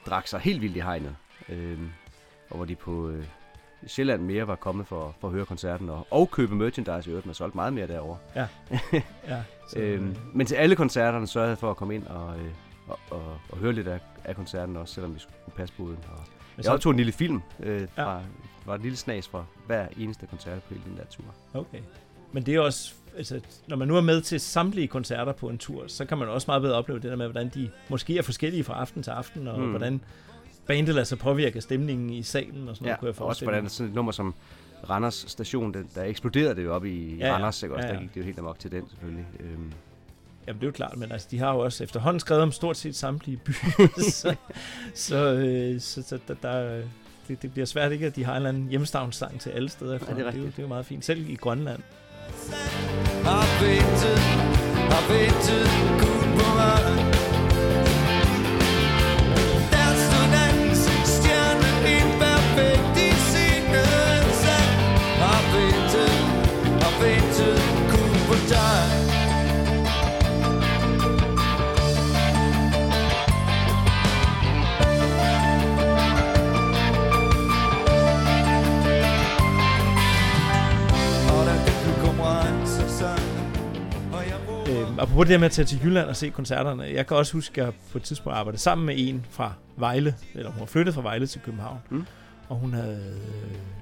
drak 0.07 0.27
sig 0.27 0.41
helt 0.41 0.63
vildt 0.63 0.77
i 0.77 0.81
hegnet. 0.81 1.17
Øhm, 1.49 1.91
og 2.51 2.57
hvor 2.57 2.65
de 2.65 2.75
på 2.75 3.09
øh, 3.09 3.25
Sjælland 3.87 4.23
mere 4.23 4.47
var 4.47 4.55
kommet 4.57 4.87
for, 4.87 5.15
for 5.21 5.29
at 5.29 5.35
høre 5.35 5.47
koncerten 5.47 5.89
og, 5.91 6.07
og 6.11 6.31
købe 6.31 6.55
merchandise 6.55 7.09
i 7.09 7.11
øvrigt. 7.11 7.27
Man 7.27 7.35
solgte 7.35 7.57
meget 7.57 7.73
mere 7.73 7.87
derovre. 7.87 8.19
Ja. 8.37 8.47
Ja, 9.29 9.43
så, 9.69 9.79
øhm, 9.79 10.09
øh. 10.09 10.17
men 10.37 10.47
til 10.47 10.55
alle 10.55 10.77
koncerterne 10.77 11.27
sørgede 11.27 11.51
jeg 11.51 11.59
for 11.59 11.71
at 11.71 11.77
komme 11.77 11.95
ind 11.95 12.07
og, 12.07 12.39
øh, 12.41 12.51
og, 12.89 12.99
og, 13.11 13.39
og 13.51 13.59
høre 13.59 13.73
lidt 13.73 13.89
af, 13.89 14.01
af 14.25 14.37
koncerten 14.37 14.77
også, 14.77 14.95
selvom 14.95 15.15
vi 15.15 15.21
skulle 15.21 15.35
passe 15.57 15.75
på 15.75 15.83
uden. 15.83 15.99
Og 16.13 16.65
jeg 16.65 16.73
optog 16.73 16.91
en 16.91 16.97
lille 16.97 17.13
film 17.13 17.43
øh, 17.61 17.81
Ja. 17.97 18.05
fra, 18.05 18.21
var 18.67 18.75
et 18.75 18.81
lille 18.83 18.97
snas 18.97 19.29
fra 19.29 19.45
hver 19.67 19.87
eneste 19.97 20.27
koncert 20.27 20.63
på 20.63 20.75
hele 20.75 20.85
den 20.91 20.97
der 20.97 21.05
tur. 21.05 21.25
Okay. 21.55 21.79
Men 22.33 22.47
det 22.47 22.55
er 22.55 22.61
også, 22.61 22.95
altså, 23.19 23.41
når 23.67 23.77
man 23.77 23.89
nu 23.89 23.97
er 23.97 24.01
med 24.01 24.21
til 24.23 24.41
samtlige 24.41 24.89
koncerter 24.89 25.33
på 25.33 25.49
en 25.49 25.59
tur, 25.59 25.85
så 25.87 26.05
kan 26.05 26.19
man 26.19 26.29
også 26.29 26.45
meget 26.49 26.63
bedre 26.63 26.75
opleve 26.75 27.01
det 27.01 27.11
der 27.11 27.17
med, 27.17 27.27
hvordan 27.27 27.51
de 27.55 27.71
måske 27.89 28.19
er 28.19 28.23
forskellige 28.23 28.65
fra 28.65 28.75
aften 28.81 29.03
til 29.03 29.11
aften, 29.11 29.49
og 29.49 29.61
Mm. 29.61 29.71
hvordan 29.71 30.01
bandet 30.67 30.95
lader 30.95 31.05
sig 31.05 31.19
påvirke 31.19 31.61
stemningen 31.61 32.11
i 32.11 32.23
salen 32.23 32.69
og 32.69 32.77
sådan 32.77 32.87
Ja, 32.87 32.91
noget, 32.91 32.99
kunne 33.01 33.07
jeg 33.07 33.09
og 33.09 33.09
også 33.09 33.19
forestille 33.41 33.51
hvordan 33.51 33.69
sådan 33.71 33.89
et 33.89 33.95
nummer 33.95 34.13
som 34.13 34.35
Randers 34.91 35.25
station, 35.29 35.75
den, 35.75 35.89
der 35.95 36.03
eksploderede 36.05 36.55
det 36.55 36.65
jo 36.65 36.75
op 36.75 36.85
i 36.85 37.17
Ja, 37.17 37.27
ja. 37.27 37.35
Randers, 37.35 37.63
ikke? 37.63 37.75
Også, 37.75 37.87
Ja, 37.87 37.93
der 37.93 37.99
ja. 37.99 38.05
gik 38.05 38.15
det 38.15 38.21
jo 38.21 38.25
helt 38.25 38.39
amok 38.39 38.59
til 38.59 38.71
den 38.73 38.89
selvfølgelig. 38.89 39.27
Øhm, 39.41 39.73
Jamen 40.47 40.61
det 40.61 40.67
er 40.67 40.69
jo 40.69 40.73
klart, 40.73 40.97
men 40.97 41.13
altså, 41.13 41.29
de 41.31 41.39
har 41.39 41.53
jo 41.53 41.59
også 41.59 41.85
efterhånden 41.85 42.21
skrevet 42.21 42.43
om 42.43 42.53
stort 42.53 42.77
set 42.77 42.97
samtlige 42.97 43.37
byer, 43.37 43.89
så, 44.11 44.35
så, 44.95 45.33
øh, 45.35 45.81
så, 45.81 46.03
så 46.03 46.19
der, 46.29 46.35
der, 46.43 46.83
det, 47.29 47.43
det 47.43 47.53
bliver 47.53 47.67
svært 47.67 47.93
ikke, 47.93 48.07
at 48.07 48.17
de 48.17 48.25
har 48.25 48.33
en 48.33 48.37
eller 48.37 48.49
anden 48.49 48.69
hjemstavnssang 48.69 49.41
til 49.41 49.51
alle 49.51 49.69
steder. 49.69 49.99
det 49.99 50.09
er 50.09 50.15
det, 50.15 50.19
er 50.19 50.21
jo, 50.21 50.27
rigtigt. 50.27 50.47
det 50.47 50.59
er 50.59 50.63
jo 50.63 50.69
meget 50.69 50.87
fint. 50.87 51.05
Selv 51.05 51.29
i 51.31 51.35
Grønland. 51.35 51.83
Har 53.25 53.47
ventet, 53.61 54.21
har 54.91 55.05
ventet 55.13 55.69
kun 56.01 57.18
apropos 84.99 85.27
det 85.27 85.33
her 85.33 85.39
med 85.39 85.47
at 85.47 85.53
tage 85.53 85.67
til 85.67 85.81
Jylland 85.85 86.09
og 86.09 86.17
se 86.17 86.31
koncerterne. 86.31 86.83
Jeg 86.83 87.07
kan 87.07 87.17
også 87.17 87.33
huske, 87.33 87.61
at 87.61 87.67
jeg 87.67 87.75
på 87.93 87.99
et 87.99 88.05
tidspunkt 88.05 88.39
arbejdede 88.39 88.63
sammen 88.63 88.87
med 88.87 88.95
en 88.99 89.27
fra 89.31 89.53
Vejle, 89.77 90.15
eller 90.35 90.51
hun 90.51 90.61
var 90.61 90.67
flyttet 90.67 90.95
fra 90.95 91.03
Vejle 91.03 91.27
til 91.27 91.41
København. 91.41 91.79
Mm. 91.91 92.07
Og 92.49 92.57
hun 92.57 92.73
havde... 92.73 93.15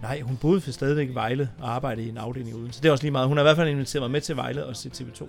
Nej, 0.03 0.21
hun 0.21 0.37
boede 0.37 0.61
for 0.61 0.71
stadigvæk 0.71 1.09
i 1.09 1.15
Vejle 1.15 1.51
og 1.59 1.75
arbejdede 1.75 2.07
i 2.07 2.09
en 2.09 2.17
afdeling 2.17 2.57
uden. 2.57 2.73
Så 2.73 2.81
det 2.81 2.89
er 2.89 2.93
også 2.93 3.05
lige 3.05 3.13
meget. 3.13 3.29
Hun 3.29 3.37
har 3.37 3.45
i 3.45 3.47
hvert 3.47 3.57
fald 3.57 3.69
inviteret 3.69 4.03
mig 4.03 4.11
med 4.11 4.21
til 4.21 4.37
Vejle 4.37 4.67
og 4.67 4.77
se 4.77 4.89
TV2. 4.89 5.29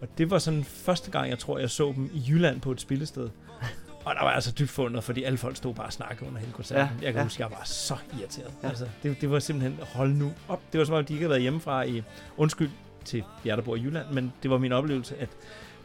Og 0.00 0.08
det 0.18 0.30
var 0.30 0.38
sådan 0.38 0.64
første 0.64 1.10
gang, 1.10 1.30
jeg 1.30 1.38
tror, 1.38 1.58
jeg 1.58 1.70
så 1.70 1.92
dem 1.96 2.10
i 2.14 2.24
Jylland 2.28 2.60
på 2.60 2.70
et 2.70 2.80
spillested. 2.80 3.28
Og 4.04 4.14
der 4.14 4.22
var 4.22 4.30
altså 4.30 4.52
dybt 4.52 4.70
fundet, 4.70 5.04
fordi 5.04 5.22
alle 5.22 5.38
folk 5.38 5.56
stod 5.56 5.74
bare 5.74 5.86
og 5.86 5.92
snakkede 5.92 6.28
under 6.28 6.40
hele 6.40 6.52
koncerten. 6.52 6.96
Ja, 7.00 7.04
jeg 7.04 7.12
kan 7.12 7.20
ja. 7.20 7.24
huske, 7.24 7.42
jeg 7.42 7.50
var 7.50 7.62
så 7.64 7.96
irriteret. 8.18 8.52
Ja. 8.62 8.68
Altså, 8.68 8.86
det, 9.02 9.20
det 9.20 9.30
var 9.30 9.38
simpelthen, 9.38 9.78
hold 9.82 10.12
nu 10.12 10.32
op. 10.48 10.60
Det 10.72 10.78
var 10.78 10.84
som 10.84 10.94
om, 10.94 11.04
de 11.04 11.12
ikke 11.12 11.22
havde 11.22 11.30
været 11.30 11.42
hjemmefra 11.42 11.82
i, 11.82 12.02
undskyld 12.36 12.70
til 13.06 13.24
jer, 13.46 13.56
der 13.56 13.62
bor 13.62 13.76
i 13.76 13.82
Jylland, 13.82 14.06
men 14.12 14.32
det 14.42 14.50
var 14.50 14.58
min 14.58 14.72
oplevelse, 14.72 15.16
at 15.16 15.28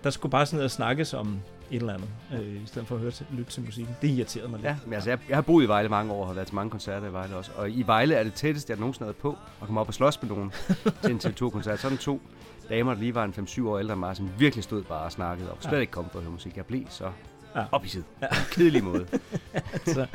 der 0.04 0.10
skulle 0.10 0.32
bare 0.32 0.46
sådan 0.46 0.58
noget 0.58 0.72
snakkes 0.72 1.14
om 1.14 1.40
et 1.72 1.80
eller 1.82 1.94
andet, 1.94 2.10
øh, 2.34 2.56
i 2.64 2.66
stedet 2.66 2.88
for 2.88 2.96
at 2.96 3.02
høre 3.02 3.12
til, 3.12 3.26
lytte 3.32 3.52
til 3.52 3.64
musikken. 3.64 3.96
Det 4.02 4.08
irriterede 4.10 4.50
mig 4.50 4.58
lidt. 4.60 4.68
Ja, 4.70 4.76
men 4.86 4.94
altså, 4.94 5.10
jeg, 5.10 5.20
jeg 5.30 5.38
har 5.38 5.42
boet 5.42 5.64
i 5.64 5.68
Vejle 5.68 5.90
mange 5.90 6.14
år 6.14 6.22
og 6.22 6.28
har 6.28 6.34
været 6.34 6.48
til 6.48 6.56
mange 6.56 6.70
koncerter 6.70 7.08
i 7.08 7.14
Vejle 7.14 7.36
også. 7.36 7.52
Og 7.56 7.70
i 7.70 7.84
Vejle 7.88 8.16
er 8.16 8.24
det 8.24 8.34
tætteste, 8.34 8.72
jeg 8.72 8.80
nogensinde 8.80 9.06
har 9.08 9.14
på 9.14 9.38
at 9.62 9.66
komme 9.66 9.82
op 9.82 9.88
og 9.88 9.94
slås 9.94 10.22
med 10.22 10.30
nogen 10.30 10.52
til 11.04 11.12
en 11.12 11.18
TV2-koncert. 11.26 11.80
Sådan 11.80 11.98
to 11.98 12.22
damer, 12.70 12.94
der 12.94 13.00
lige 13.00 13.16
var 13.16 13.24
en 13.24 13.34
5-7 13.38 13.68
år 13.68 13.80
ældre 13.80 13.94
end 13.94 14.00
mig, 14.00 14.16
som 14.16 14.30
virkelig 14.40 14.64
stod 14.64 14.84
bare 14.84 15.02
og 15.04 15.12
snakkede 15.12 15.52
og 15.52 15.58
slet 15.62 15.72
Ja. 15.74 15.78
ikke 15.78 15.92
kom 15.92 16.10
for 16.12 16.20
at 16.20 16.24
høre 16.24 16.32
musik. 16.32 16.58
Jeg 16.58 16.66
blev 16.66 16.84
så 16.90 17.12
Ja. 17.56 17.64
op 17.72 17.86
i. 17.86 17.90
Ja. 18.22 18.28
En 18.28 18.34
kedelig 18.52 18.84
måde. 18.84 19.06
så, 19.86 20.06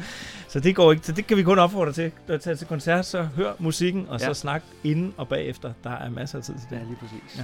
så 0.48 0.60
det 0.60 0.76
går 0.76 0.92
ikke. 0.92 1.06
Så 1.06 1.12
det 1.12 1.26
kan 1.26 1.36
vi 1.36 1.42
kun 1.42 1.58
opfordre 1.58 1.92
til. 1.92 2.12
At 2.28 2.40
tage 2.40 2.56
til 2.56 2.66
koncert, 2.66 3.06
så 3.06 3.22
hør 3.22 3.52
musikken, 3.58 4.06
og 4.08 4.20
Ja. 4.20 4.26
så 4.26 4.34
snak 4.34 4.62
inden 4.84 5.14
og 5.16 5.28
bagefter. 5.28 5.72
Der 5.84 5.90
er 5.90 6.10
masser 6.10 6.38
af 6.38 6.44
tid 6.44 6.54
til 6.54 6.66
det. 6.70 6.76
Ja, 6.76 6.82
lige 6.82 6.96
præcis. 7.00 7.42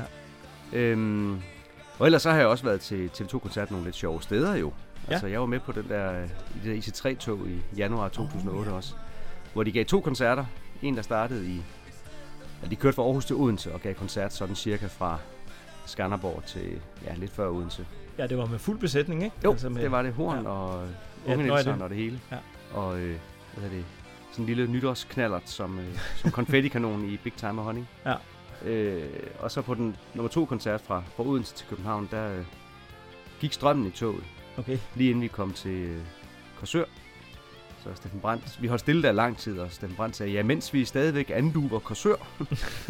Ja. 0.72 0.78
Øhm, 0.78 1.40
og 1.98 2.06
ellers 2.06 2.22
så 2.22 2.30
har 2.30 2.38
jeg 2.38 2.46
også 2.46 2.64
været 2.64 2.80
til 2.80 3.10
TV2-koncert 3.14 3.70
nogle 3.70 3.84
lidt 3.86 3.96
sjove 3.96 4.22
steder 4.22 4.54
jo. 4.54 4.72
Ja. 5.08 5.12
Altså, 5.12 5.26
jeg 5.26 5.40
var 5.40 5.46
med 5.46 5.60
på 5.60 5.72
den 5.72 5.88
der, 5.88 6.22
i 6.22 6.68
det 6.68 6.84
der 6.84 6.92
IC3-tog 6.92 7.38
i 7.48 7.62
januar 7.76 8.08
2008 8.08 8.58
oh, 8.68 8.72
ja. 8.72 8.76
også, 8.76 8.94
hvor 9.52 9.62
de 9.62 9.72
gav 9.72 9.84
to 9.84 10.00
koncerter. 10.00 10.44
En, 10.82 10.96
der 10.96 11.02
startede 11.02 11.46
i... 11.46 11.62
Ja, 12.62 12.68
de 12.68 12.76
kørte 12.76 12.94
fra 12.94 13.02
Aarhus 13.02 13.24
til 13.24 13.36
Odense 13.36 13.74
og 13.74 13.80
gav 13.80 13.94
koncert 13.94 14.32
sådan 14.32 14.54
cirka 14.54 14.86
fra 14.86 15.18
Skanderborg 15.86 16.42
til 16.46 16.80
ja, 17.06 17.14
lidt 17.14 17.30
før 17.30 17.48
Odense. 17.48 17.86
Ja, 18.18 18.26
det 18.26 18.38
var 18.38 18.46
med 18.46 18.58
fuld 18.58 18.78
besætning, 18.78 19.24
ikke? 19.24 19.36
Jo, 19.44 19.50
Altså 19.50 19.68
med, 19.68 19.82
det 19.82 19.90
var 19.90 20.02
det. 20.02 20.12
Horn 20.12 20.42
ja. 20.44 20.48
og 20.50 20.88
Ja, 21.26 21.32
Unge 21.32 21.44
er 21.44 21.48
Nielsen 21.48 21.74
det. 21.74 21.82
og 21.82 21.88
det 21.90 21.96
hele. 21.98 22.20
Ja. 22.32 22.36
Og 22.74 23.00
øh, 23.00 23.16
hvad 23.54 23.64
er 23.64 23.68
det? 23.74 23.84
Sådan 24.32 24.42
en 24.42 24.46
lille 24.46 24.66
nytårsknallert 24.72 25.48
som, 25.50 25.78
øh, 25.78 25.84
som 26.16 26.30
konfettikanon 26.40 27.08
i 27.08 27.16
Big 27.16 27.32
Time 27.32 27.60
og 27.60 27.64
Honning. 27.64 27.88
Ja. 28.06 28.14
Øh, 28.64 29.08
og 29.40 29.50
så 29.50 29.62
på 29.62 29.74
den 29.74 29.96
nummer 30.14 30.28
to 30.30 30.44
koncert 30.44 30.80
fra, 30.80 31.02
fra 31.16 31.24
Odense 31.26 31.54
til 31.54 31.66
København, 31.68 32.08
der 32.10 32.36
øh, 32.38 32.44
gik 33.40 33.52
strømmen 33.52 33.86
i 33.86 33.90
toget. 33.90 34.24
Okay. 34.58 34.78
Lige 34.94 35.10
inden 35.10 35.22
vi 35.22 35.28
kom 35.28 35.52
til 35.52 35.70
øh, 35.70 36.00
Korsør. 36.58 36.84
Så 37.82 37.88
Steffen 37.94 38.20
Brandt, 38.20 38.62
vi 38.62 38.66
holdt 38.66 38.80
stille 38.80 39.02
der 39.02 39.12
lang 39.12 39.38
tid, 39.38 39.58
og 39.58 39.70
Steffen 39.70 39.96
Brandt 39.96 40.16
sagde, 40.16 40.32
ja, 40.32 40.42
mens 40.42 40.74
vi 40.74 40.84
stadigvæk 40.84 41.30
anduver 41.34 41.78
Korsør, 41.78 42.14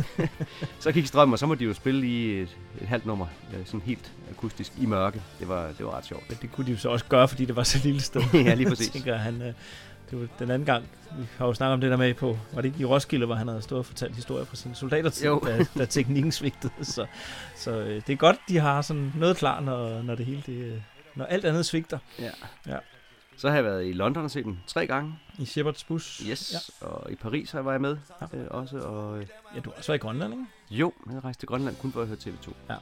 så 0.81 0.93
gik 0.93 1.07
strømmen, 1.07 1.33
og 1.33 1.39
så 1.39 1.47
må 1.47 1.55
de 1.55 1.65
jo 1.65 1.75
spille 1.75 2.07
i 2.07 2.41
et, 2.41 2.57
et 2.81 2.89
halvt 2.89 3.07
nummer, 3.07 3.27
øh, 3.55 3.67
sådan 3.67 3.81
helt 3.81 4.13
akustisk 4.31 4.73
i 4.81 4.87
mørke. 4.87 5.23
Det 5.41 5.49
var, 5.49 5.67
det 5.79 5.87
var 5.87 5.97
ret 5.97 6.07
sjovt. 6.07 6.29
Men 6.29 6.39
det 6.43 6.53
kunne 6.53 6.67
de 6.67 6.73
jo 6.73 6.79
så 6.79 6.89
også 6.89 7.05
gøre, 7.05 7.29
fordi 7.29 7.45
det 7.45 7.57
var 7.57 7.63
så 7.63 7.79
lille 7.85 8.01
sted. 8.01 8.23
Ja, 8.35 8.55
lige 8.55 8.69
præcis. 8.71 8.89
Tænker, 8.89 9.17
han, 9.17 9.43
øh, 9.43 9.53
det 10.11 10.21
var 10.21 10.27
den 10.39 10.51
anden 10.51 10.67
gang, 10.67 10.85
vi 11.19 11.27
har 11.39 11.47
jo 11.47 11.55
snakket 11.55 11.73
om 11.73 11.81
det 11.81 11.91
der 11.91 11.97
med 11.97 12.15
på, 12.15 12.39
var 12.53 12.61
det 12.61 12.69
ikke 12.69 12.81
i 12.81 12.85
Roskilde, 12.85 13.27
hvor 13.27 13.35
han 13.35 13.49
havde 13.49 13.63
stået 13.63 13.79
og 13.79 13.87
fortalt 13.87 14.15
historier 14.15 14.45
fra 14.45 14.57
sine 14.57 14.75
soldater, 14.75 15.41
da, 15.47 15.67
da 15.79 15.85
teknikken 15.85 16.33
svigtede. 16.33 16.73
Så, 16.83 17.07
så 17.57 17.71
øh, 17.71 18.03
det 18.07 18.13
er 18.13 18.17
godt, 18.17 18.37
de 18.49 18.59
har 18.59 18.83
sådan 18.83 19.13
noget 19.17 19.37
klar, 19.37 19.61
når, 19.61 20.03
når 20.03 20.15
det 20.15 20.27
hele, 20.27 20.43
det, 20.47 20.65
øh, 20.65 20.81
når 21.15 21.25
alt 21.25 21.45
andet 21.45 21.67
svigter. 21.67 21.99
Ja. 22.19 22.31
ja. 22.67 22.77
Så 23.43 23.49
har 23.49 23.55
jeg 23.55 23.65
været 23.65 23.87
i 23.87 23.93
London 23.93 24.25
og 24.25 24.31
set 24.31 24.45
dem 24.45 24.57
tre 24.67 24.87
gange. 24.87 25.15
I 25.39 25.45
Shepherds 25.45 25.85
Bus. 25.85 26.23
Yes, 26.31 26.71
Ja. 26.83 26.87
og 26.87 27.11
i 27.11 27.15
Paris 27.15 27.51
har 27.51 27.59
jeg 27.59 27.67
været 27.67 27.81
med 27.81 27.97
Ja. 28.33 28.39
øh, 28.39 28.47
også. 28.51 28.79
Og, 28.79 29.19
øh, 29.19 29.27
Ja, 29.55 29.61
du 29.61 29.71
har 29.71 29.77
også 29.79 29.93
været 29.93 29.99
i 29.99 30.03
Grønland, 30.03 30.33
ikke? 30.33 30.45
jo, 30.71 30.93
jeg 31.13 31.25
rejste 31.25 31.41
til 31.41 31.47
Grønland 31.49 31.77
kun 31.77 31.93
for 31.93 32.01
at 32.03 32.07
høre 32.07 32.17
TV2. 32.21 32.53
Ja. 32.71 32.75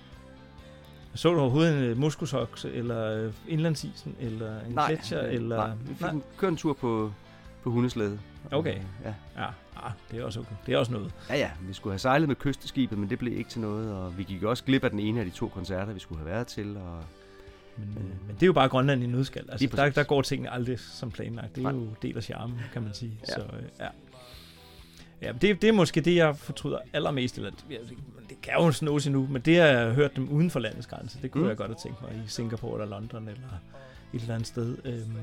Så 1.15 1.33
du 1.33 1.41
overhovedet 1.41 1.79
en 1.79 1.85
øh, 1.85 1.97
muskusokse, 1.99 2.73
eller 2.73 3.25
øh, 3.25 3.33
indlandsisen, 3.49 4.17
eller 4.21 4.61
en 4.61 4.73
gletsjer, 4.73 5.27
øh, 5.27 5.35
eller... 5.35 5.57
nej, 5.57 5.77
vi 5.89 5.95
fik 5.95 6.07
en, 6.09 6.23
kørte 6.39 6.51
en 6.51 6.57
tur 6.57 6.73
på, 6.73 7.13
på 7.63 7.71
hundeslæde. 7.71 8.21
Okay. 8.53 8.79
Ja. 9.05 9.15
Ja, 9.37 9.47
ah, 9.77 9.93
det 10.11 10.21
er 10.21 10.25
også 10.25 10.41
okay. 10.41 10.55
Det 10.67 10.75
er 10.75 10.79
også 10.79 10.93
noget. 10.93 11.15
Ja, 11.29 11.37
ja, 11.37 11.51
vi 11.61 11.73
skulle 11.73 11.93
have 11.93 11.99
sejlet 11.99 12.29
med 12.29 12.37
kysteskibet, 12.37 12.99
men 12.99 13.11
det 13.11 13.19
blev 13.19 13.39
ikke 13.39 13.51
til 13.51 13.61
noget, 13.61 13.93
og 13.95 14.19
vi 14.19 14.23
gik 14.23 14.43
også 14.43 14.65
glip 14.65 14.85
af 14.85 14.91
den 14.91 15.01
ene 15.01 15.21
af 15.21 15.27
de 15.27 15.33
to 15.33 15.49
koncerter, 15.49 15.93
vi 15.93 16.01
skulle 16.01 16.19
have 16.19 16.31
været 16.31 16.47
til, 16.47 16.77
og 16.77 17.05
Men, 17.77 17.89
øh, 17.99 18.27
men 18.27 18.35
det 18.35 18.43
er 18.43 18.47
jo 18.47 18.53
bare 18.53 18.69
Grønland 18.69 19.03
i 19.03 19.07
nødskal. 19.07 19.45
Altså, 19.51 19.77
der, 19.77 19.91
der 19.91 20.03
går 20.03 20.23
tingene 20.23 20.51
aldrig 20.53 20.79
som 20.81 21.11
planlagt. 21.11 21.57
Det 21.57 21.65
er 21.65 21.73
Nej. 21.73 21.81
jo 21.81 21.89
del 22.03 22.17
af 22.17 22.23
charmen, 22.23 22.59
kan 22.73 22.83
man 22.83 22.95
sige. 22.95 23.13
Ja. 23.29 23.33
Så, 23.35 23.41
øh, 23.41 23.63
ja. 23.81 23.89
Ja, 25.23 25.33
det, 25.33 25.63
det 25.63 25.69
er 25.69 25.73
måske 25.73 26.01
det, 26.01 26.17
jeg 26.17 26.37
fortryder 26.37 26.79
allermest. 26.93 27.37
Eller, 27.37 27.51
ja, 27.71 27.77
det, 27.77 27.97
det 28.29 28.41
kan 28.43 28.53
jo 28.55 28.73
snås 28.73 29.07
endnu, 29.07 29.27
men 29.31 29.43
det, 29.43 29.57
at 29.57 29.75
jeg 29.75 29.87
har 29.87 29.93
hørt 29.93 30.17
dem 30.17 30.29
uden 30.29 30.51
for 30.51 30.61
landets 30.61 30.87
grænse, 30.87 31.19
det 31.23 31.31
kunne 31.31 31.41
Mm. 31.41 31.45
mm. 31.45 31.49
jeg 31.49 31.57
godt 31.57 31.69
have 31.71 31.79
tænkt 31.83 32.03
mig 32.03 32.11
i 32.27 32.29
Singapore 32.29 32.83
eller 32.83 32.99
London 33.01 33.29
eller 33.29 33.43
et 34.15 34.21
eller 34.21 34.35
andet 34.35 34.47
sted. 34.49 34.77
Øhm, 34.85 35.17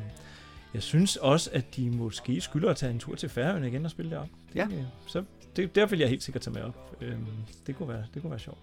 jeg 0.73 0.83
synes 0.83 1.15
også, 1.15 1.49
at 1.53 1.75
de 1.75 1.89
måske 1.91 2.41
skylder 2.41 2.69
at 2.69 2.75
tage 2.77 2.91
en 2.91 2.99
tur 2.99 3.15
til 3.15 3.29
Færøerne 3.29 3.67
igen 3.67 3.85
og 3.85 3.91
spille 3.91 4.11
deroppe. 4.11 4.31
Det, 4.53 4.55
Ja. 4.59 4.65
øh, 4.65 4.83
Så 5.07 5.23
det, 5.55 5.75
der 5.75 5.85
vil 5.85 5.99
jeg 5.99 6.09
helt 6.09 6.23
sikkert 6.23 6.41
tage 6.41 6.53
med 6.53 6.61
op. 6.61 6.95
Øhm, 7.01 7.25
det, 7.67 7.75
kunne 7.75 7.89
være, 7.89 8.03
det 8.13 8.21
kunne 8.21 8.31
være 8.31 8.39
sjovt. 8.39 8.57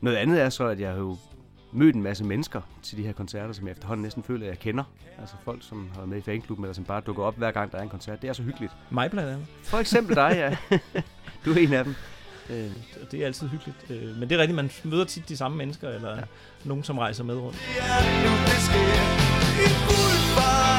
Noget 0.00 0.16
andet 0.16 0.40
er 0.40 0.48
så, 0.48 0.66
at 0.66 0.80
jeg 0.80 0.90
har 0.90 0.98
jo 0.98 1.16
mødt 1.72 1.94
en 1.96 2.02
masse 2.02 2.24
mennesker 2.24 2.60
til 2.82 2.98
de 2.98 3.02
her 3.02 3.12
koncerter, 3.12 3.52
som 3.52 3.66
jeg 3.66 3.72
efterhånden 3.72 4.02
næsten 4.02 4.22
føler, 4.22 4.46
at 4.46 4.50
jeg 4.50 4.58
kender. 4.58 4.84
Altså 5.20 5.34
folk, 5.44 5.62
som 5.62 5.88
har 5.88 5.96
været 5.96 6.08
med 6.08 6.18
i 6.18 6.20
fanklubben, 6.20 6.64
eller 6.64 6.74
som 6.74 6.84
bare 6.84 7.00
dukker 7.00 7.22
op 7.22 7.36
hver 7.36 7.50
gang, 7.50 7.72
der 7.72 7.78
er 7.78 7.82
en 7.82 7.88
koncert. 7.88 8.22
Det 8.22 8.28
er 8.28 8.32
så 8.32 8.42
hyggeligt. 8.42 8.72
Mig 8.90 9.10
blandt 9.10 9.30
andet. 9.30 9.46
For 9.62 9.78
eksempel 9.78 10.16
dig, 10.16 10.32
ja. 10.34 10.78
du 11.44 11.52
er 11.52 11.56
en 11.56 11.72
af 11.72 11.84
dem. 11.84 11.94
Øh, 12.50 12.70
det 13.10 13.22
er 13.22 13.26
altid 13.26 13.48
hyggeligt. 13.48 13.76
Øh, 13.90 14.16
Men 14.16 14.28
det 14.28 14.32
er 14.32 14.38
rigtigt, 14.38 14.56
man 14.56 14.70
møder 14.84 15.04
tit 15.04 15.28
de 15.28 15.36
samme 15.36 15.56
mennesker, 15.56 15.88
eller 15.88 16.16
ja. 16.16 16.22
nogen, 16.64 16.84
som 16.84 16.98
rejser 16.98 17.24
med 17.24 17.36
rundt. 17.36 17.58
nu 18.24 18.30
det 18.30 18.62
sker 18.62 19.02
i 20.68 20.71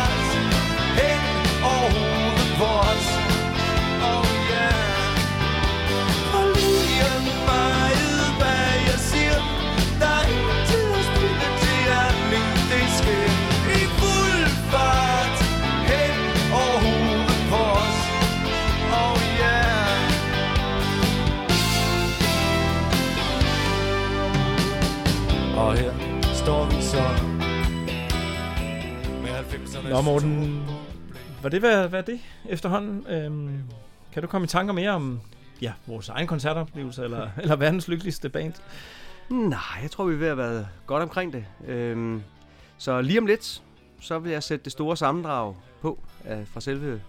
Nå 29.94 30.02
Morten, 30.02 30.64
var 31.42 31.50
det 31.50 31.60
hvad, 31.60 31.88
hvad 31.88 32.00
er 32.00 32.04
det 32.04 32.20
efterhånden? 32.50 33.08
Øhm, 33.08 33.60
kan 34.14 34.22
du 34.22 34.28
komme 34.28 34.46
i 34.46 34.48
tanker 34.48 34.74
mere 34.74 34.90
om 34.90 35.20
ja, 35.62 35.74
vores 35.88 36.10
egen 36.10 36.28
koncertoplevelse, 36.28 37.04
eller, 37.04 37.30
eller 37.42 37.56
verdens 37.56 37.88
lykkeligste 37.88 38.30
band? 38.30 38.54
Nej, 39.30 39.60
jeg 39.82 39.92
tror, 39.92 40.06
vi 40.06 40.14
er 40.14 40.18
ved 40.18 40.28
at 40.28 40.38
være 40.38 40.68
godt 40.86 41.04
omkring 41.04 41.34
det. 41.34 41.46
Øhm, 41.68 42.24
så 42.78 43.02
lige 43.02 43.20
om 43.20 43.26
lidt, 43.26 43.62
så 44.02 44.20
vil 44.20 44.32
jeg 44.32 44.44
sætte 44.44 44.64
det 44.64 44.72
store 44.72 44.98
sammendrag 44.98 45.56
på 45.82 46.00
øh, 46.30 46.48
fra 46.48 46.62
selve 46.62 47.02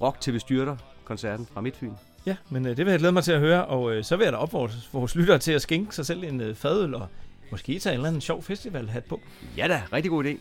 Rock 0.00 0.20
TV 0.20 0.38
Styrter 0.38 0.76
koncerten 1.04 1.46
fra 1.52 1.60
Midtfyn. 1.60 1.92
Ja, 2.26 2.36
men 2.50 2.66
øh, 2.66 2.76
det 2.76 2.86
vil 2.86 2.90
jeg 2.90 2.98
glæde 2.98 3.12
mig 3.12 3.24
til 3.24 3.32
at 3.32 3.40
høre, 3.40 3.64
og 3.64 3.92
øh, 3.92 4.04
så 4.04 4.16
vil 4.16 4.24
jeg 4.24 4.32
da 4.32 4.38
op 4.38 4.52
vores, 4.52 4.90
vores 4.92 5.14
lyttere 5.14 5.38
til 5.38 5.52
at 5.52 5.62
skænke 5.62 5.94
sig 5.94 6.06
selv 6.06 6.24
en 6.24 6.40
øh, 6.40 6.54
fadøl, 6.54 6.94
og 6.94 7.06
måske 7.50 7.78
tage 7.78 7.92
en 7.92 7.98
eller 7.98 8.08
anden 8.08 8.20
sjov 8.20 8.42
festivalhat 8.42 9.04
på. 9.04 9.20
Ja 9.56 9.68
da, 9.68 9.82
rigtig 9.92 10.10
god 10.10 10.24
idé. 10.24 10.36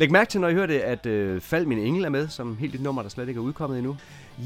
Læg 0.00 0.12
mærke 0.12 0.30
til, 0.30 0.40
når 0.40 0.48
I 0.48 0.54
hører 0.54 0.66
det, 0.66 0.78
at 0.78 1.06
øh, 1.06 1.40
Fald 1.40 1.66
min 1.66 1.78
engel 1.78 2.04
er 2.04 2.08
med, 2.08 2.28
som 2.28 2.56
helt 2.56 2.74
et 2.74 2.80
nummer, 2.80 3.02
der 3.02 3.08
slet 3.08 3.28
ikke 3.28 3.38
er 3.38 3.42
udkommet 3.42 3.78
endnu. 3.78 3.96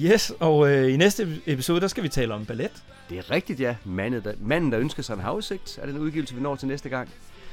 Yes, 0.03 0.33
og 0.41 0.71
øh, 0.71 0.95
i 0.95 0.97
næste 0.97 1.41
episode, 1.47 1.81
der 1.81 1.89
skal 1.89 2.03
vi 2.03 2.09
tale 2.09 2.35
om 2.35 2.47
ballet. 2.47 2.71
Det 3.11 3.19
er 3.19 3.31
rigtigt, 3.31 3.61
ja. 3.61 3.77
Manden, 3.85 4.25
der, 4.25 4.33
manden, 4.41 4.73
der 4.73 4.81
ønsker 4.81 5.03
sig 5.03 5.15
en 5.15 5.21
havudsigt, 5.21 5.79
er 5.83 5.87
den 5.87 5.99
udgivelse, 5.99 6.35
vi 6.35 6.41
når 6.41 6.57
til 6.57 6.69
næste 6.69 6.89
gang. 6.89 7.09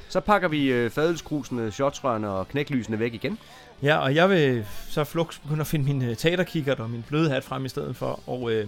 Så 0.10 0.20
pakker 0.20 0.48
vi 0.48 0.72
øh, 0.72 0.90
fadelskrusene, 0.90 1.72
shotsrørene 1.72 2.30
og 2.30 2.48
knæklysene 2.48 3.00
væk 3.00 3.14
igen. 3.14 3.38
Ja, 3.84 3.98
og 3.98 4.16
jeg 4.16 4.30
vil 4.30 4.66
så 4.90 5.04
flux 5.04 5.40
begynde 5.40 5.62
at 5.62 5.68
finde 5.68 5.86
min 5.86 6.02
øh, 6.02 6.16
teaterkikkert 6.16 6.80
og 6.80 6.90
min 6.90 7.04
bløde 7.08 7.30
hat 7.30 7.44
frem 7.44 7.66
i 7.66 7.70
stedet 7.70 7.96
for, 7.96 8.20
og 8.28 8.52
øh, 8.52 8.68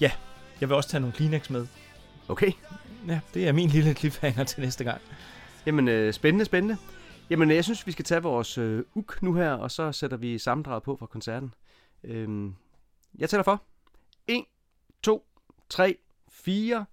ja, 0.00 0.10
jeg 0.60 0.68
vil 0.68 0.76
også 0.76 0.88
tage 0.88 1.00
nogle 1.00 1.12
Kleenex 1.12 1.50
med. 1.50 1.66
Okay. 2.28 2.50
Ja, 3.08 3.20
det 3.34 3.48
er 3.48 3.52
min 3.52 3.68
lille 3.68 3.94
cliffhanger 3.94 4.44
til 4.44 4.62
næste 4.62 4.84
gang. 4.84 5.00
Jamen, 5.66 5.88
øh, 5.88 6.12
spændende, 6.12 6.44
spændende. 6.44 6.76
Jamen, 7.30 7.50
jeg 7.50 7.64
synes, 7.64 7.86
vi 7.86 7.92
skal 7.92 8.04
tage 8.04 8.22
vores 8.22 8.58
øh, 8.58 8.84
uk 8.94 9.22
nu 9.22 9.34
her, 9.34 9.52
og 9.52 9.70
så 9.70 9.92
sætter 9.92 10.16
vi 10.16 10.38
sammendraget 10.38 10.82
på 10.82 10.96
fra 10.96 11.06
koncerten. 11.06 11.54
Øhm, 12.04 12.54
jeg 13.18 13.30
tæller 13.30 13.44
for. 13.44 13.62
1, 14.26 14.44
2, 15.02 15.26
3, 15.70 15.98
4. 16.30 16.84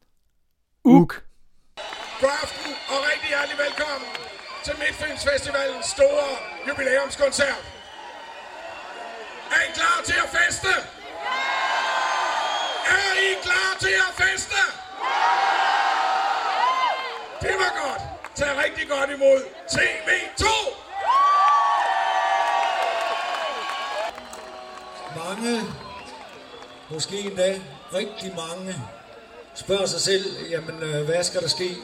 Uk. 0.83 1.25
God 2.21 2.29
aften 2.43 2.71
og 2.93 2.99
rigtig 3.11 3.29
hjertelig 3.29 3.57
velkommen 3.65 4.09
til 4.65 4.73
Midtfyns 4.81 5.23
Festivalens 5.29 5.85
store 5.85 6.27
jubilæumskoncert. 6.67 7.63
Er 9.55 9.61
I 9.67 9.69
klar 9.79 9.97
til 10.05 10.17
at 10.25 10.29
feste? 10.37 10.73
Er 12.97 13.09
I 13.27 13.29
klar 13.47 13.71
til 13.83 13.95
at 14.07 14.13
feste? 14.23 14.61
Det 17.41 17.55
var 17.61 17.71
godt. 17.83 18.12
Tag 18.35 18.47
rigtig 18.65 18.87
godt 18.89 19.09
imod 19.09 19.41
TV2. 19.67 20.45
Mange, 25.17 25.61
måske 26.89 27.19
endda 27.19 27.59
rigtig 27.93 28.35
mange, 28.35 28.75
spørger 29.55 29.85
sig 29.85 30.01
selv, 30.01 30.25
jamen 30.49 30.83
øh, 30.83 31.05
hvad 31.05 31.23
skal 31.23 31.41
der 31.41 31.47
ske, 31.47 31.75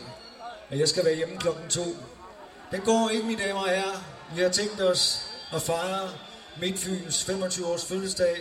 at 0.70 0.80
jeg 0.80 0.88
skal 0.90 1.06
være 1.06 1.16
hjemme 1.16 1.38
klokken 1.38 1.70
to. 1.70 1.86
Den 2.72 2.82
går 2.82 3.10
ikke, 3.10 3.26
mine 3.26 3.44
damer 3.44 3.60
og 3.62 3.70
herrer. 3.70 4.04
Vi 4.36 4.42
har 4.42 4.50
tænkt 4.50 4.82
os 4.82 5.22
at 5.54 5.62
fejre 5.62 6.10
Midtfyns 6.62 7.26
25 7.26 7.68
års 7.68 7.86
fødselsdag 7.86 8.38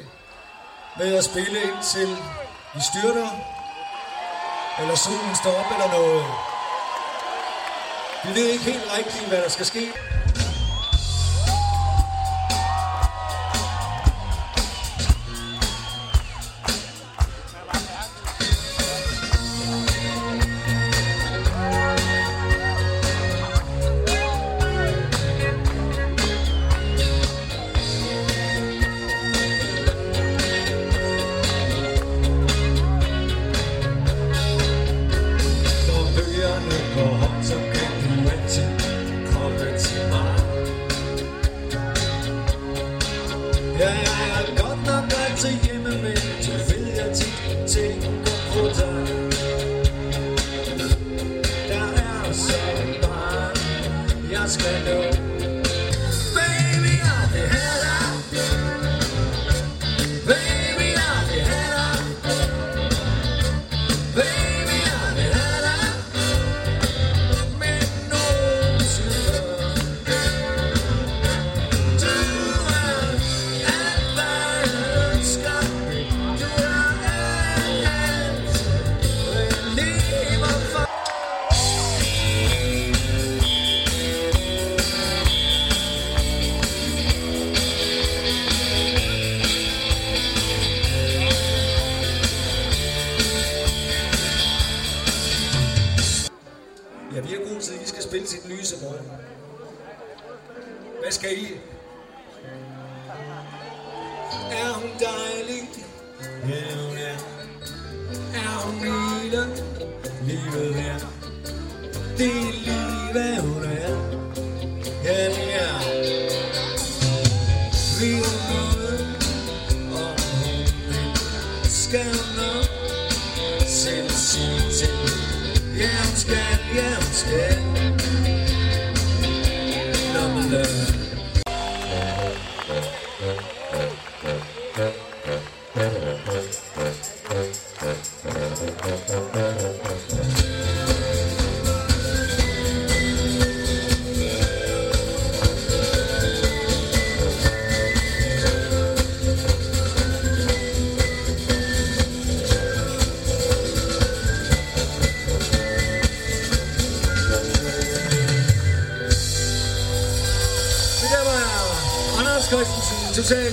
med 0.98 1.14
at 1.16 1.24
spille 1.24 1.62
indtil 1.62 2.16
vi 2.74 2.80
styrter, 2.93 3.28
eller 4.80 4.94
solen 4.94 5.36
står 5.43 5.52
op 5.52 5.72
eller 5.72 5.93
noget. 5.93 6.48
Vi 8.28 8.40
ved 8.40 8.48
ikke 8.48 8.64
helt 8.64 8.98
rigtigt, 8.98 9.28
hvad 9.28 9.38
der 9.38 9.48
skal 9.48 9.66
ske. 9.66 9.92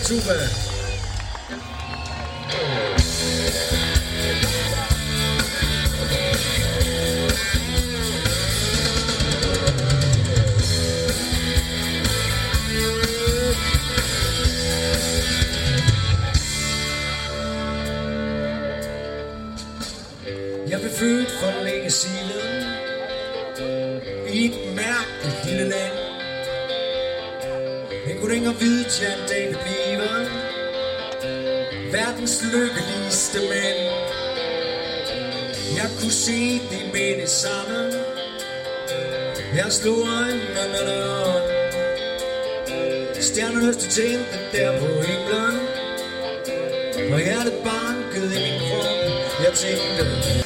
tuba. 0.07 0.33
Jeg 20.69 20.79
blev 20.79 20.91
født 20.91 21.31
for 21.31 21.63
længe 21.63 21.89
siden 21.89 22.31
i 24.33 24.45
et 24.45 24.75
mærkeligt 24.75 25.45
lille 25.45 25.69
land. 25.69 25.93
Jeg 28.07 28.15
kunne 28.21 28.35
ikke 28.35 28.59
vide, 28.59 28.85
at 28.85 29.01
jeg 29.01 29.13
en 29.13 29.29
dag 29.29 29.43
ville 29.47 29.59
blive 29.63 29.84
verdens 31.95 32.43
lykkeligste 32.53 33.39
mænd. 33.39 33.81
Jeg 35.79 35.89
kunne 35.99 36.11
se 36.11 36.61
de 36.71 36.79
minde 36.93 37.27
sammen 37.27 37.93
Jeg 39.55 39.67
slog 39.69 39.97
øjnene 39.97 41.03
op. 41.25 41.41
Stjernehøste 43.21 43.89
tændte 43.89 44.37
der 44.53 44.79
på 44.79 44.85
himlen. 44.85 45.55
Og 47.13 47.19
hjertet 47.19 47.53
bankede 47.63 48.35
i 48.35 48.39
min 48.43 48.59
krop 48.59 48.85
Jeg 49.43 49.53
tænkte 49.53 50.44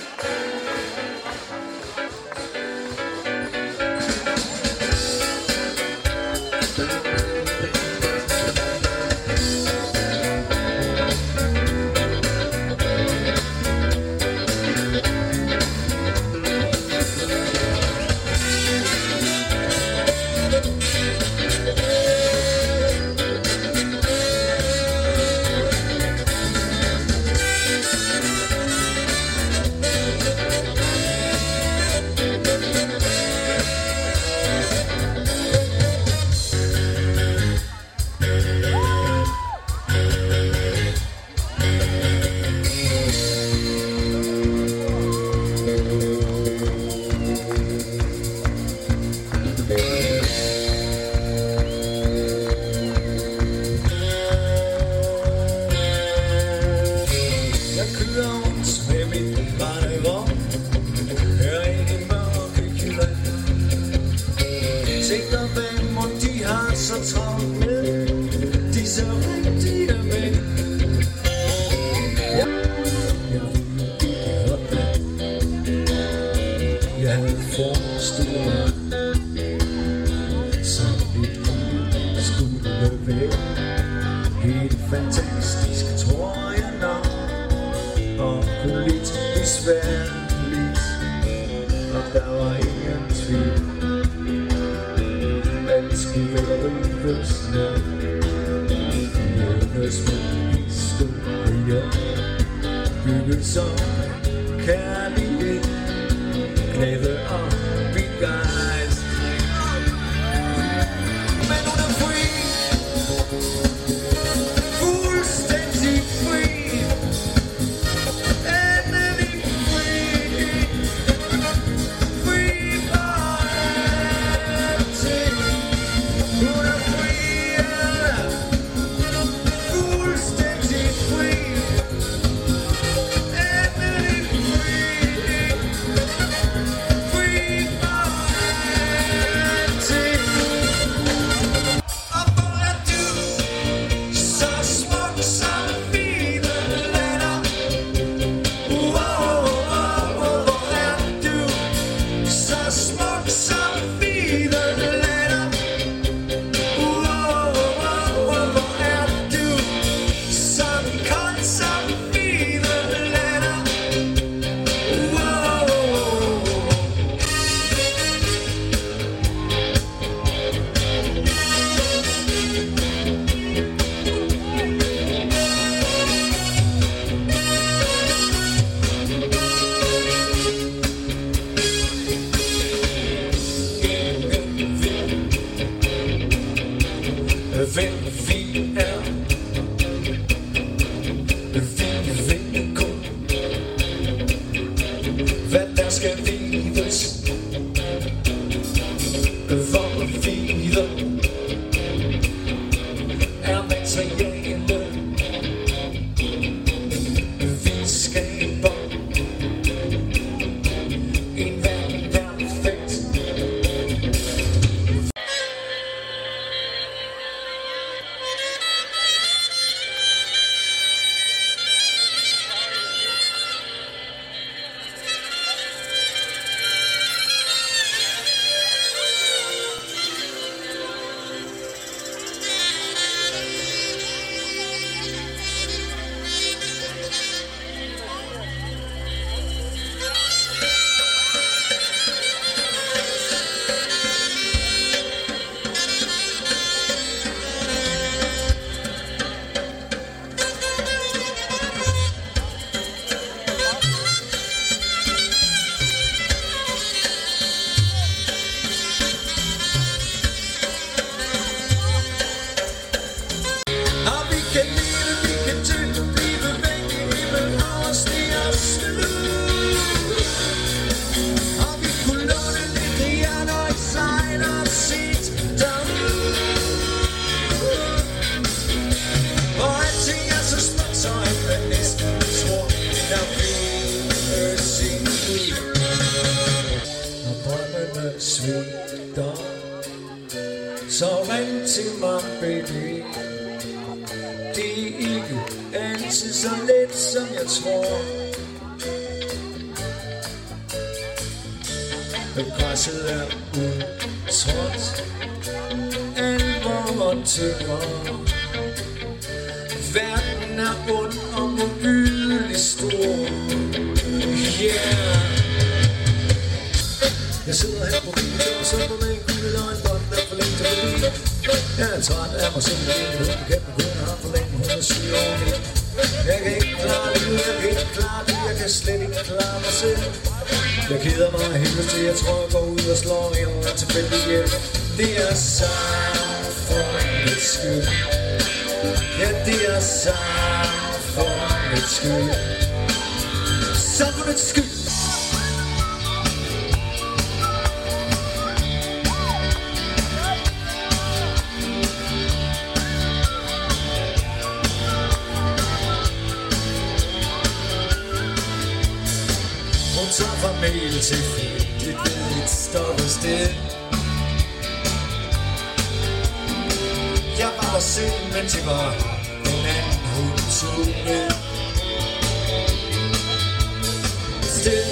sted 374.60 374.86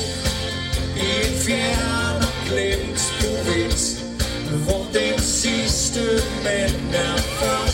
i 0.96 1.08
en 1.26 1.34
fjern 1.46 2.22
og 2.22 2.34
glemt 2.50 3.02
provins, 3.20 3.84
hvor 4.64 4.86
den 4.94 5.20
sidste 5.20 6.04
mand 6.44 6.96
er 6.96 7.18
før. 7.18 7.67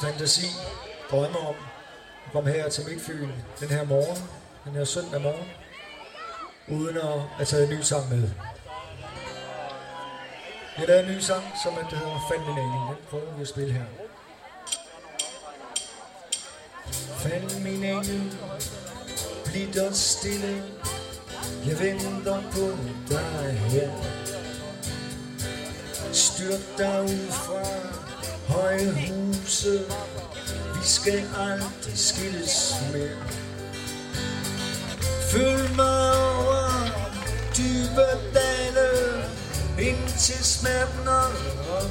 fantasi 0.00 0.46
drømme 1.10 1.38
om 1.38 1.54
at 2.26 2.32
komme 2.32 2.50
her 2.50 2.68
til 2.68 2.84
Midtfyn 2.88 3.28
den 3.60 3.68
her 3.68 3.84
morgen, 3.84 4.22
den 4.64 4.72
her 4.72 4.84
søndag 4.84 5.20
morgen, 5.20 5.48
uden 6.68 6.96
at 6.96 7.20
have 7.20 7.46
taget 7.46 7.70
en 7.70 7.78
ny 7.78 7.82
sang 7.82 8.08
med. 8.08 8.30
Jeg 10.78 10.88
lavede 10.88 11.08
en 11.08 11.16
ny 11.16 11.18
sang, 11.20 11.44
som 11.62 11.72
det 11.90 11.98
hedder 11.98 12.26
Fald 12.30 12.40
min 12.40 12.58
engel. 12.58 12.80
Den 12.88 12.96
prøver 13.10 13.34
vi 13.36 13.42
at 13.42 13.48
spille 13.48 13.72
her. 13.72 13.84
Fald 17.16 17.60
min 17.60 17.84
engel, 17.84 18.32
bliv 19.44 19.72
dog 19.74 19.94
stille. 19.94 20.62
Jeg 21.66 21.78
venter 21.80 22.42
på 22.52 22.78
dig 23.08 23.52
her. 23.52 23.90
Styrt 26.12 26.78
dig 26.78 27.02
ud 27.02 27.32
fra 27.32 28.07
høje 28.48 28.92
huse. 28.92 29.80
Vi 30.74 30.84
skal 30.84 31.24
aldrig 31.38 31.98
skilles 31.98 32.74
mere. 32.92 33.22
Følg 35.32 35.76
mig 35.76 36.12
over 36.12 36.68
dybe 37.56 38.06
dale, 38.34 38.88
indtil 39.78 40.44
smerten 40.44 41.06
er 41.06 41.32
op. 41.80 41.90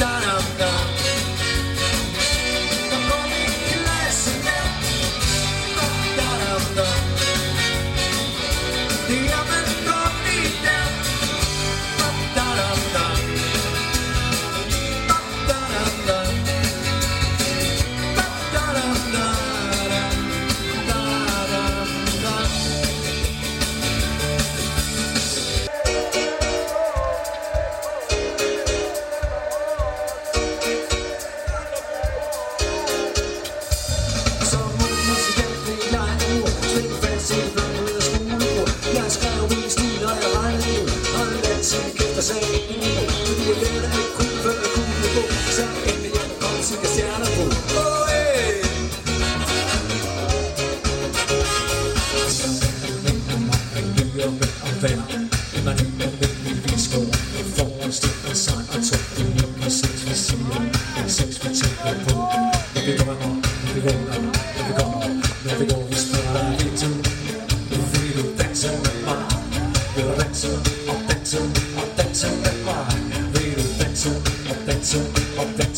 Da-dum-dum 0.00 1.07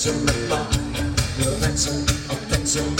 pencil, 0.01 0.27
a 0.49 1.61
pencil, 1.61 2.05
a 2.31 2.37
pencil. 2.49 3.00